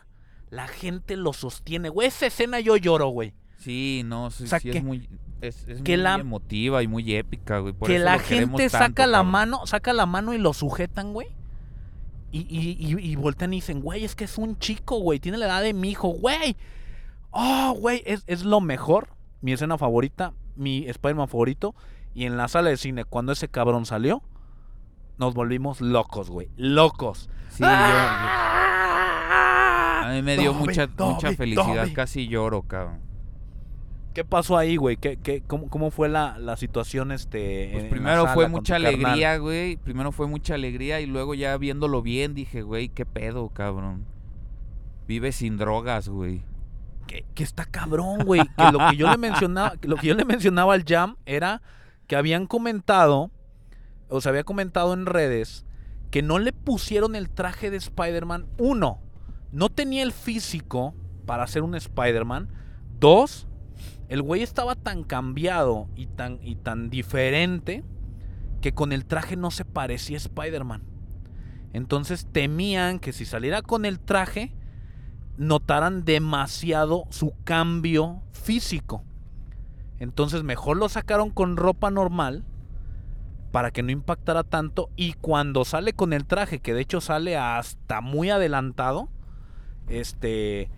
la 0.49 0.67
gente 0.67 1.15
lo 1.17 1.33
sostiene, 1.33 1.89
güey. 1.89 2.07
Esa 2.07 2.25
escena 2.27 2.59
yo 2.59 2.75
lloro, 2.77 3.07
güey. 3.09 3.33
Sí, 3.57 4.01
no, 4.05 4.31
sí, 4.31 4.45
O 4.45 4.47
sea, 4.47 4.59
sí 4.59 4.71
que- 4.71 4.77
es 4.79 4.83
muy 4.83 5.09
Es, 5.41 5.67
es 5.67 5.81
Que 5.81 5.95
muy 5.97 6.03
la- 6.03 6.15
emotiva 6.15 6.81
y 6.81 6.87
muy 6.87 7.13
épica, 7.13 7.59
güey. 7.59 7.73
por 7.73 7.87
que 7.87 7.97
eso 7.97 8.05
la 8.05 8.17
gente 8.19 8.69
saca 8.69 8.85
tanto, 8.85 9.05
la 9.05 9.17
cabrón. 9.17 9.31
mano, 9.31 9.67
saca 9.67 9.93
la 9.93 10.05
mano 10.05 10.33
y 10.33 10.37
lo 10.39 10.53
sujetan, 10.53 11.13
güey. 11.13 11.27
Y, 12.31 12.39
y, 12.49 12.77
y, 12.79 13.11
y 13.11 13.15
voltean 13.15 13.53
y 13.53 13.57
dicen, 13.57 13.81
güey, 13.81 14.05
es 14.05 14.15
que 14.15 14.23
es 14.23 14.37
un 14.37 14.57
chico, 14.57 14.97
güey, 14.99 15.19
tiene 15.19 15.37
la 15.37 15.45
edad 15.45 15.61
de 15.61 15.73
mi 15.73 15.91
hijo, 15.91 16.07
güey. 16.07 16.55
Oh, 17.31 17.75
güey, 17.77 18.01
es, 18.05 18.23
es 18.27 18.43
lo 18.45 18.61
mejor, 18.61 19.09
mi 19.41 19.51
escena 19.53 19.77
favorita, 19.77 20.33
mi 20.55 20.85
Spider-Man 20.87 21.27
favorito. 21.27 21.75
Y 22.13 22.25
en 22.25 22.37
la 22.37 22.47
sala 22.47 22.69
de 22.69 22.77
cine, 22.77 23.03
cuando 23.03 23.33
ese 23.33 23.47
cabrón 23.49 23.85
salió, 23.85 24.23
nos 25.17 25.33
volvimos 25.33 25.81
locos, 25.81 26.29
güey, 26.29 26.49
locos. 26.57 27.29
Sí, 27.49 27.63
yo- 27.63 27.69
yo- 27.69 27.75
a 30.07 30.11
mí 30.13 30.21
me 30.21 30.37
dio 30.37 30.53
Dobby, 30.53 30.65
mucha, 30.67 30.87
Dobby, 30.87 31.13
mucha 31.13 31.33
felicidad. 31.33 31.83
Dobby. 31.83 31.93
Casi 31.93 32.27
lloro, 32.27 32.61
cabrón. 32.63 32.99
¿Qué 34.13 34.23
pasó 34.23 34.57
ahí, 34.57 34.77
güey? 34.77 34.95
¿Qué, 34.97 35.17
qué, 35.17 35.41
cómo, 35.45 35.67
cómo 35.69 35.91
fue 35.91 36.07
la, 36.07 36.37
la 36.37 36.55
situación, 36.55 37.11
este, 37.11 37.69
Pues 37.73 37.85
primero 37.85 38.21
sala 38.23 38.33
fue 38.33 38.47
mucha 38.47 38.75
carnal? 38.75 38.93
alegría, 38.95 39.37
güey. 39.37 39.75
Primero 39.77 40.11
fue 40.13 40.27
mucha 40.27 40.53
alegría 40.55 41.01
y 41.01 41.05
luego 41.05 41.33
ya 41.33 41.57
viéndolo 41.57 42.01
bien 42.01 42.33
dije, 42.33 42.61
güey, 42.61 42.87
qué 42.89 43.05
pedo, 43.05 43.49
cabrón. 43.49 44.05
Vive 45.07 45.31
sin 45.33 45.57
drogas, 45.57 46.07
güey. 46.07 46.43
que, 47.07 47.25
que 47.35 47.43
está 47.43 47.65
cabrón, 47.65 48.19
güey. 48.25 48.41
Que 48.57 48.71
lo 48.71 48.79
que 48.89 48.95
yo 48.95 49.09
le 49.11 49.17
mencionaba, 49.17 49.75
que 49.77 49.87
lo 49.87 49.95
que 49.97 50.07
yo 50.07 50.15
le 50.15 50.23
mencionaba 50.25 50.73
al 50.73 50.83
Jam 50.85 51.17
era 51.25 51.61
que 52.07 52.15
habían 52.15 52.47
comentado, 52.47 53.31
o 54.09 54.21
se 54.21 54.29
había 54.29 54.43
comentado 54.43 54.93
en 54.93 55.05
redes, 55.05 55.65
que 56.11 56.21
no 56.21 56.39
le 56.39 56.53
pusieron 56.53 57.15
el 57.15 57.29
traje 57.29 57.69
de 57.69 57.77
Spider-Man. 57.77 58.47
Uno, 58.57 58.99
no 59.51 59.69
tenía 59.69 60.03
el 60.03 60.11
físico 60.11 60.93
para 61.25 61.47
ser 61.47 61.63
un 61.63 61.75
Spider-Man. 61.75 62.49
Dos, 62.99 63.47
el 64.07 64.21
güey 64.21 64.41
estaba 64.41 64.75
tan 64.75 65.03
cambiado 65.03 65.89
y 65.95 66.07
tan, 66.07 66.39
y 66.41 66.55
tan 66.55 66.89
diferente 66.89 67.83
que 68.61 68.73
con 68.73 68.91
el 68.91 69.05
traje 69.05 69.35
no 69.35 69.51
se 69.51 69.65
parecía 69.65 70.17
a 70.17 70.21
Spider-Man. 70.21 70.83
Entonces 71.73 72.27
temían 72.31 72.99
que 72.99 73.11
si 73.11 73.25
saliera 73.25 73.61
con 73.61 73.85
el 73.85 73.99
traje, 73.99 74.55
notaran 75.37 76.05
demasiado 76.05 77.03
su 77.09 77.33
cambio 77.43 78.21
físico. 78.31 79.03
Entonces 79.99 80.43
mejor 80.43 80.77
lo 80.77 80.87
sacaron 80.87 81.29
con 81.29 81.57
ropa 81.57 81.91
normal 81.91 82.45
para 83.55 83.71
que 83.71 83.83
no 83.83 83.91
impactara 83.93 84.43
tanto 84.43 84.89
y 84.97 85.13
cuando 85.13 85.63
sale 85.63 85.93
con 85.93 86.11
el 86.11 86.25
traje, 86.25 86.59
que 86.59 86.73
de 86.73 86.81
hecho 86.81 86.99
sale 86.99 87.37
hasta 87.37 88.01
muy 88.01 88.29
adelantado, 88.29 89.07
este 89.87 90.69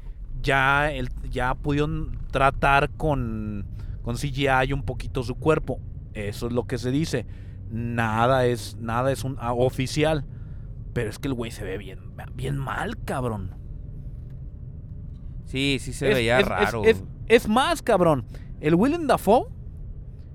ya 0.44 0.91
el, 0.91 1.10
ya 1.32 1.56
pudieron 1.56 2.20
tratar 2.30 2.91
con 2.91 3.66
con 4.04 4.16
CGI 4.18 4.74
un 4.74 4.84
poquito 4.84 5.24
su 5.24 5.34
cuerpo. 5.34 5.80
Eso 6.14 6.45
es 6.45 6.54
lo 6.54 6.66
que 6.68 6.78
se 6.78 6.91
dice. 6.91 7.26
Nada 7.72 8.45
es 8.45 8.76
nada 8.80 9.12
es 9.12 9.24
un 9.24 9.38
ah, 9.40 9.54
oficial, 9.54 10.24
pero 10.94 11.10
es 11.10 11.18
que 11.18 11.30
el 11.30 11.34
güey 11.34 11.49
se 11.49 11.64
ve 11.64 11.80
bien 11.80 11.98
bien 12.36 12.58
mal, 12.60 12.95
cabrón. 13.06 13.56
Sí, 15.45 15.80
sí 15.82 15.94
se 15.94 16.10
Es- 16.10 16.16
veía 16.16 16.40
es- 16.41 16.48
raro. 16.48 16.84
Es, 16.86 17.04
es 17.28 17.48
más, 17.49 17.82
cabrón. 17.82 18.24
El 18.62 18.76
Willem 18.76 19.08
Dafoe, 19.08 19.48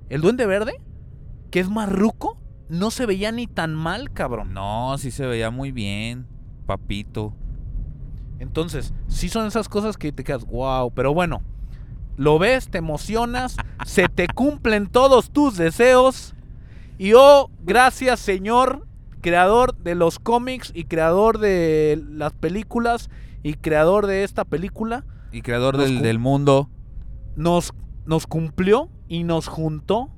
el 0.09 0.21
Duende 0.23 0.45
Verde, 0.47 0.81
que 1.53 1.61
es 1.61 1.69
más 1.69 1.93
ruco, 1.93 2.39
no 2.71 2.91
se 2.91 3.05
veía 3.05 3.31
ni 3.31 3.47
tan 3.47 3.75
mal, 3.75 4.11
cabrón. 4.11 4.55
No, 4.55 4.97
sí 4.97 5.11
se 5.11 5.27
veía 5.27 5.51
muy 5.51 5.71
bien, 5.71 6.27
papito. 6.67 7.35
Entonces, 8.39 8.95
sí 9.07 9.29
son 9.29 9.47
esas 9.47 9.69
cosas 9.69 9.99
que 9.99 10.11
te 10.13 10.25
quedas, 10.25 10.47
wow. 10.47 10.91
Pero 10.95 11.13
bueno, 11.13 11.43
lo 12.17 12.39
ves, 12.39 12.69
te 12.69 12.79
emocionas, 12.79 13.57
se 13.85 14.09
te 14.09 14.29
cumplen 14.29 14.87
todos 14.87 15.31
tus 15.31 15.59
deseos. 15.59 16.35
Y 16.97 17.13
oh, 17.13 17.51
gracias, 17.61 18.19
Señor, 18.19 18.89
creador 19.21 19.77
de 19.77 19.95
los 19.95 20.19
cómics 20.19 20.73
y 20.75 20.85
creador 20.85 21.39
de 21.39 22.03
las 22.09 22.33
películas 22.33 23.11
y 23.43 23.55
creador 23.55 24.07
de 24.07 24.25
esta 24.25 24.47
película. 24.47 25.05
Y 25.33 25.43
creador 25.43 25.77
del, 25.77 26.01
del 26.01 26.19
mundo. 26.19 26.71
nos, 27.37 27.75
nos 28.07 28.27
cumplió 28.27 28.89
y 29.07 29.25
nos 29.25 29.49
juntó 29.49 30.11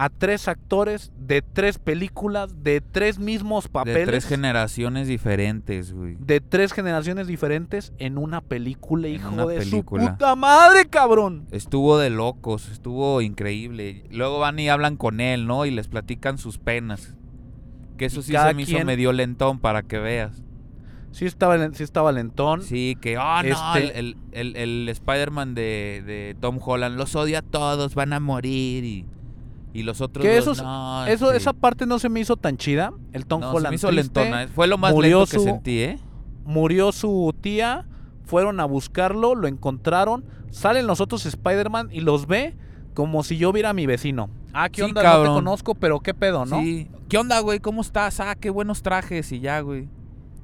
a 0.00 0.10
tres 0.10 0.46
actores 0.46 1.10
de 1.18 1.42
tres 1.42 1.78
películas, 1.78 2.62
de 2.62 2.80
tres 2.80 3.18
mismos 3.18 3.64
De 3.64 3.70
papeles, 3.70 4.06
tres 4.06 4.26
generaciones 4.26 5.08
diferentes, 5.08 5.92
güey. 5.92 6.16
de 6.20 6.40
tres 6.40 6.72
generaciones 6.72 7.26
diferentes 7.26 7.92
en 7.98 8.16
una 8.16 8.40
película, 8.40 9.08
En 9.08 9.14
hijo 9.16 9.28
una 9.30 9.44
de 9.46 9.58
película. 9.58 10.04
su 10.04 10.10
puta 10.12 10.36
madre, 10.36 10.86
cabrón. 10.88 11.46
Estuvo 11.50 11.98
de 11.98 12.10
locos, 12.10 12.68
estuvo 12.70 13.20
increíble. 13.22 14.04
Luego 14.12 14.38
van 14.38 14.58
y 14.60 14.68
hablan 14.68 14.96
con 14.96 15.20
él, 15.20 15.48
¿no? 15.48 15.66
Y 15.66 15.72
les 15.72 15.88
platican 15.88 16.38
sus 16.38 16.58
penas. 16.58 17.16
Que 17.96 18.04
eso 18.04 18.20
Y 18.20 18.22
sí 18.22 18.32
se 18.34 18.54
me 18.54 18.62
hizo 18.62 18.84
medio 18.84 19.12
lentón 19.12 19.58
para 19.58 19.82
que 19.82 19.98
veas. 19.98 20.44
Sí 21.10 21.26
estaba, 21.26 21.56
sí 21.72 21.82
estaba 21.82 22.12
lentón. 22.12 22.62
Sí, 22.62 22.96
que, 23.00 23.18
oh, 23.18 23.42
no, 23.42 23.74
Este- 23.76 23.98
el, 23.98 24.16
el- 24.30 24.54
el- 24.54 24.56
el 24.84 24.88
Spider-Man 24.90 25.56
de, 25.56 26.04
de 26.06 26.36
Tom 26.38 26.60
Holland 26.64 26.96
los 26.96 27.16
odia 27.16 27.40
a 27.40 27.42
todos, 27.42 27.96
van 27.96 28.12
a 28.12 28.20
morir 28.20 28.84
y, 28.84 29.06
y 29.72 29.82
los 29.82 30.00
otros 30.00 30.22
Que 30.24 30.34
dos, 30.36 30.42
eso 30.42 30.52
es- 30.52 30.62
no, 30.62 31.06
Eso, 31.06 31.32
esa 31.32 31.52
parte 31.52 31.86
no 31.86 31.98
se 31.98 32.08
me 32.08 32.20
hizo 32.20 32.36
tan 32.36 32.56
chida. 32.56 32.92
El 33.12 33.26
Tom 33.26 33.40
no, 33.40 33.50
se 33.50 33.56
Holland 33.56 33.70
me 33.72 33.76
hizo 33.76 33.88
triste, 33.88 34.20
lentona. 34.24 34.48
Fue 34.48 34.66
lo 34.66 34.78
más 34.78 34.92
murió 34.92 35.20
lento 35.20 35.30
que 35.30 35.38
su- 35.38 35.44
sentí, 35.44 35.80
¿eh? 35.80 35.98
Murió 36.44 36.92
su 36.92 37.34
tía, 37.40 37.86
fueron 38.24 38.60
a 38.60 38.64
buscarlo, 38.64 39.34
lo 39.34 39.48
encontraron. 39.48 40.24
Salen 40.50 40.86
los 40.86 41.00
otros 41.00 41.26
Spider-Man 41.26 41.88
y 41.92 42.00
los 42.00 42.26
ve 42.26 42.56
como 42.94 43.22
si 43.22 43.36
yo 43.36 43.52
viera 43.52 43.70
a 43.70 43.74
mi 43.74 43.86
vecino. 43.86 44.30
Ah, 44.54 44.68
¿qué 44.70 44.76
Sí, 44.76 44.82
onda? 44.82 45.02
No 45.02 45.08
cabrón. 45.08 45.26
te 45.26 45.34
conozco, 45.34 45.74
pero 45.74 46.00
qué 46.00 46.14
pedo, 46.14 46.46
¿no? 46.46 46.58
Sí. 46.60 46.88
¿Qué 47.08 47.18
onda, 47.18 47.38
güey? 47.40 47.60
¿Cómo 47.60 47.82
estás? 47.82 48.18
Ah, 48.20 48.34
qué 48.34 48.48
buenos 48.50 48.82
trajes 48.82 49.30
y 49.32 49.40
ya, 49.40 49.60
güey. 49.60 49.88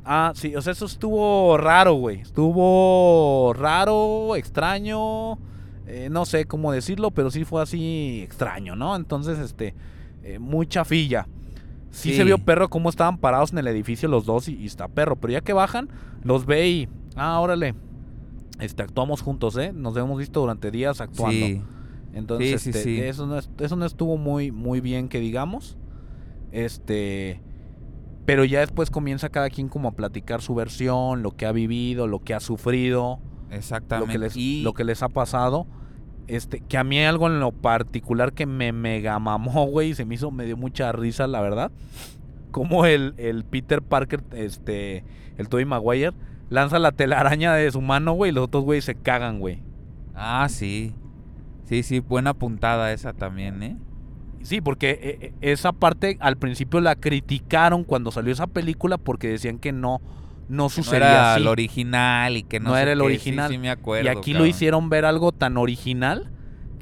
Ah, 0.05 0.33
sí, 0.35 0.55
o 0.55 0.61
sea, 0.61 0.73
eso 0.75 0.85
estuvo 0.85 1.57
raro, 1.57 1.95
güey. 1.95 2.21
Estuvo 2.21 3.53
raro, 3.55 4.37
extraño, 4.37 5.39
eh, 5.87 6.09
no 6.11 6.25
sé 6.25 6.47
cómo 6.47 6.73
decirlo, 6.73 7.11
pero 7.11 7.31
sí 7.31 7.45
fue 7.45 7.63
así 7.63 8.23
extraño, 8.23 8.77
¿no? 8.77 8.97
Entonces, 8.97 9.39
este, 9.39 9.75
eh, 10.23 10.39
muy 10.39 10.67
chafilla. 10.67 11.27
Sí, 11.91 12.11
Sí. 12.11 12.17
se 12.17 12.25
vio 12.25 12.39
perro 12.39 12.69
cómo 12.69 12.89
estaban 12.89 13.19
parados 13.19 13.53
en 13.53 13.59
el 13.59 13.69
edificio 13.69 14.09
los 14.09 14.25
dos 14.27 14.49
y, 14.49 14.57
y 14.57 14.67
está 14.67 14.89
perro, 14.89 15.17
pero 15.17 15.33
ya 15.35 15.41
que 15.43 15.53
bajan, 15.53 15.89
los 16.25 16.45
ve 16.47 16.69
y, 16.69 16.89
ah, 17.15 17.39
órale, 17.39 17.75
este, 18.61 18.83
actuamos 18.83 19.21
juntos, 19.23 19.57
¿eh? 19.59 19.73
Nos 19.73 19.97
hemos 19.97 20.19
visto 20.19 20.41
durante 20.41 20.71
días 20.71 21.01
actuando. 21.01 21.47
Sí. 21.47 21.63
Entonces, 22.13 22.63
Sí, 22.63 22.71
este. 22.71 23.09
Eso, 23.09 23.27
no 23.27 23.39
es- 23.39 23.51
eso 23.61 23.77
no 23.77 23.85
estuvo 23.85 24.17
muy, 24.17 24.51
muy 24.53 24.81
bien 24.81 25.09
que 25.09 25.21
digamos. 25.21 25.77
Este. 26.53 27.41
Pero 28.27 28.45
ya 28.45 28.61
después 28.61 28.91
comienza 28.91 29.29
cada 29.29 29.51
quien 29.51 29.69
como 29.69 29.89
a 29.89 29.93
platicar 29.93 30.41
su 30.41 30.55
versión, 30.55 31.23
lo 31.23 31.33
que 31.33 31.45
ha 31.47 31.53
vivido, 31.53 32.07
lo 32.07 32.21
que 32.21 32.33
ha 32.33 32.41
sufrido, 32.41 33.19
lo 33.55 33.59
Exactamente. 33.59 34.13
que 34.13 34.19
les, 34.19 34.37
y 34.37 34.63
lo 34.63 34.73
que 34.75 34.85
les 34.85 35.03
ha 35.03 35.09
pasado. 35.09 35.67
Este, 36.27 36.61
que 36.61 36.79
a 36.79 36.85
mí 36.85 36.99
hay 36.99 37.05
algo 37.05 37.27
en 37.27 37.39
lo 37.39 37.53
particular 37.53 38.33
que 38.33 38.47
me 38.47 38.73
mega 38.73 39.19
mamó, 39.19 39.67
güey, 39.71 39.91
y 39.91 39.95
se 39.95 40.05
me 40.05 40.15
hizo, 40.15 40.31
me 40.31 40.45
dio 40.47 40.57
mucha 40.57 40.91
risa, 40.93 41.27
la 41.27 41.41
verdad. 41.41 41.71
Como 42.51 42.87
el, 42.87 43.15
el 43.19 43.45
Peter 43.45 43.83
Parker, 43.83 44.23
este, 44.33 45.05
el 45.37 45.49
Tobey 45.49 45.65
Maguire, 45.65 46.13
lanza 46.51 46.79
la 46.79 46.93
telaraña 46.93 47.53
de 47.55 47.71
su 47.71 47.81
mano, 47.81 48.13
güey, 48.13 48.31
y 48.31 48.35
los 48.35 48.45
otros, 48.45 48.65
güey, 48.65 48.81
se 48.81 48.95
cagan, 48.95 49.41
güey. 49.41 49.63
Ah, 50.15 50.47
sí. 50.49 50.95
Sí, 51.65 51.83
sí, 51.83 52.01
buena 52.01 52.35
puntada 52.35 52.93
esa 52.93 53.13
también, 53.13 53.63
¿eh? 53.63 53.77
Sí, 54.43 54.61
porque 54.61 54.91
eh, 54.91 55.19
eh, 55.21 55.35
esa 55.41 55.73
parte 55.73 56.19
al 56.21 56.37
principio 56.37 56.81
la 56.81 56.97
criticaron 56.97 57.83
cuando 57.83 58.11
salió 58.11 58.33
esa 58.33 58.47
película 58.47 58.99
porque 58.99 59.29
decían 59.29 59.59
que 59.59 59.73
no, 59.73 60.03
no 60.49 60.69
Que 60.69 60.77
no 60.81 60.83
sucedía 60.85 60.97
era 60.97 61.33
así. 61.35 61.43
el 61.43 61.49
original 61.49 62.37
y 62.37 62.43
que 62.43 62.61
no, 62.61 62.71
No 62.71 62.77
sé 62.77 62.83
era 62.83 62.93
el 62.93 62.99
qué. 62.99 63.05
Sí, 63.05 63.07
original. 63.07 63.51
Sí, 63.51 63.59
me 63.59 63.71
acuerdo. 63.71 64.05
y 64.05 64.09
aquí 64.09 64.35
lo 64.35 64.47
hicieron 64.47 64.89
ver 64.91 65.05
algo 65.05 65.33
tan 65.33 65.57
original 65.57 66.31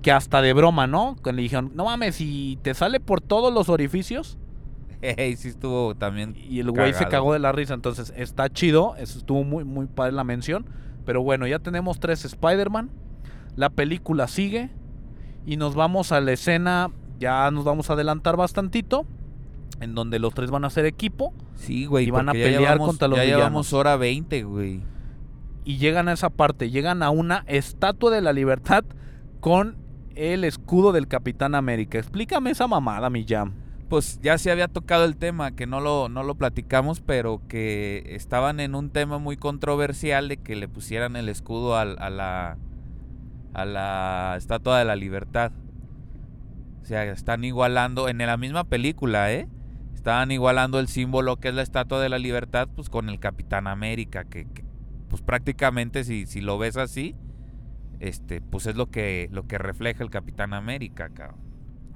que 0.02 0.10
hasta 0.12 0.42
de 0.42 0.52
broma, 0.52 0.86
¿no? 0.86 1.16
Cuando 1.22 1.36
le 1.36 1.42
dijeron, 1.42 1.70
no 1.74 1.84
mames, 1.84 2.16
si 2.16 2.58
te 2.62 2.74
sale 2.74 2.98
por 3.00 3.20
todos 3.20 3.52
los 3.52 3.68
orificios. 3.68 4.38
Sí 5.36 5.48
estuvo 5.48 5.96
también. 5.96 6.36
Y 6.36 6.60
el 6.60 6.70
güey 6.70 6.94
se 6.94 7.06
cagó 7.08 7.32
de 7.32 7.40
la 7.40 7.50
risa. 7.50 7.74
Entonces 7.74 8.12
está 8.16 8.48
chido. 8.50 8.94
Eso 8.98 9.18
estuvo 9.18 9.42
muy, 9.42 9.64
muy 9.64 9.86
padre 9.86 10.12
la 10.12 10.22
mención. 10.22 10.64
Pero 11.04 11.22
bueno, 11.24 11.44
ya 11.48 11.58
tenemos 11.58 11.98
tres 11.98 12.24
Spider-Man. 12.24 12.88
La 13.56 13.70
película 13.70 14.28
sigue. 14.28 14.70
Y 15.44 15.56
nos 15.56 15.74
vamos 15.74 16.12
a 16.12 16.20
la 16.20 16.30
escena. 16.30 16.90
Ya 17.18 17.50
nos 17.50 17.64
vamos 17.64 17.90
a 17.90 17.94
adelantar 17.94 18.36
bastantito. 18.36 19.04
En 19.82 19.94
donde 19.94 20.18
los 20.18 20.32
tres 20.34 20.50
van 20.50 20.64
a 20.64 20.70
ser 20.70 20.86
equipo. 20.86 21.34
Sí, 21.56 21.86
güey. 21.86 22.06
Y 22.06 22.10
van 22.10 22.28
a 22.28 22.32
pelear 22.32 22.60
llevamos- 22.60 22.86
contra 22.88 23.08
los 23.08 23.16
Ya 23.18 23.24
villanos. 23.24 23.40
llevamos 23.44 23.72
hora 23.72 23.96
20, 23.96 24.42
güey. 24.44 24.80
y 25.64 25.76
llegan 25.78 26.08
a 26.08 26.12
esa 26.14 26.28
parte, 26.30 26.70
llegan 26.70 27.02
a 27.04 27.10
una 27.10 27.44
estatua 27.46 28.10
de 28.10 28.20
la 28.20 28.32
libertad 28.32 28.84
con 29.40 29.76
el 30.16 30.42
escudo 30.44 30.90
del 30.92 31.06
Capitán 31.06 31.54
América. 31.54 31.98
Explícame 31.98 32.50
esa 32.50 32.66
mamada, 32.66 33.10
mi 33.10 33.24
jam. 33.24 33.52
Pues 33.88 34.18
ya 34.22 34.38
se 34.38 34.50
había 34.50 34.66
tocado 34.68 35.04
el 35.04 35.16
tema, 35.16 35.52
que 35.52 35.66
no 35.66 35.80
lo, 35.80 36.08
no 36.08 36.22
lo 36.24 36.34
platicamos, 36.34 37.00
pero 37.00 37.40
que 37.46 38.02
estaban 38.08 38.58
en 38.58 38.74
un 38.74 38.90
tema 38.90 39.18
muy 39.18 39.36
controversial 39.36 40.28
de 40.28 40.36
que 40.38 40.56
le 40.56 40.66
pusieran 40.66 41.14
el 41.14 41.28
escudo 41.28 41.76
al- 41.76 41.96
a, 42.00 42.10
la, 42.10 42.56
a 43.54 43.64
la 43.64 44.34
Estatua 44.38 44.78
de 44.80 44.84
la 44.84 44.96
Libertad. 44.96 45.52
O 46.82 46.84
sea, 46.86 47.04
están 47.04 47.44
igualando 47.44 48.08
en 48.08 48.18
la 48.18 48.36
misma 48.36 48.64
película, 48.64 49.30
¿eh? 49.32 49.46
Estaban 50.02 50.32
igualando 50.32 50.80
el 50.80 50.88
símbolo 50.88 51.36
que 51.36 51.50
es 51.50 51.54
la 51.54 51.62
Estatua 51.62 52.00
de 52.00 52.08
la 52.08 52.18
Libertad, 52.18 52.68
pues 52.74 52.90
con 52.90 53.08
el 53.08 53.20
Capitán 53.20 53.68
América, 53.68 54.24
que, 54.24 54.46
que, 54.46 54.64
pues 55.08 55.22
prácticamente 55.22 56.02
si, 56.02 56.26
si 56.26 56.40
lo 56.40 56.58
ves 56.58 56.76
así, 56.76 57.14
este, 58.00 58.40
pues 58.40 58.66
es 58.66 58.74
lo 58.74 58.90
que, 58.90 59.28
lo 59.30 59.46
que 59.46 59.58
refleja 59.58 60.02
el 60.02 60.10
Capitán 60.10 60.54
América, 60.54 61.08
cabrón. 61.14 61.38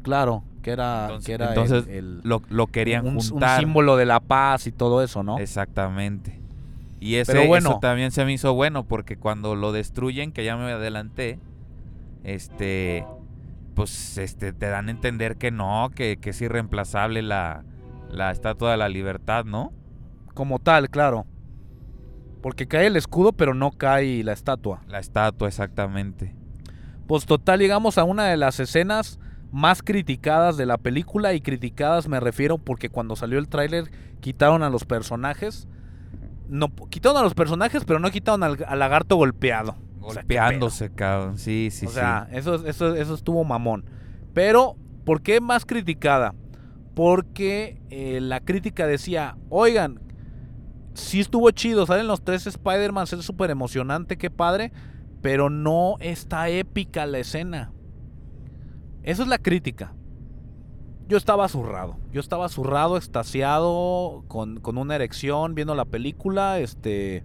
Claro, 0.03 0.45
que 0.63 0.71
era, 0.71 1.07
Entonces, 1.07 1.27
que 1.27 1.33
era 1.33 1.49
entonces 1.49 1.89
el, 1.89 2.21
Lo, 2.23 2.43
lo 2.49 2.69
querían 2.69 3.09
un, 3.09 3.17
un 3.17 3.21
juntar. 3.29 3.59
símbolo 3.59 3.97
de 3.97 4.07
la 4.07 4.21
paz 4.21 4.69
y 4.69 4.71
todo 4.71 5.03
eso, 5.03 5.25
¿no? 5.25 5.41
Exactamente. 5.41 6.41
Y 7.01 7.17
ese, 7.17 7.33
Pero 7.33 7.49
bueno. 7.49 7.71
eso 7.71 7.79
también 7.81 8.13
se 8.13 8.25
me 8.25 8.33
hizo 8.33 8.55
bueno 8.55 8.85
porque 8.85 9.17
cuando 9.17 9.57
lo 9.57 9.73
destruyen, 9.73 10.31
que 10.31 10.45
ya 10.45 10.57
me 10.57 10.71
adelanté, 10.71 11.41
este, 12.23 13.05
pues 13.75 14.17
este, 14.17 14.53
te 14.53 14.69
dan 14.69 14.87
a 14.87 14.93
entender 14.93 15.39
que 15.39 15.51
no, 15.51 15.91
que, 15.93 16.19
que 16.19 16.31
es 16.31 16.41
irreemplazable 16.41 17.23
la, 17.23 17.65
la 18.17 18.31
Estatua 18.31 18.73
de 18.73 18.77
la 18.79 18.89
Libertad, 18.89 19.45
¿no? 19.45 19.73
Como 20.35 20.59
tal, 20.59 20.91
claro. 20.91 21.27
Porque 22.43 22.67
cae 22.67 22.87
el 22.87 22.97
escudo, 22.97 23.33
pero 23.33 23.55
no 23.55 23.73
cae 23.73 24.23
la 24.23 24.33
estatua. 24.33 24.83
La 24.87 24.99
estatua, 24.99 25.49
exactamente. 25.49 26.35
Pues 27.07 27.27
total, 27.27 27.61
llegamos 27.61 27.99
a 27.99 28.05
una 28.05 28.27
de 28.27 28.37
las 28.37 28.61
escenas 28.61 29.19
más 29.53 29.83
criticadas 29.83 30.57
de 30.57 30.67
la 30.67 30.77
película 30.77 31.33
y 31.35 31.41
criticadas 31.41 32.09
me 32.09 32.21
refiero 32.21 32.59
porque 32.59 32.91
cuando 32.91 33.17
salió 33.17 33.39
el 33.39 33.49
tráiler 33.49 33.91
quitaron 34.21 34.63
a 34.63 34.71
los 34.71 34.85
personajes. 34.85 35.69
No, 36.49 36.69
quitaron 36.91 37.19
a 37.19 37.23
los 37.23 37.35
personajes, 37.35 37.85
pero 37.85 37.99
no 37.99 38.11
quitaron 38.11 38.43
al, 38.43 38.65
al 38.67 38.79
lagarto 38.79 39.17
golpeado. 39.17 39.77
O 40.01 40.13
sea. 40.13 40.23
Golpeándose, 40.23 40.91
cabrón. 40.91 41.39
Sí, 41.39 41.71
sí, 41.73 41.87
o 41.87 41.89
sí. 41.89 41.95
sea, 41.97 42.29
eso, 42.31 42.67
eso, 42.67 42.95
eso 42.95 43.15
estuvo 43.15 43.43
mamón. 43.43 43.85
Pero, 44.35 44.77
¿por 45.05 45.23
qué 45.23 45.41
más 45.41 45.65
criticada? 45.65 46.35
Porque 46.97 47.79
eh, 47.91 48.21
la 48.23 48.41
crítica 48.41 48.87
decía, 48.87 49.37
oigan, 49.51 50.01
sí 50.95 51.21
estuvo 51.21 51.51
chido, 51.51 51.85
salen 51.85 52.07
los 52.07 52.23
tres 52.23 52.47
Spider-Man, 52.47 53.05
es 53.05 53.23
súper 53.23 53.51
emocionante, 53.51 54.17
qué 54.17 54.31
padre, 54.31 54.73
pero 55.21 55.51
no 55.51 55.97
está 56.01 56.49
épica 56.49 57.05
la 57.05 57.19
escena. 57.19 57.71
Esa 59.03 59.25
es 59.25 59.29
la 59.29 59.37
crítica. 59.37 59.93
Yo 61.07 61.19
estaba 61.19 61.47
zurrado, 61.51 61.99
yo 62.13 62.21
estaba 62.21 62.49
zurrado, 62.49 62.97
extasiado, 62.97 64.25
con, 64.27 64.61
con 64.61 64.79
una 64.79 64.95
erección, 64.95 65.55
viendo 65.55 65.75
la 65.75 65.85
película, 65.85 66.61
este, 66.61 67.25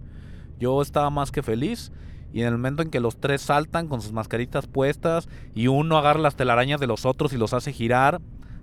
yo 0.58 0.82
estaba 0.82 1.08
más 1.08 1.32
que 1.32 1.42
feliz. 1.42 1.92
Y 2.30 2.42
en 2.42 2.48
el 2.48 2.52
momento 2.58 2.82
en 2.82 2.90
que 2.90 3.00
los 3.00 3.16
tres 3.16 3.40
saltan 3.40 3.88
con 3.88 4.02
sus 4.02 4.12
mascaritas 4.12 4.66
puestas 4.66 5.30
y 5.54 5.68
uno 5.68 5.96
agarra 5.96 6.20
las 6.20 6.36
telarañas 6.36 6.78
de 6.78 6.86
los 6.86 7.06
otros 7.06 7.32
y 7.32 7.38
los 7.38 7.54
hace 7.54 7.72
girar, 7.72 8.20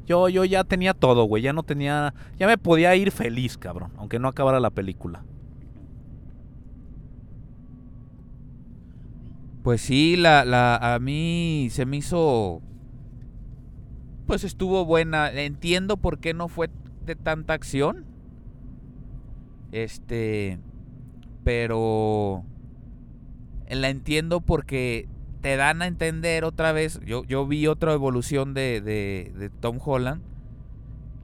yo, 0.10 0.27
yo 0.27 0.44
ya 0.44 0.64
tenía 0.64 0.95
todo, 0.95 1.26
güey. 1.26 1.44
Ya 1.44 1.53
no 1.53 1.61
tenía. 1.61 2.15
Ya 2.40 2.48
me 2.48 2.57
podía 2.57 2.95
ir 2.95 3.11
feliz, 3.11 3.60
cabrón. 3.60 3.91
Aunque 3.95 4.18
no 4.18 4.27
acabara 4.27 4.60
la 4.60 4.72
película. 4.72 5.23
Pues 9.61 9.81
sí, 9.81 10.15
la, 10.18 10.45
la, 10.45 10.77
a 10.95 10.98
mí 10.98 11.68
se 11.69 11.86
me 11.86 11.98
hizo. 11.98 12.60
Pues 14.26 14.44
estuvo 14.44 14.84
buena. 14.84 15.31
Entiendo 15.31 15.98
por 15.98 16.18
qué 16.18 16.34
no 16.34 16.48
fue 16.48 16.72
de 17.06 17.15
tanta 17.15 17.53
acción. 17.53 18.06
Este. 19.72 20.57
Pero. 21.44 22.45
La 23.69 23.90
entiendo 23.90 24.41
porque 24.41 25.07
te 25.41 25.56
dan 25.56 25.82
a 25.82 25.88
entender 25.88 26.44
otra 26.44 26.72
vez. 26.72 26.99
Yo, 27.06 27.24
yo 27.26 27.48
vi 27.48 27.68
otra 27.68 27.94
evolución 27.94 28.53
de, 28.53 28.82
de, 28.82 29.32
de 29.38 29.49
Tom 29.49 29.80
Holland. 29.84 30.22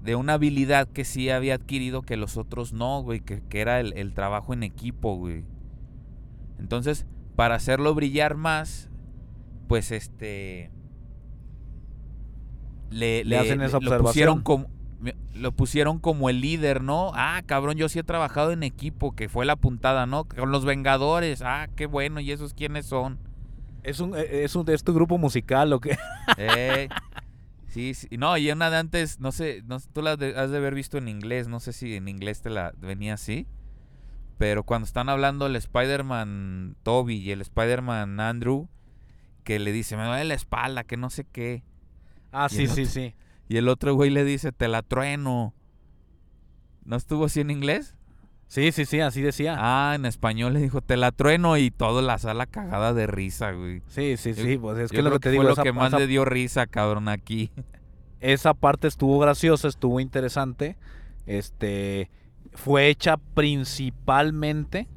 De 0.04 0.16
una 0.16 0.34
habilidad 0.34 0.88
que 0.88 1.04
sí 1.04 1.30
había 1.30 1.56
adquirido 1.56 2.04
que 2.04 2.16
los 2.16 2.38
otros 2.38 2.74
no, 2.74 3.02
güey. 3.02 3.22
Que, 3.22 3.42
que 3.42 3.62
era 3.62 3.80
el, 3.80 3.94
el 3.94 4.14
trabajo 4.14 4.54
en 4.54 4.64
equipo, 4.64 5.16
güey. 5.16 5.44
Entonces, 6.60 7.06
para 7.36 7.56
hacerlo 7.56 7.94
brillar 7.96 8.36
más, 8.36 8.90
pues 9.68 9.92
este 9.92 10.72
le, 12.92 13.26
Le 13.26 13.38
hacen 13.38 13.62
esa 13.62 13.80
lo 13.80 13.98
pusieron 13.98 14.40
observación. 14.40 14.44
como 14.44 14.76
lo 15.34 15.52
pusieron 15.52 16.00
como 16.00 16.30
el 16.30 16.40
líder, 16.42 16.82
¿no? 16.82 17.12
Ah, 17.14 17.42
cabrón, 17.46 17.76
yo 17.76 17.90
sí 17.90 18.00
he 18.00 18.04
trabajado 18.04 18.52
en 18.52 18.64
equipo, 18.64 19.14
que 19.16 19.28
fue 19.28 19.46
la 19.46 19.56
puntada, 19.56 20.06
¿no? 20.06 20.24
Con 20.24 20.52
los 20.52 20.66
Vengadores. 20.66 21.42
Ah, 21.44 21.68
qué 21.76 21.86
bueno, 21.86 22.22
¿y 22.22 22.32
esos 22.32 22.54
quiénes 22.54 22.86
son? 22.86 23.20
¿Es 23.86 24.00
un, 24.00 24.16
eh, 24.16 24.44
es 24.44 24.56
un 24.56 24.70
es 24.70 24.84
tu 24.84 24.94
grupo 24.94 25.18
musical 25.18 25.72
o 25.74 25.80
qué? 25.80 25.98
Eh, 26.38 26.90
sí, 27.68 27.94
sí, 27.94 28.08
no, 28.18 28.38
y 28.38 28.50
una 28.52 28.70
de 28.70 28.78
antes, 28.78 29.20
no 29.20 29.32
sé, 29.32 29.62
no, 29.66 29.80
tú 29.80 30.02
la 30.02 30.18
de- 30.18 30.36
has 30.38 30.50
de 30.52 30.58
haber 30.58 30.74
visto 30.74 30.98
en 30.98 31.08
inglés, 31.08 31.48
no 31.48 31.60
sé 31.60 31.72
si 31.74 31.96
en 31.96 32.08
inglés 32.08 32.42
te 32.42 32.50
la 32.50 32.74
venía 32.78 33.14
así, 33.14 33.48
pero 34.38 34.64
cuando 34.64 34.86
están 34.86 35.08
hablando 35.10 35.46
el 35.46 35.56
Spider-Man 35.56 36.76
Toby 36.84 37.18
y 37.18 37.32
el 37.32 37.42
Spider-Man 37.42 38.20
Andrew, 38.20 38.68
que 39.44 39.60
le 39.60 39.72
dice, 39.72 39.96
me 39.98 40.06
duele 40.06 40.26
la 40.26 40.34
espalda, 40.34 40.84
que 40.84 40.98
no 40.98 41.10
sé 41.10 41.26
qué, 41.32 41.64
Ah, 42.32 42.48
Y 42.52 42.56
sí, 42.56 42.68
sí, 42.68 42.82
otro- 42.82 42.86
sí. 42.86 43.16
y 43.48 43.58
el 43.58 43.70
otro 43.70 43.94
güey 43.96 44.10
le 44.10 44.24
dice, 44.26 44.52
te 44.52 44.68
la 44.68 44.82
trueno. 44.82 45.54
¿No 46.84 46.96
estuvo 46.98 47.26
así 47.26 47.40
en 47.40 47.50
inglés? 47.50 47.95
Sí, 48.48 48.72
sí, 48.72 48.86
sí, 48.86 49.00
así 49.02 49.22
decía. 49.22 49.56
Ah, 49.58 49.94
en 49.96 50.06
español 50.06 50.54
le 50.54 50.62
dijo, 50.62 50.82
te 50.82 50.98
la 50.98 51.12
trueno 51.12 51.58
y 51.58 51.72
toda 51.72 52.02
la 52.02 52.18
sala 52.20 52.46
cagada 52.46 52.94
de 52.94 53.08
risa, 53.08 53.52
güey. 53.52 53.82
sí, 53.88 54.18
sí, 54.18 54.34
yo- 54.34 54.44
sí. 54.44 54.58
Pues 54.58 54.78
es 54.78 54.92
que 54.92 55.02
lo 55.02 55.12
que 55.12 55.20
te 55.20 55.32
digo, 55.32 55.42
fue 55.42 55.48
lo 55.50 55.54
esa, 55.54 55.64
que 55.64 55.74
más 55.74 55.88
esa- 55.90 56.00
le 56.00 56.08
dio 56.08 56.26
risa, 56.26 56.68
cabrón, 56.68 57.10
aquí. 57.10 57.52
esa 58.22 58.54
parte 58.54 58.88
estuvo 58.88 59.20
graciosa, 59.20 59.68
estuvo 59.68 60.00
interesante. 60.00 60.78
Este 61.26 62.10
fue 62.54 62.88
hecha 62.90 63.18
principalmente 63.18 64.88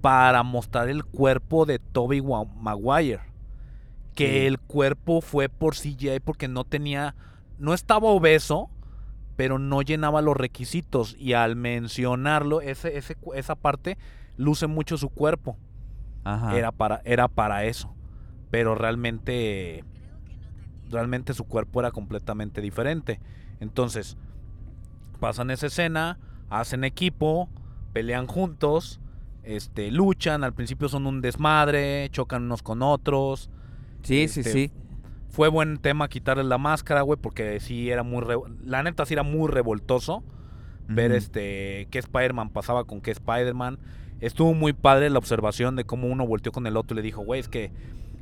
para 0.00 0.42
mostrar 0.42 0.88
el 0.88 1.04
cuerpo 1.04 1.64
de 1.66 1.78
Toby 1.78 2.22
Maguire. 2.22 3.20
Que 4.14 4.28
Sí. 4.40 4.46
el 4.46 4.58
cuerpo 4.58 5.20
fue 5.20 5.48
por 5.48 5.74
CGI 5.76 6.20
porque 6.20 6.48
no 6.48 6.64
tenía, 6.64 7.14
no 7.58 7.72
estaba 7.72 8.08
obeso, 8.08 8.68
pero 9.36 9.58
no 9.58 9.82
llenaba 9.82 10.22
los 10.22 10.36
requisitos. 10.36 11.16
Y 11.18 11.32
al 11.32 11.56
mencionarlo, 11.56 12.60
ese, 12.60 12.96
esa 13.34 13.54
parte 13.54 13.98
luce 14.36 14.66
mucho 14.66 14.96
su 14.98 15.08
cuerpo. 15.08 15.56
Ajá. 16.24 16.56
Era 16.56 16.72
para, 16.72 17.02
era 17.04 17.28
para 17.28 17.64
eso. 17.64 17.94
Pero 18.50 18.74
realmente, 18.74 19.84
realmente 20.90 21.34
su 21.34 21.44
cuerpo 21.44 21.80
era 21.80 21.90
completamente 21.90 22.60
diferente. 22.60 23.20
Entonces, 23.60 24.16
pasan 25.20 25.50
esa 25.50 25.66
escena, 25.66 26.18
hacen 26.50 26.84
equipo, 26.84 27.48
pelean 27.92 28.26
juntos, 28.26 29.00
este, 29.42 29.90
luchan, 29.90 30.44
al 30.44 30.52
principio 30.52 30.88
son 30.88 31.06
un 31.06 31.20
desmadre, 31.20 32.08
chocan 32.10 32.44
unos 32.44 32.62
con 32.62 32.82
otros. 32.82 33.50
Sí, 34.02 34.28
sí, 34.28 34.40
este, 34.40 34.52
sí. 34.52 34.72
Fue 35.32 35.48
buen 35.48 35.78
tema 35.78 36.08
quitarle 36.08 36.44
la 36.44 36.58
máscara, 36.58 37.00
güey, 37.02 37.18
porque 37.20 37.58
sí 37.58 37.90
era 37.90 38.02
muy... 38.02 38.20
re- 38.22 38.36
La 38.64 38.82
neta 38.82 39.04
sí 39.06 39.14
era 39.14 39.22
muy 39.24 39.48
revoltoso 39.50 40.22
ver 40.88 41.10
este 41.12 41.88
qué 41.90 41.98
Spider-Man 41.98 42.50
pasaba 42.50 42.84
con 42.84 43.00
qué 43.00 43.10
Spider-Man. 43.12 43.78
Estuvo 44.20 44.52
muy 44.54 44.72
padre 44.72 45.08
la 45.10 45.18
observación 45.18 45.74
de 45.74 45.84
cómo 45.84 46.06
uno 46.08 46.26
volteó 46.26 46.52
con 46.52 46.66
el 46.66 46.76
otro 46.76 46.94
y 46.94 46.96
le 46.96 47.02
dijo, 47.02 47.22
güey, 47.24 47.40
es 47.40 47.48
que 47.48 47.70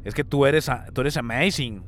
es 0.04 0.14
que 0.14 0.24
tú 0.24 0.46
eres 0.46 0.70
tú 0.94 1.00
eres 1.02 1.16
amazing. 1.16 1.82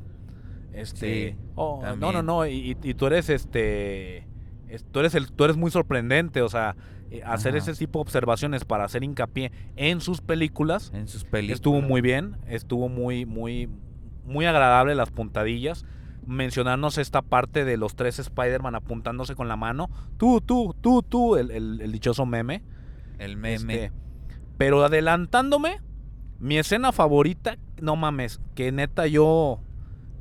Este, 0.72 1.30
Sí, 1.32 1.36
oh, 1.54 1.82
no, 1.98 2.12
no, 2.12 2.22
no, 2.22 2.46
y, 2.46 2.76
y- 2.82 2.94
tú 2.94 3.06
eres 3.06 3.28
este 3.30 4.26
es- 4.68 4.84
tú 4.90 5.00
eres 5.00 5.14
el 5.14 5.30
tú 5.30 5.44
eres 5.44 5.56
muy 5.56 5.70
sorprendente, 5.70 6.42
o 6.42 6.48
sea, 6.48 6.74
eh, 7.10 7.22
hacer 7.24 7.54
Ajá. 7.56 7.70
ese 7.70 7.74
tipo 7.78 7.98
de 7.98 8.02
observaciones 8.02 8.64
para 8.64 8.84
hacer 8.84 9.04
hincapié 9.04 9.52
en 9.76 10.00
sus 10.00 10.20
películas 10.22 10.90
En 10.94 11.06
sus 11.08 11.24
películas. 11.24 11.56
estuvo 11.58 11.80
muy 11.82 12.00
bien, 12.00 12.36
estuvo 12.48 12.88
muy 12.88 13.24
muy 13.26 13.68
muy 14.24 14.46
agradable 14.46 14.94
las 14.94 15.10
puntadillas 15.10 15.84
mencionarnos 16.26 16.98
esta 16.98 17.20
parte 17.22 17.64
de 17.64 17.76
los 17.76 17.96
tres 17.96 18.18
Spider-Man 18.20 18.76
apuntándose 18.76 19.34
con 19.34 19.48
la 19.48 19.56
mano. 19.56 19.90
Tú, 20.18 20.40
tú, 20.40 20.74
tú, 20.80 21.02
tú, 21.02 21.36
el, 21.36 21.50
el- 21.50 21.80
el 21.80 21.90
dichoso 21.92 22.26
meme. 22.26 22.62
El 23.18 23.36
meme. 23.36 23.74
Este, 23.74 23.92
pero 24.56 24.84
adelantándome, 24.84 25.80
mi 26.38 26.58
escena 26.58 26.92
favorita, 26.92 27.56
no 27.80 27.96
mames, 27.96 28.40
que 28.54 28.70
neta 28.70 29.08
yo, 29.08 29.60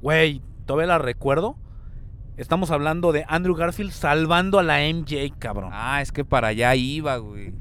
güey, 0.02 0.41
todavía 0.65 0.88
la 0.88 0.98
recuerdo. 0.98 1.57
Estamos 2.38 2.72
hablando 2.72 3.11
de 3.11 3.23
Andrew 3.28 3.53
Garfield 3.53 3.91
salvando 3.91 4.57
a 4.57 4.64
la 4.64 4.80
MJ, 4.82 5.36
cabrón. 5.38 5.69
Ah, 5.72 6.02
es 6.02 6.11
que 6.11 6.26
para 6.26 6.48
allá 6.48 6.73
iba, 6.73 7.18
güey. 7.18 7.53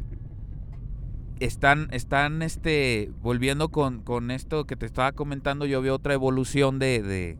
Están, 1.41 1.89
están, 1.93 2.43
este, 2.43 3.11
volviendo 3.23 3.71
con, 3.71 4.03
con 4.03 4.31
esto 4.31 4.67
que 4.67 4.77
te 4.77 4.85
estaba 4.87 5.13
comentando, 5.13 5.65
yo 5.67 5.81
veo 5.81 5.95
otra 5.95 6.13
evolución 6.15 6.79
de, 6.79 7.03
de, 7.03 7.39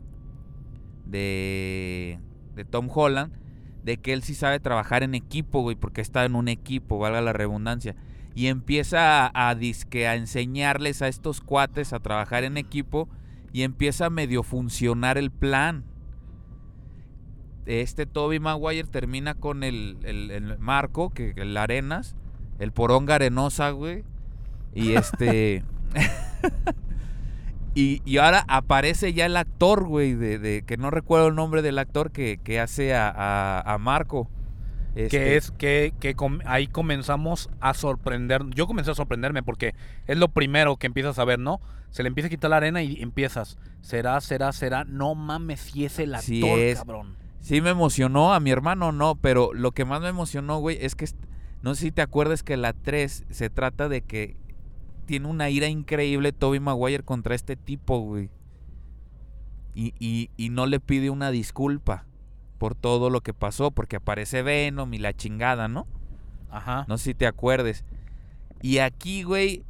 de, 1.05 2.19
Tom 2.65 2.89
Holland, 2.93 3.31
de 3.83 3.97
que 3.97 4.13
él 4.13 4.23
sí 4.23 4.33
sabe 4.33 4.59
trabajar 4.59 5.03
en 5.03 5.13
equipo, 5.15 5.61
güey, 5.61 5.75
porque 5.75 6.01
está 6.01 6.25
en 6.25 6.35
un 6.35 6.47
equipo, 6.47 6.97
valga 6.99 7.21
la 7.21 7.33
redundancia. 7.33 7.95
Y 8.33 8.47
empieza 8.47 9.27
a, 9.27 9.49
a 9.49 9.55
disque 9.55 10.07
a 10.07 10.15
enseñarles 10.15 11.01
a 11.01 11.07
estos 11.07 11.41
cuates 11.41 11.93
a 11.93 11.99
trabajar 11.99 12.43
en 12.43 12.57
equipo 12.57 13.07
y 13.53 13.63
empieza 13.63 14.07
a 14.07 14.09
medio 14.09 14.41
funcionar 14.43 15.17
el 15.17 15.29
plan. 15.31 15.83
este 17.65 18.05
Toby 18.05 18.39
Maguire 18.39 18.87
termina 18.87 19.35
con 19.35 19.63
el, 19.63 19.97
el- 20.03 20.31
el 20.31 20.57
Marco, 20.59 21.11
que 21.11 21.33
el 21.35 21.55
Arenas, 21.57 22.15
el 22.61 22.71
Poronga 22.71 23.15
Arenosa, 23.15 23.71
güey. 23.71 24.03
Y 24.73 24.93
este. 24.95 25.63
y, 27.75 28.01
y 28.05 28.17
ahora 28.17 28.43
aparece 28.47 29.13
ya 29.13 29.25
el 29.25 29.37
actor, 29.37 29.85
güey, 29.85 30.13
de, 30.13 30.39
de- 30.39 30.63
que 30.63 30.77
no 30.77 30.91
recuerdo 30.91 31.27
el 31.27 31.35
nombre 31.35 31.61
del 31.61 31.79
actor 31.79 32.11
que, 32.11 32.37
que 32.43 32.59
hace 32.59 32.93
a, 32.93 33.09
a- 33.09 33.73
a 33.73 33.77
Marco. 33.77 34.29
Este, 34.93 35.09
Que 35.17 35.37
es 35.37 35.51
que, 35.51 35.93
que 36.01 36.15
com- 36.15 36.39
ahí 36.45 36.67
comenzamos 36.67 37.49
a 37.61 37.73
sorprender. 37.73 38.41
Yo 38.53 38.67
comencé 38.67 38.91
a 38.91 38.95
sorprenderme 38.95 39.41
porque 39.41 39.73
es 40.05 40.17
lo 40.17 40.27
primero 40.27 40.75
que 40.75 40.87
empiezas 40.87 41.17
a 41.17 41.23
ver, 41.23 41.39
¿no? 41.39 41.61
Se 41.91 42.03
le 42.03 42.07
empieza 42.09 42.27
a 42.27 42.29
quitar 42.29 42.49
la 42.49 42.57
arena 42.57 42.83
y 42.83 43.01
empiezas. 43.01 43.57
Será, 43.79 44.19
será, 44.19 44.51
será. 44.51 44.83
No 44.83 45.15
mames, 45.15 45.61
si 45.61 45.85
es 45.85 45.97
el 45.97 46.13
actor, 46.13 46.25
Sí 46.25 46.43
es. 46.45 46.79
cabrón. 46.79 47.15
Sí 47.39 47.61
me 47.61 47.69
emocionó, 47.69 48.33
a 48.33 48.41
mi 48.41 48.51
hermano 48.51 48.91
no, 48.91 49.15
pero 49.15 49.53
lo 49.53 49.71
que 49.71 49.85
más 49.85 50.01
me 50.01 50.09
emocionó, 50.09 50.59
güey, 50.59 50.77
es 50.81 50.95
que, 50.95 51.07
no 51.61 51.75
sé 51.75 51.81
si 51.85 51.91
te 51.91 52.01
acuerdas 52.01 52.43
que 52.43 52.57
la 52.57 52.73
3 52.73 53.25
se 53.29 53.49
trata 53.49 53.89
de 53.89 54.01
que 54.01 54.35
tiene 55.05 55.27
una 55.27 55.49
ira 55.49 55.67
increíble 55.67 56.31
Toby 56.31 56.59
Maguire 56.59 57.03
contra 57.03 57.35
este 57.35 57.55
tipo, 57.55 57.99
güey. 57.99 58.29
Y, 59.73 59.93
y- 59.99 60.29
y 60.37 60.49
no 60.49 60.65
le 60.65 60.79
pide 60.79 61.09
una 61.09 61.31
disculpa 61.31 62.05
por 62.57 62.75
todo 62.75 63.09
lo 63.09 63.21
que 63.21 63.33
pasó, 63.33 63.71
porque 63.71 63.95
aparece 63.95 64.41
Venom 64.43 64.93
y 64.93 64.97
la 64.99 65.13
chingada, 65.13 65.67
¿no? 65.67 65.87
Ajá. 66.49 66.85
No 66.87 66.97
sé 66.97 67.05
si 67.05 67.13
te 67.13 67.25
acuerdes. 67.25 67.85
Y 68.61 68.79
aquí, 68.79 69.23
güey, 69.23 69.63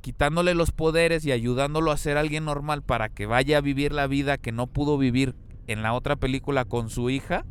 quitándole 0.00 0.54
los 0.54 0.72
poderes 0.72 1.24
y 1.24 1.32
ayudándolo 1.32 1.90
a 1.90 1.96
ser 1.96 2.16
alguien 2.16 2.44
normal 2.44 2.82
para 2.82 3.08
que 3.08 3.26
vaya 3.26 3.58
a 3.58 3.60
vivir 3.60 3.92
la 3.92 4.06
vida 4.06 4.38
que 4.38 4.52
no 4.52 4.66
pudo 4.66 4.98
vivir 4.98 5.34
en 5.66 5.82
la 5.82 5.92
otra 5.94 6.16
película 6.16 6.64
con 6.64 6.88
su 6.90 7.10
hija, 7.10 7.44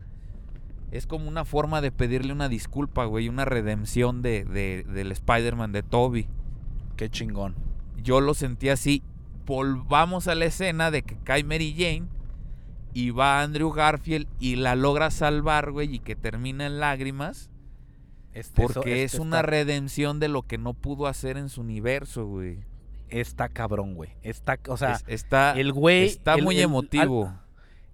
es 0.95 1.07
como 1.07 1.27
una 1.27 1.43
forma 1.43 1.81
de 1.81 1.91
pedirle 1.91 2.31
una 2.33 2.49
disculpa, 2.49 3.05
güey, 3.05 3.27
una 3.27 3.45
redención 3.45 4.21
de, 4.21 4.45
de- 4.45 4.83
del 4.83 5.11
Spider-Man 5.11 5.71
de 5.71 5.81
Toby. 5.83 6.27
Qué 6.97 7.09
chingón. 7.09 7.55
Yo 8.01 8.21
lo 8.21 8.33
sentí 8.33 8.69
así. 8.69 9.01
Volvamos 9.45 10.27
a 10.27 10.35
la 10.35 10.45
escena 10.45 10.91
de 10.91 11.01
que 11.03 11.17
cae 11.17 11.43
Mary 11.43 11.73
Jane 11.77 12.07
y 12.93 13.09
va 13.09 13.41
Andrew 13.41 13.71
Garfield 13.71 14.27
y 14.39 14.55
la 14.55 14.75
logra 14.75 15.09
salvar, 15.09 15.71
güey, 15.71 15.95
y 15.95 15.99
que 15.99 16.15
termina 16.15 16.65
en 16.67 16.79
lágrimas. 16.79 17.49
Este- 18.33 18.61
Porque 18.61 18.79
eso- 18.79 18.89
es 19.05 19.13
este 19.13 19.21
una 19.21 19.37
está- 19.37 19.47
redención 19.49 20.19
de 20.19 20.27
lo 20.27 20.43
que 20.43 20.57
no 20.57 20.73
pudo 20.73 21.07
hacer 21.07 21.37
en 21.37 21.49
su 21.49 21.61
universo, 21.61 22.25
güey. 22.25 22.59
Está 23.09 23.49
cabrón, 23.49 23.95
güey. 23.95 24.11
Está, 24.23 24.59
o 24.67 24.77
sea, 24.77 24.93
Es- 24.93 25.03
está 25.07 25.53
el 25.53 25.71
güey. 25.73 26.05
está 26.05 26.35
el- 26.35 26.43
muy 26.43 26.57
el- 26.57 26.63
emotivo. 26.63 27.27
al- 27.27 27.42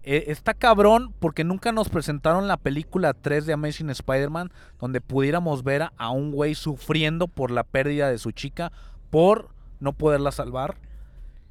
eh, 0.03 0.25
está 0.27 0.53
cabrón 0.53 1.13
porque 1.19 1.43
nunca 1.43 1.71
nos 1.71 1.89
presentaron 1.89 2.47
la 2.47 2.57
película 2.57 3.13
3 3.13 3.45
de 3.45 3.53
Amazing 3.53 3.89
Spider-Man 3.89 4.51
donde 4.79 5.01
pudiéramos 5.01 5.63
ver 5.63 5.83
a, 5.83 5.93
a 5.97 6.09
un 6.11 6.31
güey 6.31 6.55
sufriendo 6.55 7.27
por 7.27 7.51
la 7.51 7.63
pérdida 7.63 8.09
de 8.09 8.17
su 8.17 8.31
chica 8.31 8.71
por 9.09 9.49
no 9.79 9.93
poderla 9.93 10.31
salvar. 10.31 10.77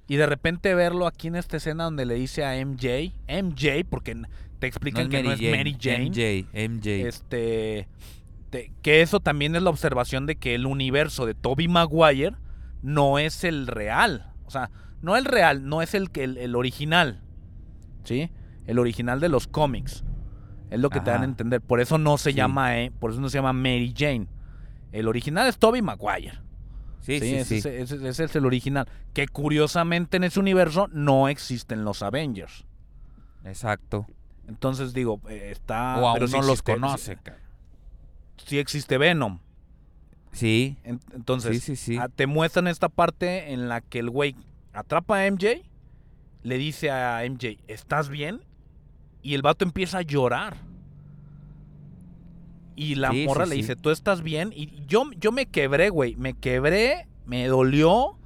Y 0.06 0.16
de 0.16 0.26
repente 0.26 0.74
verlo 0.74 1.06
aquí 1.06 1.28
en 1.28 1.36
esta 1.36 1.58
escena 1.58 1.84
donde 1.84 2.06
le 2.06 2.14
dice 2.14 2.44
a 2.44 2.54
MJ, 2.64 3.12
MJ, 3.28 3.84
porque 3.88 4.16
te 4.58 4.66
explican 4.66 5.08
que 5.10 5.22
no 5.22 5.32
es 5.32 5.40
Mary 5.56 5.76
Jane. 5.78 6.08
MJ, 6.08 6.68
MJ. 6.68 7.06
Este, 7.08 7.88
te- 8.50 8.72
que 8.80 9.02
eso 9.02 9.20
también 9.20 9.54
es 9.54 9.62
la 9.62 9.68
observación 9.70 10.24
de 10.24 10.36
que 10.36 10.54
el 10.54 10.64
universo 10.64 11.26
de 11.26 11.34
Toby 11.34 11.68
Maguire 11.68 12.36
no 12.82 13.18
es 13.18 13.44
el 13.44 13.66
real. 13.66 14.32
O 14.46 14.50
sea, 14.50 14.70
no 15.02 15.16
el 15.16 15.26
real, 15.26 15.68
no 15.68 15.82
es 15.82 15.92
el, 15.94 16.08
el 16.16 16.56
original. 16.56 17.20
¿Sí? 18.04 18.30
El 18.69 18.78
original 18.78 19.19
de 19.19 19.28
los 19.28 19.49
cómics. 19.49 20.05
Es 20.70 20.78
lo 20.78 20.90
que 20.90 21.01
te 21.01 21.11
dan 21.11 21.23
a 21.23 21.24
entender. 21.24 21.61
Por 21.61 21.81
eso 21.81 21.99
no 21.99 22.19
se 22.19 22.31
Sí. 22.31 22.36
llama, 22.36 22.78
eh, 22.78 22.93
por 23.01 23.11
eso 23.11 23.20
no 23.20 23.28
se 23.31 23.39
llama 23.39 23.53
Mary 23.53 23.93
Jane. 23.97 24.28
El 24.93 25.09
original 25.09 25.49
es 25.49 25.59
Toby 25.59 25.82
Maguire. 25.82 26.39
sí, 27.01 27.20
Sí, 27.20 27.27
sí, 27.27 27.35
ese, 27.36 27.45
sí. 27.62 27.69
es- 27.70 27.90
ese- 27.93 28.09
ese 28.09 28.24
es 28.24 28.36
el 28.36 28.45
original. 28.45 28.86
Que 29.15 29.27
curiosamente 29.28 30.19
en 30.19 30.24
ese 30.24 30.39
universo 30.40 30.89
no 30.93 31.28
existen 31.28 31.85
los 31.85 32.03
Avengers. 32.03 32.66
Exacto. 33.45 34.07
Entonces 34.47 34.93
digo, 34.93 35.20
eh, 35.28 35.49
está. 35.51 35.97
o 35.99 36.12
pero 36.15 36.27
aún 36.27 36.32
no 36.32 36.43
los 36.43 36.61
conoce. 36.62 37.16
sí- 38.45 38.59
existe 38.59 38.99
Venom. 38.99 39.39
Sí, 40.32 40.77
En- 40.85 41.01
Entonces, 41.15 41.62
sí, 41.65 41.77
sí, 41.77 41.95
sí. 41.95 41.99
ah, 41.99 42.09
te 42.15 42.27
muestran 42.27 42.66
esta 42.69 42.89
parte 42.90 43.53
en 43.53 43.69
la 43.69 43.81
que 43.81 43.99
el 44.01 44.11
güey 44.11 44.36
atrapa 44.74 45.16
a 45.20 45.27
MJ, 45.27 45.62
le 46.43 46.59
dice 46.59 46.90
a 46.90 47.24
MJ, 47.24 47.59
¿estás 47.69 48.09
bien? 48.11 48.40
Y 49.23 49.35
el 49.35 49.43
vato 49.43 49.65
empieza 49.65 49.99
a 49.99 50.03
llorar. 50.03 50.57
Y 52.77 52.95
la 52.95 53.11
Sí, 53.11 53.24
morra 53.27 53.45
sí, 53.45 53.51
le 53.51 53.57
sí. 53.57 53.62
dice, 53.62 53.77
¿tú 53.77 53.90
estás 53.90 54.23
bien? 54.23 54.53
Y 54.55 54.85
yo, 54.86 55.05
yo 55.19 55.32
me 55.32 55.47
quebré, 55.47 55.90
güey. 55.90 56.15
Me 56.16 56.35
quebré, 56.35 57.09
me 57.27 57.47
dolió, 57.49 58.16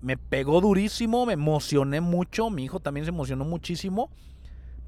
me 0.00 0.16
pegó 0.16 0.60
durísimo, 0.60 1.24
me 1.26 1.34
emocioné 1.34 2.00
mucho. 2.00 2.50
Mi 2.50 2.64
hijo 2.64 2.80
también 2.80 3.04
se 3.06 3.10
emocionó 3.10 3.44
muchísimo. 3.44 4.10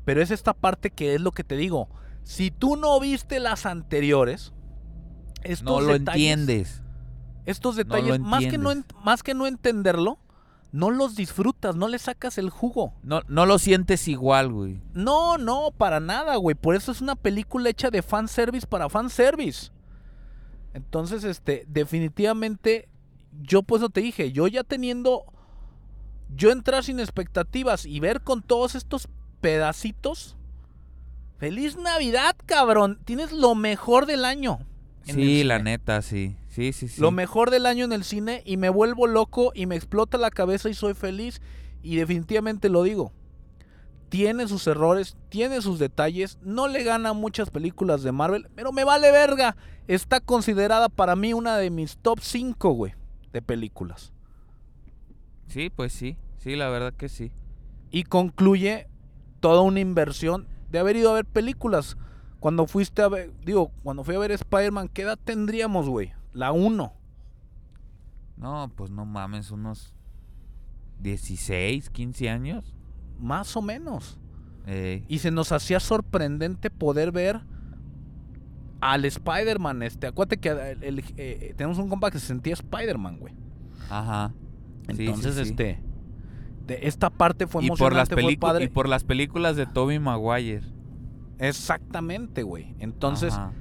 Pero 0.05 0.21
es 0.23 0.31
esta 0.31 0.53
parte 0.53 0.91
que 0.91 1.15
es 1.15 1.21
lo 1.21 1.31
que 1.33 1.45
te 1.45 1.57
digo. 1.57 1.89
Si 2.25 2.51
tú 2.51 2.77
no 2.77 2.99
viste 2.99 3.39
las 3.41 3.67
anteriores, 3.67 4.53
estos 5.45 5.65
no 5.65 5.81
lo 5.81 5.95
detalles- 5.95 6.15
entiendes. 6.33 6.83
estos 7.47 7.77
No 7.77 7.85
detalles, 7.85 8.19
más, 8.21 8.45
que 8.47 8.59
no, 8.59 8.71
más 9.05 9.23
que 9.23 9.33
no 9.35 9.47
entenderlo, 9.47 10.19
no 10.73 10.91
los 10.91 11.17
disfrutas, 11.17 11.77
no 11.77 11.89
le 11.89 11.99
sacas 11.99 12.39
el 12.39 12.51
jugo. 12.51 12.93
No, 13.03 13.23
no 13.29 13.47
lo 13.47 13.59
sientes 13.59 14.07
igual, 14.09 14.53
güey. 14.53 14.81
No, 14.93 15.39
no, 15.39 15.71
para 15.77 16.01
nada, 16.01 16.37
güey. 16.37 16.55
Por 16.55 16.75
eso 16.77 16.93
es 16.93 17.01
una 17.01 17.17
película 17.17 17.71
hecha 17.71 17.91
de 17.91 18.03
fanservice 18.03 18.67
para 18.67 18.89
fanservice. 18.89 19.71
Entonces, 20.75 21.25
este, 21.25 21.65
definitivamente, 21.69 22.89
yo 23.41 23.63
pues 23.63 23.81
no 23.81 23.89
te 23.89 24.01
dije, 24.01 24.31
yo 24.31 24.47
ya 24.47 24.63
teniendo, 24.63 25.25
yo 26.35 26.51
entrar 26.51 26.85
sin 26.85 27.01
expectativas 27.01 27.87
y 27.87 28.01
ver 28.01 28.21
con 28.21 28.43
todos 28.43 28.75
estos 28.75 29.09
pedacitos. 29.41 30.37
Feliz 31.39 31.77
Navidad, 31.77 32.37
cabrón. 32.47 32.99
Tienes 33.05 33.33
lo 33.33 33.55
mejor 33.55 34.07
del 34.07 34.25
año. 34.25 34.59
Sí, 35.05 35.45
la 35.45 35.59
neta, 35.59 36.03
sí. 36.03 36.37
Sí, 36.59 36.73
sí, 36.73 36.89
sí. 36.89 37.01
Lo 37.01 37.13
mejor 37.13 37.53
del 37.53 37.67
año 37.67 37.85
en 37.85 37.93
el 37.93 38.03
cine 38.03 38.43
y 38.45 38.57
me 38.57 38.69
vuelvo 38.69 39.07
loco 39.07 39.53
y 39.55 39.67
me 39.67 39.77
explota 39.77 40.19
la 40.19 40.29
cabeza 40.29 40.69
y 40.69 40.75
soy 40.75 40.95
feliz 40.95 41.41
y 41.85 41.95
definitivamente 41.95 42.69
lo 42.69 42.83
digo. 42.83 43.13
Tiene 44.09 44.49
sus 44.49 44.67
errores, 44.67 45.17
tiene 45.29 45.63
sus 45.63 45.79
detalles, 45.79 46.37
no 46.43 46.67
le 46.67 46.83
gana 46.83 47.13
muchas 47.13 47.51
películas 47.51 48.03
de 48.03 48.11
Marvel, 48.11 48.49
pero 48.57 48.73
me 48.73 48.83
vale 48.83 49.13
verga. 49.13 49.57
Está 49.87 50.19
considerada 50.19 50.89
para 50.89 51.15
mí 51.15 51.33
una 51.33 51.57
de 51.59 51.71
mis 51.71 51.97
top 51.99 52.19
5, 52.21 52.71
güey, 52.73 52.95
de 53.33 53.41
películas. 53.41 54.13
Sí, 55.47 55.71
pues 55.71 55.93
sí. 55.93 56.17
Sí, 56.39 56.57
la 56.57 56.71
verdad 56.71 56.93
que 56.93 57.09
sí. 57.09 57.31
Y 57.93 58.03
concluye 58.03 58.89
toda 59.39 59.61
una 59.61 59.79
inversión 59.79 60.49
de 60.73 60.81
haber 60.81 60.97
ido 60.97 61.13
a 61.13 61.15
ver 61.15 61.25
películas. 61.25 61.97
Cuando 62.41 62.67
fuiste 62.67 63.03
a 63.03 63.09
ver, 63.09 63.33
digo, 63.45 63.71
cuando 63.85 64.03
fui 64.03 64.17
a 64.17 64.19
ver 64.19 64.33
Spider-Man, 64.33 64.89
¿qué 64.89 65.03
edad 65.03 65.21
tendríamos, 65.23 65.89
güey? 65.89 66.18
La 66.39 66.53
1. 66.53 66.93
No, 68.37 68.73
pues 68.77 68.91
no 68.93 69.05
mames, 69.05 69.51
unos 69.51 69.93
16, 71.01 71.91
15 71.91 72.31
años. 72.31 72.77
Más 73.19 73.57
o 73.57 73.63
menos. 73.63 74.21
Eh, 74.67 75.03
Y 75.09 75.19
se 75.19 75.33
nos 75.33 75.51
hacía 75.51 75.81
sorprendente 75.81 76.71
poder 76.71 77.11
ver 77.11 77.41
al 78.81 79.05
Spider-Man. 79.05 79.83
Este, 79.83 80.07
acuérdate 80.07 80.37
que 80.39 80.51
el- 80.51 80.85
el- 80.85 81.05
eh, 81.17 81.55
tenemos 81.57 81.79
un 81.79 81.89
compa 81.89 82.11
que 82.13 82.21
se 82.21 82.27
sentía 82.27 82.53
Spider-Man, 82.55 83.19
güey. 83.19 83.35
ajá. 83.91 84.33
Sí, 84.95 85.07
Entonces, 85.07 85.35
sí. 85.35 85.41
este. 85.43 85.83
De 86.67 86.79
esta 86.83 87.11
parte 87.11 87.47
fue 87.47 87.65
y 87.65 87.69
por 87.71 87.93
las 87.95 88.09
fue 88.09 88.37
padre. 88.37 88.65
y 88.67 88.69
por 88.69 88.89
las 88.89 89.03
películas 89.03 89.57
de 89.57 89.67
Toby 89.67 89.99
Maguire. 89.99 90.63
Exactamente, 91.39 92.43
güey. 92.43 92.75
Entonces, 92.79 93.33
Ajá. 93.35 93.53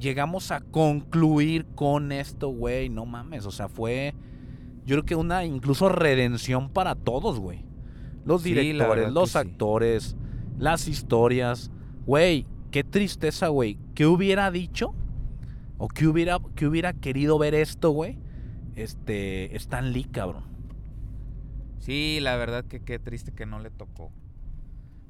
Llegamos 0.00 0.50
a 0.50 0.60
concluir 0.60 1.66
con 1.74 2.10
esto, 2.10 2.48
güey. 2.48 2.88
No 2.88 3.06
mames. 3.06 3.46
O 3.46 3.50
sea, 3.50 3.68
fue. 3.68 4.14
Yo 4.84 4.96
creo 4.96 5.04
que 5.04 5.14
una 5.14 5.44
incluso 5.44 5.88
redención 5.88 6.70
para 6.70 6.94
todos, 6.94 7.38
güey. 7.38 7.64
Los 8.24 8.42
directores, 8.42 9.12
los 9.12 9.30
sí. 9.30 9.38
actores, 9.38 10.16
las 10.58 10.88
historias. 10.88 11.70
Güey, 12.06 12.46
qué 12.70 12.82
tristeza, 12.82 13.48
güey. 13.48 13.78
¿Qué 13.94 14.06
hubiera 14.06 14.50
dicho? 14.50 14.94
¿O 15.78 15.88
qué 15.88 16.06
hubiera, 16.06 16.38
qué 16.56 16.66
hubiera 16.66 16.92
querido 16.92 17.38
ver 17.38 17.54
esto, 17.54 17.90
güey? 17.90 18.18
Este. 18.74 19.54
Stan 19.56 19.92
Lee, 19.92 20.04
cabrón. 20.04 20.44
Sí, 21.78 22.18
la 22.20 22.36
verdad 22.36 22.64
que 22.64 22.80
qué 22.80 22.98
triste 22.98 23.32
que 23.32 23.46
no 23.46 23.60
le 23.60 23.70
tocó. 23.70 24.10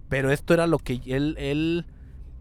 Pero 0.09 0.31
esto 0.31 0.55
era 0.55 0.67
lo 0.67 0.79
que 0.79 1.01
él, 1.07 1.37
él, 1.39 1.87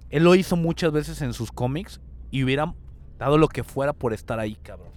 él 0.10 0.24
lo 0.24 0.36
hizo 0.36 0.56
muchas 0.56 0.92
veces 0.92 1.22
en 1.22 1.34
sus 1.34 1.52
cómics 1.52 2.00
y 2.32 2.44
hubiera 2.44 2.74
dado 3.18 3.38
lo 3.38 3.48
que 3.48 3.64
fuera 3.64 3.94
por 3.94 4.14
estar 4.14 4.40
ahí, 4.40 4.56
cabrón. 4.56 4.90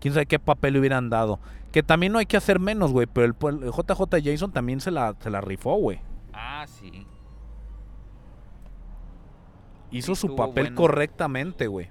Quién 0.00 0.14
sabe 0.14 0.26
qué 0.26 0.38
papel 0.38 0.72
le 0.74 0.80
hubieran 0.80 1.10
dado. 1.10 1.38
Que 1.70 1.82
también 1.82 2.12
no 2.12 2.18
hay 2.18 2.26
que 2.26 2.36
hacer 2.36 2.58
menos, 2.58 2.92
güey. 2.92 3.06
Pero 3.06 3.26
el, 3.26 3.62
el 3.64 3.70
JJ 3.70 4.02
Jason 4.24 4.52
también 4.52 4.80
se 4.80 4.90
la, 4.90 5.14
se 5.20 5.30
la 5.30 5.40
rifó, 5.40 5.76
güey. 5.76 6.00
Ah, 6.32 6.64
sí. 6.66 7.06
hizo 9.90 10.14
Sí, 10.14 10.22
su 10.22 10.36
papel 10.36 10.64
bueno. 10.64 10.76
correctamente, 10.76 11.66
güey. 11.66 11.88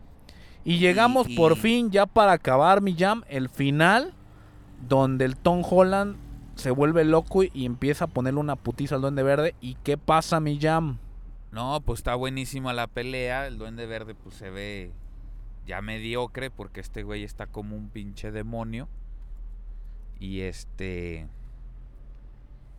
Y 0.64 0.78
llegamos 0.78 1.28
y- 1.30 1.36
por 1.36 1.56
fin, 1.56 1.90
ya 1.92 2.06
para 2.06 2.34
acabar 2.34 2.82
mi 2.82 2.96
jam, 2.96 3.24
el 3.30 3.50
final, 3.50 4.14
donde 4.88 5.26
el 5.26 5.36
Tom 5.38 5.64
Holland 5.68 6.18
se 6.56 6.72
vuelve 6.72 7.04
loco 7.06 7.44
y 7.44 7.66
empieza 7.66 8.06
a 8.06 8.08
ponerle 8.08 8.40
una 8.40 8.56
putiza 8.56 8.96
al 8.96 9.02
Duende 9.02 9.24
Verde. 9.24 9.56
¿Y 9.62 9.76
qué 9.84 9.98
pasa, 9.98 10.40
mi 10.40 10.60
jam? 10.60 10.98
No, 11.52 11.82
pues 11.82 12.00
está 12.00 12.16
buenísima 12.16 12.74
la 12.74 12.88
pelea. 12.88 13.48
El 13.48 13.58
Duende 13.58 13.86
Verde 13.86 14.16
pues 14.16 14.36
se 14.36 14.50
ve 14.50 14.92
ya 15.66 15.82
mediocre 15.82 16.50
porque 16.50 16.80
este 16.80 17.04
güey 17.04 17.24
está 17.24 17.48
como 17.48 17.76
un 17.76 17.90
pinche 17.90 18.32
demonio. 18.32 18.88
Y 20.20 20.42
este... 20.42 21.28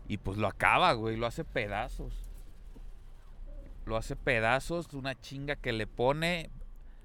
Y 0.08 0.18
pues 0.18 0.36
lo 0.38 0.46
acaba, 0.46 0.92
güey, 0.92 1.16
lo 1.16 1.26
hace 1.26 1.44
pedazos. 1.44 2.14
Lo 3.84 3.96
hace 3.96 4.16
pedazos, 4.16 4.92
una 4.94 5.20
chinga 5.20 5.56
que 5.56 5.72
le 5.72 5.86
pone. 5.86 6.50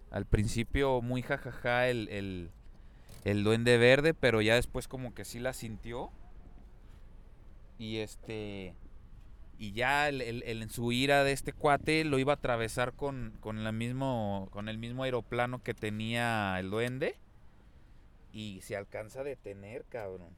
Al 0.09 0.25
principio 0.25 1.01
muy 1.01 1.21
jajaja 1.21 1.87
el, 1.87 2.07
el, 2.09 2.51
el 3.25 3.43
Duende 3.43 3.77
Verde, 3.77 4.13
pero 4.13 4.41
ya 4.41 4.55
después 4.55 4.87
como 4.87 5.13
que 5.13 5.25
sí 5.25 5.39
la 5.39 5.53
sintió. 5.53 6.11
Y 7.77 7.97
este... 7.97 8.73
Y 9.59 9.71
ya 9.71 10.07
el- 10.07 10.21
el- 10.21 10.43
el- 10.43 10.61
en 10.61 10.69
su 10.69 10.91
ira 10.91 11.23
de 11.23 11.31
este 11.31 11.51
cuate 11.51 12.03
lo 12.05 12.19
iba 12.19 12.33
a 12.33 12.35
atravesar 12.35 12.93
con, 12.93 13.33
con, 13.39 13.63
la 13.63 13.71
mismo, 13.71 14.47
con 14.51 14.69
el 14.69 14.77
mismo 14.77 15.03
aeroplano 15.03 15.63
que 15.63 15.73
tenía 15.73 16.59
el 16.59 16.69
duende. 16.69 17.15
Y 18.31 18.59
se 18.61 18.75
alcanza 18.75 19.21
a 19.21 19.23
detener, 19.23 19.83
cabrón. 19.89 20.29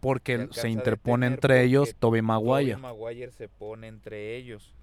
Porque 0.00 0.48
Se 0.52 0.68
interpone 0.70 1.26
entre 1.26 1.62
ellos 1.64 1.94
Tobey 1.98 2.22
Maguire. 2.22 2.72
Tobey 2.74 2.82
Maguire 2.82 3.32
se 3.32 3.48
pone 3.48 3.88
entre 3.88 4.36
ellos. 4.36 4.74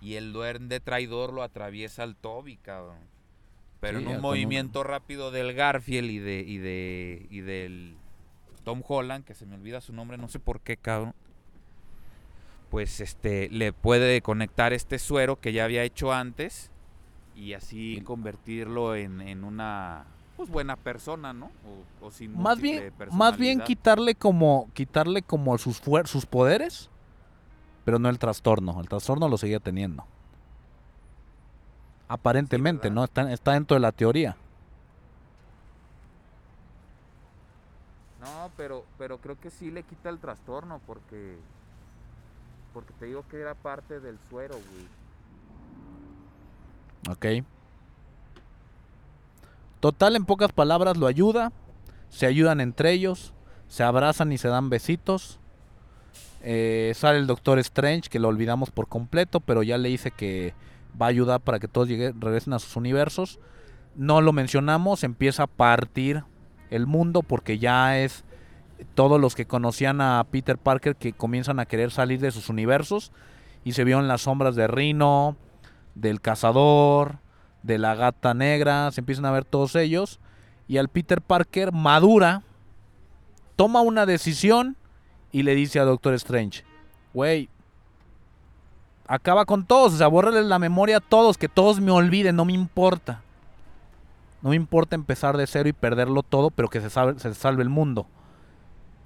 Y 0.00 0.14
el 0.14 0.32
duende 0.32 0.80
traidor 0.80 1.32
lo 1.32 1.42
atraviesa 1.42 2.02
al 2.02 2.16
Toby, 2.16 2.56
cabrón. 2.56 2.98
Pero 3.80 3.98
Sí, 4.00 4.06
en 4.06 4.16
un- 4.16 4.20
movimiento 4.22 4.82
rápido 4.82 5.30
del 5.30 5.52
Garfield 5.52 6.10
y 6.10 6.18
de 6.18 6.40
y 6.40 6.58
de 6.58 7.26
y 7.30 7.40
del 7.40 7.96
Tom 8.64 8.82
Holland, 8.86 9.24
que 9.24 9.34
se 9.34 9.44
me 9.44 9.54
olvida 9.54 9.80
su 9.82 9.92
nombre, 9.92 10.16
no 10.16 10.28
sé 10.28 10.40
por 10.40 10.60
qué, 10.60 10.76
cabrón. 10.78 11.14
Pues 12.74 13.00
este 13.00 13.48
le 13.50 13.72
puede 13.72 14.20
conectar 14.20 14.72
este 14.72 14.98
suero 14.98 15.38
que 15.38 15.52
ya 15.52 15.62
había 15.62 15.84
hecho 15.84 16.12
antes 16.12 16.72
y 17.36 17.52
así 17.52 18.02
convertirlo 18.04 18.96
en, 18.96 19.20
en 19.20 19.44
una 19.44 20.06
pues 20.36 20.50
buena 20.50 20.74
persona, 20.74 21.32
¿no? 21.32 21.52
O, 22.02 22.06
o 22.06 22.10
sin 22.10 22.36
Más 22.36 22.60
bien, 22.60 22.92
más 23.12 23.38
bien 23.38 23.60
quitarle 23.60 24.16
como, 24.16 24.68
quitarle 24.74 25.22
como 25.22 25.56
sus, 25.56 25.80
fuer- 25.80 26.06
sus 26.06 26.26
poderes, 26.26 26.90
pero 27.84 28.00
no 28.00 28.08
el 28.08 28.18
trastorno. 28.18 28.80
El 28.80 28.88
trastorno 28.88 29.28
lo 29.28 29.38
seguía 29.38 29.60
teniendo. 29.60 30.04
Aparentemente. 32.08 32.90
¿no? 32.90 33.04
Está, 33.04 33.32
está 33.32 33.52
dentro 33.52 33.76
de 33.76 33.82
la 33.82 33.92
teoría. 33.92 34.36
No, 38.20 38.50
pero, 38.56 38.84
pero 38.98 39.18
creo 39.18 39.38
que 39.38 39.50
sí 39.50 39.70
le 39.70 39.84
quita 39.84 40.08
el 40.08 40.18
trastorno 40.18 40.80
porque. 40.84 41.38
Porque 42.74 42.92
te 42.98 43.06
digo 43.06 43.24
que 43.30 43.40
era 43.40 43.54
parte 43.54 44.00
del 44.00 44.18
suero, 44.28 44.56
güey. 47.06 47.38
¿Ok? 47.40 47.46
Total, 49.80 50.16
en 50.16 50.24
pocas 50.24 50.52
palabras, 50.52 50.96
lo 50.96 51.06
ayuda. 51.06 51.52
Se 52.08 52.26
ayudan 52.26 52.60
entre 52.60 52.92
ellos. 52.92 53.32
Se 53.68 53.82
abrazan 53.82 54.32
y 54.32 54.38
se 54.38 54.48
dan 54.48 54.70
besitos. 54.70 55.38
Eh, 56.42 56.92
sale 56.94 57.18
el 57.18 57.26
Doctor 57.26 57.58
Strange, 57.60 58.08
que 58.10 58.18
lo 58.18 58.28
olvidamos 58.28 58.70
por 58.70 58.88
completo, 58.88 59.40
pero 59.40 59.62
ya 59.62 59.78
le 59.78 59.88
dice 59.88 60.10
que 60.10 60.54
va 61.00 61.06
a 61.06 61.08
ayudar 61.08 61.40
para 61.40 61.58
que 61.58 61.68
todos 61.68 61.88
llegue- 61.88 62.12
regresen 62.18 62.52
a 62.52 62.58
sus 62.58 62.76
universos. 62.76 63.38
No 63.96 64.20
lo 64.20 64.32
mencionamos, 64.32 65.04
empieza 65.04 65.44
a 65.44 65.46
partir 65.46 66.24
el 66.70 66.86
mundo 66.86 67.22
porque 67.22 67.58
ya 67.58 67.98
es 67.98 68.23
todos 68.94 69.20
los 69.20 69.34
que 69.34 69.46
conocían 69.46 70.00
a 70.00 70.24
Peter 70.30 70.58
Parker 70.58 70.96
que 70.96 71.12
comienzan 71.12 71.60
a 71.60 71.66
querer 71.66 71.90
salir 71.90 72.20
de 72.20 72.30
sus 72.30 72.48
universos 72.48 73.12
y 73.64 73.72
se 73.72 73.84
vio 73.84 73.98
en 73.98 74.08
las 74.08 74.22
sombras 74.22 74.56
de 74.56 74.66
Rino, 74.66 75.36
del 75.94 76.20
cazador, 76.20 77.18
de 77.62 77.78
la 77.78 77.94
gata 77.94 78.34
negra, 78.34 78.90
se 78.92 79.00
empiezan 79.00 79.24
a 79.24 79.30
ver 79.30 79.44
todos 79.44 79.74
ellos 79.76 80.20
y 80.68 80.78
al 80.78 80.88
Peter 80.88 81.20
Parker 81.20 81.72
madura, 81.72 82.42
toma 83.56 83.80
una 83.80 84.06
decisión 84.06 84.76
y 85.32 85.42
le 85.42 85.54
dice 85.54 85.80
a 85.80 85.84
Doctor 85.84 86.14
Strange, 86.14 86.64
güey, 87.12 87.48
acaba 89.06 89.44
con 89.44 89.64
todos, 89.66 89.94
o 89.94 89.96
sea, 89.96 90.08
la 90.42 90.58
memoria 90.58 90.98
a 90.98 91.00
todos, 91.00 91.38
que 91.38 91.48
todos 91.48 91.80
me 91.80 91.90
olviden, 91.90 92.36
no 92.36 92.44
me 92.44 92.52
importa. 92.52 93.22
No 94.42 94.50
me 94.50 94.56
importa 94.56 94.94
empezar 94.94 95.36
de 95.36 95.46
cero 95.46 95.68
y 95.68 95.72
perderlo 95.72 96.22
todo, 96.22 96.50
pero 96.50 96.68
que 96.68 96.80
se 96.80 96.90
salve, 96.90 97.18
se 97.18 97.32
salve 97.34 97.62
el 97.62 97.70
mundo. 97.70 98.06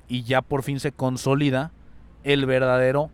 Y 0.09 0.23
ya 0.23 0.43
por 0.43 0.63
fin 0.63 0.81
se 0.81 0.93
consolida 0.93 1.71
el 2.25 2.47
verdadero 2.47 3.11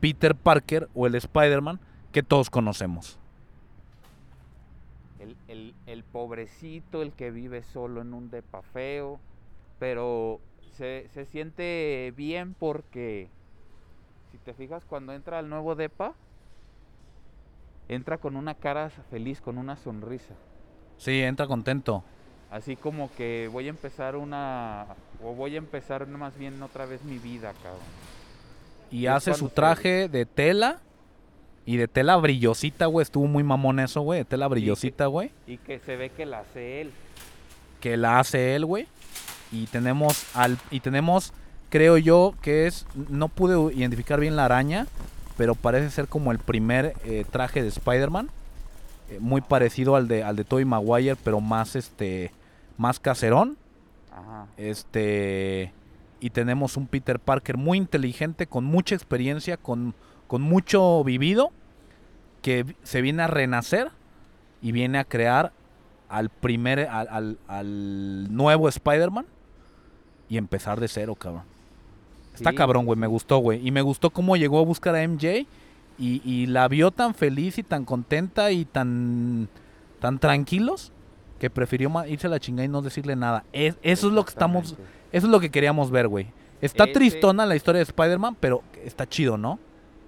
Peter 0.00 0.34
Parker 0.34 0.88
o 0.94 1.06
el 1.06 1.14
Spider-Man 1.14 1.80
que 2.12 2.22
todos 2.22 2.50
conocemos. 2.50 3.18
El, 5.18 5.36
el, 5.48 5.74
el 5.86 6.04
pobrecito, 6.04 7.02
el 7.02 7.12
que 7.12 7.30
vive 7.30 7.62
solo 7.62 8.00
en 8.00 8.14
un 8.14 8.30
depa 8.30 8.62
feo. 8.62 9.20
Pero 9.78 10.40
se, 10.72 11.08
se 11.12 11.26
siente 11.26 12.12
bien 12.16 12.54
porque. 12.58 13.28
Si 14.32 14.38
te 14.38 14.54
fijas, 14.54 14.84
cuando 14.84 15.12
entra 15.12 15.38
al 15.38 15.48
nuevo 15.48 15.74
depa. 15.74 16.14
Entra 17.88 18.18
con 18.18 18.36
una 18.36 18.54
cara 18.54 18.90
feliz, 18.90 19.40
con 19.40 19.56
una 19.56 19.76
sonrisa. 19.76 20.34
Sí, 20.98 21.22
entra 21.22 21.46
contento. 21.46 22.04
Así 22.50 22.76
como 22.76 23.10
que 23.16 23.48
voy 23.52 23.66
a 23.66 23.70
empezar 23.70 24.16
una. 24.16 24.86
O 25.22 25.34
voy 25.34 25.54
a 25.54 25.58
empezar 25.58 26.06
más 26.06 26.36
bien 26.38 26.62
otra 26.62 26.86
vez 26.86 27.02
mi 27.04 27.18
vida, 27.18 27.52
cabrón. 27.62 27.82
Y 28.90 29.04
Es 29.06 29.12
hace 29.12 29.34
su 29.34 29.48
se- 29.48 29.54
traje 29.54 30.08
de 30.08 30.24
tela. 30.26 30.78
Y 31.66 31.76
de 31.76 31.86
tela 31.86 32.16
brillosita, 32.16 32.86
güey. 32.86 33.02
Estuvo 33.02 33.26
muy 33.26 33.42
mamón 33.44 33.78
eso, 33.80 34.00
güey. 34.00 34.20
De 34.20 34.24
tela 34.24 34.48
brillosita, 34.48 35.04
güey. 35.06 35.30
Y 35.46 35.58
que 35.58 35.78
se 35.80 35.96
ve 35.96 36.08
que 36.08 36.24
la 36.24 36.40
hace 36.40 36.80
él. 36.80 36.92
Que 37.80 37.98
la 37.98 38.18
hace 38.18 38.54
él, 38.56 38.64
güey. 38.64 38.86
Y 39.52 39.66
tenemos 39.66 40.24
al. 40.34 40.56
Y 40.70 40.80
tenemos, 40.80 41.34
creo 41.68 41.98
yo, 41.98 42.32
que 42.40 42.66
es. 42.66 42.86
No 43.10 43.28
pude 43.28 43.74
identificar 43.74 44.18
bien 44.18 44.36
la 44.36 44.46
araña. 44.46 44.86
Pero 45.36 45.54
parece 45.54 45.90
ser 45.90 46.08
como 46.08 46.32
el 46.32 46.38
primer 46.38 46.94
eh, 47.04 47.26
traje 47.30 47.60
de 47.62 47.68
Spider-Man. 47.68 48.30
eh, 49.10 49.18
muy 49.20 49.42
parecido 49.42 49.94
al 49.96 50.08
de 50.08 50.22
al 50.24 50.36
de 50.36 50.44
Tobey 50.44 50.64
Maguire, 50.64 51.16
pero 51.22 51.42
más 51.42 51.76
este. 51.76 52.30
Más 52.78 52.98
caserón. 52.98 53.58
Ajá. 54.10 54.46
Este. 54.56 55.72
Y 56.20 56.30
tenemos 56.30 56.76
un 56.76 56.86
Peter 56.86 57.20
Parker 57.20 57.56
muy 57.58 57.78
inteligente, 57.78 58.46
con 58.46 58.64
mucha 58.64 58.94
experiencia, 58.94 59.56
con, 59.56 59.94
con 60.26 60.42
mucho 60.42 61.04
vivido, 61.04 61.52
que 62.42 62.74
se 62.82 63.02
viene 63.02 63.22
a 63.22 63.26
renacer 63.28 63.90
y 64.62 64.72
viene 64.72 64.98
a 64.98 65.04
crear 65.04 65.52
al 66.08 66.28
primer, 66.30 66.80
al, 66.88 67.06
al- 67.08 67.38
al 67.46 68.34
nuevo 68.34 68.68
Spider-Man 68.68 69.26
y 70.28 70.38
empezar 70.38 70.80
de 70.80 70.88
cero, 70.88 71.14
cabrón. 71.14 71.42
Está 72.34 72.50
Sí, 72.50 72.56
cabrón, 72.56 72.84
güey, 72.86 72.98
me 72.98 73.06
gustó, 73.06 73.38
güey. 73.38 73.64
Y 73.66 73.70
me 73.70 73.82
gustó 73.82 74.10
cómo 74.10 74.36
llegó 74.36 74.58
a 74.58 74.64
buscar 74.64 74.96
a 74.96 75.02
MJ 75.06 75.46
y, 75.98 76.20
y 76.24 76.46
la 76.46 76.66
vio 76.66 76.90
tan 76.90 77.14
feliz 77.14 77.58
y 77.58 77.62
tan 77.62 77.84
contenta 77.84 78.50
y 78.50 78.64
tan, 78.64 79.48
tan 80.00 80.18
tranquilos 80.18 80.92
que 81.38 81.50
prefirió 81.50 81.90
irse 82.06 82.26
a 82.26 82.30
la 82.30 82.40
chingada 82.40 82.64
y 82.64 82.68
no 82.68 82.82
decirle 82.82 83.14
nada. 83.16 83.44
Es- 83.52 83.76
eso 83.82 84.08
es 84.08 84.12
lo 84.12 84.24
que 84.24 84.30
estamos, 84.30 84.72
eso 85.12 85.26
es 85.26 85.30
lo 85.30 85.40
que 85.40 85.50
queríamos 85.50 85.90
ver, 85.90 86.08
güey. 86.08 86.26
Está 86.60 86.84
tristona 86.92 87.46
la 87.46 87.54
historia 87.56 87.78
de 87.78 87.84
Spider-Man, 87.84 88.36
pero 88.40 88.62
está 88.84 89.06
chido, 89.08 89.38
¿no? 89.38 89.58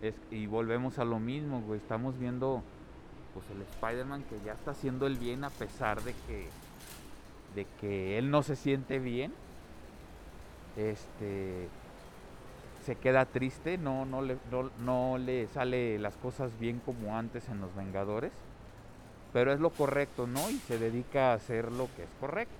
Es- 0.02 0.14
y 0.30 0.46
volvemos 0.46 0.98
a 0.98 1.04
lo 1.04 1.18
mismo, 1.20 1.60
güey. 1.62 1.78
Estamos 1.78 2.18
viendo 2.18 2.62
pues 3.34 3.46
el 3.54 3.62
Spider-Man 3.62 4.24
que 4.28 4.36
ya 4.44 4.54
está 4.54 4.72
haciendo 4.72 5.06
el 5.06 5.16
bien 5.16 5.44
a 5.44 5.50
pesar 5.50 6.02
de 6.02 6.14
que 6.26 6.48
de 7.54 7.66
que 7.80 8.16
él 8.18 8.30
no 8.30 8.42
se 8.42 8.56
siente 8.56 8.98
bien. 8.98 9.32
Este 10.76 11.68
se 12.86 12.96
queda 12.96 13.26
triste, 13.26 13.76
no 13.78 14.04
no 14.06 14.22
le 14.22 14.36
no, 14.50 14.70
no 14.84 15.18
le 15.18 15.46
sale 15.48 15.98
las 15.98 16.16
cosas 16.16 16.50
bien 16.58 16.80
como 16.84 17.16
antes 17.16 17.48
en 17.48 17.60
los 17.60 17.74
Vengadores. 17.74 18.32
Pero 19.32 19.52
es 19.52 19.60
lo 19.60 19.70
correcto, 19.70 20.26
¿no? 20.26 20.50
Y 20.50 20.58
se 20.66 20.78
dedica 20.78 21.30
a 21.30 21.34
hacer 21.34 21.70
lo 21.72 21.88
que 21.96 22.02
es 22.02 22.08
correcto. 22.20 22.54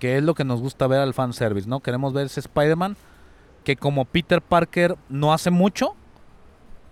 Que 0.00 0.16
es 0.18 0.22
lo 0.22 0.34
que 0.34 0.44
nos 0.44 0.60
gusta 0.60 0.86
ver 0.86 1.00
al 1.00 1.14
fanservice, 1.14 1.68
¿no? 1.68 1.80
Queremos 1.80 2.12
ver 2.12 2.26
ese 2.26 2.40
Spider-Man 2.40 2.96
que 3.64 3.76
como 3.76 4.04
Peter 4.04 4.40
Parker 4.42 4.96
no 5.08 5.32
hace 5.32 5.50
mucho, 5.50 5.94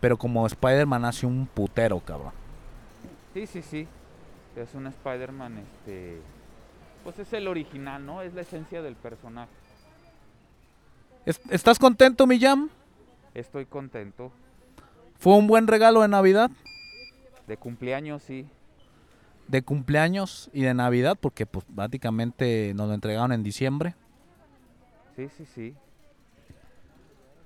pero 0.01 0.16
como 0.16 0.47
Spider-Man 0.47 1.05
hace 1.05 1.27
un 1.27 1.47
putero, 1.47 2.01
cabrón. 2.01 2.32
Sí, 3.35 3.47
sí, 3.47 3.62
sí. 3.62 3.89
Es 4.56 4.74
un 4.74 4.86
Spider-Man, 4.86 5.59
este. 5.59 6.20
Pues 7.05 7.18
es 7.18 7.32
el 7.32 7.47
original, 7.48 8.05
¿no? 8.05 8.23
Es 8.23 8.35
la 8.35 8.40
esencia 8.43 8.82
del 8.82 8.94
personaje. 8.97 9.51
Es- 11.24 11.40
¿Estás 11.51 11.78
contento, 11.78 12.27
mi 12.27 12.39
Jam? 12.40 12.68
Estoy 13.35 13.66
contento. 13.66 14.31
¿Fue 15.18 15.35
un 15.35 15.47
buen 15.47 15.66
regalo 15.66 16.02
de 16.02 16.09
Navidad? 16.09 16.51
De 17.47 17.56
cumpleaños, 17.56 18.23
sí. 18.23 18.47
De 19.48 19.62
cumpleaños 19.62 20.51
y 20.52 20.62
de 20.62 20.74
Navidad, 20.74 21.16
porque 21.20 21.47
pues 21.47 21.64
prácticamente 21.74 22.73
nos 22.74 22.89
lo 22.89 22.94
entregaron 22.94 23.32
en 23.32 23.43
diciembre. 23.43 23.94
Sí, 25.14 25.28
sí, 25.36 25.44
sí. 25.47 25.74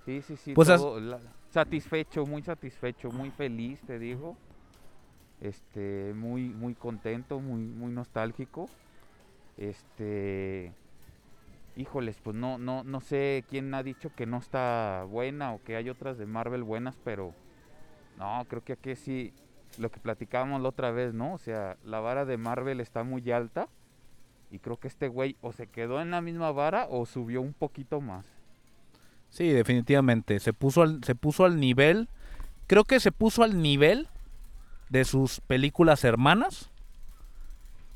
Sí, 0.06 0.22
sí, 0.22 0.36
sí. 0.36 0.54
Pues 0.54 0.68
has- 0.70 0.80
todo, 0.80 0.98
la- 0.98 1.20
satisfecho, 1.50 2.24
muy 2.24 2.42
satisfecho, 2.42 3.10
muy 3.10 3.30
feliz, 3.30 3.80
te 3.86 3.98
digo. 3.98 4.36
Este, 5.40 6.12
muy, 6.14 6.48
muy 6.48 6.74
contento, 6.74 7.38
muy, 7.40 7.60
muy 7.62 7.92
nostálgico. 7.92 8.68
Este, 9.58 10.72
híjoles, 11.76 12.16
pues 12.22 12.34
no, 12.36 12.58
no, 12.58 12.82
no 12.82 13.00
sé 13.00 13.44
quién 13.48 13.72
ha 13.74 13.82
dicho 13.82 14.10
que 14.14 14.26
no 14.26 14.38
está 14.38 15.04
buena 15.08 15.52
o 15.52 15.62
que 15.62 15.76
hay 15.76 15.88
otras 15.90 16.18
de 16.18 16.26
Marvel 16.26 16.62
buenas, 16.62 16.96
pero 17.04 17.34
no, 18.18 18.44
creo 18.48 18.62
que 18.64 18.72
aquí 18.74 18.96
sí, 18.96 19.32
lo 19.78 19.90
que 19.90 20.00
platicábamos 20.00 20.60
la 20.62 20.68
otra 20.68 20.90
vez, 20.90 21.14
¿no? 21.14 21.34
O 21.34 21.38
sea, 21.38 21.76
la 21.84 22.00
vara 22.00 22.24
de 22.24 22.36
Marvel 22.36 22.80
está 22.80 23.02
muy 23.04 23.30
alta. 23.30 23.68
Y 24.50 24.58
creo 24.58 24.78
que 24.78 24.88
este 24.88 25.08
güey 25.08 25.36
o 25.40 25.52
se 25.52 25.68
quedó 25.68 26.00
en 26.00 26.10
la 26.10 26.20
misma 26.20 26.50
vara 26.50 26.86
o 26.90 27.06
subió 27.06 27.40
un 27.40 27.52
poquito 27.52 28.00
más. 28.00 28.26
Sí, 29.28 29.48
definitivamente. 29.48 30.40
Se 30.40 30.52
puso 30.52 30.82
al, 30.82 31.04
se 31.04 31.14
puso 31.14 31.44
al 31.44 31.60
nivel. 31.60 32.08
Creo 32.66 32.84
que 32.84 32.98
se 32.98 33.12
puso 33.12 33.44
al 33.44 33.62
nivel 33.62 34.08
de 34.88 35.04
sus 35.04 35.40
películas 35.40 36.04
hermanas. 36.04 36.70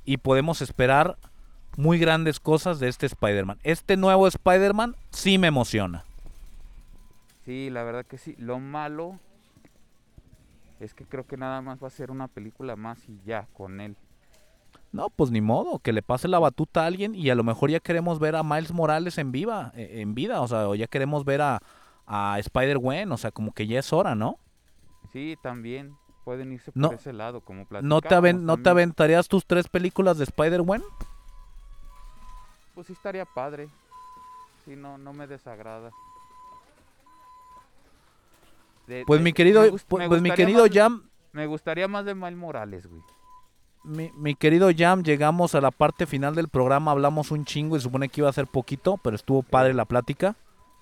Y 0.05 0.18
podemos 0.18 0.62
esperar 0.62 1.16
muy 1.76 1.98
grandes 1.98 2.38
cosas 2.38 2.78
de 2.78 2.88
este 2.88 3.06
Spider-Man. 3.06 3.59
Este 3.64 3.96
nuevo 3.96 4.28
Spider-Man 4.28 4.94
sí 5.10 5.38
me 5.38 5.48
emociona. 5.48 6.05
Sí, 7.44 7.68
la 7.70 7.82
verdad 7.82 8.06
que 8.06 8.18
sí. 8.18 8.36
Lo 8.38 8.60
malo 8.60 9.18
es 10.80 10.94
que 10.94 11.05
creo 11.06 11.26
que 11.26 11.36
nada 11.36 11.60
más 11.62 11.82
va 11.82 11.86
a 11.88 11.90
ser 11.90 12.10
una 12.10 12.28
película 12.28 12.76
más 12.76 13.09
y 13.09 13.20
ya 13.24 13.46
con 13.52 13.80
él. 13.80 13.96
No, 14.92 15.10
pues 15.10 15.30
ni 15.30 15.40
modo, 15.40 15.80
que 15.80 15.92
le 15.92 16.02
pase 16.02 16.28
la 16.28 16.38
batuta 16.38 16.84
a 16.84 16.86
alguien 16.86 17.14
y 17.14 17.28
a 17.30 17.34
lo 17.34 17.42
mejor 17.42 17.70
ya 17.70 17.80
queremos 17.80 18.18
ver 18.20 18.36
a 18.36 18.42
Miles 18.44 18.72
Morales 18.72 19.18
en 19.18 19.32
viva, 19.32 19.72
eh, 19.74 20.01
en 20.01 20.14
vida, 20.14 20.40
o 20.40 20.46
sea, 20.48 20.68
o 20.68 20.74
ya 20.76 20.86
queremos 20.86 21.24
ver 21.24 21.40
a, 21.42 21.60
a 22.06 22.38
Spider-Gwen, 22.38 23.10
o 23.10 23.16
sea, 23.16 23.32
como 23.32 23.52
que 23.52 23.66
ya 23.66 23.80
es 23.80 23.92
hora, 23.92 24.14
¿no? 24.14 24.38
Sí, 25.12 25.36
también 25.42 25.96
pueden 26.24 26.52
irse 26.52 26.70
No- 26.74 26.88
por 26.90 26.98
ese 26.98 27.12
lado, 27.12 27.40
como 27.40 27.66
¿No 27.82 28.01
te, 28.01 28.14
aven- 28.14 28.42
¿No 28.44 28.56
te 28.56 28.70
aventarías 28.70 29.26
tus 29.28 29.44
tres 29.46 29.68
películas 29.68 30.16
de 30.18 30.24
Spider-Gwen? 30.24 30.82
Pues 32.74 32.86
sí 32.86 32.92
estaría 32.92 33.24
padre. 33.24 33.68
Sí, 34.64 34.74
no, 34.76 34.96
no 34.98 35.12
me 35.12 35.26
desagrada. 35.26 35.90
De- 38.86 39.05
Pues 39.06 39.20
de- 39.20 39.24
mi 39.24 39.32
querido, 39.32 39.62
me 39.62 39.70
gust- 39.73 39.85
pues, 39.89 40.02
me 40.05 40.09
pues 40.09 40.23
mi 40.23 40.31
querido 40.31 40.62
más- 40.65 40.70
Jam, 40.74 41.02
Me 41.32 41.47
gustaría 41.47 41.89
más 41.89 42.05
de 42.05 42.15
Miles 42.15 42.36
Morales, 42.36 42.86
güey. 42.86 43.02
mi, 43.82 44.11
mi 44.16 44.35
querido 44.35 44.70
Jam, 44.77 45.02
llegamos 45.02 45.55
a 45.55 45.61
la 45.61 45.70
parte 45.70 46.06
final 46.06 46.35
del 46.35 46.48
programa, 46.48 46.90
hablamos 46.93 47.31
un 47.31 47.44
chingo 47.44 47.77
y 47.77 47.81
supone 47.81 48.09
que 48.09 48.20
iba 48.20 48.28
a 48.31 48.32
ser 48.32 48.47
poquito, 48.47 48.98
pero 49.02 49.16
estuvo 49.16 49.43
padre 49.43 49.74
la 49.74 49.85
plática. 49.85 50.36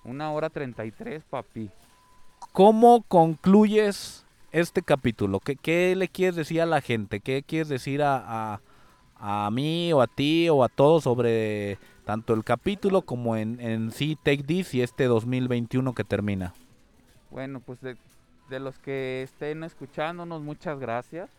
Una 0.04 0.30
hora 0.32 0.50
treinta 0.50 0.84
y 0.84 0.90
tres, 0.90 1.22
papi. 1.30 1.70
¿Cómo 2.52 3.02
concluyes 3.08 4.24
este 4.50 4.82
capítulo? 4.82 5.40
¿Qué, 5.40 5.56
qué 5.56 5.94
le 5.96 6.08
quieres 6.08 6.36
decir 6.36 6.60
a 6.60 6.66
la 6.66 6.80
gente? 6.80 7.20
¿Qué 7.20 7.42
quieres 7.42 7.68
decir 7.68 8.02
a, 8.02 8.54
a, 8.54 9.46
a 9.46 9.50
mí 9.50 9.92
o 9.92 10.02
a 10.02 10.06
ti 10.06 10.48
o 10.50 10.62
a 10.64 10.68
todos 10.68 11.04
sobre 11.04 11.78
tanto 12.04 12.34
el 12.34 12.44
capítulo 12.44 13.02
como 13.02 13.36
en, 13.36 13.60
en 13.60 13.90
sí 13.92 14.18
Take 14.22 14.42
This 14.42 14.74
y 14.74 14.82
este 14.82 15.04
2021 15.04 15.94
que 15.94 16.04
termina? 16.04 16.52
Bueno, 17.32 17.60
pues 17.60 17.80
de, 17.80 17.96
los 18.60 18.78
que 18.78 19.22
estén 19.22 19.64
escuchándonos, 19.64 20.42
muchas 20.42 20.78
gracias. 20.78 21.30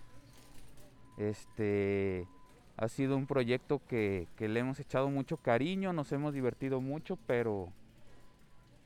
Este 1.18 2.28
ha 2.78 2.88
sido 2.88 3.16
un 3.16 3.28
proyecto 3.28 3.80
que, 3.88 4.28
que 4.36 4.48
le 4.48 4.62
hemos 4.62 4.80
echado 4.80 5.10
mucho 5.10 5.38
cariño, 5.38 5.94
nos 5.94 6.12
hemos 6.12 6.34
divertido 6.34 6.82
mucho, 6.82 7.20
pero 7.28 7.72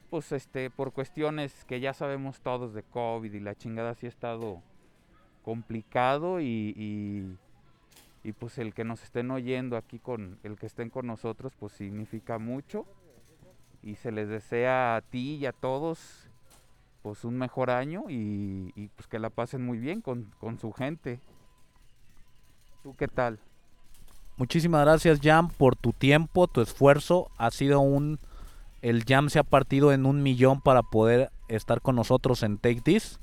pues 0.09 0.33
este, 0.33 0.69
por 0.69 0.91
cuestiones 0.91 1.63
que 1.63 1.79
ya 1.79 1.93
sabemos 1.93 2.41
todos 2.41 2.73
de 2.73 2.83
COVID 2.83 3.33
y 3.33 3.39
la 3.39 3.55
chingada 3.55 3.95
sí 3.95 4.07
ha 4.07 4.09
estado 4.09 4.61
complicado 5.43 6.41
y, 6.41 6.73
y, 6.75 7.37
y, 8.27 8.33
pues 8.33 8.57
el 8.57 8.73
que 8.73 8.83
nos 8.83 9.01
estén 9.01 9.31
oyendo 9.31 9.77
aquí 9.77 9.97
con 9.99 10.39
el 10.43 10.57
que 10.57 10.65
estén 10.65 10.89
con 10.89 11.07
nosotros 11.07 11.53
pues 11.57 11.71
significa 11.71 12.37
mucho 12.37 12.85
y 13.81 13.95
se 13.95 14.11
les 14.11 14.27
desea 14.27 14.97
a 14.97 15.01
ti 15.01 15.35
y 15.35 15.45
a 15.45 15.53
todos 15.53 16.26
pues 17.07 17.23
un 17.23 17.37
mejor 17.37 17.69
año 17.69 18.03
y, 18.09 18.73
y, 18.75 18.89
pues 18.89 19.07
que 19.07 19.17
la 19.17 19.29
pasen 19.29 19.65
muy 19.65 19.77
bien 19.77 20.01
con, 20.01 20.29
con 20.41 20.59
su 20.59 20.73
gente. 20.73 21.21
¿Tú 22.83 22.95
qué 22.97 23.07
tal? 23.07 23.39
Muchísimas 24.35 24.81
gracias 24.81 25.21
Jam 25.23 25.47
por 25.47 25.77
tu 25.77 25.93
tiempo, 25.93 26.47
tu 26.47 26.59
esfuerzo. 26.59 27.31
Ha 27.37 27.49
sido 27.51 27.79
un... 27.79 28.19
El 28.81 29.05
Jam 29.05 29.29
se 29.29 29.39
ha 29.39 29.43
partido 29.43 29.93
en 29.93 30.05
un 30.05 30.21
millón 30.21 30.59
para 30.59 30.83
poder 30.83 31.31
estar 31.47 31.79
con 31.79 31.95
nosotros 31.95 32.43
en 32.43 32.57
Take 32.57 32.81
This. 32.81 33.21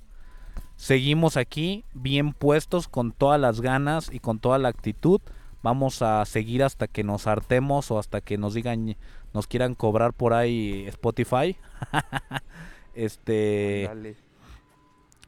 Seguimos 0.77 1.36
aquí 1.36 1.85
bien 1.93 2.32
puestos 2.32 2.89
con 2.89 3.12
todas 3.12 3.39
las 3.39 3.61
ganas 3.61 4.11
y 4.11 4.19
con 4.19 4.39
toda 4.39 4.56
la 4.56 4.70
actitud. 4.70 5.20
Vamos 5.62 6.01
a 6.01 6.24
seguir 6.24 6.62
hasta 6.62 6.89
que 6.89 7.05
nos 7.05 7.27
hartemos 7.27 7.90
o 7.90 7.98
hasta 7.98 8.23
que 8.23 8.39
nos 8.39 8.55
digan, 8.55 8.97
nos 9.35 9.47
quieran 9.47 9.74
cobrar 9.74 10.15
por 10.15 10.32
ahí 10.32 10.86
Spotify. 10.89 11.59
este, 12.94 13.84
Dale. 13.88 14.16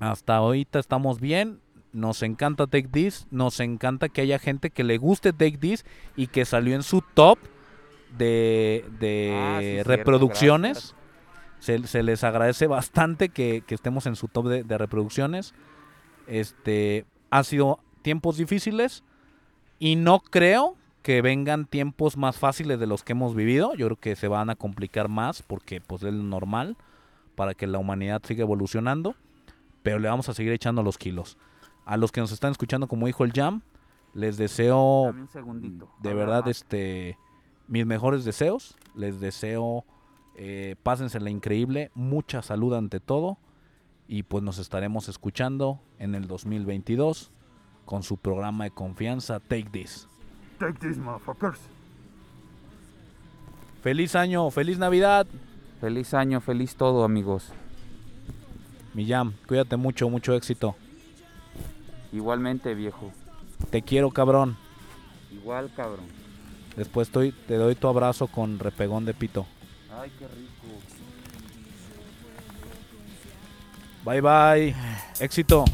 hasta 0.01 0.37
ahorita 0.37 0.79
estamos 0.79 1.21
bien. 1.21 1.61
Nos 1.93 2.23
encanta 2.23 2.67
Take 2.67 2.89
This. 2.89 3.27
Nos 3.31 3.61
encanta 3.61 4.09
que 4.09 4.21
haya 4.21 4.39
gente 4.39 4.71
que 4.71 4.85
le 4.85 4.99
guste 4.99 5.33
Take 5.33 5.57
This 5.59 5.85
y 6.15 6.27
que 6.27 6.45
salió 6.45 6.75
en 6.75 6.83
su 6.83 7.03
top 7.15 7.39
de, 8.19 8.85
de 9.01 9.33
Ah, 9.35 9.59
sí, 9.61 9.83
reproducciones. 9.83 10.95
Se, 11.59 11.87
se 11.87 12.03
les 12.03 12.23
agradece 12.23 12.67
bastante 12.67 13.31
que, 13.31 13.63
que 13.67 13.75
estemos 13.75 14.07
en 14.07 14.15
su 14.17 14.29
top 14.29 14.49
de, 14.49 14.63
de 14.63 14.79
reproducciones. 14.79 15.55
Este, 16.27 17.07
han 17.31 17.45
sido 17.45 17.81
tiempos 18.03 18.37
difíciles 18.37 19.03
y 19.79 19.97
no 19.97 20.21
creo 20.21 20.77
que 21.03 21.23
vengan 21.23 21.67
tiempos 21.67 22.17
más 22.17 22.37
fáciles 22.37 22.79
de 22.79 22.87
los 22.87 23.05
que 23.05 23.13
hemos 23.13 23.35
vivido. 23.35 23.75
Yo 23.75 23.87
creo 23.87 23.97
que 23.99 24.17
se 24.17 24.29
van 24.29 24.51
a 24.51 24.57
complicar 24.57 25.09
más 25.09 25.43
porque 25.43 25.81
pues 25.81 26.03
es 26.03 26.13
lo 26.13 26.23
normal 26.25 26.77
para 27.37 27.55
que 27.55 27.69
la 27.69 27.79
humanidad 27.79 28.21
siga 28.25 28.43
evolucionando. 28.43 29.15
Pero 29.85 30.01
le 30.01 30.09
vamos 30.09 30.29
a 30.29 30.35
seguir 30.35 30.53
echando 30.53 30.83
los 30.83 30.99
kilos. 30.99 31.39
A 31.85 31.97
los 31.97 32.11
que 32.11 32.21
nos 32.21 32.33
están 32.33 32.51
escuchando, 32.51 32.89
como 32.89 33.07
dijo 33.07 33.23
el 33.23 33.33
Jam, 33.33 33.63
les 34.15 34.37
deseo 34.37 35.05
Dame 35.07 35.23
un 35.23 35.29
segundito. 35.29 35.89
de 36.03 36.15
verdad 36.15 36.49
este 36.49 37.19
mis 37.69 37.85
mejores 37.85 38.25
deseos 38.25 38.77
les 38.95 39.21
deseo 39.21 39.85
eh, 40.37 40.75
pásensela 40.83 41.29
increíble 41.29 41.91
mucha 41.95 42.41
salud 42.41 42.73
ante 42.75 42.99
todo 42.99 43.37
y 44.09 44.23
pues 44.23 44.43
nos 44.43 44.59
estaremos 44.59 45.11
escuchando 45.11 45.81
en 45.99 46.15
el 46.15 46.29
2022 46.29 47.31
con 47.85 48.03
su 48.03 48.17
programa 48.17 48.65
de 48.65 48.71
confianza 48.71 49.39
Take 49.39 49.69
This 49.71 50.09
Take 50.59 50.79
this, 50.79 50.97
motherfuckers. 50.97 51.61
feliz 53.83 54.15
año 54.17 54.51
feliz 54.51 54.79
navidad 54.79 55.27
Feliz 55.81 56.15
año, 56.15 56.41
feliz 56.41 56.75
todo, 56.77 57.05
amigos. 57.05 57.53
mi 58.95 59.07
jam 59.07 59.35
cuídate 59.47 59.77
mucho 59.77 60.09
mucho 60.09 60.35
éxito 60.35 60.75
Igualmente, 62.13 62.75
viejo. 62.75 63.13
te 63.71 63.83
quiero 63.83 64.11
cabrón 64.11 64.57
Igual, 65.31 65.71
cabrón. 65.77 66.07
después 66.77 67.09
estoy, 67.09 67.33
te 67.33 67.57
doy 67.57 67.75
tu 67.75 67.89
abrazo 67.89 68.27
con 68.27 68.59
repegón 68.59 69.05
de 69.05 69.13
pito 69.13 69.47
Ay, 70.01 70.11
qué 70.19 70.27
rico. 70.29 70.81
bye 74.05 74.21
bye 74.23 74.75
éxito 75.21 75.65